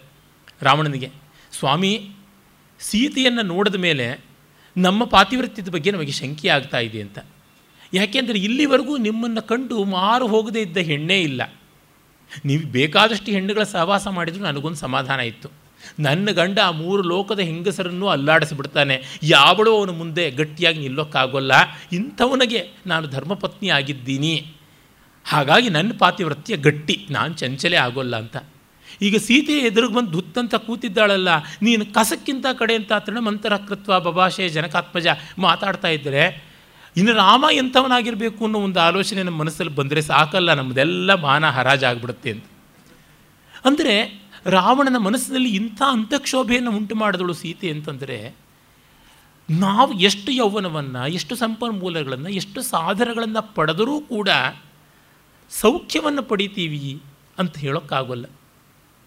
ರಾವಣನಿಗೆ, 0.61 1.11
ಸ್ವಾಮಿ, 1.51 2.11
ಸೀತೆಯನ್ನು 2.79 3.41
ನೋಡಿದ 3.41 3.75
ಮೇಲೆ 3.75 4.19
ನಮ್ಮ 4.77 5.03
ಪಾತಿವೃತ್ಯದ 5.03 5.69
ಬಗ್ಗೆ 5.69 5.91
ನಮಗೆ 5.91 6.11
ಶಂಕೆ 6.11 6.49
ಆಗ್ತಾ 6.49 6.77
ಇದೆ 6.77 7.01
ಅಂತ. 7.01 7.19
ಯಾಕೆಂದರೆ 7.93 8.39
ಇಲ್ಲಿವರೆಗೂ 8.39 8.97
ನಿಮ್ಮನ್ನು 8.97 9.47
ಕಂಡು 9.47 9.83
ಮಾರು 9.83 10.27
ಹೋಗದೇ 10.27 10.61
ಇದ್ದ 10.61 10.77
ಹೆಣ್ಣೇ 10.77 11.21
ಇಲ್ಲ. 11.21 11.41
ನೀವು 12.45 12.67
ಬೇಕಾದಷ್ಟು 12.67 13.31
ಹೆಣ್ಣುಗಳ 13.31 13.63
ಸಹವಾಸ 13.63 14.07
ಮಾಡಿದರೂ 14.07 14.43
ನನಗೊಂದು 14.43 14.77
ಸಮಾಧಾನ 14.77 15.19
ಇತ್ತು. 15.19 15.49
ನನ್ನ 15.99 16.31
ಗಂಡ 16.31 16.59
ಆ 16.59 16.71
ಮೂರು 16.71 17.03
ಲೋಕದ 17.03 17.39
ಹೆಂಗಸರನ್ನು 17.39 18.07
ಅಲ್ಲಾಡಿಸಿಬಿಡ್ತಾನೆ. 18.07 19.19
ಯಾವಳೋ 19.23 19.77
ಅವನ 19.77 19.89
ಮುಂದೆ 19.89 20.31
ಗಟ್ಟಿಯಾಗಿ 20.31 20.79
ನಿಲ್ಲೋಕ್ಕಾಗೋಲ್ಲ. 20.79 21.51
ಇಂಥವನಿಗೆ 21.93 22.69
ನಾನು 22.87 23.07
ಧರ್ಮಪತ್ನಿ 23.07 23.69
ಆಗಿದ್ದೀನಿ. 23.69 24.53
ಹಾಗಾಗಿ 25.25 25.69
ನನ್ನ 25.69 25.91
ಪಾತಿವೃತ್ತಿಯ 25.99 26.57
ಗಟ್ಟಿ, 26.57 27.07
ನಾನು 27.09 27.33
ಚಂಚಲೇ 27.33 27.75
ಆಗೋಲ್ಲ 27.75 28.15
ಅಂತ. 28.15 28.37
ಈಗ 29.01 29.15
ಸೀತೆ 29.17 29.53
ಎದುರಿಗೆ 29.59 29.93
ಬಂದು 29.93 30.13
ದುತ್ತಂತ 30.13 30.55
ಕೂತಿದ್ದಾಳಲ್ಲ, 30.55 31.29
ನೀನು 31.61 31.85
ಕಸಕ್ಕಿಂತ 31.85 32.45
ಕಡೆ 32.59 32.75
ಅಂತ 32.75 32.93
ತೃಣಮಂತರ 32.93 33.57
ಕೃತ್ವ 33.57 33.99
ಬಭಾಷೆ 33.99 34.49
ಜನಕಾತ್ಮಜ 34.49 35.07
ಮಾತಾಡ್ತಾ 35.37 35.87
ಇದ್ದರೆ 35.87 36.44
ಇನ್ನು 36.97 37.13
ರಾಮ 37.13 37.45
ಎಂಥವನಾಗಿರಬೇಕು 37.51 38.45
ಅನ್ನೋ 38.45 38.59
ಒಂದು 38.59 38.79
ಆಲೋಚನೆ 38.79 39.23
ನಮ್ಮ 39.23 39.37
ಮನಸ್ಸಲ್ಲಿ 39.37 39.75
ಬಂದರೆ 39.75 40.01
ಸಾಕಲ್ಲ, 40.01 40.53
ನಮ್ಮದೆಲ್ಲ 40.53 41.13
ಮಾನ 41.13 41.49
ಹರಾಜಾಗ್ಬಿಡುತ್ತೆ 41.49 42.31
ಅಂತ. 42.31 42.45
ಅಂದರೆ 43.65 44.25
ರಾವಣನ 44.45 44.97
ಮನಸ್ಸಿನಲ್ಲಿ 44.97 45.49
ಇಂಥ 45.49 45.81
ಅಂತಕ್ಷೋಭೆಯನ್ನು 45.87 46.71
ಉಂಟು 46.71 46.95
ಮಾಡಿದಳು 46.95 47.33
ಸೀತೆ 47.33 47.69
ಅಂತಂದರೆ, 47.71 48.35
ನಾವು 49.51 49.93
ಎಷ್ಟು 49.93 50.31
ಯೌವನವನ್ನು, 50.31 51.07
ಎಷ್ಟು 51.07 51.35
ಸಂಪನ್ಮೂಲಗಳನ್ನು, 51.35 52.29
ಎಷ್ಟು 52.29 52.61
ಸಾಧನಗಳನ್ನು 52.61 53.55
ಪಡೆದರೂ 53.55 53.99
ಕೂಡ 53.99 54.29
ಸೌಖ್ಯವನ್ನು 55.51 56.23
ಪಡಿತೀವಿ 56.23 57.01
ಅಂತ 57.39 57.57
ಹೇಳೋಕ್ಕಾಗೋಲ್ಲ. 57.57 58.25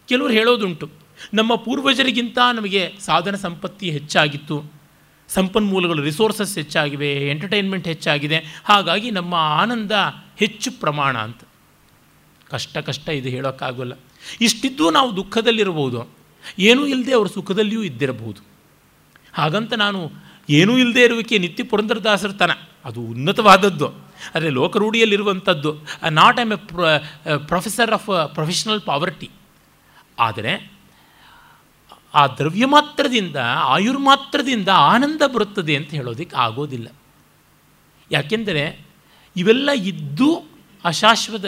ಕೆಲವರು 0.08 0.32
ಹೇಳೋದುಂಟು, 0.32 0.88
ನಮ್ಮ 1.34 1.54
ಪೂರ್ವಜರಿಗಿಂತ 1.54 2.38
ನಮಗೆ 2.54 2.94
ಸಾಧನ 3.00 3.34
ಸಂಪತ್ತಿ 3.34 3.90
ಹೆಚ್ಚಾಗಿತ್ತು. 3.90 4.77
ಸಂಪನ್ಮೂಲಗಳು 5.28 6.02
ರಿಸೋರ್ಸಸ್ 6.02 6.54
ಹೆಚ್ಚಾಗಿವೆ 6.54 7.30
ಎಂಟರ್ಟೈನ್ಮೆಂಟ್ 7.30 7.88
ಹೆಚ್ಚಾಗಿದೆ. 7.88 8.62
ಹಾಗಾಗಿ 8.64 9.10
ನಮ್ಮ 9.10 9.34
ಆನಂದ 9.34 9.92
ಹೆಚ್ಚು 10.38 10.70
ಪ್ರಮಾಣ 10.70 11.18
ಅಂತ. 11.18 11.40
ಕಷ್ಟ 12.50 12.78
ಕಷ್ಟ 12.78 13.08
ಇದು 13.08 13.28
ಹೇಳೋಕ್ಕಾಗೋಲ್ಲ. 13.28 13.92
ಇಷ್ಟಿದ್ದು 14.40 14.90
ನಾವು 14.90 15.16
ದುಃಖದಲ್ಲಿರಬಹುದು. 15.16 16.08
ಏನೂ 16.58 16.86
ಇಲ್ಲದೆ 16.86 17.14
ಅವರು 17.14 17.28
ಸುಖದಲ್ಲಿಯೂ 17.28 17.82
ಇದ್ದಿರಬಹುದು. 17.82 18.42
ಹಾಗಂತ 19.34 19.74
ನಾನು 19.74 20.10
ಏನೂ 20.50 20.78
ಇಲ್ಲದೆ 20.78 21.02
ಇರುವಿಕೆ 21.02 21.38
ನಿತ್ಯ 21.38 21.64
ಪುರಂದರದಾಸರ 21.64 22.28
ತನ. 22.28 22.50
ಅದು 22.84 23.00
ಉನ್ನತವಾದದ್ದು. 23.00 23.88
ಆದರೆ 24.34 24.48
ಲೋಕರೂಢಿಯಲ್ಲಿರುವಂಥದ್ದು. 24.48 25.78
Not 26.10 26.40
I'm 26.40 26.52
a 26.52 26.56
professor 27.46 27.92
of 27.92 28.30
professional 28.34 28.80
poverty. 28.80 29.30
ಆದರೆ 30.18 30.77
ಆ 32.14 32.26
ದ್ರವ್ಯ 32.26 32.66
ಮಾತ್ರದಿಂದ 32.66 33.36
ಆಯುರ್ಮಾತ್ರದಿಂದ 33.54 34.68
ಆನಂದ 34.68 35.22
ಬರುತ್ತದೆ 35.34 35.76
ಅಂತ 35.76 35.90
ಹೇಳೋದಕ್ಕೆ 35.90 36.36
ಆಗೋದಿಲ್ಲ. 36.36 36.88
ಯಾಕೆಂದರೆ 38.10 38.80
ಇವೆಲ್ಲ 39.36 39.70
ಇದ್ದು 39.70 40.44
ಅಶಾಶ್ವತ 40.84 41.44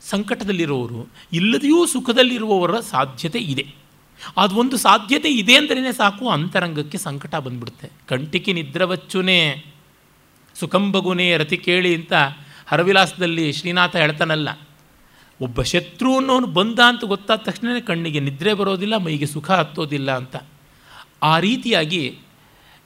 ಸಂಕಟದಲ್ಲಿರುವವರು 0.00 1.08
ಇಲ್ಲದೆಯೂ 1.32 1.86
ಸುಖದಲ್ಲಿರುವವರ 1.86 2.80
ಸಾಧ್ಯತೆ 2.80 3.38
ಇದೆ. 3.38 3.74
ಅದು 4.36 4.56
ಒಂದು 4.56 4.76
ಸಾಧ್ಯತೆ 4.76 5.28
ಇದೆ 5.28 5.56
ಅಂದ್ರೇ 5.56 5.92
ಸಾಕು, 5.92 6.30
ಅಂತರಂಗಕ್ಕೆ 6.30 6.98
ಸಂಕಟ 6.98 7.34
ಬಂದ್ಬಿಡುತ್ತೆ. 7.34 7.90
ಕಂಟಿಕೆ 8.08 8.52
ನಿದ್ರವಚ್ಚುನೇ 8.52 9.64
ಸುಖಂಬಗುನೇ 10.54 11.36
ರತಿ 11.36 11.56
ಕೇಳಿ 11.56 11.94
ಅಂತ 11.94 12.12
ಹರವಿಲಾಸದಲ್ಲಿ 12.66 13.52
ಶ್ರೀನಾಥ 13.52 13.96
ಹೇಳ್ತಾನಲ್ಲ 13.96 14.67
ಒಬ್ಬ 15.40 15.62
ಶತ್ರು 15.62 16.16
ಅನ್ನೋನು 16.16 16.46
ಬಂದ 16.46 16.78
ಅಂತ 16.78 17.04
ಗೊತ್ತಾದ 17.04 17.38
ತಕ್ಷಣವೇ 17.38 17.80
ಕಣ್ಣಿಗೆ 17.80 18.20
ನಿದ್ರೆ 18.20 18.52
ಬರೋದಿಲ್ಲ, 18.54 18.96
ಮೈಗೆ 18.96 19.26
ಸುಖ 19.26 19.50
ಹತ್ತೋದಿಲ್ಲ 19.50 20.16
ಅಂತ. 20.16 20.36
ಆ 21.22 21.38
ರೀತಿಯಾಗಿ 21.38 22.18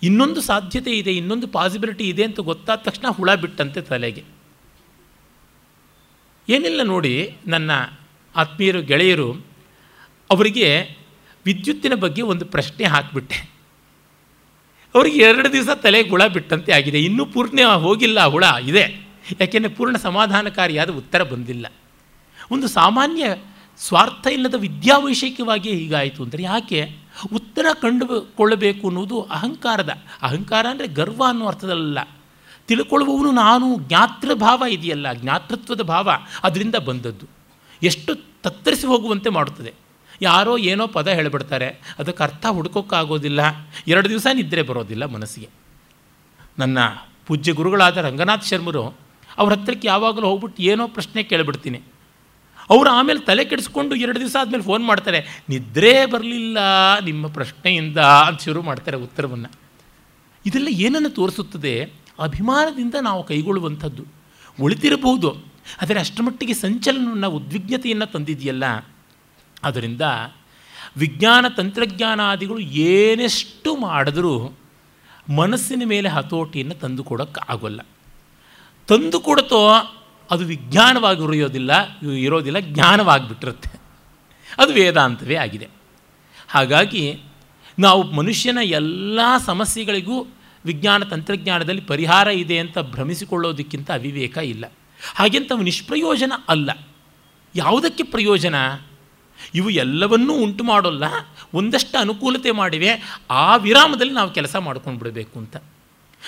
ಇನ್ನೊಂದು 0.03 0.41
ಸಾಧ್ಯತೆ 0.41 0.93
ಇದೆ, 0.99 1.13
ಇನ್ನೊಂದು 1.17 1.47
ಪಾಸಿಬಿಲಿಟಿ 1.47 2.09
ಇದೆ 2.09 2.25
ಅಂತ 2.25 2.41
ಗೊತ್ತಾದ 2.41 2.79
ತಕ್ಷಣ 2.79 3.09
ಹುಳ 3.09 3.35
ಬಿಟ್ಟಂತೆ 3.35 3.81
ತಲೆಗೆ. 3.81 4.23
ಏನಿಲ್ಲ 6.49 6.83
ನೋಡಿ, 6.83 7.37
ನನ್ನ 7.47 7.71
ಆತ್ಮೀಯರು, 8.37 8.83
ಗೆಳೆಯರು, 8.83 9.31
ಅವರಿಗೆ 10.31 10.69
ವಿದ್ಯುತ್ತಿನ 11.45 11.95
ಬಗ್ಗೆ 11.95 12.23
ಒಂದು 12.23 12.45
ಪ್ರಶ್ನೆ 12.45 12.85
ಹಾಕಿಬಿಟ್ಟೆ. 12.85 13.39
ಅವರಿಗೆ 14.95 15.19
ಎರಡು 15.23 15.53
ದಿವಸ 15.53 15.69
ತಲೆಗೆ 15.83 16.11
ಹುಳ 16.11 16.27
ಬಿಟ್ಟಂತೆ 16.27 16.73
ಆಗಿದೆ, 16.73 17.01
ಇನ್ನೂ 17.03 17.27
ಪೂರ್ಣ 17.27 17.67
ಹೋಗಿಲ್ಲ, 17.67 18.25
ಹುಳ 18.25 18.45
ಇದೆ. 18.65 18.85
ಯಾಕೆಂದರೆ 19.41 19.73
ಪೂರ್ಣ 19.75 19.97
ಸಮಾಧಾನಕಾರಿಯಾದ 19.97 20.91
ಉತ್ತರ 20.91 21.23
ಬಂದಿಲ್ಲ. 21.23 21.67
ಒಂದು 22.51 22.69
ಸಾಮಾನ್ಯ 22.69 23.37
ಸ್ವಾರ್ಥ 23.79 24.27
ಇಲ್ಲದ 24.27 24.55
ವಿದ್ಯಾವೈಷಯಿಕವಾಗಿ 24.55 25.71
ಹೀಗಾಯಿತು 25.73 26.23
ಅಂದರೆ 26.23 26.43
ಯಾಕೆ? 26.43 26.81
ಉತ್ತರ 27.35 27.67
ಕಂಡುಕೊಳ್ಳಬೇಕು 27.81 28.89
ಅನ್ನೋದು 28.89 29.23
ಅಹಂಕಾರದ. 29.23 29.93
ಅಹಂಕಾರ 30.23 30.67
ಅಂದರೆ 30.71 30.87
ಗರ್ವ 30.87 31.23
ಅನ್ನೋ 31.29 31.47
ಅರ್ಥದಲ್ಲ. 31.47 31.99
ತಿಳ್ಕೊಳ್ಳುವವನು 32.69 33.31
ನಾನು 33.33 33.67
ಜ್ಞಾತೃಭಾವ 33.89 34.63
ಇದೆಯಲ್ಲ, 34.71 35.13
ಜ್ಞಾತೃತ್ವದ 35.13 35.83
ಭಾವ 35.83 36.11
ಅದರಿಂದ 36.43 36.75
ಬಂದದ್ದು. 36.75 37.27
ಎಷ್ಟು 37.83 38.15
ತತ್ತರಿಸಿ 38.43 38.87
ಹೋಗುವಂತೆ 38.87 39.31
ಮಾಡುತ್ತದೆ. 39.31 39.73
ಯಾರೋ 40.23 40.57
ಏನೋ 40.57 40.87
ಪದ 40.87 41.09
ಹೇಳಿಬಿಡ್ತಾರೆ, 41.09 41.69
ಅದಕ್ಕೆ 41.99 42.23
ಅರ್ಥ 42.23 42.47
ಹುಡ್ಕೋಕ್ಕಾಗೋದಿಲ್ಲ, 42.47 43.41
ಎರಡು 43.89 44.09
ದಿವಸ 44.09 44.27
ನಿದ್ರೆ 44.33 44.63
ಬರೋದಿಲ್ಲ 44.63 45.05
ಮನಸ್ಸಿಗೆ. 45.07 45.49
ನನ್ನ 46.59 46.79
ಪೂಜ್ಯ 47.27 47.53
ಗುರುಗಳಾದ 47.53 47.97
ರಂಗನಾಥ್ 47.97 48.47
ಶರ್ಮರು 48.47 48.85
ಅವ್ರ 49.39 49.51
ಹತ್ತಿರಕ್ಕೆ 49.53 49.89
ಯಾವಾಗಲೂ 49.89 50.27
ಹೋಗ್ಬಿಟ್ಟು 50.27 50.63
ಏನೋ 50.63 50.89
ಪ್ರಶ್ನೆ 50.89 51.23
ಕೇಳಿಬಿಡ್ತೀನಿ. 51.23 51.81
ಅವರು 52.71 52.91
ಆಮೇಲೆ 52.91 53.21
ತಲೆ 53.21 53.45
ಕೆಡಿಸ್ಕೊಂಡು 53.45 53.95
ಎರಡು 53.95 54.21
ದಿವಸ 54.21 54.37
ಆದಮೇಲೆ 54.41 54.63
ಫೋನ್ 54.63 54.85
ಮಾಡ್ತಾರೆ, 54.85 55.43
ನಿದ್ರೆ 55.49 56.07
ಬರಲಿಲ್ಲ 56.07 56.59
ನಿಮ್ಮ 56.99 57.27
ಪ್ರಶ್ನೆಯಿಂದ 57.27 57.99
ಅಂತ 57.99 58.41
ಶುರು 58.41 58.63
ಮಾಡ್ತಾರೆ 58.63 58.97
ಉತ್ತರವನ್ನು. 58.97 59.51
ಇದೆಲ್ಲ 60.47 60.69
ಏನನ್ನು 60.69 61.11
ತೋರಿಸುತ್ತದೆ? 61.11 61.93
ಅಭಿಮಾನದಿಂದ 62.23 62.95
ನಾವು 63.01 63.25
ಕೈಗೊಳ್ಳುವಂಥದ್ದು. 63.25 64.05
ಉಳಿತಿರಬಹುದು 64.63 65.31
ಆದರೆ 65.83 66.01
ಅಷ್ಟಮಟ್ಟಿಗೆ 66.01 66.55
ಸಂಚಲನವನ್ನು, 66.55 67.31
ಉದ್ವಿಗ್ನತೆಯನ್ನು 67.31 68.07
ತಂದಿದೆಯಲ್ಲ? 68.07 68.65
ಅದರಿಂದ 69.63 70.03
ವಿಜ್ಞಾನ 70.97 71.49
ತಂತ್ರಜ್ಞಾನಾದಿಗಳು 71.49 72.59
ಏನೆಷ್ಟು 72.59 73.77
ಮಾಡಿದರೂ 73.77 74.53
ಮನಸ್ಸಿನ 75.37 75.83
ಮೇಲೆ 75.87 76.09
ಹತೋಟಿಯನ್ನು 76.09 76.75
ತಂದು 76.75 77.05
ಕೊಡೋಕ್ಕಾಗೋಲ್ಲ 77.05 77.81
ತಂದು 78.89 79.21
ಕೊಡ್ತೋ 79.21 79.61
ಅದು 80.33 80.45
ವಿಜ್ಞಾನವಾಗಿ 80.45 81.21
ಉರಿಯೋದಿಲ್ಲ 81.21 81.73
ಇರೋದಿಲ್ಲ, 82.13 82.59
ಜ್ಞಾನವಾಗಿಬಿಟ್ಟಿರುತ್ತೆ. 82.59 83.71
ಅದು 84.59 84.73
ವೇದಾಂತವೇ 84.73 85.35
ಆಗಿದೆ. 85.35 85.69
ಹಾಗಾಗಿ 86.49 87.21
ನಾವು 87.79 88.03
ಮನುಷ್ಯನ 88.03 88.59
ಎಲ್ಲ 88.63 89.21
ಸಮಸ್ಯೆಗಳಿಗೂ 89.47 90.27
ವಿಜ್ಞಾನ 90.65 91.05
ತಂತ್ರಜ್ಞಾನದಲ್ಲಿ 91.05 91.81
ಪರಿಹಾರ 91.81 92.29
ಇದೆ 92.29 92.59
ಅಂತ 92.59 92.79
ಭ್ರಮಿಸಿಕೊಳ್ಳೋದಕ್ಕಿಂತ 92.79 93.91
ಅವಿವೇಕ 93.91 94.37
ಇಲ್ಲ. 94.37 94.65
ಹಾಗೆಂತ 95.15 95.53
ನಿಷ್ಪ್ರಯೋಜನ 95.53 96.33
ಅಲ್ಲ. 96.49 96.71
ಯಾವುದಕ್ಕೆ 97.55 98.03
ಪ್ರಯೋಜನ? 98.03 98.55
ಇವು 99.55 99.71
ಎಲ್ಲವನ್ನೂ 99.71 100.35
ಉಂಟು 100.35 100.65
ಮಾಡೋಲ್ಲ, 100.65 101.05
ಒಂದಷ್ಟು 101.55 101.99
ಅನುಕೂಲತೆ 101.99 102.51
ಮಾಡಿವೆ, 102.51 102.89
ಆ 103.31 103.57
ವಿರಾಮದಲ್ಲಿ 103.57 104.13
ನಾವು 104.13 104.31
ಕೆಲಸ 104.31 104.57
ಮಾಡ್ಕೊಂಡು 104.57 104.99
ಬಿಡಬೇಕು 104.99 105.39
ಅಂತ. 105.39 105.57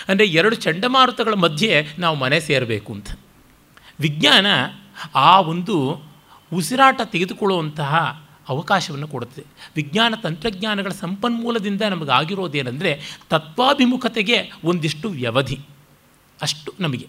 ಅಂದರೆ 0.09 0.27
ಎರಡು 0.27 0.57
ಚಂಡಮಾರುತಗಳ 0.57 1.35
ಮಧ್ಯೆ 1.35 1.87
ನಾವು 1.99 2.17
ಮನೆ 2.17 2.41
ಸೇರಬೇಕು 2.41 2.93
ಅಂತ. 2.93 3.07
ವಿಜ್ಞಾನ 4.01 4.47
ಆ 5.15 5.41
ಒಂದು 5.41 6.03
ಉಸಿರಾಟ 6.55 7.01
ತೆಗೆದುಕೊಳ್ಳುವಂತಹ 7.05 8.25
ಅವಕಾಶವನ್ನು 8.49 9.09
ಕೊಡುತ್ತದೆ 9.09 9.45
ವಿಜ್ಞಾನ 9.77 10.15
ತಂತ್ರಜ್ಞಾನಗಳ 10.23 10.91
ಸಂಪನ್ಮೂಲದಿಂದ 10.91 11.83
ನಮಗಾಗಿರೋದೇನೆಂದರೆ 11.83 13.19
ತತ್ವಾಭಿಮುಖತೆಗೆ 13.31 14.53
ಒಂದಿಷ್ಟು 14.65 15.09
ವ್ಯವಧಿ. 15.09 15.61
ಅಷ್ಟು 16.43 16.75
ನಮಗೆ. 16.81 17.07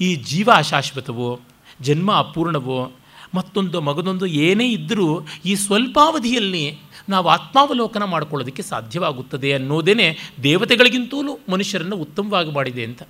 ಈ 0.00 0.14
ಜೀವ 0.14 0.50
ಅಶಾಶ್ವತವೋ 0.54 1.40
ಜನ್ಮ 1.80 2.12
ಅಪೂರ್ಣವೋ, 2.12 2.92
ಮತ್ತೊಂದು 3.34 3.80
ಮಗದೊಂದು 3.80 4.26
ಏನೇ 4.26 4.68
ಇದ್ದರೂ 4.68 5.26
ಈ 5.44 5.54
ಸ್ವಲ್ಪಾವಧಿಯಲ್ಲಿ 5.54 6.78
ನಾವು 7.08 7.28
ಆತ್ಮಾವಲೋಕನ 7.28 8.04
ಮಾಡಿಕೊಳ್ಳೋದಕ್ಕೆ 8.04 8.62
ಸಾಧ್ಯವಾಗುತ್ತದೆ 8.62 9.52
ಅನ್ನೋದೇ 9.52 10.18
ದೇವತೆಗಳಿಗಿಂತಲೂ 10.42 11.38
ಮನುಷ್ಯರನ್ನು 11.52 11.96
ಉತ್ತಮವಾಗಿ 11.96 12.52
ಮಾಡಿದೆ 12.52 12.84
ಅಂತ. 12.84 13.02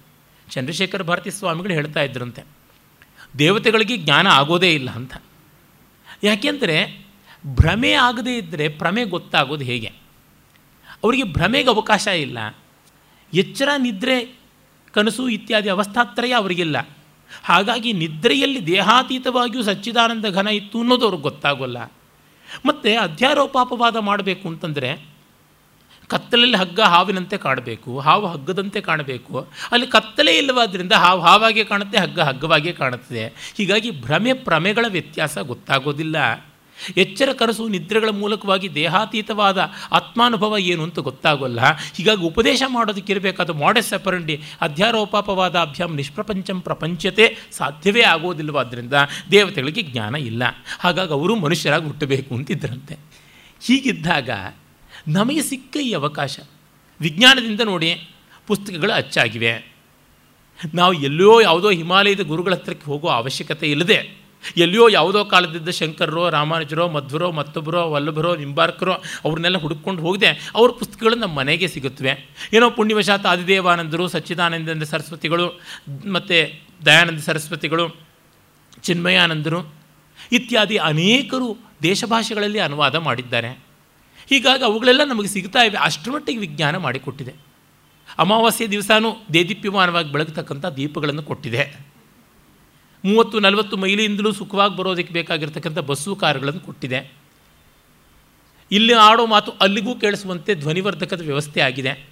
ಚಂದ್ರಶೇಖರ 0.50 1.02
ಭಾರತಿ 1.02 1.30
ಸ್ವಾಮಿಗಳು 1.30 1.72
ಹೇಳ್ತಾ 1.72 2.02
ಇದ್ರಂತೆ, 2.02 2.42
ದೇವತೆಗಳಿಗೆ 3.38 3.96
ಜ್ಞಾನ 3.96 4.26
ಆಗೋದೇ 4.26 4.74
ಇಲ್ಲ 4.74 4.90
ಅಂತ. 4.90 5.14
ಯಾಕೆಂದರೆ 6.22 7.06
ಭ್ರಮೆ 7.46 7.92
ಆಗದೇ 7.92 8.36
ಇದ್ದರೆ 8.36 8.68
ಭ್ರಮೆ 8.68 9.04
ಗೊತ್ತಾಗೋದು 9.04 9.64
ಹೇಗೆ? 9.64 9.86
ಅವರಿಗೆ 11.04 11.24
ಭ್ರಮೆಗೆ 11.24 11.68
ಅವಕಾಶ 11.68 12.06
ಇಲ್ಲ. 12.06 12.58
ಎಚ್ಚರ, 13.34 13.68
ನಿದ್ರೆ, 13.78 14.38
ಕನಸು 14.92 15.28
ಇತ್ಯಾದಿ 15.28 15.68
ಅವಸ್ಥಾತ್ರಯ 15.68 16.32
ಅವರಿಗಿಲ್ಲ. 16.32 16.88
ಹಾಗಾಗಿ 17.42 17.92
ನಿದ್ರೆಯಲ್ಲಿ 17.92 18.66
ದೇಹಾತೀತವಾಗಿಯೂ 18.66 19.64
ಸಚ್ಚಿದಾನಂದ 19.64 20.24
ಘನ 20.24 20.46
ಇತ್ತು 20.46 20.80
ಅನ್ನೋದು 20.80 21.04
ಅವ್ರಿಗೆ 21.04 21.22
ಗೊತ್ತಾಗೋಲ್ಲ. 21.22 21.92
ಮತ್ತು 22.66 23.00
ಅಧ್ಯಾರೋಪಾಪವಾದ 23.00 23.96
ಮಾಡಬೇಕು 23.96 24.48
ಅಂತಂದರೆ 24.48 25.15
ಕತ್ತಲಲ್ಲಿ 26.06 26.56
ಹಗ್ಗ 26.56 26.80
ಹಾವಿನಂತೆ 26.80 27.36
ಕಾಣಬೇಕು, 27.36 27.98
ಹಾವು 27.98 28.26
ಹಗ್ಗದಂತೆ 28.26 28.80
ಕಾಣಬೇಕು. 28.80 29.48
ಅಲ್ಲಿ 29.72 29.86
ಕತ್ತಲೆ 29.86 30.36
ಇಲ್ಲವಾದ್ದರಿಂದ 30.36 30.92
ಹಾವು 30.92 31.20
ಹಾವಾಗೇ 31.20 31.64
ಕಾಣುತ್ತೆ, 31.64 31.98
ಹಗ್ಗ 31.98 32.20
ಹಗ್ಗವಾಗೇ 32.20 32.72
ಕಾಣುತ್ತದೆ. 32.72 33.54
ಹೀಗಾಗಿ 33.56 33.90
ಭ್ರಮೆ 33.90 34.32
ಪ್ರಮೆಗಳ 34.32 34.84
ವ್ಯತ್ಯಾಸ 34.88 35.38
ಗೊತ್ತಾಗೋದಿಲ್ಲ. 35.38 36.16
ಎಚ್ಚರ 36.96 37.28
ಕರಸು 37.32 37.68
ನಿದ್ರೆಗಳ 37.68 38.08
ಮೂಲಕವಾಗಿ 38.08 38.74
ದೇಹಾತೀತವಾದ 38.74 39.70
ಆತ್ಮಾನುಭವ 39.92 40.58
ಏನು 40.58 40.82
ಅಂತ 40.82 40.98
ಗೊತ್ತಾಗೋಲ್ಲ. 40.98 41.60
ಹೀಗಾಗಿ 41.96 42.22
ಉಪದೇಶ 42.22 42.62
ಮಾಡೋದಕ್ಕಿರಬೇಕಾದ 42.66 43.50
ಮಾಡೆಸ್ 43.50 43.92
ಅಪರಂಡಿ 43.92 44.42
ಅಧ್ಯಾರೋಪಾಪವಾದ 44.60 45.56
ಅಭ್ಯಾಮ್ 45.56 45.96
ನಿಷ್ಪ್ರಪಂಚಂ 45.96 46.60
ಪ್ರಪಂಚತೆ 46.60 47.36
ಸಾಧ್ಯವೇ 47.52 48.02
ಆಗೋದಿಲ್ಲವಾದ್ದರಿಂದ 48.02 48.94
ದೇವತೆಗಳಿಗೆ 49.30 49.82
ಜ್ಞಾನ 49.82 50.14
ಇಲ್ಲ. 50.14 50.42
ಹಾಗಾಗಿ 50.78 51.12
ಅವರು 51.12 51.36
ಮನುಷ್ಯರಾಗಿ 51.36 51.84
ಹುಟ್ಟಬೇಕು 51.84 52.34
ಅಂತಿದ್ದರಂತೆ 52.34 52.96
ಹೀಗಿದ್ದಾಗ 53.66 54.30
ನಮಗೆ 55.06 55.42
ಸಿಕ್ಕ 55.42 55.76
ಈ 55.76 55.92
ಅವಕಾಶ. 55.92 56.38
ವಿಜ್ಞಾನದಿಂದ 57.00 57.60
ನೋಡಿ 57.60 57.90
ಪುಸ್ತಕಗಳು 58.46 58.92
ಅಚ್ಚಾಗಿವೆ. 58.92 59.52
ನಾವು 60.74 60.92
ಎಲ್ಲೋ 60.92 61.40
ಯಾವುದೋ 61.40 61.70
ಹಿಮಾಲಯದ 61.70 62.20
ಗುರುಗಳ 62.20 62.54
ಹತ್ರಕ್ಕೆ 62.54 62.84
ಹೋಗೋ 62.84 63.08
ಅವಶ್ಯಕತೆ 63.08 63.70
ಇಲ್ಲದೆ, 63.70 63.98
ಎಲ್ಲಿಯೋ 64.56 64.88
ಯಾವುದೋ 64.88 65.24
ಕಾಲದಿದ್ದ 65.24 65.68
ಶಂಕರರೋ, 65.68 66.30
ರಾಮಾನುಜರೋ, 66.30 66.88
ಮಧ್ವರೋ, 66.88 67.30
ಮತ್ತೊಬ್ಬರೋ, 67.30 67.90
ವಲ್ಲಭರೋ, 67.90 68.36
ನಿಂಬಾರ್ಕರೋ 68.36 68.94
ಅವ್ರನ್ನೆಲ್ಲ 69.24 69.58
ಹುಡುಕೊಂಡು 69.58 70.02
ಹೋಗದೆ 70.02 70.50
ಅವ್ರ 70.54 70.70
ಪುಸ್ತಕಗಳು 70.70 71.14
ನಮ್ಮ 71.14 71.34
ಮನೆಗೆ 71.34 71.68
ಸಿಗುತ್ತವೆ. 71.68 72.12
ಏನೋ 72.52 72.70
ಪುಣ್ಯವಶಾತ್ 72.70 73.26
ಆದಿದೇವಾನಂದರು 73.26 74.08
ಸಚ್ಚಿದಾನಂದ 74.08 74.82
ಸರಸ್ವತಿಗಳು, 74.82 75.46
ಮತ್ತು 76.06 76.38
ದಯಾನಂದ 76.86 77.18
ಸರಸ್ವತಿಗಳು, 77.18 77.86
ಚಿನ್ಮಯಾನಂದರು 78.82 79.74
ಇತ್ಯಾದಿ 80.32 80.76
ಅನೇಕರು 80.76 81.48
ದೇಶಭಾಷೆಗಳಲ್ಲಿ 81.82 82.58
ಅನುವಾದ 82.58 82.94
ಮಾಡಿದ್ದಾರೆ. 82.94 83.65
ಹೀಗಾಗಿ 84.26 84.64
ಅವುಗಳೆಲ್ಲ 84.64 85.04
ನಮಗೆ 85.04 85.28
ಸಿಗ್ತಾ 85.28 85.62
ಇವೆ. 85.62 85.78
ಅಷ್ಟರ 85.78 86.10
ಮಟ್ಟಿಗೆ 86.10 86.38
ವಿಜ್ಞಾನ 86.38 86.76
ಮಾಡಿಕೊಟ್ಟಿದೆ. 86.76 87.34
ಅಮಾವಾಸ್ಯೆ 88.18 88.66
ದಿವಸನೂ 88.66 89.16
ದೇದೀಪ್ಯಮಾನವಾಗಿ 89.32 90.12
ಬೆಳಗ್ತಕ್ಕಂಥ 90.12 90.66
ದೀಪಗಳನ್ನು 90.66 91.22
ಕೊಟ್ಟಿದೆ. 91.22 91.86
ಮೂವತ್ತು, 93.04 93.40
ನಲವತ್ತು 93.40 93.76
ಮೈಲಿಯಿಂದಲೂ 93.76 94.32
ಸುಖವಾಗಿ 94.32 94.76
ಬರೋದಕ್ಕೆ 94.76 95.14
ಬೇಕಾಗಿರ್ತಕ್ಕಂಥ 95.14 95.78
ಬಸ್ಸು 95.78 96.16
ಕಾರುಗಳನ್ನು 96.16 96.60
ಕೊಟ್ಟಿದೆ. 96.60 97.12
ಇಲ್ಲಿ 98.70 98.92
ಆಡೋ 98.92 99.26
ಮಾತು 99.26 99.50
ಅಲ್ಲಿಗೂ 99.50 99.94
ಕೇಳಿಸುವಂತೆ 99.94 100.54
ಧ್ವನಿವರ್ಧಕದ 100.54 101.20
ವ್ಯವಸ್ಥೆ 101.20 101.60
ಆಗಿದೆ. 101.60 102.08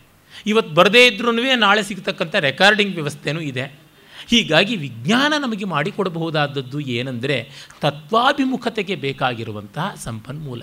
ಇವತ್ತು 0.46 0.74
ಬರದೇ 0.74 1.06
ಇದ್ರೂ 1.06 1.32
ನಾಳೆ 1.32 1.82
ಸಿಗ್ತಕ್ಕಂಥ 1.82 2.34
ರೆಕಾರ್ಡಿಂಗ್ 2.34 2.94
ವ್ಯವಸ್ಥೆನೂ 2.94 3.40
ಇದೆ. 3.40 3.84
ಹೀಗಾಗಿ 4.28 4.76
ವಿಜ್ಞಾನ 4.76 5.32
ನಮಗೆ 5.40 5.64
ಮಾಡಿಕೊಡಬಹುದಾದದ್ದು 5.64 6.80
ಏನೆಂದರೆ 6.80 7.50
ತತ್ವಾಭಿಮುಖತೆಗೆ 7.80 8.94
ಬೇಕಾಗಿರುವಂತಹ 8.94 9.94
ಸಂಪನ್ಮೂಲ. 10.04 10.62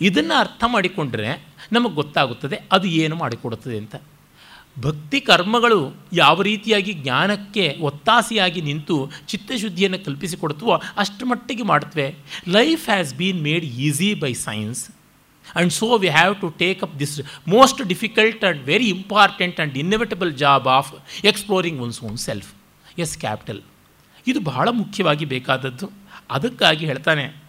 ಇದನ್ನು 0.00 0.34
ಅರ್ಥ 0.38 0.64
ಮಾಡಿಕೊಂಡ್ರೆ 0.66 1.30
ನಮಗೆ 1.72 1.94
ಗೊತ್ತಾಗುತ್ತದೆ, 1.94 2.56
ಅದು 2.72 2.86
ಏನು 2.88 3.16
ಮಾಡಿಕೊಡುತ್ತದೆ 3.16 3.78
ಅಂತ. 3.78 3.96
ಭಕ್ತಿ 4.80 5.20
ಕರ್ಮಗಳು 5.20 5.78
ಯಾವ 6.12 6.42
ರೀತಿಯಾಗಿ 6.42 6.92
ಜ್ಞಾನಕ್ಕೆ 6.92 7.78
ಒತ್ತಾಸೆಯಾಗಿ 7.80 8.60
ನಿಂತು 8.60 9.10
ಚಿತ್ತಶುದ್ಧಿಯನ್ನು 9.28 9.98
ಕಲ್ಪಿಸಿಕೊಡ್ತವೋ 10.04 10.74
ಅಷ್ಟು 10.96 11.26
ಮಟ್ಟಿಗೆ 11.26 11.62
ಮಾಡ್ತವೆ. 11.62 12.14
Life 12.48 12.84
has 12.90 13.14
been 13.14 13.40
made 13.42 13.64
easy 13.64 14.14
by 14.14 14.32
science 14.32 14.90
and 15.56 15.72
so 15.72 15.96
we 15.96 16.08
have 16.08 16.40
to 16.40 16.48
take 16.48 16.82
up 16.82 16.98
this 16.98 17.20
most 17.48 17.82
difficult 17.82 18.44
and 18.44 18.62
very 18.62 18.88
important 18.88 19.60
and 19.60 19.78
inevitable 19.78 20.36
job 20.36 20.68
of 20.68 20.92
exploring 21.24 21.80
one's 21.80 22.04
own 22.04 22.16
self 22.16 22.54
S 22.98 23.18
capital 23.18 23.60
ಇದು 24.26 24.40
ಬಹಳ 24.40 24.68
ಮುಖ್ಯವಾಗಿ 24.72 25.24
ಬೇಕಾದದ್ದು. 25.24 25.92
ಅದಕ್ಕಾಗಿ 26.30 26.86
ಹೇಳ್ತಾನೆ 26.86 27.45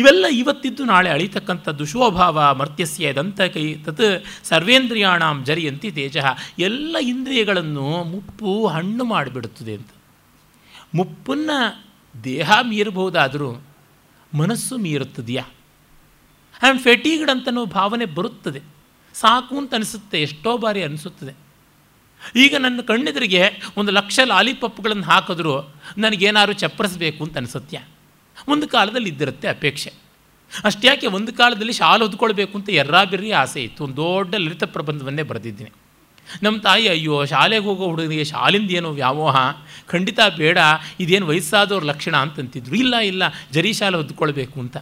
ಇವೆಲ್ಲ 0.00 0.26
ಇವತ್ತಿದ್ದು 0.26 0.84
ನಾಳೆ 0.84 1.10
ಅಳಿತಕ್ಕಂಥದ್ದು 1.10 1.84
ಶೋಭಾವ 1.84 2.54
ಮರ್ತ್ಯಸ್ಯ 2.54 3.12
ದಂತ 3.12 3.40
ಕೈ 3.40 3.74
ತತ್ 3.74 4.24
ಸರ್ವೇಂದ್ರಿಯಾಣಾಂ 4.44 5.44
ಜರಿಯಂತಿ 5.44 5.90
ತೇಜ. 5.90 6.16
ಎಲ್ಲ 6.58 6.96
ಇಂದ್ರಿಯಗಳನ್ನು 7.02 8.04
ಮುಪ್ಪು 8.04 8.66
ಹಣ್ಣು 8.66 9.04
ಮಾಡಿಬಿಡುತ್ತದೆ 9.04 9.74
ಅಂತ. 9.74 9.88
ಮುಪ್ಪನ್ನು 10.94 11.84
ದೇಹ 12.24 12.52
ಮೀರಬಹುದಾದರೂ 12.62 13.62
ಮನಸ್ಸು 14.34 14.78
ಮೀರುತ್ತದೆಯಾ? 14.78 15.44
ಆ್ಯಂಡ್ 16.62 16.80
ಫೆಟೀಗ್ಡ್ 16.82 17.30
ಅಂತನೋ 17.30 17.66
ಭಾವನೆ 17.66 18.04
ಬರುತ್ತದೆ. 18.04 18.60
ಸಾಕು 19.14 19.58
ಅಂತ 19.58 19.74
ಅನಿಸುತ್ತೆ, 19.74 20.22
ಎಷ್ಟೋ 20.22 20.58
ಬಾರಿ 20.58 20.82
ಅನಿಸುತ್ತದೆ. 20.82 21.34
ಈಗ 22.36 22.56
ನನ್ನ 22.56 22.80
ಕಣ್ಣೆದುರಿಗೆ 22.80 23.42
ಒಂದು 23.76 23.92
ಲಕ್ಷ 23.92 24.20
ಲಾಲಿಪಪ್ಗಳನ್ನು 24.24 25.02
ಹಾಕಿದ್ರು, 25.02 25.74
ನನಗೇನಾದ್ರು 25.98 26.52
ಚಪ್ಪರಿಸಬೇಕು 26.52 27.24
ಅಂತ 27.24 27.36
ಅನಿಸುತ್ತೆ 27.36 27.99
ಒಂದು 28.48 28.68
ಕಾಲದಲ್ಲಿ 28.68 29.08
ಇದ್ದಿರುತ್ತೆ 29.08 29.48
ಅಪೇಕ್ಷೆ. 29.48 29.92
ಅಷ್ಟ್ಯಾಕೆ 30.64 31.06
ಒಂದು 31.06 31.32
ಕಾಲದಲ್ಲಿ 31.32 31.72
ಶಾಲು 31.72 32.06
ಹೊದ್ಕೊಳ್ಬೇಕು 32.06 32.58
ಅಂತ 32.58 32.70
ಎರ್ರಾಬಿರ್ರಿ 32.70 33.32
ಆಸೆ 33.32 33.62
ಇತ್ತು. 33.62 33.84
ಒಂದು 33.84 33.96
ದೊಡ್ಡ 33.96 34.34
ಲಲಿತ 34.34 34.64
ಪ್ರಬಂಧವನ್ನೇ 34.64 35.22
ಬರೆದಿದ್ದೀನಿ. 35.22 35.70
ನಮ್ಮ 36.42 36.60
ತಾಯಿ 36.60 36.88
ಅಯ್ಯೋ, 36.88 37.24
ಶಾಲೆಗೆ 37.24 37.64
ಹೋಗೋ 37.64 37.84
ಹುಡುಗನಿಗೆ 37.84 38.24
ಶಾಲಿಂದ 38.24 38.70
ಏನೋ 38.70 38.90
ವ್ಯಾಮೋಹ? 38.90 39.36
ಖಂಡಿತ 39.86 40.18
ಬೇಡ, 40.36 40.58
ಇದೇನು 41.00 41.26
ವಯಸ್ಸಾದವ್ರ 41.26 41.84
ಲಕ್ಷಣ 41.84 42.16
ಅಂತಂತಿದ್ರು. 42.16 42.76
ಇಲ್ಲ 42.76 42.96
ಇಲ್ಲ, 42.96 43.22
ಜರಿ 43.52 43.72
ಶಾಲೆ 43.72 43.96
ಹೊದ್ಕೊಳ್ಬೇಕು 43.96 44.60
ಅಂತ. 44.60 44.76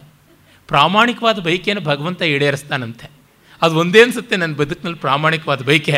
ಪ್ರಾಮಾಣಿಕವಾದ 0.67 1.39
ಬೈಕೆಯನ್ನು 1.39 1.83
ಭಗವಂತ 1.85 2.21
ಈಡೇರಿಸ್ತಾನಂತೆ. 2.21 3.09
ಅದು 3.61 3.75
ಒಂದೇ 3.75 4.03
ಅನಿಸುತ್ತೆ 4.03 4.35
ನನ್ನ 4.35 4.55
ಬದುಕಿನಲ್ಲಿ 4.55 4.99
ಪ್ರಾಮಾಣಿಕವಾದ 4.99 5.61
ಬೈಕೆ 5.61 5.97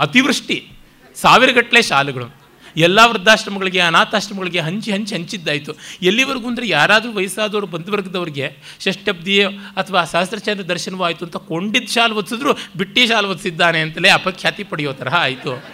ಅತಿವೃಷ್ಟಿ. 0.00 0.68
ಸಾವಿರಗಟ್ಟಲೆ 1.14 1.82
ಶಾಲೆಗಳು. 1.82 2.39
ಎಲ್ಲ 2.76 2.98
ವೃದ್ಧಾಶ್ರಮಗಳಿಗೆ, 3.06 3.80
ಅನಾಥಾಶ್ರಮಗಳಿಗೆ 3.80 4.60
ಹಂಚಿ 4.60 4.92
ಹಂಚಿ 4.92 5.14
ಹಂಚಿದ್ದಾಯಿತು. 5.14 5.76
ಎಲ್ಲಿವರೆಗೂ 6.02 6.48
ಅಂದರೆ 6.48 6.68
ಯಾರಾದರೂ 6.68 7.12
ವಯಸ್ಸಾದವರು, 7.12 7.66
ಬಂಧುವರ್ಗದವ್ರಿಗೆ 7.66 8.56
ಷಷ್ಟಬ್ದಿ 8.80 9.42
ಅಥವಾ 9.42 10.04
ಸಹಸ್ರಚಂದ್ರ 10.04 10.64
ದರ್ಶನವೂ 10.64 11.04
ಆಯಿತು 11.04 11.24
ಅಂತ 11.24 11.36
ಕೊಂಡಿದ್ದ 11.36 11.88
ಶಾಲು 11.88 12.14
ಒದಿಸಿದ್ರು 12.14 12.54
ಬಿಟ್ಟಿ 12.76 13.06
ಶಾಲು 13.06 13.28
ಒದಿಸಿದ್ದಾನೆ 13.28 13.80
ಅಂತಲೇ 13.80 14.08
ಅಪಖ್ಯಾತಿ 14.08 14.64
ಪಡೆಯೋ 14.64 14.92
ತರಹ 14.92 15.14
ಆಯಿತು. 15.14 15.64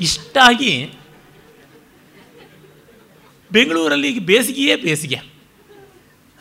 ಇಷ್ಟಾಗಿ 0.00 0.90
ಬೆಂಗಳೂರಲ್ಲಿ 3.52 4.08
ಈಗ 4.10 4.20
ಬೇಸಿಗೆಯೇ 4.22 4.76
ಬೇಸಿಗೆ. 4.76 5.20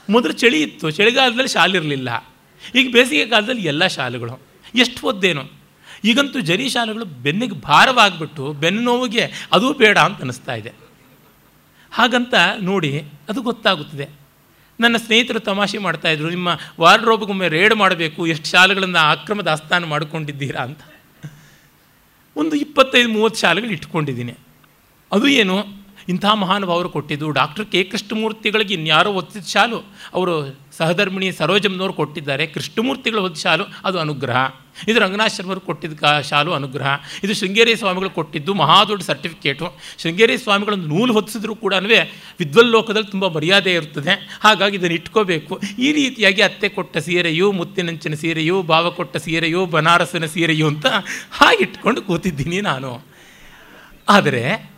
ಮೊದಲು 0.09 0.31
ಚಳಿ 0.31 0.61
ಇತ್ತು, 0.61 0.89
ಚಳಿಗಾಲದಲ್ಲಿ 0.89 1.47
ಶಾಲಿರಲಿಲ್ಲ 1.47 2.33
ಈಗ 2.75 2.93
ಬೇಸಿಗೆ 2.93 3.25
ಕಾಲದಲ್ಲಿ 3.25 3.61
ಎಲ್ಲ 3.61 3.87
ಶಾಲೆಗಳು. 3.87 4.41
ಎಷ್ಟು 4.75 5.07
ಒದ್ದೇನು. 5.07 5.56
ಈಗಂತೂ 6.03 6.39
ಜರಿ 6.39 6.69
ಶಾಲೆಗಳು 6.69 7.05
ಬೆನ್ನಿಗೆ 7.05 7.55
ಭಾರವಾಗಿಬಿಟ್ಟು 7.55 8.53
ಬೆನ್ನು 8.53 8.81
ನೋವಿಗೆ 8.81 9.47
ಅದು 9.53 9.73
ಬೇಡ 9.73 9.97
ಅಂತ 9.97 10.17
ಅನ್ನಿಸ್ತಾ 10.17 10.55
ಇದೆ. 10.55 10.73
ಹಾಗಂತ 11.91 12.33
ನೋಡಿ 12.61 13.03
ಅದು 13.29 13.41
ಗೊತ್ತಾಗುತ್ತದೆ. 13.41 14.09
ನನ್ನ 14.79 14.97
ಸ್ನೇಹಿತರು 14.97 15.39
ತಮಾಷೆ 15.39 15.77
ಮಾಡ್ತಾಯಿದ್ರು 15.77 16.29
ನಿಮ್ಮ 16.29 16.59
ವಾರ್ಡ್ರೋಬ್ಗೊಮ್ಮೆ 16.79 17.47
ರೇಡ್ 17.47 17.75
ಮಾಡಬೇಕು, 17.75 18.27
ಎಷ್ಟು 18.27 18.47
ಶಾಲೆಗಳನ್ನು 18.47 18.97
ಆಕ್ರಮದ 18.97 19.47
ಆಸ್ಥಾನ 19.47 19.85
ಮಾಡಿಕೊಂಡಿದ್ದೀರಾ 19.85 20.61
ಅಂತ. 20.61 20.79
ಒಂದು 22.35 22.55
ಇಪ್ಪತ್ತೈದು, 22.55 23.09
ಮೂವತ್ತು 23.09 23.39
ಶಾಲೆಗಳು 23.39 23.71
ಇಟ್ಕೊಂಡಿದ್ದೀನಿ. 23.71 24.37
ಅದು 25.11 25.27
ಏನು? 25.27 25.76
ಇಂಥ 26.09 26.25
ಮಹಾನುಭಾವರು 26.25 26.89
ಕೊಟ್ಟಿದ್ದು. 26.89 27.31
Doctor 27.31 27.65
K. 27.65 27.83
ಕೃಷ್ಣಮೂರ್ತಿಗಳಿಗೆ 27.83 28.73
ಇನ್ಯಾರೋ 28.73 29.13
ಒತ್ತಿದ 29.13 29.43
ಶಾಲು 29.43 29.79
ಅವರು 30.13 30.59
ಸಹಧರ್ಮಿಣಿ 30.77 31.31
ಸರೋಜಮ್ನವ್ರು 31.31 31.93
ಕೊಟ್ಟಿದ್ದಾರೆ. 31.93 32.47
ಕೃಷ್ಣಮೂರ್ತಿಗಳು 32.47 33.21
ಹೊತ್ತ 33.21 33.39
ಶಾಲು, 33.39 33.63
ಅದು 33.85 33.99
ಅನುಗ್ರಹ. 33.99 34.37
ಇದು 34.87 34.99
ರಂಗನಾಥ್ 34.99 35.59
ಕೊಟ್ಟಿದ್ದ 35.59 35.99
ಕಾ, 35.99 36.21
ಶಾಲು 36.21 36.53
ಅನುಗ್ರಹ. 36.53 36.87
ಇದು 37.23 37.33
ಶೃಂಗೇರಿ 37.33 37.75
ಸ್ವಾಮಿಗಳು 37.75 38.09
ಕೊಟ್ಟಿದ್ದು 38.09 38.53
ಮಹಾ 38.53 38.83
ದೊಡ್ಡ 38.83 39.03
ಸರ್ಟಿಫಿಕೇಟು. 39.03 39.77
ಶೃಂಗೇರಿ 39.97 40.37
ಸ್ವಾಮಿಗಳನ್ನು 40.37 40.87
ನೂಲು 40.87 41.13
ಹೊತ್ತಿಸಿದ್ರು 41.13 41.55
ಕೂಡ 41.55 41.73
ವಿದ್ವಲ್ 42.39 42.67
ಲೋಕದಲ್ಲಿ 42.67 43.11
ತುಂಬ 43.11 43.27
ಮರ್ಯಾದೆ 43.27 43.73
ಇರ್ತದೆ 43.73 44.39
ಹಾಗಾಗಿ 44.43 44.77
ಇದನ್ನು 44.77 44.95
ಇಟ್ಕೋಬೇಕು. 44.95 45.61
ಈ 45.79 45.91
ರೀತಿಯಾಗಿ 45.91 46.41
ಅತ್ತೆ 46.41 46.69
ಕೊಟ್ಟ 46.69 46.97
ಸೀರೆಯು, 46.97 47.51
ಮುತ್ತಿನಂಚಿನ 47.51 48.13
ಸೀರೆಯು 48.13 48.63
ಭಾವ 48.63 48.89
ಕೊಟ್ಟ 48.89 49.17
ಸೀರೆಯು, 49.17 49.65
ಬನಾರಸನ 49.65 50.25
ಸೀರೆಯು 50.25 50.67
ಅಂತ 50.67 50.87
ಹಾಗಿಟ್ಕೊಂಡು 51.31 52.01
ಕೂತಿದ್ದೀನಿ 52.01 52.61
ನಾನು. 52.61 53.07
ಆದರೆ 54.09 54.76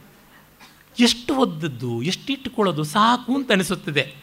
ಎಷ್ಟು 0.99 1.35
ಒದ್ದದ್ದು, 1.35 2.01
ಎಷ್ಟು 2.01 2.33
ಇಟ್ಟುಕೊಳ್ಳೋದು 2.33 2.83
ಸಾಕು 2.83 3.35
ಅಂತ 3.35 3.51
ಅನಿಸುತ್ತದೆ. 3.51 4.13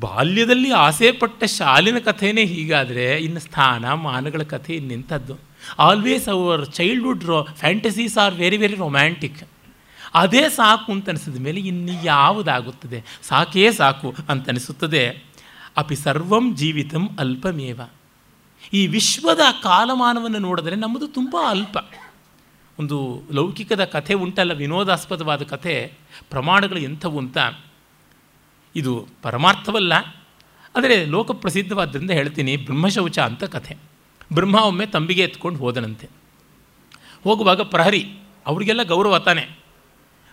ಬಾಲ್ಯದಲ್ಲಿ 0.00 0.70
ಆಸೆ 0.70 1.12
ಪಟ್ಟ 1.12 1.44
ಶಾಲಿನ 1.44 1.98
ಕಥೆನೇ 1.98 2.44
ಹೀಗಾದರೆ, 2.44 3.16
ಇನ್ನು 3.16 3.40
ಸ್ಥಾನ, 3.40 3.92
ಮಾನಗಳ 3.92 4.42
ಕಥೆ 4.42 4.74
ಇನ್ನೆಂಥದ್ದು. 4.74 5.36
Always 5.78 6.28
our 6.28 6.66
childhood 6.66 7.24
rho 7.24 7.46
fantasies 7.56 8.18
are 8.18 8.34
very 8.34 8.56
very 8.56 8.74
romantic 8.74 9.48
ಅದೇ 10.14 10.48
ಸಾಕು 10.48 10.92
ಅಂತ 10.92 11.08
ಅನಿಸಿದ 11.08 11.42
ಮೇಲೆ 11.42 11.60
ಇನ್ನು 11.60 12.04
ಯಾವುದಾಗುತ್ತದೆ? 12.04 13.04
ಸಾಕೇ 13.22 13.72
ಸಾಕು 13.72 14.14
ಅಂತ 14.28 14.48
ಅನಿಸುತ್ತದೆ. 14.48 15.24
ಅಪಿ 15.76 15.96
ಸರ್ವಂ 15.96 16.56
ಜೀವಿತಂ 16.56 17.08
ಅಲ್ಪಮೇವ. 17.18 17.80
ಈ 18.72 18.86
ವಿಶ್ವದ 18.86 19.40
ಕಾಲಮಾನವನ್ನು 19.62 20.38
ನೋಡಿದರೆ 20.38 20.76
ನಮ್ಮದು 20.76 21.08
ತುಂಬ 21.08 21.36
ಅಲ್ಪ. 21.46 21.78
ಒಂದು 22.78 23.22
ಲೌಕಿಕದ 23.32 23.84
ಕಥೆ 23.84 24.14
ಉಂಟಲ್ಲ, 24.14 24.52
ವಿನೋದಾಸ್ಪದವಾದ 24.52 25.42
ಕಥೆ, 25.42 25.92
ಪ್ರಮಾಣಗಳು 26.30 26.78
ಎಂಥವು 26.78 27.18
ಅಂತ. 27.18 27.38
ಇದು 28.76 29.06
ಪರಮಾರ್ಥವಲ್ಲ, 29.22 29.92
ಆದರೆ 30.76 31.04
ಲೋಕಪ್ರಸಿದ್ಧವಾದ್ದರಿಂದ 31.04 32.10
ಹೇಳ್ತೀನಿ 32.10 32.56
ಬ್ರಹ್ಮಶೌಚ 32.56 33.18
ಅಂತ 33.18 33.44
ಕಥೆ. 33.44 33.76
ಬ್ರಹ್ಮ 34.32 34.54
ಒಮ್ಮೆ 34.54 34.86
ತಂಬಿಗೆ 34.86 35.22
ಎತ್ಕೊಂಡು 35.22 35.58
ಹೋದನಂತೆ. 35.58 36.06
ಹೋಗುವಾಗ 37.24 37.60
ಪ್ರಹರಿ, 37.60 38.02
ಅವರಿಗೆಲ್ಲ 38.46 38.82
ಗೌರವ 38.82 39.18
ತಾನೆ. 39.18 39.44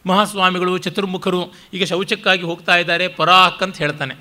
ಮಹಾಸ್ವಾಮಿಗಳು, 0.05 0.77
ಚತುರ್ಮುಖರು 0.77 1.41
ಈಗ 1.73 1.83
ಶೌಚಕ್ಕಾಗಿ 1.83 2.43
ಹೋಗ್ತಾ 2.43 2.75
ಇದ್ದಾರೆ, 2.75 3.07
ಪರಾಕ್ 3.07 3.63
ಅಂತ 3.63 3.77
ಹೇಳ್ತಾನೆ. 3.77 4.15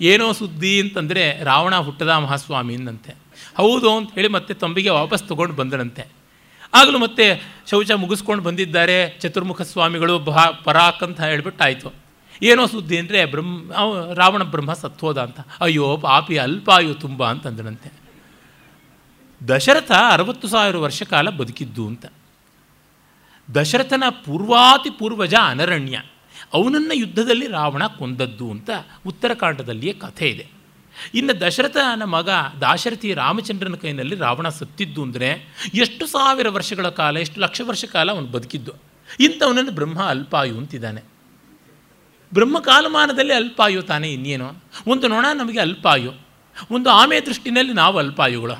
ಏನೋ 0.00 0.32
ಸುದ್ದಿ 0.32 0.80
ಅಂತಂದರೆ 0.80 1.44
ರಾವಣ 1.44 1.78
ಹುಟ್ಟದ 1.78 2.08
ಮಹಾಸ್ವಾಮಿ 2.08 2.74
ಅಂದಂತೆ 2.74 3.12
ಹೌದು 3.56 3.96
ಅಂತ 3.96 4.14
ಹೇಳಿ 4.14 4.28
ಮತ್ತೆ 4.28 4.54
ತಂಬಿಗೆ 4.54 4.90
ವಾಪಸ್ 4.90 5.24
ತೊಗೊಂಡು 5.28 5.54
ಬಂದನಂತೆ. 5.54 6.21
ಆಗಲೂ 6.74 6.98
ಮತ್ತೆ 6.98 7.26
ಶೌಚ 7.70 7.90
ಮುಗಿಸ್ಕೊಂಡು 7.90 8.44
ಬಂದಿದ್ದಾರೆ 8.44 9.18
ಚತುರ್ಮುಖ 9.20 9.62
ಸ್ವಾಮಿಗಳು 9.62 10.18
ಬಹಾ 10.18 10.50
ಪರಾಕ್ 10.50 11.02
ಅಂತ 11.02 11.20
ಹೇಳ್ಬಿಟ್ಟು 11.20 11.64
ಆಯಿತು 11.64 11.92
ಏನೋ 12.42 12.66
ಸುದ್ದಿ 12.66 12.98
ಅಂದರೆ 12.98 13.24
ಬ್ರಹ್ಮ 13.24 13.72
ರಾವಣ 14.14 14.42
ಬ್ರಹ್ಮ 14.42 14.72
ಸತ್ವೋದ 14.72 15.18
ಅಂತ. 15.18 15.40
ಅಯ್ಯೋ 15.60 15.96
ಪಾಪಿ 15.96 16.36
ಅಲ್ಪಾಯು 16.36 16.94
ತುಂಬ 16.94 17.26
ಅಂತಂದನಂತೆ 17.26 17.92
ದಶರಥ 19.48 19.92
ಅರವತ್ತು 19.92 20.48
ಸಾವಿರ 20.48 20.76
ವರ್ಷ 20.76 21.02
ಕಾಲ 21.02 21.30
ಬದುಕಿದ್ದು 21.30 21.86
ಅಂತ. 21.86 22.06
ದಶರಥನ 23.54 24.04
ಪೂರ್ವಾತಿ 24.24 24.90
ಪೂರ್ವಜ 24.90 25.34
ಅನರಣ್ಯ. 25.44 25.96
ಅವನನ್ನು 26.54 26.94
ಯುದ್ಧದಲ್ಲಿ 26.94 27.46
ರಾವಣ 27.46 27.86
ಕೊಂದದ್ದು 27.86 28.50
ಅಂತ 28.50 28.70
ಉತ್ತರಕಾಂಡದಲ್ಲಿಯೇ 29.06 29.92
ಕಥೆ 29.92 30.28
ಇದೆ. 30.28 30.61
ಇನ್ನು 31.14 31.40
ದಶರಥನ 31.40 32.02
ಮಗ 32.04 32.28
ದಾಶರಥಿ 32.60 33.14
ರಾಮಚಂದ್ರನ 33.14 33.74
ಕೈನಲ್ಲಿ 33.74 34.16
ರಾವಣ 34.16 34.48
ಸತ್ತಿದ್ದು 34.48 35.02
ಅಂದರೆ 35.02 35.28
ಎಷ್ಟು 35.74 36.06
ಸಾವಿರ 36.06 36.48
ವರ್ಷಗಳ 36.48 36.88
ಕಾಲ, 36.88 37.16
ಎಷ್ಟು 37.16 37.40
ಲಕ್ಷ 37.40 37.60
ವರ್ಷ 37.64 37.84
ಕಾಲ 37.84 38.10
ಅವನು 38.10 38.26
ಬದುಕಿದ್ದು. 38.26 38.72
ಇಂಥವನನ್ನು 39.20 39.72
ಬ್ರಹ್ಮ 39.72 40.02
ಅಲ್ಪಾಯು 40.02 40.56
ಅಂತಿದ್ದಾನೆ. 40.56 41.02
ಬ್ರಹ್ಮ 42.34 42.58
ಕಾಲಮಾನದಲ್ಲಿ 42.60 43.32
ಅಲ್ಪಾಯು 43.32 43.82
ತಾನೇ 43.82 44.08
ಇನ್ನೇನು? 44.08 44.48
ಒಂದು 44.86 45.08
ನೊಣ 45.08 45.26
ನಮಗೆ 45.34 45.60
ಅಲ್ಪಾಯು, 45.60 46.12
ಒಂದು 46.70 46.90
ಆಮೆ 46.90 47.20
ದೃಷ್ಟಿನಲ್ಲಿ 47.20 47.72
ನಾವು 47.72 47.98
ಅಲ್ಪಾಯುಗಳು. 47.98 48.56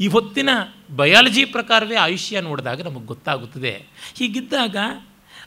ಈ 0.00 0.06
ಹೊತ್ತಿನ 0.06 0.50
ಬಯಾಲಜಿ 0.96 1.44
ಪ್ರಕಾರವೇ 1.44 1.96
ಆಯುಷ್ಯ 1.96 2.40
ನೋಡಿದಾಗ 2.40 2.82
ನಮಗೆ 2.82 3.06
ಗೊತ್ತಾಗುತ್ತದೆ. 3.06 3.72
ಹೀಗಿದ್ದಾಗ 4.14 4.76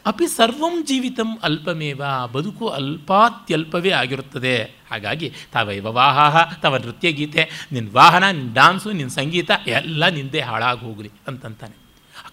ಅಪಿ 0.06 0.28
ಸರ್ವಂ 0.28 0.86
ಜೀವಿತಂ 0.86 1.38
ಅಲ್ಪಮೇವ, 1.44 2.02
ಬದುಕು 2.32 2.68
ಅಲ್ಪಾತ್ಯಲ್ಪವೇ 2.68 3.92
ಆಗಿರುತ್ತದೆ. 3.92 4.64
ಹಾಗಾಗಿ 4.64 5.34
ತಾವೈವ 5.52 5.92
ವಾಹಾಹ 5.92 6.54
ತವ 6.54 6.78
ನೃತ್ಯ 6.78 7.12
ಗೀತೆ 7.12 7.50
ನಿನ್ನ 7.72 7.88
ವಾಹನ 7.92 8.32
ನಿನ್ನ 8.32 8.54
ಡಾನ್ಸು 8.54 8.92
ನಿನ್ನ 8.92 9.10
ಸಂಗೀತ, 9.10 9.52
ಎಲ್ಲ 9.68 10.08
ನಿಂದೆ 10.08 10.40
ಹಾಳಾಗಿ 10.40 10.80
ಹೋಗಲಿ 10.80 11.12
ಅಂತಂತಾನೆ 11.28 11.76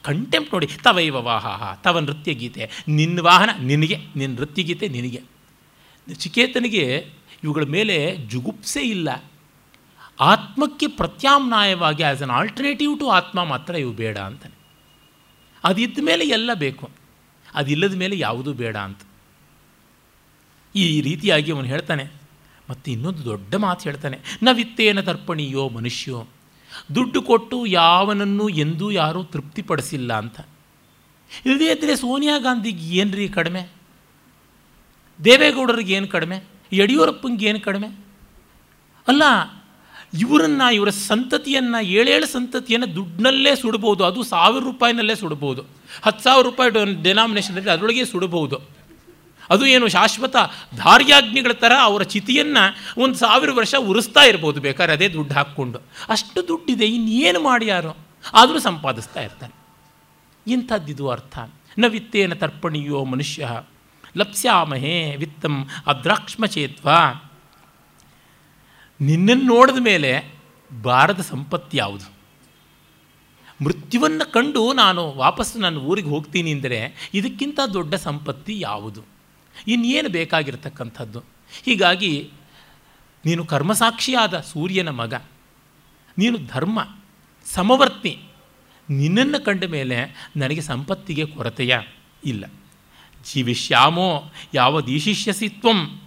ಕಂಟೆಂಪ್ಟ್ 0.03 0.55
ನೋಡಿ, 0.55 0.67
ತವೈವ 0.67 1.17
ವಾಹಾಹ 1.17 1.75
ತವ 1.75 1.99
ನೃತ್ಯ 1.99 2.35
ಗೀತೆ 2.35 2.71
ನಿನ್ನ 2.89 3.21
ವಾಹನ 3.21 3.51
ನಿನಗೆ 3.61 3.99
ನಿನ್ನ 4.17 4.37
ನೃತ್ಯ 4.37 4.63
ಗೀತೆ 4.63 4.89
ನಿನಗೆ. 4.89 5.23
ಚಿಕೇತನಿಗೆ 6.15 7.11
ಇವುಗಳ 7.45 7.63
ಮೇಲೆ 7.63 8.17
ಜುಗುಪ್ಸೆ 8.17 8.81
ಇಲ್ಲ. 8.81 9.25
ಆತ್ಮಕ್ಕೆ 10.21 10.87
ಪ್ರತ್ಯಾಮ್ನಾಯವಾಗಿ 10.87 12.03
ಆ್ಯಸ್ 12.03 12.23
ಅನ್ 12.23 12.31
ಆಲ್ಟರ್ನೇಟಿವ್ 12.31 12.99
ಟು 12.99 13.11
ಆತ್ಮ 13.11 13.45
ಮಾತ್ರ 13.45 13.75
ಇವು 13.75 13.93
ಬೇಡ 13.93 14.19
ಅಂತಾನೆ. 14.19 14.55
ಅದಿದ್ದ 15.65 15.99
ಮೇಲೆ 16.03 16.29
ಎಲ್ಲ 16.29 16.55
ಬೇಕು. 16.55 17.04
ಅದಿಲ್ಲದ 17.55 17.95
ಮೇಲೆ 17.95 18.19
ಯಾವುದೂ 18.19 18.53
ಬೇಡ 18.53 18.77
ಅಂತ. 18.77 19.01
ಈ 20.75 21.01
ರೀತಿಯಾಗಿ 21.01 21.53
ಅವನು 21.53 21.69
ಹೇಳ್ತಾನೆ, 21.69 22.05
ಮತ್ತು 22.71 22.87
ಇನ್ನೊಂದು 22.91 23.25
ದೊಡ್ಡ 23.25 23.55
ಮಾತು 23.55 23.83
ಹೇಳ್ತಾನೆ, 23.83 24.17
ನವಿತ್ತೇನ 24.43 25.01
ತರ್ಪಣಿಯೋ 25.01 25.69
ಮನುಷ್ಯೋ, 25.69 26.19
ದುಡ್ಡು 26.95 27.23
ಕೊಟ್ಟು 27.23 27.67
ಯಾವನನ್ನು 27.67 28.49
ಎಂದೂ 28.49 28.91
ಯಾರೂ 28.91 29.21
ತೃಪ್ತಿಪಡಿಸಿಲ್ಲ 29.25 30.13
ಅಂತ. 30.13 30.39
ಇಲ್ಲದೇ 31.47 31.69
ಇದ್ದರೆ 31.73 31.97
ಸೋನಿಯಾ 31.97 32.39
ಗಾಂಧಿಗೆ 32.39 32.87
ಏನು 32.97 33.13
ರೀ 33.17 33.27
ಕಡಿಮೆ? 33.29 33.63
ದೇವೇಗೌಡರಿಗೆ 35.25 35.95
ಏನು 35.95 36.09
ಕಡಿಮೆ? 36.09 36.39
ಯಡಿಯೂರಪ್ಪಂಗೆ 36.73 37.47
ಏನು 37.47 37.61
ಕಡಿಮೆ? 37.61 37.89
ಅಲ್ಲ 39.09 39.23
ಇವರನ್ನು, 40.19 40.75
ಇವರ 40.75 40.91
ಸಂತತಿಯನ್ನು, 40.91 41.85
ಏಳೇಳು 41.85 42.27
ಸಂತತಿಯನ್ನು 42.27 42.95
ದುಡ್ಡಿನಲ್ಲೇ 42.95 43.57
ಸುಡಬಹುದು 43.57 44.05
ಅದು 44.05 44.23
ಸಾವಿರ 44.23 44.65
ರೂಪಾಯಿನಲ್ಲೇ 44.65 45.15
ಸುಡಬಹುದು 45.15 45.65
ಹತ್ತು 46.03 46.25
ಸಾವಿರ 46.25 46.47
ರೂಪಾಯಿ 46.47 46.71
ಡೆನಾಮಿನೇಷನಲ್ಲಿ 47.03 47.71
ಅದರೊಳಗೆ 47.71 48.05
ಸುಡಬಹುದು 48.05 48.61
ಅದು 49.51 49.67
ಏನು 49.67 49.89
ಶಾಶ್ವತ 49.89 50.37
ಧಾರ್ಯಾಗ್ನಿಗಳ 50.77 51.53
ಥರ 51.53 51.73
ಅವರ 51.81 52.03
ಚಿತಿಯನ್ನು 52.03 52.77
ಒಂದು 53.03 53.15
ಸಾವಿರ 53.15 53.51
ವರ್ಷ 53.51 53.75
ಉರಿಸ್ತಾ 53.75 54.23
ಇರ್ಬೋದು 54.23 54.61
ಬೇಕಾದ್ರೆ 54.61 54.93
ಅದೇ 54.93 55.09
ದುಡ್ಡು 55.09 55.35
ಹಾಕ್ಕೊಂಡು. 55.35 55.79
ಅಷ್ಟು 56.09 56.49
ದುಡ್ಡಿದೆ, 56.49 56.87
ಇನ್ನೇನು 56.87 57.41
ಮಾಡಿ 57.41 57.67
ಯಾರು? 57.67 57.97
ಆದರೂ 58.35 58.59
ಸಂಪಾದಿಸ್ತಾ 58.59 59.23
ಇರ್ತಾನೆ. 59.23 59.55
ಇಂಥದ್ದಿದು 60.53 61.09
ಅರ್ಥ. 61.09 61.39
ನ 61.79 61.85
ವಿತ್ತೇನ 61.89 62.35
ತರ್ಪಣಿಯೋ 62.35 63.05
ಮನುಷ್ಯ. 63.05 63.49
ಲಪ್ಸ್ಯಾಮಹೇ 64.17 65.17
ವಿತ್ತಂ 65.17 65.69
ಅದ್ರಾಕ್ಷ್ಮಚೇತ್ವ 65.87 66.89
ನಿನ್ನನ್ನು 69.01 69.45
ನೋಡಿದ 69.45 69.77
ಮೇಲೆ 69.81 70.11
ಬಾರದ 70.83 71.21
ಸಂಪತ್ತು 71.21 71.77
ಯಾವುದು? 71.77 72.07
ಮೃತ್ಯುವನ್ನು 73.65 74.33
ಕಂಡು 74.33 74.73
ನಾನು 74.73 75.13
ವಾಪಸ್ಸು 75.13 75.59
ನನ್ನ 75.59 75.79
ಊರಿಗೆ 75.79 76.09
ಹೋಗ್ತೀನಿ 76.09 76.53
ಅಂದರೆ 76.53 77.11
ಇದಕ್ಕಿಂತ 77.15 77.61
ದೊಡ್ಡ 77.73 77.95
ಸಂಪತ್ತಿ 77.95 78.61
ಯಾವುದು? 78.61 79.03
ಇನ್ನೇನು 79.67 80.09
ಬೇಕಾಗಿರ್ತಕ್ಕಂಥದ್ದು? 80.09 81.21
ಹೀಗಾಗಿ 81.65 82.31
ನೀನು 83.25 83.45
ಕರ್ಮಸಾಕ್ಷಿಯಾದ 83.45 84.41
ಸೂರ್ಯನ 84.41 84.89
ಮಗ, 84.89 85.15
ನೀನು 86.19 86.39
ಧರ್ಮ, 86.47 86.81
ಸಮವರ್ತಿ, 87.47 88.21
ನಿನ್ನನ್ನು 88.91 89.45
ಕಂಡ 89.45 89.65
ಮೇಲೆ 89.65 90.31
ನನಗೆ 90.37 90.61
ಸಂಪತ್ತಿಗೆ 90.61 91.27
ಕೊರತೆಯ 91.27 91.79
ಇಲ್ಲ. 92.25 92.45
ಜೀವಿಷ್ಯಾಮೋ 93.25 94.33
ಯಾವ 94.55 94.81
ದೀಶಿಷ್ಯಸಿ 94.81 95.49
ತ್ವಂ. 95.49 96.01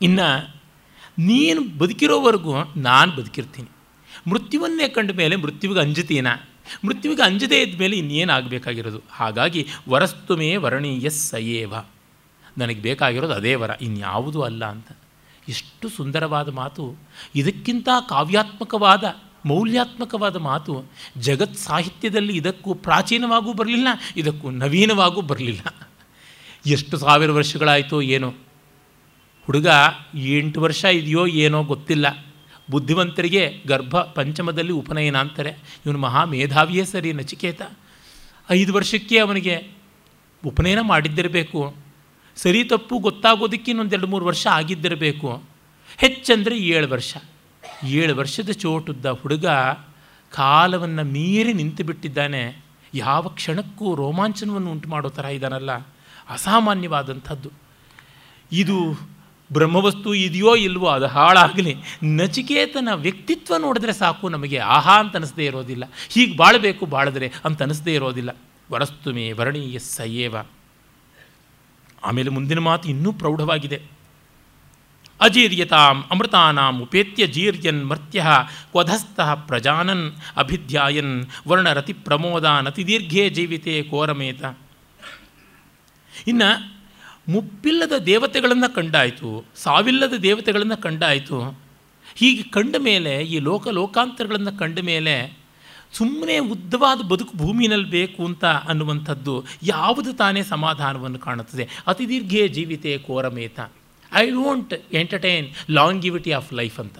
ಇನ್ನು 0.00 0.53
ನೀನು 1.18 1.78
ಬದುಕಿರೋವರೆಗೂ 1.78 2.54
ನಾನು 2.76 3.16
ಬದುಕಿರ್ತೀನಿ. 3.16 3.68
ಮೃತ್ಯುವನ್ನೇ 4.30 4.88
ಕಂಡ 4.88 5.10
ಮೇಲೆ 5.10 5.36
ಮೃತ್ಯುವಿಗೆ 5.36 5.80
ಅಂಜತೀನ 5.80 6.26
ಮೃತ್ಯುವಿಗೆ 6.84 7.22
ಅಂಜದೇ 7.22 7.62
ಇನ್ನೇನು 7.62 8.32
ಆಗಬೇಕಾಗಿರೋದು? 8.32 9.02
ಹಾಗಾಗಿ 9.10 9.66
ವರಸ್ತುಮೇ 9.88 10.56
ವರಣೀಯ 10.56 11.10
ಸಯೇವ. 11.10 11.74
ನನಗೆ 12.58 12.80
ಬೇಕಾಗಿರೋದು 12.80 13.32
ಅದೇ 13.32 13.54
ವರ, 13.54 13.70
ಇನ್ಯಾವುದೂ 13.80 14.42
ಅಲ್ಲ 14.42 14.64
ಅಂತ. 14.64 14.86
ಎಷ್ಟು 15.48 15.88
ಸುಂದರವಾದ 15.88 16.48
ಮಾತು. 16.48 16.96
ಇದಕ್ಕಿಂತ 17.34 17.88
ಕಾವ್ಯಾತ್ಮಕವಾದ, 18.08 19.04
ಮೌಲ್ಯಾತ್ಮಕವಾದ 19.46 20.36
ಮಾತು 20.36 20.84
ಜಗತ್ 21.18 21.54
ಸಾಹಿತ್ಯದಲ್ಲಿ 21.54 22.36
ಇದಕ್ಕೂ 22.36 22.74
ಪ್ರಾಚೀನವಾಗೂ 22.74 23.52
ಬರಲಿಲ್ಲ, 23.52 23.88
ಇದಕ್ಕೂ 24.16 24.50
ನವೀನವಾಗೂ 24.50 25.20
ಬರಲಿಲ್ಲ. 25.20 25.88
ಎಷ್ಟು 26.66 26.96
ಸಾವಿರ 26.96 27.30
ವರ್ಷಗಳಾಯಿತೋ 27.30 28.00
ಏನೋ. 28.00 28.34
ಹುಡುಗ 29.46 29.66
ಎಂಟು 30.14 30.60
ವರ್ಷ 30.60 30.84
ಇದೆಯೋ 30.84 31.26
ಏನೋ 31.26 31.64
ಗೊತ್ತಿಲ್ಲ. 31.64 32.26
ಬುದ್ಧಿವಂತರಿಗೆ 32.70 33.62
ಗರ್ಭ 33.66 33.96
ಪಂಚಮದಲ್ಲಿ 33.96 34.72
ಉಪನಯನ 34.72 35.16
ಅಂತಾರೆ 35.16 35.54
ಇವನು 35.86 35.98
ಮಹಾ 35.98 36.24
ಮೇಧಾವಿಯೇ 36.24 36.84
ಸರಿ 36.84 37.12
ನಚಿಕೇತ. 37.12 37.62
ಐದು 38.50 38.74
ವರ್ಷಕ್ಕೆ 38.74 39.18
ಅವನಿಗೆ 39.18 39.70
ಉಪನಯನ 40.46 40.80
ಮಾಡಿದ್ದಿರಬೇಕು. 40.80 41.76
ಸರಿ 42.36 42.64
ತಪ್ಪು 42.64 42.98
ಗೊತ್ತಾಗೋದಕ್ಕೆ 42.98 43.70
ಇನ್ನೊಂದೆರಡು 43.70 44.06
ಮೂರು 44.06 44.26
ವರ್ಷ 44.26 44.46
ಆಗಿದ್ದಿರಬೇಕು. 44.46 45.42
ಹೆಚ್ಚಂದರೆ 45.96 46.58
ಏಳು 46.58 46.88
ವರ್ಷ. 46.88 47.16
ಏಳು 47.84 48.16
ವರ್ಷದ 48.16 48.50
ಚೋಟುದ್ದ 48.50 49.06
ಹುಡುಗ 49.06 49.46
ಕಾಲವನ್ನು 50.30 51.04
ಮೀರಿ 51.04 51.52
ನಿಂತು 51.52 51.84
ಬಿಟ್ಟಿದ್ದಾನೆ 51.84 52.64
ಯಾವ 52.94 53.28
ಕ್ಷಣಕ್ಕೂ 53.28 53.94
ರೋಮಾಂಚನವನ್ನು 53.94 54.70
ಉಂಟು 54.70 54.88
ಮಾಡೋ 54.88 55.08
ಥರ 55.08 55.24
ಇದ್ದಾನಲ್ಲ 55.24 55.72
ಅಸಾಮಾನ್ಯವಾದಂಥದ್ದು. 56.28 57.50
ಇದು 58.52 58.98
ಬ್ರಹ್ಮವಸ್ತು 59.52 60.14
ಇದೆಯೋ 60.14 60.56
ಇಲ್ವೋ 60.56 60.86
ಅದು 60.86 61.06
ಹಾಳಾಗಲಿ, 61.06 61.76
ನಚಿಕೇತನ 62.04 62.88
ವ್ಯಕ್ತಿತ್ವ 62.94 63.56
ನೋಡಿದ್ರೆ 63.56 63.92
ಸಾಕು 63.92 64.28
ನಮಗೆ, 64.28 64.58
ಆಹಾ 64.58 65.00
ಅಂತ 65.00 65.16
ಅನಿಸದೇ 65.16 65.46
ಇರೋದಿಲ್ಲ. 65.46 65.84
ಹೀಗೆ 66.08 66.36
ಬಾಳಬೇಕು 66.36 66.86
ಬಾಳಿದ್ರೆ 66.86 67.32
ಅಂತ 67.44 67.62
ಅನಿಸದೇ 67.62 67.94
ಇರೋದಿಲ್ಲ. 67.94 68.36
ವರಸ್ತುಮೇ 68.72 69.32
ವರಣೀಯ 69.32 69.78
ಸಯೇವ. 69.78 70.36
ಆಮೇಲೆ 72.04 72.30
ಮುಂದಿನ 72.30 72.58
ಮಾತು 72.58 72.88
ಇನ್ನೂ 72.88 73.12
ಪ್ರೌಢವಾಗಿದೆ. 73.12 73.82
ಅಜೀರ್ಯತಾಂ 75.20 76.04
ಅಮೃತಾನಾಂ 76.10 76.82
ಉಪೇತ್ಯ 76.82 77.26
ಜೀರ್ಯನ್ 77.26 77.88
ಮರ್ತ್ಯ 77.88 78.26
ಕ್ವಧಸ್ಥಃ 78.70 79.34
ಪ್ರಜಾನನ್ 79.34 80.12
ಅಭಿಧ್ಯಾಯನ್ 80.36 81.26
ವರ್ಣರತಿ 81.48 81.92
ಪ್ರಮೋದಾನ್ 81.92 82.66
ಅತಿದೀರ್ಘೇ 82.66 83.30
ಜೀವಿತೆ 83.30 83.82
ಕೋರಮೇತ. 83.82 84.44
ಇನ್ನು 86.26 86.73
ಮುಪ್ಪಿಲ್ಲದ 87.28 87.92
ದೇವತೆಗಳನ್ನು 87.98 88.74
ಕಂಡಾಯಿತು, 88.74 89.44
ಸಾವಿಲ್ಲದ 89.54 90.12
ದೇವತೆಗಳನ್ನು 90.12 90.76
ಕಂಡಾಯಿತು. 90.76 91.58
ಹೀಗೆ 92.14 92.42
ಕಂಡ 92.42 92.76
ಮೇಲೆ, 92.78 93.22
ಈ 93.22 93.38
ಲೋಕ 93.38 93.68
ಲೋಕಾಂತರಗಳನ್ನು 93.68 94.58
ಕಂಡ 94.58 94.78
ಮೇಲೆ 94.78 95.44
ಸುಮ್ಮನೆ 95.92 96.38
ಉದ್ದವಾದ 96.38 97.00
ಬದುಕು 97.00 97.36
ಭೂಮಿನಲ್ಲಿ 97.36 97.90
ಬೇಕು 97.90 98.24
ಅಂತ 98.24 98.44
ಅನ್ನುವಂಥದ್ದು 98.44 99.44
ಯಾವುದು 99.62 100.12
ತಾನೇ 100.12 100.42
ಸಮಾಧಾನವನ್ನು 100.42 101.18
ಕಾಣುತ್ತದೆ. 101.18 101.68
ಅತಿ 101.86 102.08
ದೀರ್ಘ 102.08 102.52
ಜೀವಿತೆ 102.52 102.98
ಕೋರಮೇತ. 102.98 103.60
I 104.12 104.30
don't 104.30 104.74
entertain 104.92 105.70
longevity 105.70 106.32
of 106.32 106.54
life 106.54 106.80
ಅಂತ. 106.80 106.98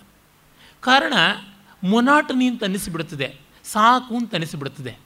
ಕಾರಣ, 0.81 1.13
ಮೊನಾಟನಿ 1.85 2.47
ಅಂತ 2.47 2.63
ಅನ್ನಿಸಿಬಿಡುತ್ತದೆ, 2.63 3.35
ಸಾಕು 3.65 4.17
ಅಂತ 4.17 4.33
ಅನ್ನಿಸಿಬಿಡುತ್ತದೆ. 4.35 4.97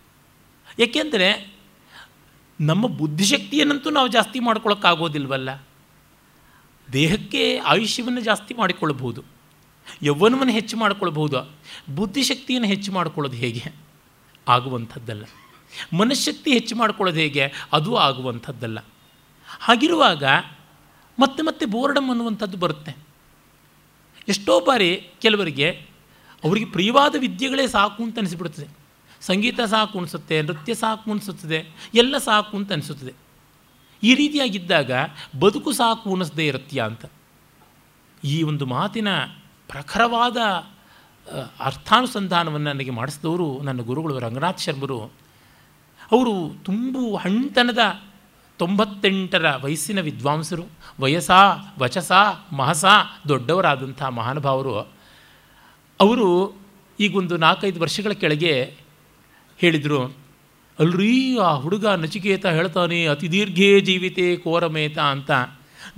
ಏಕೆಂದರೆ 0.78 1.57
ನಮ್ಮ 2.60 2.86
ಬುದ್ಧಿಶಕ್ತಿಯನ್ನಂತೂ 2.86 3.90
ನಾವು 3.90 4.08
ಜಾಸ್ತಿ 4.08 4.40
ಮಾಡ್ಕೊಳ್ಳೋಕ್ಕಾಗೋದಿಲ್ವಲ್ಲ 4.40 5.62
ದೇಹಕ್ಕೆ 6.92 7.58
ಆಯುಷ್ಯವನ್ನು 7.58 8.20
ಜಾಸ್ತಿ 8.20 8.54
ಮಾಡಿಕೊಳ್ಳಬಹುದು. 8.54 9.24
ಯೌವನವನ್ನು 10.02 10.52
ಹೆಚ್ಚು 10.52 10.76
ಮಾಡಿಕೊಳ್ಬಹುದು. 10.76 11.50
ಬುದ್ಧಿಶಕ್ತಿಯನ್ನು 11.94 12.68
ಹೆಚ್ಚು 12.68 12.92
ಮಾಡ್ಕೊಳ್ಳೋದು 12.92 13.36
ಹೇಗೆ? 13.36 13.72
ಆಗುವಂಥದ್ದಲ್ಲ. 14.48 15.24
ಮನಃಶಕ್ತಿ 15.96 16.52
ಹೆಚ್ಚು 16.52 16.76
ಮಾಡ್ಕೊಳ್ಳೋದು 16.76 17.18
ಹೇಗೆ? 17.18 17.52
ಅದು 17.72 17.96
ಆಗುವಂಥದ್ದಲ್ಲ. 17.96 18.78
ಹಾಗಿರುವಾಗ 19.60 20.24
ಮತ್ತೆ 21.18 21.42
ಮತ್ತೆ 21.42 21.66
ಬೋರ್ಡಮ್ 21.66 22.10
ಅನ್ನುವಂಥದ್ದು 22.10 22.56
ಬರುತ್ತೆ. 22.56 22.96
ಎಷ್ಟೋ 24.28 24.60
ಬಾರಿ 24.60 25.06
ಕೆಲವರಿಗೆ 25.20 25.70
ಅವರಿಗೆ 26.44 26.66
ಪ್ರಿಯವಾದ 26.66 27.14
ವಿದ್ಯೆಗಳೇ 27.18 27.66
ಸಾಕು 27.66 28.02
ಅಂತ 28.02 28.18
ಅನಿಸಿಬಿಡುತ್ತದೆ. 28.18 28.77
ಸಂಗೀತ 29.20 29.60
ಸಾಕು 29.60 29.98
ಅನಿಸುತ್ತೆ, 29.98 30.42
ನೃತ್ಯ 30.42 30.74
ಸಾಕು 30.74 31.10
ಅನಿಸುತ್ತದೆ, 31.10 31.66
ಎಲ್ಲ 31.94 32.18
ಸಾಕು 32.18 32.56
ಅಂತ 32.56 32.72
ಅನಿಸುತ್ತದೆ. 32.72 33.12
ಈ 34.02 34.14
ರೀತಿಯಾಗಿದ್ದಾಗ 34.14 34.90
ಬದುಕು 35.40 35.72
ಸಾಕು 35.72 36.14
ಅನಿಸದೇ 36.14 36.46
ಇರುತ್ತೆ 36.46 36.80
ಅಂತ? 36.80 37.04
ಈ 38.24 38.42
ಒಂದು 38.42 38.66
ಮಾತಿನ 38.66 39.08
ಪ್ರಖರವಾದ 39.68 40.36
ಅರ್ಥಾನುಸಂಧಾನವನ್ನು 41.60 42.72
ನನಗೆ 42.72 42.90
ಮಾಡಿಸಿದವರು 42.90 43.62
ನನ್ನ 43.62 43.82
ಗುರುಗಳು 43.82 44.18
ರಂಗನಾಥ್ 44.18 44.60
ಶರ್ಮರು. 44.60 45.00
ಅವರು 46.12 46.56
ತುಂಬು 46.64 47.16
ಹಣ್ತನದ 47.16 47.78
ತೊಂಬತ್ತೆಂಟರ 48.58 49.54
ವಯಸ್ಸಿನ 49.62 50.00
ವಿದ್ವಾಂಸರು, 50.00 50.64
ವಯಸ್ಸ, 51.00 51.30
ವಚಸ, 51.78 52.12
ಮಹಸ 52.52 52.84
ದೊಡ್ಡವರಾದಂಥ 53.28 54.02
ಮಹಾನುಭಾವರು. 54.02 54.78
ಅವರು 56.00 56.58
ಈಗೊಂದು 57.00 57.36
ನಾಲ್ಕೈದು 57.36 57.80
ವರ್ಷಗಳ 57.80 58.12
ಕೆಳಗೆ 58.12 58.76
ಹೇಳಿದರು. 59.60 60.16
ಅಲ್ರೀ, 60.78 61.38
ಆ 61.38 61.54
ಹುಡುಗ 61.54 61.86
ನಚಿಕೇತ 61.86 62.46
ಹೇಳ್ತಾನೆ, 62.46 63.06
ಅತಿ 63.06 63.32
ದೀರ್ಘೇ 63.32 63.80
ಜೀವಿತೆ 63.80 64.36
ಕೋರಮೇತ 64.36 64.98
ಅಂತ. 64.98 65.30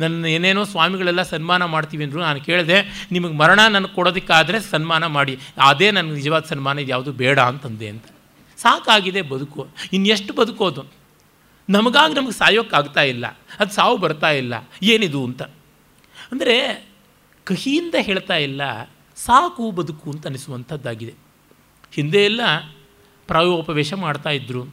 ನನ್ನ 0.01 0.27
ಏನೇನೋ 0.27 0.65
ಸ್ವಾಮಿಗಳೆಲ್ಲ 0.65 1.23
ಸನ್ಮಾನ 1.23 1.65
ಮಾಡ್ತೀವಿ 1.65 2.05
ಅಂದರು, 2.05 2.21
ನಾನು 2.21 2.41
ಕೇಳಿದೆ, 2.41 3.09
ನಿಮಗೆ 3.13 3.35
ಮರಣ 3.35 3.61
ನನಗೆ 3.67 3.95
ಕೊಡೋದಕ್ಕಾದರೆ 3.95 4.61
ಸನ್ಮಾನ 4.61 5.07
ಮಾಡಿ. 5.07 5.39
ಅದೇ 5.63 5.91
ನನಗೆ 5.91 6.13
ನಿಜವಾದ 6.13 6.45
ಸನ್ಮಾನ, 6.45 6.79
ಇದು 6.79 6.91
ಯಾವುದು 6.91 7.13
ಬೇಡ 7.13 7.41
ಅಂತಂದೆ 7.41 7.89
ಅಂತ. 7.89 8.05
ಸಾಕಾಗಿದೆ 8.57 9.23
ಬದುಕು. 9.23 9.69
ಇನ್ನೆಷ್ಟು 9.93 10.35
ಬದುಕೋದು 10.35 10.85
ನಮಗಾಗಿ 11.71 12.15
ನಮಗೆ 12.15 12.33
ಸಾಯೋಕ್ಕಾಗ್ತಾ 12.33 13.03
ಇಲ್ಲ. 13.03 13.27
ಅದು 13.61 13.73
ಸಾವು 13.73 13.97
ಬರ್ತಾ 13.97 14.31
ಇಲ್ಲ. 14.31 14.55
ಏನಿದು 14.83 15.25
ಅಂತ. 15.25 15.43
ಅಂದರೆ, 16.33 16.87
ಕಹಿಯಿಂದ 17.45 17.95
ಹೇಳ್ತಾ 17.99 18.37
ಇಲ್ಲ, 18.37 18.63
ಸಾಕು 19.17 19.71
ಬದುಕು 19.71 20.11
ಅಂತ 20.11 20.27
ಅನಿಸುವಂಥದ್ದಾಗಿದೆ. 20.27 21.15
ಹಿಂದೆ 21.93 22.25
ಎಲ್ಲ 22.25 22.41
ಪ್ರಾಯೋಪವೇಶ 23.31 23.95
ಮಾಡ್ತಾಯಿದ್ರು 23.95 24.65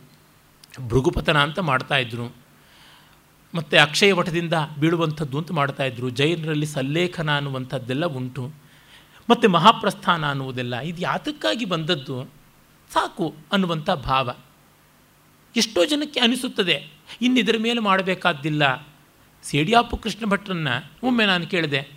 ಭೃಗುಪತನ 0.87 1.37
ಅಂತ 1.37 1.59
ಮಾಡ್ತಾಯಿದ್ರು 1.59 2.35
ಮತ್ತು 3.55 3.81
ಅಕ್ಷಯ 3.81 4.13
ವಟದಿಂದ 4.13 4.53
ಬೀಳುವಂಥದ್ದು 4.79 5.37
ಅಂತ 5.37 5.51
ಮಾಡ್ತಾಯಿದ್ರು 5.51 6.09
ಜೈನರಲ್ಲಿ 6.09 6.65
ಸಲ್ಲೇಖನ 6.65 7.35
ಅನ್ನುವಂಥದ್ದೆಲ್ಲ 7.35 8.05
ಉಂಟು. 8.05 8.51
ಮತ್ತು 9.29 9.49
ಮಹಾಪ್ರಸ್ಥಾನ 9.49 10.29
ಅನ್ನುವುದೆಲ್ಲ. 10.29 10.79
ಇದು 10.79 11.01
ಯಾತಕ್ಕಾಗಿ 11.01 11.65
ಬಂದದ್ದು? 11.65 12.23
ಸಾಕು 12.93 13.35
ಅನ್ನುವಂಥ 13.51 13.89
ಭಾವ. 13.89 14.35
ಎಷ್ಟೋ 15.55 15.85
ಜನಕ್ಕೆ 15.85 16.19
ಅನಿಸುತ್ತದೆ. 16.19 16.87
ಇನ್ನು 17.21 17.39
ಇದರ 17.39 17.55
ಮೇಲೆ 17.59 17.79
ಮಾಡಬೇಕಾದ್ದಿಲ್ಲ. 17.79 18.87
ಸೇಡಿಯಾಪು 19.43 19.97
ಕೃಷ್ಣ 19.97 20.25
ಭಟ್ರನ್ನು 20.25 21.07
ಒಮ್ಮೆ 21.07 21.25
ನಾನು 21.25 21.47
ಕೇಳಿದೆ. 21.47 21.89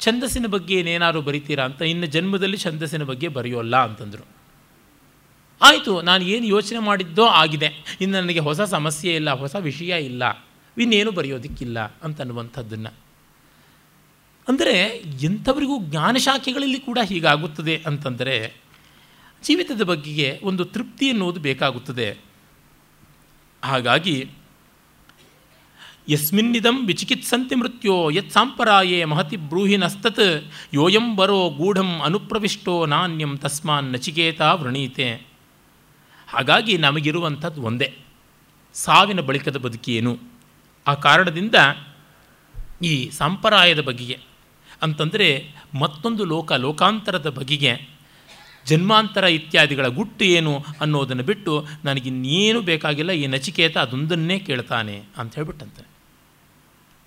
ಛಂದಸ್ಸಿನ 0.00 0.46
ಬಗ್ಗೆ 0.46 0.74
ಏನೇನಾದ್ರು 0.74 1.22
ಬರಿತೀರಾ 1.22 1.64
ಅಂತ. 1.64 1.82
ಇನ್ನು 1.82 2.06
ಜನ್ಮದಲ್ಲಿ 2.06 2.56
ಛಂದಸ್ಸಿನ 2.56 3.02
ಬಗ್ಗೆ 3.02 3.28
ಬರೆಯೋಲ್ಲ 3.28 3.76
ಅಂತಂದರು. 3.76 4.37
ಆಯಿತು, 5.62 6.02
ನಾನು 6.02 6.24
ಏನು 6.24 6.46
ಯೋಚನೆ 6.46 6.78
ಮಾಡಿದ್ದೋ 6.78 7.26
ಆಗಿದೆ. 7.26 7.96
ಇನ್ನು 8.00 8.20
ನನಗೆ 8.20 8.38
ಹೊಸ 8.38 8.60
ಸಮಸ್ಯೆ 8.60 9.14
ಇಲ್ಲ, 9.14 9.30
ಹೊಸ 9.30 9.54
ವಿಷಯ 9.54 10.04
ಇಲ್ಲ, 10.04 10.46
ಇನ್ನೇನು 10.78 11.10
ಬರೆಯೋದಕ್ಕಿಲ್ಲ 11.10 11.80
ಅಂತನ್ನುವಂಥದ್ದನ್ನು. 11.80 12.94
ಅಂದರೆ 14.48 14.86
ಎಂಥವರಿಗೂ 15.22 15.80
ಜ್ಞಾನಶಾಖೆಗಳಲ್ಲಿ 15.80 16.80
ಕೂಡ 16.80 16.98
ಹೀಗಾಗುತ್ತದೆ 17.04 17.82
ಅಂತಂದರೆ, 17.86 18.56
ಜೀವಿತದ 19.42 19.82
ಬಗ್ಗೆಗೆ 19.82 20.40
ಒಂದು 20.42 20.64
ತೃಪ್ತಿ 20.64 21.06
ಎನ್ನುವುದು 21.06 21.40
ಬೇಕಾಗುತ್ತದೆ. 21.40 22.18
ಹಾಗಾಗಿ, 23.64 24.30
ಯಸ್ಮಿನ್ನಿದಂ 26.08 26.86
ವಿಚಿಕಿತ್ಸಂತಿ 26.86 27.54
ಮೃತ್ಯೋ, 27.54 28.10
ಯತ್ 28.10 28.30
ಸಾಂಪರಾಯೇ 28.30 29.04
ಮಹತಿ 29.04 29.36
ಬ್ರೂಹಿನಸ್ತತ್, 29.36 30.52
ಯೋಯಂ 30.74 31.16
ಬರೋ 31.16 31.50
ಗೂಢಂ 31.50 32.00
ಅನುಪ್ರವಿಷ್ಟೋ 32.00 32.86
ನಾಣ್ಯಂ 32.86 33.36
ತಸ್ಮಾನ್ 33.36 33.92
ನಚಿಕೇತ 33.92 34.40
ವೃಣೀತೆ. 34.40 35.27
ಹಾಗಾಗಿ 36.28 36.78
ನಮಗಿರುವಂಥದ್ದು 36.78 37.62
ಒಂದೇ. 37.62 37.98
ಸಾವಿನ 38.74 39.20
ಬಳಿಕದ 39.20 39.56
ಬದುಕೇನು? 39.56 40.18
ಆ 40.86 40.94
ಕಾರಣದಿಂದ 40.94 41.54
ಈ 42.82 43.10
ಸಂಪ್ರದಾಯದ 43.10 43.80
ಬಗೆಗೆ 43.80 44.18
ಅಂತಂದರೆ 44.82 45.54
ಮತ್ತೊಂದು 45.78 46.24
ಲೋಕ, 46.24 46.52
ಲೋಕಾಂತರದ 46.52 47.30
ಬಗೆಗೆ 47.30 47.88
ಜನ್ಮಾಂತರ 48.66 49.24
ಇತ್ಯಾದಿಗಳ 49.24 49.88
ಗುಟ್ಟು 49.88 50.24
ಏನು 50.24 50.64
ಅನ್ನೋದನ್ನು 50.80 51.22
ಬಿಟ್ಟು 51.22 51.66
ನನಗಿನ್ನೇನು 51.84 52.60
ಬೇಕಾಗಿಲ್ಲ, 52.60 53.10
ಈ 53.10 53.26
ನಚಿಕೇತ 53.26 53.78
ಅದೊಂದನ್ನೇ 53.78 54.38
ಕೇಳ್ತಾನೆ 54.38 55.02
ಅಂತ 55.16 55.34
ಹೇಳ್ಬಿಟ್ಟಂತೆ. 55.34 55.88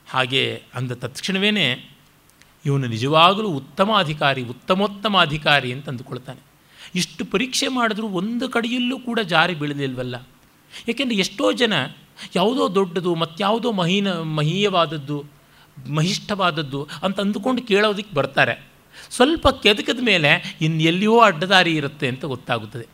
ಹಾಗೆ 0.09 0.63
ಅಂದ 0.75 0.91
ತತ್ಕ್ಷಣವೇ 0.91 1.51
ಇವನು 2.65 2.87
ನಿಜವಾಗಲೂ 2.87 3.49
ಉತ್ತಮ 3.49 3.89
ಅಧಿಕಾರಿ 3.97 4.41
ಉತ್ತಮೋತ್ತಮ 4.43 5.17
ಅಧಿಕಾರಿ 5.17 5.73
ಅಂತ 5.73 5.89
ಅಂದುಕೊಳ್ತಾನೆ 5.89 6.50
ಇಷ್ಟು 6.95 7.25
ಪರೀಕ್ಷೆ 7.25 7.67
ಮಾಡಿದ್ರೂ 7.67 8.07
ಒಂದು 8.07 8.49
ಕಡೆಯಲ್ಲೂ 8.49 8.99
ಕೂಡ 8.99 9.19
ಜಾರಿ 9.19 9.53
ಬೀಳಲಿಲ್ವಲ್ಲ? 9.53 10.27
ಏಕೆಂದರೆ 10.87 11.15
ಎಷ್ಟೋ 11.15 11.51
ಜನ 11.51 11.73
ಯಾವುದೋ 12.35 12.75
ದೊಡ್ಡದು 12.75 13.15
ಮತ್ತಾವುದೋ 13.15 13.71
ಮಹೀನ, 13.71 14.21
ಮಹೀಯವಾದದ್ದು, 14.21 15.25
ಮಹಿಷ್ಠವಾದದ್ದು 15.89 16.87
ಅಂತ 17.03 17.19
ಅಂದುಕೊಂಡು 17.19 17.61
ಕೇಳೋದಕ್ಕೆ 17.61 18.15
ಬರ್ತಾರೆ. 18.15 18.67
ಸ್ವಲ್ಪ 19.09 19.47
ಕೆದಕದ 19.47 19.99
ಮೇಲೆ 20.01 20.57
ಇನ್ನು 20.61 20.81
ಎಲ್ಲಿಯೋ 20.81 21.19
ಅಡ್ಡದಾರಿ 21.19 21.75
ಇರುತ್ತೆ 21.75 22.07
ಅಂತ 22.07 22.25
ಗೊತ್ತಾಗುತ್ತದೆ. 22.25 22.87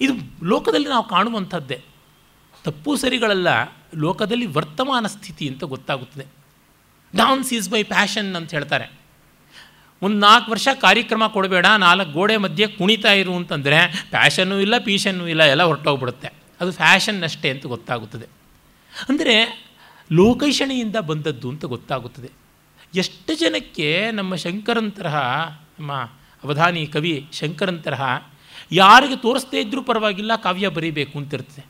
ಇದು 0.00 0.46
ಲೋಕದಲ್ಲಿ 0.46 0.88
ನಾವು 0.88 1.08
ಕಾಣುವಂಥದ್ದೇ. 1.08 1.80
ತಪ್ಪು 2.64 2.96
ಸರಿಗಳೆಲ್ಲ, 2.96 3.48
ಲೋಕದಲ್ಲಿ 3.94 4.46
ವರ್ತಮಾನ 4.46 5.06
ಸ್ಥಿತಿ 5.06 5.48
ಅಂತ 5.48 5.64
ಗೊತ್ತಾಗುತ್ತದೆ. 5.64 6.26
ಡಾನ್ಸ್ 7.16 7.54
ಈಸ್ 7.54 7.70
ಬೈ 7.70 7.82
ಪ್ಯಾಷನ್ 7.82 8.36
ಅಂತ 8.36 8.50
ಹೇಳ್ತಾರೆ. 8.50 9.05
ಒಂದು 10.02 10.18
ನಾಲ್ಕು 10.18 10.50
ವರ್ಷ 10.50 10.68
ಕಾರ್ಯಕ್ರಮ 10.80 11.26
ಕೊಡಬೇಡ, 11.26 11.66
ನಾಲ್ಕು 11.66 12.12
ಗೋಡೆ 12.12 12.36
ಮಧ್ಯೆ 12.36 12.66
ಕುಣಿತಾ 12.66 13.12
ಇರು 13.12 13.34
ಅಂತಂದರೆ 13.36 14.06
ಪ್ಯಾಷನ್ನೂ 14.10 14.56
ಇಲ್ಲ 14.58 14.78
ಪೀಷನ್ನೂ 14.78 15.26
ಇಲ್ಲ, 15.26 15.42
ಎಲ್ಲ 15.42 15.62
ಹೊರಟೋಗ್ಬಿಡುತ್ತೆ. 15.62 16.28
ಅದು 16.60 16.72
ಫ್ಯಾಷನ್ 16.72 17.22
ಅಷ್ಟೇ 17.22 17.50
ಅಂತ 17.50 17.66
ಗೊತ್ತಾಗುತ್ತದೆ. 17.66 18.26
ಅಂದರೆ 19.08 19.36
ಲೋಕೈಷಣೆಯಿಂದ 20.12 20.96
ಬಂದದ್ದು 20.96 21.48
ಅಂತ 21.48 21.64
ಗೊತ್ತಾಗುತ್ತದೆ. 21.64 22.30
ಎಷ್ಟು 22.94 23.34
ಜನಕ್ಕೆ 23.34 24.10
ನಮ್ಮ 24.10 24.34
ಶಂಕರನ್ 24.34 24.92
ತರಹ, 24.92 25.16
ನಮ್ಮ 25.78 25.92
ಅವಧಾನಿ 26.44 26.86
ಕವಿ 26.86 27.14
ಶಂಕರನ್ 27.32 27.80
ತರಹ 27.82 28.02
ಯಾರಿಗೆ 28.72 29.16
ತೋರಿಸ್ದೇ 29.16 29.60
ಇದ್ದರೂ 29.60 29.82
ಪರವಾಗಿಲ್ಲ, 29.82 30.36
ಕಾವ್ಯ 30.36 30.68
ಬರೀಬೇಕು 30.68 31.18
ಅಂತಿರ್ತದೆ 31.18 31.64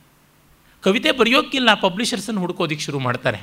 ಕವಿತೆ 0.85 1.12
ಬರೆಯೋಕ್ಕಿಲ್ಲ 1.12 1.74
ಪಬ್ಲಿಷರ್ಸನ್ನು 1.74 2.40
ಹುಡುಕೋದಿಕ್ಕೆ 2.40 2.85
ಶುರು 2.85 2.98
ಮಾಡ್ತಾರೆ. 2.98 3.40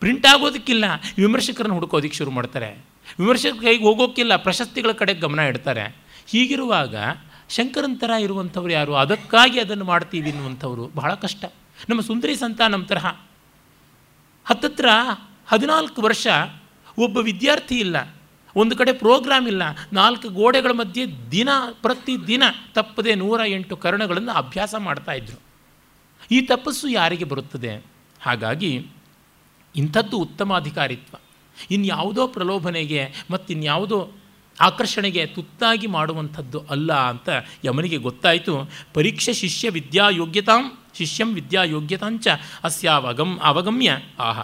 ಪ್ರಿಂಟ್ 0.00 0.26
ಆಗೋದಕ್ಕಿಲ್ಲ. 0.26 0.84
ವಿಮರ್ಶಕರನ್ನು 1.18 1.74
ಹುಡುಕೋದಕ್ಕೆ 1.74 2.16
ಶುರು 2.16 2.30
ಮಾಡ್ತಾರೆ. 2.30 2.84
ವಿಮರ್ಶಕ 3.18 3.62
ಕೈಗೆ 3.62 3.84
ಹೋಗೋಕ್ಕಿಲ್ಲ, 3.84 4.36
ಪ್ರಶಸ್ತಿಗಳ 4.36 4.92
ಕಡೆ 4.92 5.14
ಗಮನ 5.14 5.38
ಇಡ್ತಾರೆ. 5.38 5.96
ಹೀಗಿರುವಾಗ 6.26 6.94
ಶಂಕರನ್ 7.48 8.00
ಥರ 8.00 8.10
ಇರುವಂಥವ್ರು 8.10 8.72
ಯಾರು? 8.72 8.94
ಅದಕ್ಕಾಗಿ 8.94 9.60
ಅದನ್ನು 9.60 9.84
ಮಾಡ್ತೀವಿ 9.84 10.30
ಅನ್ನುವಂಥವ್ರು 10.30 10.90
ಬಹಳ 10.94 11.14
ಕಷ್ಟ. 11.14 11.44
ನಮ್ಮ 11.88 12.00
ಸುಂದರಿ 12.00 12.36
ಸಂತ 12.36 12.60
ನಮ್ಮ 12.60 12.84
ತರಹ. 12.84 13.06
ಹತ್ತತ್ರ 14.44 14.88
ಹದಿನಾಲ್ಕು 15.46 16.02
ವರ್ಷ 16.02 16.26
ಒಬ್ಬ 16.98 17.18
ವಿದ್ಯಾರ್ಥಿ 17.18 17.78
ಇಲ್ಲ. 17.78 18.14
ಒಂದು 18.56 18.76
ಕಡೆ 18.76 18.92
ಪ್ರೋಗ್ರಾಮ್ 18.92 19.48
ಇಲ್ಲ. 19.48 19.62
ನಾಲ್ಕು 19.92 20.28
ಗೋಡೆಗಳ 20.28 20.70
ಮಧ್ಯೆ 20.70 21.30
ದಿನ, 21.30 21.48
ಪ್ರತಿದಿನ 21.82 22.42
ತಪ್ಪದೆ 22.74 23.14
ನೂರ 23.14 23.40
ಎಂಟು 23.46 23.76
ಕರ್ಣಗಳನ್ನು 23.76 24.32
ಅಭ್ಯಾಸ 24.32 24.74
ಮಾಡ್ತಾಯಿದ್ರು 24.78 25.40
ಈ 26.30 26.40
ತಪಸ್ಸು 26.40 26.88
ಯಾರಿಗೆ 26.88 27.24
ಬರುತ್ತದೆ? 27.24 27.84
ಹಾಗಾಗಿ 28.20 28.86
ಇಂಥದ್ದು 29.76 30.18
ಉತ್ತಮಾಧಿಕಾರಿತ್ವ 30.18 31.16
ಇನ್ಯಾವುದೋ 31.70 32.26
ಪ್ರಲೋಭನೆಗೆ 32.26 33.08
ಮತ್ತಿನ್ಯಾವುದೋ 33.30 34.10
ಆಕರ್ಷಣೆಗೆ 34.60 35.26
ತುತ್ತಾಗಿ 35.26 35.86
ಮಾಡುವಂಥದ್ದು 35.86 36.60
ಅಲ್ಲ 36.70 36.92
ಅಂತ 36.92 37.28
ಯಮನಿಗೆ 37.64 37.96
ಗೊತ್ತಾಯಿತು. 37.96 38.70
ಪರೀಕ್ಷೆ 38.94 39.32
ಶಿಷ್ಯ 39.32 39.68
ವಿದ್ಯಾಯೋಗ್ಯತಾಂ 39.68 40.78
ಶಿಷ್ಯಂ 40.98 41.34
ವಿದ್ಯಾಯೋಗ್ಯತಾಂಚ 41.34 42.28
ಅಸ್ಯಾವಗಮ್ 42.64 43.38
ಅವಗಮ್ಯ 43.42 43.98
ಆಹ. 44.18 44.40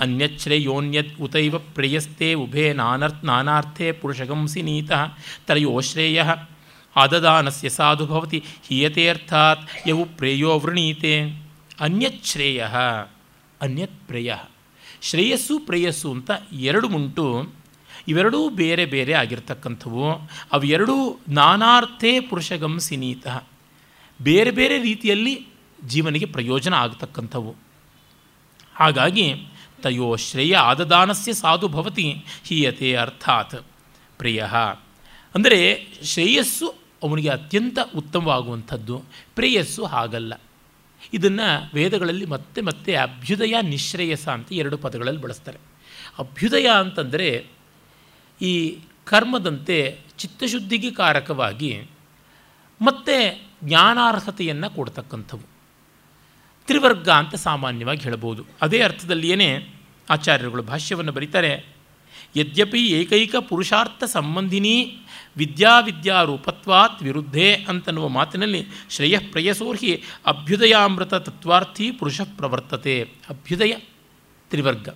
ಅನ್ಯಚ್ಛ್ರೇಯೋನ್ಯದ್ 0.00 1.20
ಉತೈವ 1.20 1.58
ಪ್ರೇಯಸ್ತೆ 1.58 2.34
ಉಭೇ 2.34 2.72
ನಾನರ್ಥ 2.72 3.24
ನಾನಾರ್ಥೇ 3.24 3.92
ಪುರುಷಗಂಸಿ 3.92 4.62
ನೀತಃ 4.62 5.06
ತ್ರಯೋಶ್ರೇಯ 5.46 6.22
ಆದದಾನಸ್ಯ 6.96 7.68
ಸಾಧು 7.68 8.06
ಭವತಿ 8.06 8.44
ಹೀಯತೆ 8.68 9.08
ಅರ್ಥಾತ್ 9.08 9.88
ಯವು 9.88 10.04
ಪ್ರೇಯೋ 10.04 10.58
ವೃಣೀತೆ. 10.58 11.42
ಅನ್ಯಚ್ಛ್ರೇಯ. 11.80 12.66
ಅನ್ಯತ್ 13.62 14.06
ಪ್ರೇಯ 14.06 14.34
ಶ್ರೇಯಸ್ಸು, 15.02 15.58
ಪ್ರೇಯಸ್ಸು 15.58 16.10
ಅಂತ 16.10 16.30
ಎರಡು 16.52 16.88
ಉಂಟು. 16.88 17.52
ಇವೆರಡೂ 18.08 18.48
ಬೇರೆ 18.48 18.84
ಬೇರೆ 18.84 19.12
ಆಗಿರ್ತಕ್ಕಂಥವು. 19.12 20.12
ಅವೆರಡೂ 20.52 21.18
ನಾನಾರ್ಥೇ 21.28 22.20
ಪುರುಷಗಂ 22.20 22.78
ಸಿನೀತ. 22.78 23.26
ಬೇರೆ 24.22 24.50
ಬೇರೆ 24.50 24.82
ರೀತಿಯಲ್ಲಿ 24.82 25.46
ಜೀವನಿಗೆ 25.84 26.26
ಪ್ರಯೋಜನ 26.26 26.74
ಆಗತಕ್ಕಂಥವು. 26.74 27.56
ಹಾಗಾಗಿ 28.74 29.46
ತಯೋ 29.82 30.16
ಶ್ರೇಯ 30.16 30.56
ಆದದಾನಸ್ಯ 30.56 31.32
ಸಾಧು 31.32 31.68
ಭವತಿ 31.68 32.24
ಹೀಯತೆ 32.44 32.94
ಅರ್ಥಾತ್. 32.94 33.54
ಪ್ರಿಯ. 34.18 34.44
ಅಂದರೆ 35.34 35.86
ಶ್ರೇಯಸ್ಸು 36.04 36.74
ಅವನಿಗೆ 37.02 37.28
ಅತ್ಯಂತ 37.28 37.78
ಉತ್ತಮವಾಗುವಂಥದ್ದು. 37.96 39.02
ಪ್ರೇಯಸ್ಸು 39.34 39.84
ಹಾಗಲ್ಲ. 39.84 40.34
ಇದನ್ನು 41.12 41.70
ವೇದಗಳಲ್ಲಿ 41.74 42.26
ಮತ್ತೆ 42.26 42.60
ಮತ್ತೆ 42.60 42.94
ಅಭ್ಯುದಯ 42.94 43.54
ನಿಶ್ರೇಯಸ 43.62 44.28
ಅಂತ 44.28 44.52
ಎರಡು 44.52 44.78
ಪದಗಳಲ್ಲಿ 44.78 45.20
ಬಳಸ್ತಾರೆ. 45.20 45.58
ಅಭ್ಯುದಯ 46.18 46.68
ಅಂತಂದರೆ 46.80 47.46
ಈ 48.42 48.78
ಕರ್ಮದಂತೆ 49.04 49.98
ಚಿತ್ತಶುದ್ಧಿಗೆ 50.18 50.90
ಕಾರಕವಾಗಿ 50.90 51.86
ಮತ್ತೆ 52.82 53.46
ಜ್ಞಾನಾರ್ಹತೆಯನ್ನು 53.64 54.70
ಕೊಡ್ತಕ್ಕಂಥವು. 54.70 55.56
ತ್ರಿವರ್ಗ 56.66 57.08
ಅಂತ 57.08 57.34
ಸಾಮಾನ್ಯವಾಗಿ 57.34 58.00
ಹೇಳ್ಬೋದು. 58.00 58.44
ಅದೇ 58.62 58.80
ಅರ್ಥದಲ್ಲಿಯೇ 58.80 59.74
ಆಚಾರ್ಯರುಗಳು 60.10 60.62
ಭಾಷ್ಯವನ್ನು 60.62 61.12
ಬರೀತಾರೆ 61.12 61.75
ಯದ್ಯಪಿ 62.36 62.86
ಏಕೈಕ 62.86 63.36
ಪುರುಷಾರ್ಥ 63.36 64.04
ಸಂಬಂಧಿನಿ 64.04 64.98
ವಿದ್ಯಾವಿದ್ಯಾರೂಪತ್ವಾತ್ 65.36 67.02
ವಿರುದ್ಧೇ 67.02 67.54
ಅಂತನ್ನುವ 67.54 68.08
ಮಾತಿನಲ್ಲಿ 68.08 68.66
ಶ್ರೇಯ 68.90 69.18
ಪ್ರೇಯಸೋರ್ಹಿ 69.18 70.02
ಅಭ್ಯುದಯಾಮೃತ 70.26 71.14
ತತ್ವಾರ್ಥಿ 71.14 71.90
ಪುರುಷ 71.90 72.20
ಪ್ರವರ್ತತೆ 72.20 73.02
ಅಭ್ಯುದಯ, 73.30 73.72
ತ್ರಿವರ್ಗ. 74.50 74.88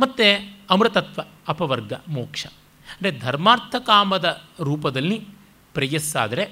ಮತ್ತು 0.00 0.56
ಅಮೃತತ್ವ, 0.70 1.20
ಅಪವರ್ಗ, 1.48 1.92
ಮೋಕ್ಷ. 2.08 2.46
ಅಂದರೆ 2.46 3.18
ಧರ್ಮಾರ್ಥ 3.18 3.74
ಕಾಮದ 3.78 4.42
ರೂಪದಲ್ಲಿ 4.60 5.20
ಪ್ರೇಯಸ್ಸಾದರೆ 5.74 6.50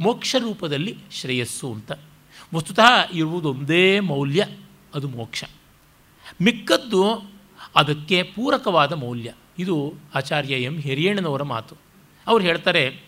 ಮೋಕ್ಷ 0.00 0.36
ರೂಪದಲ್ಲಿ 0.38 0.98
ಶ್ರೇಯಸ್ಸು 1.12 1.72
ಅಂತ. 1.72 1.92
ವಸ್ತುತಃ 2.54 3.08
ಇರುವುದೊಂದೇ 3.12 4.00
ಮೌಲ್ಯ, 4.00 4.46
ಅದು 4.94 5.08
ಮೋಕ್ಷ. 5.08 5.44
ಮಿಕ್ಕದ್ದು 6.42 7.32
ಅದಕ್ಕೆ 7.76 8.22
ಪೂರಕವಾದ 8.22 8.92
ಮೌಲ್ಯ. 8.92 9.32
ಇದು 9.58 9.94
ಆಚಾರ್ಯ 10.14 10.54
ಎಂ 10.54 10.78
ಹಿರಿಯಣ್ಣನವರ 10.78 11.42
ಮಾತು. 11.42 11.76
ಅವ್ರು 12.26 12.44
ಹೇಳ್ತಾರೆ 12.44 13.00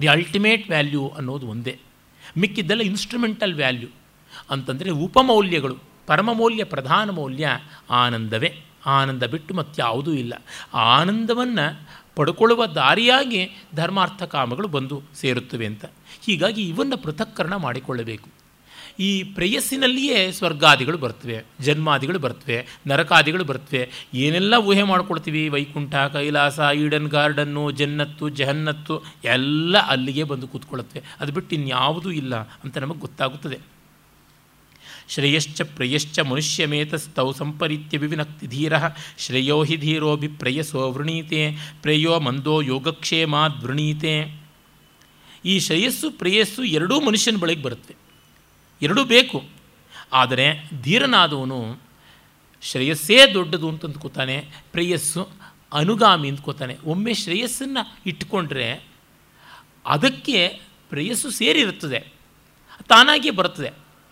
ದಿ 0.00 0.06
ಅಲ್ಟಿಮೇಟ್ 0.06 0.70
ವ್ಯಾಲ್ಯೂ 0.70 1.08
ಅನ್ನೋದು 1.08 1.46
ಒಂದೇ. 1.46 1.78
ಮಿಕ್ಕಿದ್ದೆಲ್ಲ 2.38 2.82
ಇನ್ಸ್ಟ್ರುಮೆಂಟಲ್ 2.82 3.54
ವ್ಯಾಲ್ಯೂ 3.54 3.88
ಅಂತಂದರೆ 4.50 4.90
ಉಪಮೌಲ್ಯಗಳು. 4.90 5.76
ಪರಮಮೌಲ್ಯ 6.06 6.64
ಪ್ರಧಾನ 6.64 7.10
ಮೌಲ್ಯ, 7.10 7.48
ಆನಂದವೇ. 7.90 8.60
ಆನಂದ 8.86 9.22
ಬಿಟ್ಟು 9.22 9.54
ಮತ್ತಾವುದೂ 9.54 10.12
ಇಲ್ಲ. 10.12 10.34
ಆನಂದವನ್ನು 10.74 11.88
ಪಡ್ಕೊಳ್ಳುವ 12.16 12.66
ದಾರಿಯಾಗಿ 12.66 13.50
ಧರ್ಮಾರ್ಥ 13.74 14.22
ಕಾಮಗಳು 14.22 14.68
ಬಂದು 14.68 15.02
ಸೇರುತ್ತವೆ 15.14 15.66
ಅಂತ. 15.66 15.84
ಹೀಗಾಗಿ 16.26 16.68
ಇವನ್ನು 16.68 16.96
ಪೃಥಕ್ಕರಣ 16.96 17.56
ಮಾಡಿಕೊಳ್ಳಬೇಕು. 17.56 18.43
ಈ 18.98 19.22
ಪ್ರೇಯಸ್ಸಿನಲ್ಲಿಯೇ 19.22 20.32
ಸ್ವರ್ಗಾದಿಗಳು 20.32 20.98
ಬರ್ತವೆ 20.98 21.44
ಜನ್ಮಾದಿಗಳು 21.60 22.18
ಬರ್ತವೆ 22.18 22.66
ನರಕಾದಿಗಳು 22.86 23.44
ಬರ್ತವೆ 23.44 23.90
ಏನೆಲ್ಲ 24.14 24.54
ಊಹೆ 24.54 24.82
ಮಾಡ್ಕೊಳ್ತೀವಿ 24.82 25.48
ವೈಕುಂಠ, 25.48 25.94
ಕೈಲಾಸ, 25.94 26.60
ಈಡನ್ 26.76 27.06
ಗಾರ್ಡನ್ನು, 27.06 27.70
ಜನ್ನತ್ತು, 27.70 28.28
ಜಹನ್ನತ್ತು 28.28 29.02
ಎಲ್ಲ 29.24 29.78
ಅಲ್ಲಿಗೆ 29.78 30.24
ಬಂದು 30.24 30.48
ಕೂತ್ಕೊಳ್ಳುತ್ತವೆ. 30.48 31.02
ಅದು 31.20 31.32
ಬಿಟ್ಟು 31.32 31.56
ಇನ್ಯಾವುದೂ 31.56 32.10
ಇಲ್ಲ 32.10 32.36
ಅಂತ 32.36 32.78
ನಮಗೆ 32.78 32.98
ಗೊತ್ತಾಗುತ್ತದೆ. 32.98 33.58
ಶ್ರೇಯಶ್ಚ 35.08 35.62
ಪ್ರೇಯಶ್ಚ 35.62 36.20
ಮನುಷ್ಯಮೇತಸ್ತೌ 36.20 37.32
ಸಂಪರಿತ್ಯ 37.32 37.98
ವಿವಿನಕ್ತಿ 37.98 38.46
ಧೀರ. 38.46 38.72
ಶ್ರೇಯೋ 39.18 39.64
ಹಿ 39.64 39.76
ಧೀರೋಭಿಪ್ರೇಯಸೋ 39.76 40.92
ವೃಣೀತೆ, 40.92 41.56
ಪ್ರೇಯೋ 41.82 42.20
ಮಂದೋ 42.20 42.60
ಯೋಗಕ್ಷೇಮಾದ್ 42.60 43.64
ವೃಣೀತೆ. 43.64 44.44
ಈ 45.44 45.60
ಶ್ರೇಯಸ್ಸು 45.60 46.10
ಪ್ರೇಯಸ್ಸು 46.10 46.64
ಎರಡೂ 46.64 47.00
ಮನುಷ್ಯನ 47.00 47.36
ಬಳಿಗೆ 47.36 47.62
ಬರುತ್ತವೆ 47.62 48.03
ಎರಡೂ 48.84 49.04
ಬೇಕು. 49.04 49.44
ಆದರೆ 50.12 50.68
ಧೀರನಾದವನು 50.82 51.76
ಶ್ರೇಯಸ್ಸೇ 52.62 53.34
ದೊಡ್ಡದು 53.34 53.68
ಅಂತ 53.68 53.84
ಅಂದ್ಕೋತಾನೆ, 53.84 54.48
ಪ್ರೇಯಸ್ಸು 54.72 55.28
ಅನುಗಾಮಿ 55.72 56.28
ಅಂದ್ಕೋತಾನೆ. 56.28 56.76
ಒಮ್ಮೆ 56.84 57.14
ಶ್ರೇಯಸ್ಸನ್ನು 57.14 57.98
ಇಟ್ಕೊಂಡ್ರೆ 58.06 58.86
ಅದಕ್ಕೆ 59.86 60.60
ಪ್ರೇಯಸ್ಸು 60.90 61.30
ಸೇರಿರುತ್ತದೆ. 61.30 62.00
ತಾನಾಗಿಯೇ 62.88 63.34
ಬರುತ್ತದೆ. 63.34 63.70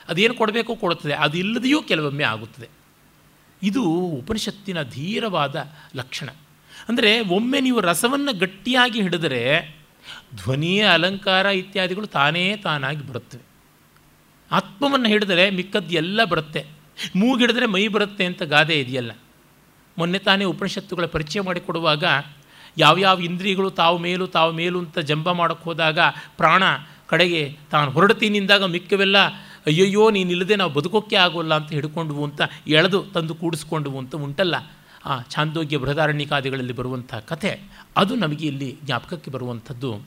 ಅದೇನು 0.09 0.35
ಕೊಡಬೇಕೋ 0.35 0.77
ಕೊಡುತ್ತದೆ. 0.77 1.15
ಅದು 1.15 1.39
ಇಲ್ಲದೆಯೂ 1.39 1.83
ಕೆಲವೊಮ್ಮೆ 1.83 2.25
ಆಗುತ್ತದೆ. 2.25 2.69
ಇದು 3.63 3.83
ಉಪನಿಷತ್ತಿನ 3.83 4.83
ಧೀರವಾದ 4.83 5.73
ಲಕ್ಷಣ. 5.97 6.29
ಅಂದರೆ 6.89 7.21
ಒಮ್ಮೆ 7.21 7.61
ನೀವು 7.61 7.81
ರಸವನ್ನು 7.81 8.39
ಗಟ್ಟಿಯಾಗಿ 8.39 9.03
ಹಿಡಿದರೆ 9.03 9.77
ಧ್ವನಿಯ 10.37 10.85
ಅಲಂಕಾರ 10.85 11.47
ಇತ್ಯಾದಿಗಳು 11.47 12.07
ತಾನೇ 12.07 12.57
ತಾನಾಗಿ 12.57 13.09
ಬರುತ್ತವೆ. 13.09 13.52
ಆತ್ಮವನ್ನು 14.53 15.09
ಹಿಡಿದರೆ 15.09 15.51
ಮಿಕ್ಕದ್ದು 15.51 15.95
ಎಲ್ಲ 15.95 16.25
ಬರುತ್ತೆ. 16.25 16.67
ಮೂಗಿಡಿದ್ರೆ 17.17 17.67
ಮೈ 17.67 17.89
ಬರುತ್ತೆ 17.89 18.25
ಅಂತ 18.25 18.43
ಗಾದೆ 18.43 18.81
ಇದೆಯಲ್ಲ. 18.81 19.13
ಮೊನ್ನೆ 19.99 20.19
ತಾನೇ 20.19 20.45
ಉಪನಿಷತ್ತುಗಳ 20.45 21.07
ಪರಿಚಯ 21.07 21.41
ಮಾಡಿಕೊಡುವಾಗ 21.41 22.05
ಯಾವ್ಯಾವ 22.79 23.21
ಇಂದ್ರಿಯಗಳು 23.21 23.71
ತಾವು 23.71 23.99
ಮೇಲು 23.99 24.27
ತಾವು 24.27 24.53
ಮೇಲು 24.53 24.79
ಅಂತ 24.79 24.99
ಜಂಬ 24.99 25.33
ಮಾಡೋಕ್ಕೆ 25.33 25.65
ಹೋದಾಗ 25.65 25.99
ಪ್ರಾಣ 26.37 26.63
ಕಡೆಗೆ 27.07 27.59
ತಾನು 27.71 27.91
ಹೊರಡ್ತೀನಿಂದಾಗ 27.91 28.65
ಮಿಕ್ಕವೆಲ್ಲ, 28.65 29.17
ಅಯ್ಯಯ್ಯೋ 29.67 30.11
ನೀನಿಲ್ಲದೆ 30.11 30.57
ನಾವು 30.57 30.73
ಬದುಕೋಕ್ಕೆ 30.73 31.17
ಆಗೋಲ್ಲ 31.17 31.55
ಅಂತ 31.55 31.71
ಹಿಡ್ಕೊಂಡ್ವು 31.73 32.25
ಅಂತ 32.25 32.41
ಎಳೆದು 32.67 33.05
ತಂದು 33.15 33.35
ಕೂಡಿಸ್ಕೊಂಡ್ವು 33.35 33.99
ಅಂತ 33.99 34.15
ಉಂಟಲ್ಲ. 34.15 34.55
ಆ 35.05 35.23
ಛಾಂದೋಗ್ಯ 35.23 35.77
ಬೃಹದಾರಣ್ಯಕಾದಿಗಳಲ್ಲಿ 35.77 36.73
ಬರುವಂಥ 36.73 37.15
ಕಥೆ. 37.15 37.61
ಅದು 37.97 38.15
ನಮಗೆ 38.15 38.47
ಇಲ್ಲಿ 38.47 38.77
ಜ್ಞಾಪಕಕ್ಕೆ 38.85 39.31
ಬರುವಂಥದ್ದು. 39.31 40.03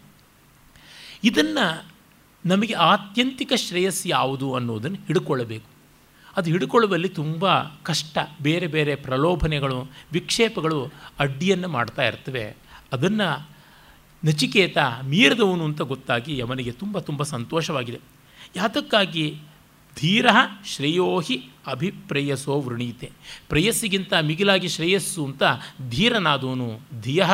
ಇದನ್ನು 1.23 1.94
ನಮಗೆ 2.45 2.73
ಆತ್ಯಂತಿಕ 2.73 3.53
ಶ್ರೇಯಸ್ಸು 3.55 4.09
ಯಾವುದು 4.09 4.53
ಅನ್ನೋದನ್ನು 4.53 4.97
ಹಿಡ್ಕೊಳ್ಳಬೇಕು. 5.07 5.75
ಅದು 6.37 6.49
ಹಿಡ್ಕೊಳ್ಳುವಲ್ಲಿ 6.49 7.09
ತುಂಬ 7.09 7.59
ಕಷ್ಟ, 7.61 8.17
ಬೇರೆ 8.41 8.67
ಬೇರೆ 8.67 8.95
ಪ್ರಲೋಭನೆಗಳು, 8.95 9.87
ವಿಕ್ಷೇಪಗಳು 10.11 10.91
ಅಡ್ಡಿಯನ್ನು 11.19 11.67
ಮಾಡ್ತಾ 11.67 12.01
ಇರ್ತವೆ. 12.01 12.55
ಅದನ್ನು 12.93 13.49
ನಚಿಕೇತ 14.25 14.77
ಮೀರಿದವನು 15.03 15.63
ಅಂತ 15.63 15.81
ಗೊತ್ತಾಗಿ 15.81 16.41
ಅವನಿಗೆ 16.41 16.71
ತುಂಬ 16.71 16.99
ತುಂಬ 16.99 17.23
ಸಂತೋಷವಾಗಿದೆ. 17.23 17.99
ಯಾತಕ್ಕಾಗಿ? 18.55 19.37
ಧೀರ 19.99 20.25
ಶ್ರೇಯೋಹಿ 20.65 21.49
ಅಭಿಪ್ರೇಯಸೋ 21.67 22.61
ವೃಣೀತೆ. 22.61 23.11
ಪ್ರೇಯಸ್ಸಿಗಿಂತ 23.49 24.13
ಮಿಗಿಲಾಗಿ 24.13 24.67
ಶ್ರೇಯಸ್ಸು 24.67 25.25
ಅಂತ 25.25 25.43
ಧೀರನಾದವನು, 25.89 26.79
ಧಿಯ 27.01 27.25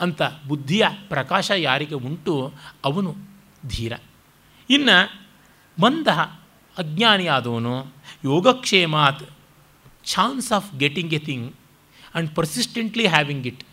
ಅಂತ 0.00 0.22
ಬುದ್ಧಿಯ 0.48 0.84
ಪ್ರಕಾಶ 1.08 1.50
ಯಾರಿಗೆ 1.56 1.94
ಉಂಟು, 1.94 2.52
ಅವನು 2.84 3.33
ಧೀರ. 3.68 3.92
ಇನ್ನು 4.70 5.26
ಮಂದ 5.80 6.06
ಅಜ್ಞಾನಿಯಾದವನು 6.78 7.86
ಯೋಗಕ್ಷೇಮಾತ್ 8.24 9.30
chance 10.04 10.52
of 10.52 10.78
getting 10.78 11.14
a 11.14 11.18
thing 11.18 11.52
and 12.14 12.34
persistently 12.34 13.06
having 13.06 13.46
it. 13.46 13.64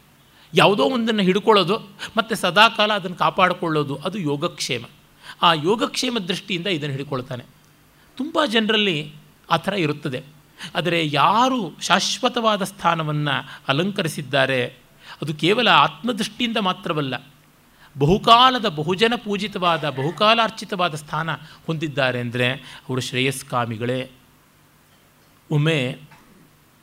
ಯಾವುದೋ 0.53 0.83
ಒಂದನ್ನು 0.83 1.21
ಹಿಡ್ಕೊಳ್ಳೋದು 1.21 1.89
ಮತ್ತು 2.17 2.35
ಸದಾಕಾಲ 2.35 2.93
ಅದನ್ನು 2.93 3.17
ಕಾಪಾಡಿಕೊಳ್ಳೋದು 3.17 3.95
ಅದು 3.95 4.17
ಯೋಗಕ್ಷೇಮ. 4.17 4.85
ಆ 5.41 5.53
ಯೋಗಕ್ಷೇಮ 5.53 6.17
ದೃಷ್ಟಿಯಿಂದ 6.19 6.67
ಇದನ್ನು 6.67 6.95
ಹಿಡ್ಕೊಳ್ತಾನೆ. 6.95 7.43
ತುಂಬ 8.17 8.39
ಜನರಲ್ಲಿ 8.45 9.13
ಆ 9.51 9.57
ಥರ 9.57 9.73
ಇರುತ್ತದೆ. 9.73 10.23
ಆದರೆ 10.75 11.01
ಯಾರು 11.05 11.73
ಶಾಶ್ವತವಾದ 11.81 12.63
ಸ್ಥಾನವನ್ನು 12.63 13.61
ಅಲಂಕರಿಸಿದ್ದಾರೆ 13.67 14.65
ಅದು 15.21 15.33
ಕೇವಲ 15.33 15.67
ಆತ್ಮದೃಷ್ಟಿಯಿಂದ 15.67 16.57
ಮಾತ್ರವಲ್ಲ 16.57 17.30
ಬಹುಕಾಲದ 17.95 18.67
ಬಹುಜನ 18.67 19.13
ಪೂಜಿತವಾದ 19.15 19.89
ಬಹುಕಾಲಾರ್ಚಿತವಾದ 19.89 20.95
ಸ್ಥಾನ 20.95 21.29
ಹೊಂದಿದ್ದಾರೆ 21.67 22.19
ಅಂದರೆ 22.19 22.47
ಅವರು 22.89 23.01
ಶ್ರೇಯಸ್ಕಾಮಿಗಳೇ. 23.01 24.11
ಒಮ್ಮೆ 25.51 25.99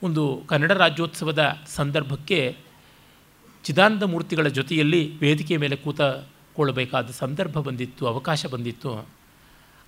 ಒಂದು 0.02 0.43
ಕನ್ನಡ 0.48 0.72
ರಾಜ್ಯೋತ್ಸವದ 0.72 1.62
ಸಂದರ್ಭಕ್ಕೆ 1.66 2.56
ಚಿದಾನಂದ 3.64 4.02
ಮೂರ್ತಿಗಳ 4.02 4.48
ಜೊತೆಯಲ್ಲಿ 4.48 5.18
ವೇದಿಕೆ 5.18 5.56
ಮೇಲೆ 5.56 5.76
ಕೂತಕೊಳ್ಳಬೇಕಾದ 5.76 7.10
ಸಂದರ್ಭ 7.10 7.59
ಬಂದಿತ್ತು, 7.59 8.06
ಅವಕಾಶ 8.06 8.47
ಬಂದಿತ್ತು. 8.47 9.09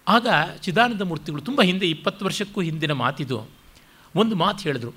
ಆಗ 0.09 0.27
ಚಿದಾನಂದ 0.61 1.03
ಮೂರ್ತಿಗಳು 1.03 1.43
ತುಂಬ 1.43 1.63
ಹಿಂದೆ, 1.63 1.87
ಇಪ್ಪತ್ತು 1.91 2.25
ವರ್ಷಕ್ಕೂ 2.25 2.61
ಹಿಂದಿನ 2.61 2.93
ಮಾತಿದು 2.93 3.39
ಒಂದು 4.17 4.37
ಮಾತು 4.37 4.63
ಹೇಳಿದ್ರು. 4.63 4.93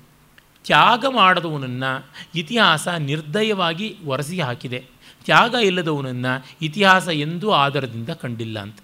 ತ್ಯಾಗ 0.64 1.04
ಮಾಡದವನನ್ನು 1.08 2.08
ಇತಿಹಾಸ 2.34 2.88
ನಿರ್ದಯವಾಗಿ 2.88 3.96
ಒರೆಸಿ 4.04 4.40
ಹಾಕಿದೆ 4.40 4.93
ತ್ಯಾಗ 5.24 5.54
ಇಲ್ಲದವನನ್ನು 5.54 6.46
ಇತಿಹಾಸ 6.62 7.08
ಎಂದೂ 7.08 7.50
ಆಧಾರದಿಂದ 7.50 8.08
ಕಂಡಿಲ್ಲ 8.08 8.58
ಅಂತ. 8.58 8.78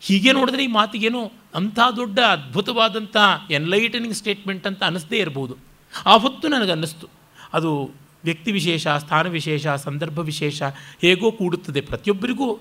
ಹೀಗೆ 0.00 0.32
ನೋಡಿದ್ರೆ 0.32 0.64
ಈ 0.64 0.66
ಮಾತಿಗೇನೋ 0.66 1.32
ಅಂಥ 1.54 1.78
ದೊಡ್ಡ 1.96 2.20
ಅದ್ಭುತವಾದಂಥ 2.20 3.16
ಎನ್ಲೈಟನಿಂಗ್ 3.50 4.16
ಸ್ಟೇಟ್ಮೆಂಟ್ 4.16 4.66
ಅಂತ 4.66 4.84
ಅನ್ನಿಸ್ದೇ 4.84 5.16
ಇರ್ಬೋದು. 5.16 5.56
ಆ 6.06 6.16
ಹೊತ್ತು 6.16 6.48
ನನಗನ್ನಿಸ್ತು. 6.48 7.08
ಅದು 7.52 7.90
ವ್ಯಕ್ತಿ 8.24 8.52
ವಿಶೇಷ, 8.52 8.86
ಸ್ಥಾನ 8.88 9.26
ವಿಶೇಷ, 9.26 9.66
ಸಂದರ್ಭ 9.66 10.18
ವಿಶೇಷ 10.18 10.62
ಹೇಗೋ 11.00 11.32
ಕೂಡುತ್ತದೆ 11.32 11.80
ಪ್ರತಿಯೊಬ್ಬರಿಗೂ. 11.80 12.54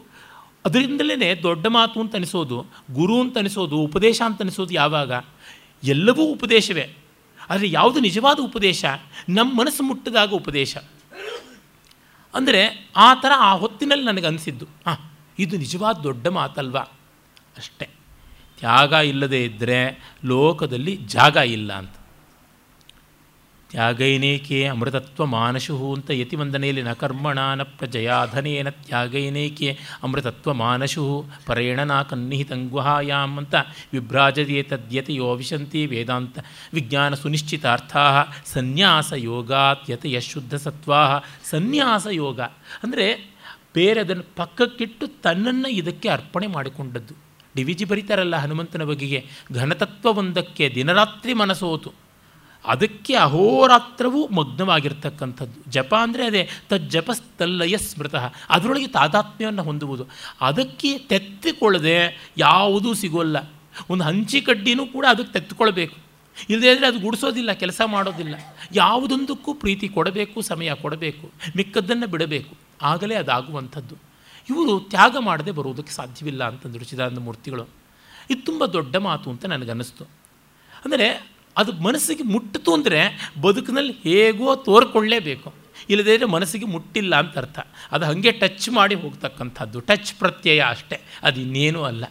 ಅದರಿಂದಲೇ 0.66 1.36
ದೊಡ್ಡ 1.36 1.68
ಮಾತು 1.68 2.00
ಅಂತ 2.02 2.16
ಅನಿಸೋದು, 2.16 2.66
ಗುರು 2.91 3.22
ಅಂತ 3.22 3.38
ಅನಿಸೋದು, 3.38 3.78
ಉಪದೇಶ 3.78 4.22
ಅಂತ 4.26 4.41
ಅನಿಸೋದು 4.41 4.74
ಯಾವಾಗ? 4.74 5.12
ಎಲ್ಲವೂ 5.84 6.22
ಉಪದೇಶವೇ. 6.22 6.94
ಆದರೆ 7.50 7.72
ಯಾವುದು 7.72 8.00
ನಿಜವಾದ 8.00 8.40
ಉಪದೇಶ? 8.40 8.86
ನಮ್ಮ 9.30 9.60
ಮನಸ್ಸು 9.60 9.84
ಮುಟ್ಟಿದಾಗ 9.84 10.30
ಉಪದೇಶ. 10.30 10.78
ಅಂದರೆ 12.35 12.91
ಆ 12.95 13.14
ಥರ 13.14 13.31
ಆ 13.38 13.53
ಹೊತ್ತಿನಲ್ಲಿ 13.53 14.05
ನನಗೆ 14.05 14.27
ಅನಿಸಿದ್ದು, 14.27 14.65
ಹಾಂ, 14.88 15.11
ಇದು 15.39 15.57
ನಿಜವಾದ 15.57 15.97
ದೊಡ್ಡ 15.97 16.27
ಮಾತಲ್ವಾ? 16.27 16.81
ಅಷ್ಟೇ. 17.57 17.89
ತ್ಯಾಗ 18.60 18.91
ಇಲ್ಲದೆ 18.91 19.43
ಇದ್ದರೆ 19.43 19.99
ಲೋಕದಲ್ಲಿ 20.26 20.95
ಜಾಗ 20.95 21.35
ಇಲ್ಲ 21.35 21.73
ಅಂತ. 21.73 21.95
ತ್ಯಾಗೈನೇಕೆ 23.74 24.58
ಅಮೃತತ್ವ 24.68 25.26
ಮಾನಶು 25.26 25.76
ಅಂತ 25.94 26.10
ಯತಿವಂದನೆಯಲ್ಲಿ 26.12 26.82
ನ 26.84 26.91
ಕರ್ಮಣ 26.94 27.40
ನ 27.56 27.64
ಪ್ರಜಯಾಧನೇನ 27.64 28.70
ತ್ಯಾಗೈನೇಕೆ 28.70 29.70
ಅಮೃತತ್ವ 30.04 30.54
ಮಾನಶು 30.54 31.04
ಪರೇಣ 31.45 31.80
ನಾ 31.84 32.04
ಕನ್ನಿಹಿತಂಗುಹಾಯಾಮ್ 32.04 33.38
ಅಂತ 33.38 33.56
ವಿಭ್ರಾಜದೇ 33.94 34.64
ತದ್ಯತೆಯೋ 34.64 35.36
ವಿಶಂತಿ 35.36 35.86
ವೇದಾಂತ 35.86 36.45
ವಿಜ್ಞಾನ 36.74 37.14
ಸುನಿಶ್ಚಿತಾರ್ಥಾ 37.14 38.06
ಸನ್ಯಾಸ 38.45 39.14
ಯೋಗಾತ್ಯತೆಯ 39.16 40.20
ಶುದ್ಧ 40.22 40.56
ಸತ್ವಾ 40.56 41.02
ಸನ್ಯಾಸ 41.50 42.08
ಯೋಗ 42.12 42.40
ಅಂದರೆ 42.84 43.08
ಬೇರೆ 43.76 44.00
ಅದನ್ನು 44.02 44.36
ಪಕ್ಕಕ್ಕಿಟ್ಟು 44.36 45.08
ತನ್ನನ್ನು 45.22 45.70
ಇದಕ್ಕೆ 45.70 46.10
ಅರ್ಪಣೆ 46.10 46.48
ಮಾಡಿಕೊಂಡದ್ದು. 46.48 47.14
ಡಿ 47.56 47.64
ವಿ 47.64 47.74
ಜಿ 47.74 47.86
ಬರೀತಾರಲ್ಲ 47.86 48.36
ಹನುಮಂತನ 48.36 48.84
ಬಗೆಗೆ 48.84 49.20
ಘನತತ್ವವೊಂದಕ್ಕೆ 49.54 50.66
ದಿನರಾತ್ರಿ 50.76 51.34
ಮನಸೋತು. 51.34 52.03
ಅದಕ್ಕೆ 52.65 53.15
ಅಹೋರಾತ್ರವೂ 53.15 54.27
ಮಗ್ನವಾಗಿರ್ತಕ್ಕಂಥದ್ದು. 54.27 55.72
ಜಪ 55.72 55.95
ಅಂದರೆ 55.95 56.26
ಅದೇ 56.26 56.49
ತಜ್ಜಪಸ್ತಲ್ಲಯ 56.69 57.77
ಸ್ಮೃತಃ. 57.77 58.34
ಅದರೊಳಗೆ 58.49 58.88
ತಾದಾತ್ಮ್ಯವನ್ನು 58.88 59.64
ಹೊಂದುವುದು. 59.64 60.07
ಅದಕ್ಕೆ 60.41 60.98
ತೆತ್ತಿಕೊಳ್ಳದೆ 60.98 62.31
ಯಾವುದೂ 62.38 62.94
ಸಿಗೋಲ್ಲ. 62.94 63.52
ಒಂದು 63.90 64.03
ಹಂಚಿಕಡ್ಡಿನೂ 64.03 64.85
ಕೂಡ 64.85 65.06
ಅದಕ್ಕೆ 65.10 65.34
ತೆತ್ತುಕೊಳ್ಬೇಕು. 65.34 65.98
ಇಲ್ಲದೇ 66.49 66.72
ಇದ್ದರೆ 66.72 66.88
ಅದು 66.88 66.99
ಗುಡಿಸೋದಿಲ್ಲ, 66.99 67.52
ಕೆಲಸ 67.52 67.81
ಮಾಡೋದಿಲ್ಲ. 67.85 68.35
ಯಾವುದೊಂದಕ್ಕೂ 68.73 69.53
ಪ್ರೀತಿ 69.53 69.88
ಕೊಡಬೇಕು, 69.88 70.41
ಸಮಯ 70.41 70.73
ಕೊಡಬೇಕು, 70.81 71.31
ಮಿಕ್ಕದ್ದನ್ನು 71.56 72.07
ಬಿಡಬೇಕು. 72.07 72.57
ಆಗಲೇ 72.81 73.15
ಅದಾಗುವಂಥದ್ದು. 73.15 73.95
ಇವರು 74.49 74.80
ತ್ಯಾಗ 74.80 75.18
ಮಾಡದೆ 75.19 75.52
ಬರುವುದಕ್ಕೆ 75.52 75.94
ಸಾಧ್ಯವಿಲ್ಲ 75.94 76.44
ಅಂತಂದರು 76.48 76.85
ಚಿದಾನಂದ 76.85 77.18
ಮೂರ್ತಿಗಳು. 77.18 77.64
ಇದು 78.30 78.45
ತುಂಬ 78.45 78.65
ದೊಡ್ಡ 78.65 78.95
ಮಾತು 78.95 79.30
ಅಂತ 79.30 79.45
ನನಗನ್ನಿಸ್ತು. 79.45 80.03
ಅಂದರೆ 80.85 81.32
ಅದು 81.58 81.72
ಮನಸ್ಸಿಗೆ 81.72 82.24
ಮುಟ್ಟಿತು 82.24 82.74
ಅಂದರೆ 82.74 83.32
ಬದುಕಿನಲ್ಲಿ 83.42 83.94
ಹೇಗೋ 84.04 84.56
ತೋರ್ಕೊಳ್ಳೇಬೇಕು. 84.56 85.54
ಇಲ್ಲದೇ 85.90 86.18
ಮನಸ್ಸಿಗೆ 86.18 86.66
ಮುಟ್ಟಿಲ್ಲ 86.66 87.16
ಅಂತ 87.16 87.38
ಅರ್ಥ. 87.38 87.60
ಅದು 87.92 88.06
ಹಾಗೆ 88.06 88.32
ಟಚ್ 88.32 88.70
ಮಾಡಿ 88.70 88.96
ಹೋಗ್ತಕ್ಕಂಥದ್ದು. 88.96 89.80
ಟಚ್ 89.80 90.14
ಪ್ರತ್ಯಯ 90.14 90.64
ಅಷ್ಟೇ. 90.68 91.02
ಅದು 91.24 91.42
ಇನ್ನೇನೂ 91.42 91.84
ಅಲ್ಲ. 91.84 92.06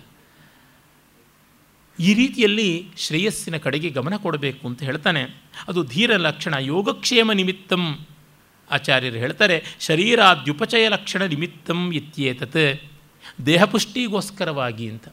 ಈ 2.01 2.15
ರೀತಿಯಲ್ಲಿ 2.15 2.89
ಶ್ರೇಯಸ್ಸಿನ 2.97 3.57
ಕಡೆಗೆ 3.57 3.91
ಗಮನ 3.91 4.17
ಕೊಡಬೇಕು 4.17 4.69
ಅಂತ 4.69 4.83
ಹೇಳ್ತಾನೆ. 4.83 5.23
ಅದು 5.69 5.85
ಧೀರ 5.85 6.17
ಲಕ್ಷಣ. 6.17 6.55
ಯೋಗಕ್ಷೇಮ 6.61 7.33
ನಿಮಿತ್ತಂ 7.33 8.07
ಆಚಾರ್ಯರು 8.71 9.17
ಹೇಳ್ತಾರೆ. 9.17 9.65
ಶರೀರಾದ್ಯುಪಚಯ 9.81 10.89
ಲಕ್ಷಣ 10.89 11.23
ನಿಮಿತ್ತಂ 11.23 11.93
ಇತ್ಯೇತತ್. 11.93 12.81
ದೇಹಪುಷ್ಟಿಗೋಸ್ಕರವಾಗಿ 13.47 14.89
ಅಂತ. 14.89 15.09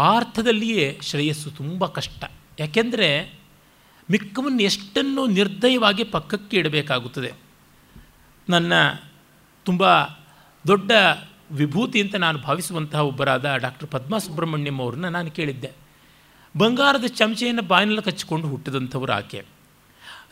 ಆ 0.00 0.16
ಅರ್ಥದಲ್ಲಿಯೇ 0.16 0.98
ಶ್ರೇಯಸ್ಸು 1.02 1.50
ತುಂಬ 1.50 1.86
ಕಷ್ಟ. 1.86 2.24
ಯಾಕೆಂದರೆ 2.58 3.38
ಮಿಕ್ಕವನ್ನು 4.10 4.62
ಎಷ್ಟನ್ನು 4.62 5.26
ನಿರ್ದಯವಾಗಿ 5.26 6.04
ಪಕ್ಕಕ್ಕೆ 6.04 6.56
ಇಡಬೇಕಾಗುತ್ತದೆ. 6.56 7.32
ನನ್ನ 8.48 8.72
ತುಂಬ 9.64 10.04
ದೊಡ್ಡ 10.66 10.90
ವಿಭೂತಿ 11.50 12.00
ಅಂತ 12.00 12.14
ನಾನು 12.14 12.38
ಭಾವಿಸುವಂತಹ 12.38 13.00
ಒಬ್ಬರಾದ 13.00 13.54
ಡಾಕ್ಟರ್ 13.56 13.88
ಪದ್ಮಾ 13.88 14.18
ಸುಬ್ರಹ್ಮಣ್ಯಂ 14.18 14.80
ಅವ್ರನ್ನ 14.80 15.08
ನಾನು 15.08 15.30
ಕೇಳಿದ್ದೆ. 15.30 15.70
ಬಂಗಾರದ 16.58 17.04
ಚಮಚೆಯನ್ನು 17.06 17.62
ಬಾಯಿನಲ್ಲಿ 17.62 18.02
ಕಚ್ಚಿಕೊಂಡು 18.02 18.48
ಹುಟ್ಟಿದಂಥವ್ರು 18.48 19.12
ಆಕೆ. 19.12 19.44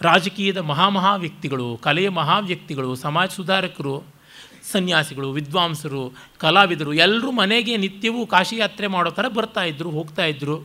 ರಾಜಕೀಯದ 0.01 0.57
ಮಹಾಮಹಾ 0.57 1.15
ವ್ಯಕ್ತಿಗಳು, 1.15 1.77
ಕಲೆಯ 1.83 2.09
ಮಹಾವ್ಯಕ್ತಿಗಳು 2.09 2.95
ಸಮಾಜ 2.95 3.29
ಸುಧಾರಕರು 3.29 4.18
ಸನ್ಯಾಸಿಗಳು, 4.73 5.29
ವಿದ್ವಾಂಸರು, 5.33 6.03
ಕಲಾವಿದರು 6.39 6.93
ಎಲ್ಲರೂ 7.05 7.31
ಮನೆಗೆ 7.31 7.75
ನಿತ್ಯವೂ 7.77 8.21
ಕಾಶಿ 8.27 8.57
ಯಾತ್ರೆ 8.57 8.87
ಮಾಡೋ 8.87 9.11
ಥರ 9.11 9.29
ಬರ್ತಾಯಿದ್ರು 9.29 9.91
ಹೋಗ್ತಾಯಿದ್ರು 9.91 10.57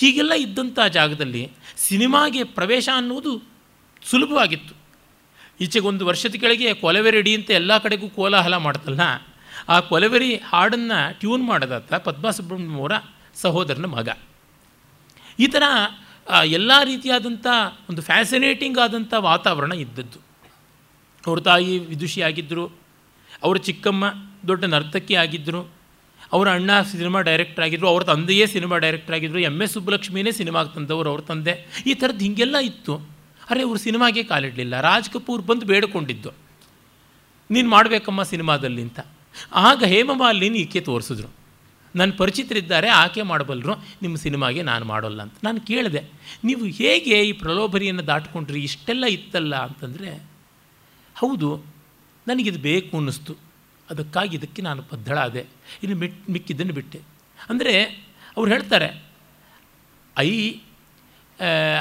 ಹೀಗೆಲ್ಲ 0.00 0.32
ಇದ್ದಂಥ 0.32 0.78
ಜಾಗದಲ್ಲಿ 0.96 1.42
ಸಿನಿಮಾಗೆ 1.76 2.42
ಪ್ರವೇಶ 2.56 2.88
ಅನ್ನುವುದು 2.94 3.32
ಸುಲಭವಾಗಿತ್ತು. 4.02 4.74
ಈಚೆಗೊಂದು 5.60 6.04
ವರ್ಷದ 6.06 6.34
ಕೆಳಗೆ 6.42 6.72
ಕೊಲವೆರಡಿ 6.74 7.32
ಅಂತ 7.34 7.50
ಎಲ್ಲ 7.50 7.72
ಕಡೆಗೂ 7.78 8.08
ಕೋಲಾಹಲ 8.08 8.56
ಮಾಡ್ತಲ್ಲ, 8.56 9.00
ಆ 9.68 9.76
ಕೊಲವೆರಿ 9.80 10.30
ಹಾಡನ್ನು 10.50 10.98
ಟ್ಯೂನ್ 11.20 11.44
ಮಾಡೋದಾತ 11.44 11.94
ಪದ್ಮಾ 12.06 12.30
ಅವರ 12.80 12.92
ಸಹೋದರನ 13.34 13.86
ಮಗ. 13.86 14.08
ಈ 15.38 15.46
ಥರ 15.46 15.64
ಎಲ್ಲ 16.44 16.72
ರೀತಿಯಾದಂಥ 16.84 17.46
ಒಂದು 17.90 18.02
ಫ್ಯಾಸಿನೇಟಿಂಗ್ 18.02 18.78
ಆದಂಥ 18.78 19.12
ವಾತಾವರಣ 19.28 19.72
ಇದ್ದದ್ದು. 19.84 20.18
ಅವ್ರ 21.24 21.38
ತಾಯಿ 21.40 21.72
ವಿದುಷಿಯಾಗಿದ್ದರು 21.92 22.64
ಅವರ 23.42 23.56
ಚಿಕ್ಕಮ್ಮ, 23.68 24.04
ದೊಡ್ಡ 24.48 24.64
ನರ್ತಕಿ 24.74 25.14
ಆಗಿದ್ದರು 25.24 25.60
ಅವರ 26.36 26.48
ಅಣ್ಣ 26.56 26.70
ಸಿನಿಮಾ 26.90 27.20
ಡೈರೆಕ್ಟರ್ 27.28 27.64
ಆಗಿದ್ದರು 27.66 27.88
ಅವ್ರ 27.92 28.02
ತಂದೆಯೇ 28.10 28.46
ಸಿನಿಮಾ 28.54 28.76
ಡೈರೆಕ್ಟರ್ 28.84 29.14
ಆಗಿದ್ದರು 29.16 29.40
ಎಂ 29.50 29.56
ಎಸ್ 29.64 29.72
ಸುಬ್ಬಲಕ್ಷ್ಮಿನೇ 29.76 30.32
ಸಿನಿಮಾಗೆ 30.40 30.70
ತಂದವರು 30.74 31.08
ಅವ್ರ 31.12 31.22
ತಂದೆ. 31.30 31.54
ಈ 31.90 31.92
ಥರದ್ದು 32.00 32.24
ಹೀಗೆಲ್ಲ 32.26 32.56
ಇತ್ತು. 32.70 32.94
ಅರೆ 33.50 33.62
ಅವರು 33.66 33.78
ಸಿನಿಮಾಗೆ 33.86 34.22
ಕಾಲಿಡಲಿಲ್ಲ. 34.32 34.74
ರಾಜ್ 34.88 35.08
ಕಪೂರ್ 35.14 35.42
ಬಂದು 35.50 35.66
ಬೇಡಿಕೊಂಡಿದ್ದು. 35.70 36.30
ನೀನು 37.50 37.68
ಮಾಡಬೇಕಮ್ಮ 37.76 38.22
ಸಿನಿಮಾದಲ್ಲಿ 38.32 38.82
ಅಂತ. 38.86 39.00
ಆಗ 39.68 39.80
ಹೇಮಮಾಲಿನಿ 39.94 40.58
ಈಕೆ 40.64 40.80
ತೋರಿಸಿದ್ರು. 40.88 41.30
ನನ್ನ 41.94 42.12
ಪರಿಚಿತರಿದ್ದಾರೆ, 42.18 42.88
ಆಕೆ 43.02 43.22
ಮಾಡಬಲ್ಲರು 43.22 43.74
ನಿಮ್ಮ 44.02 44.16
ಸಿನಿಮಾಗೆ 44.24 44.62
ನಾನು 44.70 44.84
ಮಾಡೋಲ್ಲ 44.84 45.20
ಅಂತ. 45.26 45.36
ನಾನು 45.44 45.60
ಕೇಳಿದೆ, 45.70 46.02
ನೀವು 46.48 46.64
ಹೇಗೆ 46.80 47.16
ಈ 47.28 47.32
ಪ್ರಲೋಭನೆಯನ್ನು 47.44 48.04
ದಾಟ್ಕೊಂಡ್ರಿ? 48.10 48.60
ಇಷ್ಟೆಲ್ಲ 48.68 49.04
ಇತ್ತಲ್ಲ 49.16 49.54
ಅಂತಂದರೆ, 49.68 50.10
ಹೌದು 51.16 51.50
ನನಗಿದು 52.28 52.58
ಬೇಕು 52.58 52.96
ಅನ್ನಿಸ್ತು. 52.96 53.36
ಅದಕ್ಕಾಗಿ 53.90 54.36
ಇದಕ್ಕೆ 54.36 54.62
ನಾನು 54.62 54.82
ಬದ್ಧಳಾದೆ. 54.82 55.46
ಇನ್ನು 55.82 55.96
ಮಿಟ್, 55.98 56.30
ಮಿಕ್ಕಿದ್ದನ್ನು 56.30 56.72
ಬಿಟ್ಟೆ. 56.72 57.00
ಅಂದರೆ 57.48 57.84
ಅವ್ರು 58.36 58.52
ಹೇಳ್ತಾರೆ, 58.52 59.02
I 60.18 60.30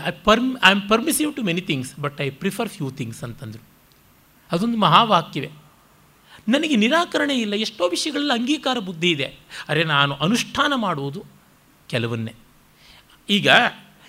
I 0.05 0.11
perm 0.23 0.57
I 0.63 0.71
am 0.71 0.89
permissive 0.89 1.35
to 1.35 1.43
many 1.43 1.61
things 1.61 1.99
but 1.99 2.21
I 2.21 2.29
prefer 2.29 2.69
few 2.69 2.91
things 2.91 3.23
ಅಂತಂದರು. 3.23 3.63
ಅದೊಂದು 4.51 4.77
ಮಹಾವಾಕ್ಯವೇ. 4.77 5.49
ನನಗೆ 6.49 6.75
ನಿರಾಕರಣೆ 6.75 7.35
ಇಲ್ಲ. 7.35 7.53
ಎಷ್ಟೋ 7.53 7.89
ವಿಷಯಗಳಲ್ಲಿ 7.89 8.39
ಅಂಗೀಕಾರ 8.39 8.79
ಬುದ್ಧಿ 8.79 9.09
ಇದೆ. 9.11 9.35
ಅರೆ, 9.69 9.83
ನಾನು 9.83 10.15
ಅನುಷ್ಠಾನ 10.15 10.73
ಮಾಡುವುದು 10.75 11.23
ಕೆಲವನ್ನೇ. 11.89 12.33
ಈಗ 13.29 13.47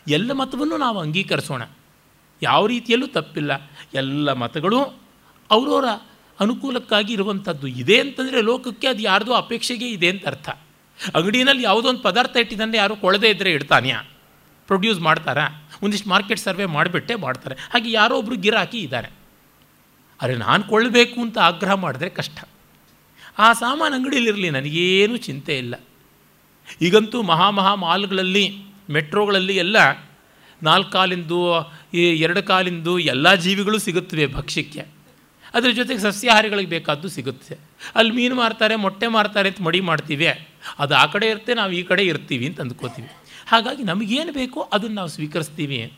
ಎಲ್ಲ 0.09 0.33
ಮತವನ್ನು 0.33 0.77
ನಾವು 0.77 0.99
ಅಂಗೀಕರಿಸೋಣ. 0.99 1.63
ಯಾವ 2.43 2.67
ರೀತಿಯಲ್ಲೂ 2.67 3.07
ತಪ್ಪಿಲ್ಲ. 3.07 3.71
ಎಲ್ಲ 3.95 4.33
ಮತಗಳು 4.33 4.81
ಅವರವರ 5.51 5.85
ಅನುಕೂಲಕ್ಕಾಗಿ 6.41 7.13
ಇರುವಂಥದ್ದು 7.13 7.67
ಇದೆ 7.67 8.01
ಅಂತಂದರೆ 8.01 8.43
ಲೋಕಕ್ಕೆ 8.43 8.87
ಅದು 8.87 9.03
ಯಾರ್ದೋ 9.03 9.33
ಅಪೇಕ್ಷೆಗೆ 9.33 9.89
ಇದೆ 9.89 10.09
ಅಂತ 10.09 10.27
ಅರ್ಥ. 10.27 10.49
ಅಂಗಡಿನಲ್ಲಿ 11.15 11.63
ಯಾವುದೋ 11.63 11.89
ಒಂದು 11.89 12.01
ಪದಾರ್ಥ 12.01 12.37
ಇಟ್ಟಿದ್ದಾನೆ 12.37 12.77
ಯಾರು 12.77 12.97
ಕೊಳದೇ 12.97 13.31
ಇದ್ದರೆ 13.31 13.53
ಇಡ್ತಾನೆ 13.53 13.93
ಪ್ರೊಡ್ಯೂಸ್ 14.67 15.01
ಮಾಡ್ತಾರಾ? 15.01 15.71
ಒಂದಿಷ್ಟು 15.83 16.09
ಮಾರ್ಕೆಟ್ 16.09 16.41
ಸರ್ವೆ 16.41 16.65
ಮಾಡಿಬಿಟ್ಟೆ 16.65 17.15
ಮಾಡ್ತಾರೆ. 17.15 17.55
ಹಾಗೆ 17.55 17.93
ಯಾರೋ 17.93 18.19
ಒಬ್ಬರು 18.19 18.37
ಗಿರಾಕಿ 18.37 18.79
ಇದ್ದಾರೆ. 18.79 19.09
ಅರೆ 20.23 20.37
ನಾನು 20.37 20.65
ಕೊಳ್ಳಬೇಕು 20.65 21.21
ಅಂತ 21.21 21.39
ಆಗ್ರಹ 21.39 21.73
ಮಾಡಿದ್ರೆ 21.73 22.09
ಕಷ್ಟ. 22.09 22.39
ಆ 23.39 23.53
ಸಾಮಾನು 23.53 23.95
ಅಂಗಡಿಯಲ್ಲಿರಲಿ 23.95 24.51
ನನಗೇನು 24.51 25.17
ಚಿಂತೆ 25.17 25.59
ಇಲ್ಲ. 25.59 25.75
ಈಗಂತೂ 26.83 27.23
ಮಹಾ 27.23 27.51
ಮಹಾ 27.51 27.75
ಮಾಲ್ಗಳಲ್ಲಿ, 27.75 28.57
ಮೆಟ್ರೋಗಳಲ್ಲಿ 28.91 29.57
ಎಲ್ಲ 29.57 29.77
ನಾಲ್ಕು 30.63 30.91
ಕಾಲಿಂದು 30.91 31.73
ಎರಡು 31.95 32.43
ಕಾಲಿಂದು 32.43 32.99
ಎಲ್ಲ 32.99 33.35
ಜೀವಿಗಳು 33.35 33.79
ಸಿಗುತ್ತವೆ 33.79 34.27
ಭಕ್ಷ್ಯಕ್ಕೆ. 34.27 34.98
ಅದ್ರ 35.55 35.71
ಜೊತೆಗೆ 35.71 36.01
ಸಸ್ಯಾಹಾರಿಗಳಿಗೆ 36.01 36.71
ಬೇಕಾದ್ದು 36.71 37.09
ಸಿಗುತ್ತೆ. 37.09 37.59
ಅಲ್ಲಿ 37.95 38.13
ಮೀನು 38.13 38.35
ಮಾರ್ತಾರೆ, 38.35 38.77
ಮೊಟ್ಟೆ 38.77 39.07
ಮಾರ್ತಾರೆ 39.07 39.49
ಅಂತ 39.49 39.61
ಮಡಿ 39.61 39.81
ಮಾಡ್ತೀವಿ. 39.81 40.27
ಅದು 40.79 40.95
ಆ 40.97 41.07
ಕಡೆ 41.07 41.29
ಇರುತ್ತೆ, 41.29 41.55
ನಾವು 41.55 41.73
ಈ 41.73 41.83
ಕಡೆ 41.83 42.03
ಇರ್ತೀವಿ 42.03 42.47
ಅಂತ 42.47 42.61
ಅಂದ್ಕೋತೀವಿ. 42.61 43.09
ಹಾಗಾಗಿ 43.47 43.83
ನಮಗೇನು 43.83 44.33
ಬೇಕೋ 44.33 44.61
ಅದನ್ನು 44.61 44.95
ನಾವು 44.95 45.09
ಸ್ವೀಕರಿಸ್ತೀವಿ. 45.09 45.93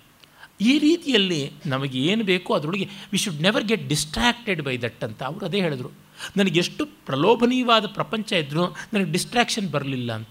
ಈ 0.60 0.78
ರೀತಿಯಲ್ಲಿ 0.78 1.52
ನಮಗೆ 1.66 1.98
ಏನು 1.98 2.24
ಬೇಕೋ 2.24 2.54
ಅದರೊಳಗೆ 2.54 2.88
we 3.12 3.18
should 3.18 3.42
never 3.42 3.64
get 3.64 3.88
distracted 3.88 4.62
by 4.62 4.78
that 4.78 5.04
ಅಂತ 5.04 5.22
ಅವರು 5.22 5.46
ಅದೇ 5.46 5.60
ಹೇಳಿದ್ರು. 5.60 5.90
ನನಗೆ 6.36 6.58
ಎಷ್ಟು 6.58 6.86
ಪ್ರಲೋಭನೀಯವಾದ 6.86 7.86
ಪ್ರಪಂಚ 7.86 8.32
ಇದ್ದರೂ 8.32 8.66
ನನಗೆ 8.66 9.12
ಡಿಸ್ಟ್ರಾಕ್ಷನ್ 9.12 9.70
ಬರಲಿಲ್ಲ 9.70 10.12
ಅಂತ. 10.12 10.28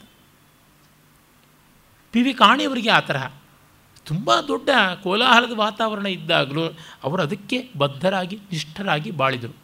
ಪಿ 2.11 2.21
ವಿ 2.21 2.33
ಕಾಣಿಯವರಿಗೆ 2.33 2.89
ಆ 2.89 2.99
ತರಹ. 2.99 3.31
ತುಂಬ 4.09 4.39
ದೊಡ್ಡ 4.39 4.69
ಕೋಲಾಹಲದ 5.03 5.51
ವಾತಾವರಣ 5.55 6.05
ಇದ್ದಾಗಲೂ 6.05 6.65
ಅವರು 7.03 7.21
ಅದಕ್ಕೆ 7.21 7.69
ಬದ್ಧರಾಗಿ, 7.77 8.35
ನಿಷ್ಠರಾಗಿ 8.51 9.11
ಬಾಳಿದರು. 9.11 9.55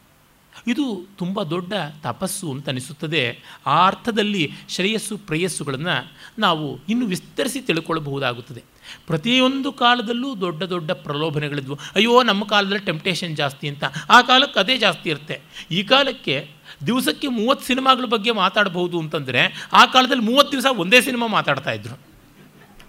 ಇದು 0.67 1.07
ತುಂಬ 1.17 1.43
ದೊಡ್ಡ 1.43 1.73
ತಪಸ್ಸು 2.03 2.51
ಅಂತ 2.51 2.69
ಅನಿಸುತ್ತದೆ. 2.69 3.39
ಆ 3.65 3.87
ಅರ್ಥದಲ್ಲಿ 3.87 4.51
ಶ್ರೇಯಸ್ಸು, 4.69 5.17
ಪ್ರೇಯಸ್ಸುಗಳನ್ನು 5.17 6.11
ನಾವು 6.39 6.79
ಇನ್ನು 6.89 7.05
ವಿಸ್ತರಿಸಿ 7.05 7.61
ತಿಳ್ಕೊಳ್ಳಬಹುದಾಗುತ್ತದೆ 7.61 8.63
ಪ್ರತಿಯೊಂದು 9.07 9.71
ಕಾಲದಲ್ಲೂ 9.71 10.35
ದೊಡ್ಡ 10.35 10.63
ದೊಡ್ಡ 10.63 10.91
ಪ್ರಲೋಭನೆಗಳಿದ್ವು. 10.91 11.79
ಅಯ್ಯೋ, 11.95 12.23
ನಮ್ಮ 12.23 12.43
ಕಾಲದಲ್ಲಿ 12.43 12.79
ಟೆಂಪ್ಟೇಷನ್ 12.79 13.35
ಜಾಸ್ತಿ 13.35 13.67
ಅಂತ. 13.67 13.83
ಆ 14.09 14.21
ಕಾಲಕ್ಕೆ 14.21 14.59
ಅದೇ 14.59 14.77
ಜಾಸ್ತಿ 14.77 15.09
ಇರುತ್ತೆ. 15.09 15.41
ಈ 15.71 15.83
ಕಾಲಕ್ಕೆ 15.83 16.49
ದಿವಸಕ್ಕೆ 16.87 17.27
ಮೂವತ್ತು 17.27 17.67
ಸಿನಿಮಾಗಳ 17.67 18.05
ಬಗ್ಗೆ 18.05 18.31
ಮಾತಾಡಬಹುದು 18.31 18.99
ಅಂತಂದರೆ 18.99 19.69
ಆ 19.73 19.85
ಕಾಲದಲ್ಲಿ 19.85 20.23
ಮೂವತ್ತು 20.23 20.51
ದಿವಸ 20.51 20.65
ಒಂದೇ 20.77 21.01
ಸಿನಿಮಾ 21.01 21.27
ಮಾತಾಡ್ತಾ 21.27 21.71
ಇದ್ರು. 21.71 21.99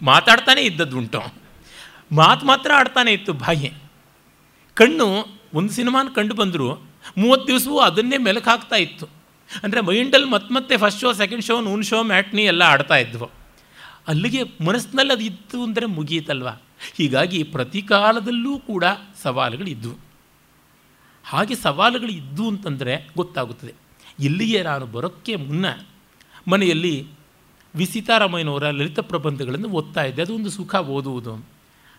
ಮಾತಾಡ್ತಾನೆ 0.03 0.61
ಇದ್ದದ್ದು 0.61 0.99
ಉಂಟು 0.99 1.46
ಮಾತು 2.13 2.47
ಮಾತ್ರ 2.47 2.71
ಆಡ್ತಾನೆ 2.75 3.13
ಇತ್ತು 3.13 3.33
ಬಾಯಿ. 3.33 3.73
ಕಣ್ಣು 4.75 5.27
ಒಂದು 5.55 5.73
ಸಿನಿಮಾನ 5.73 6.09
ಕಂಡು 6.15 6.35
ಬಂದರೂ, 6.35 6.75
ಮೂವತ್ತು 7.19 7.47
ದಿವಸವೂ 7.47 7.79
ಅದನ್ನೇ 7.79 8.17
ಮೆಲುಕು 8.17 8.51
ಹಾಕ್ತಾ 8.51 8.77
ಇತ್ತು. 8.77 9.07
ಅಂದರೆ 9.63 9.81
ಮೈಂಡಲ್ಲಿ 9.81 10.31
ಮತ್ತೆ 10.31 10.55
ಮತ್ತೆ 10.55 10.77
first 10.77 11.01
show, 11.01 11.13
second 11.13 11.45
show, 11.45 11.61
noon 11.61 11.85
show 11.85 12.03
matinee 12.03 12.43
ಎಲ್ಲ 12.43 12.63
ಆಡ್ತಾ 12.63 12.97
ಇದ್ವು. 12.97 13.31
ಅಲ್ಲಿಗೆ 14.09 14.65
ಮನಸ್ಸಿನಲ್ಲಿ 14.65 15.13
ಅದು 15.13 15.23
ಇತ್ತು 15.23 15.63
ಅಂದರೆ 15.63 15.87
ಮುಗಿಯಿತಲ್ವ? 15.87 16.49
ಹೀಗಾಗಿ 16.97 17.43
ಪ್ರತಿ 17.43 17.83
ಕಾಲದಲ್ಲೂ 17.83 18.59
ಕೂಡ 18.59 18.85
ಸವಾಲುಗಳಿದ್ದವು 19.23 19.99
ಹಾಗೆ 21.25 21.55
ಸವಾಲುಗಳು 21.55 22.11
ಇದ್ದು 22.11 22.49
ಅಂತಂದರೆ 22.49 23.09
ಗೊತ್ತಾಗುತ್ತದೆ. 23.17 23.75
ಇಲ್ಲಿಗೆ 24.21 24.63
ನಾನು 24.63 24.87
ಬರೋಕ್ಕೆ 24.87 25.37
ಮುನ್ನ 25.37 25.67
ಮನೆಯಲ್ಲಿ 26.49 27.07
ವಿಸಿತಾರಾಮಯ್ಯನವರ 27.75 28.71
ಲಲಿತ 28.71 29.01
ಪ್ರಬಂಧಗಳನ್ನು 29.01 29.69
ಓದ್ತಾ 29.69 30.03
ಇದ್ದೆ. 30.03 30.23
ಅದೊಂದು 30.23 30.51
ಸುಖ 30.51 30.75
ಓದುವುದು. 30.75 31.56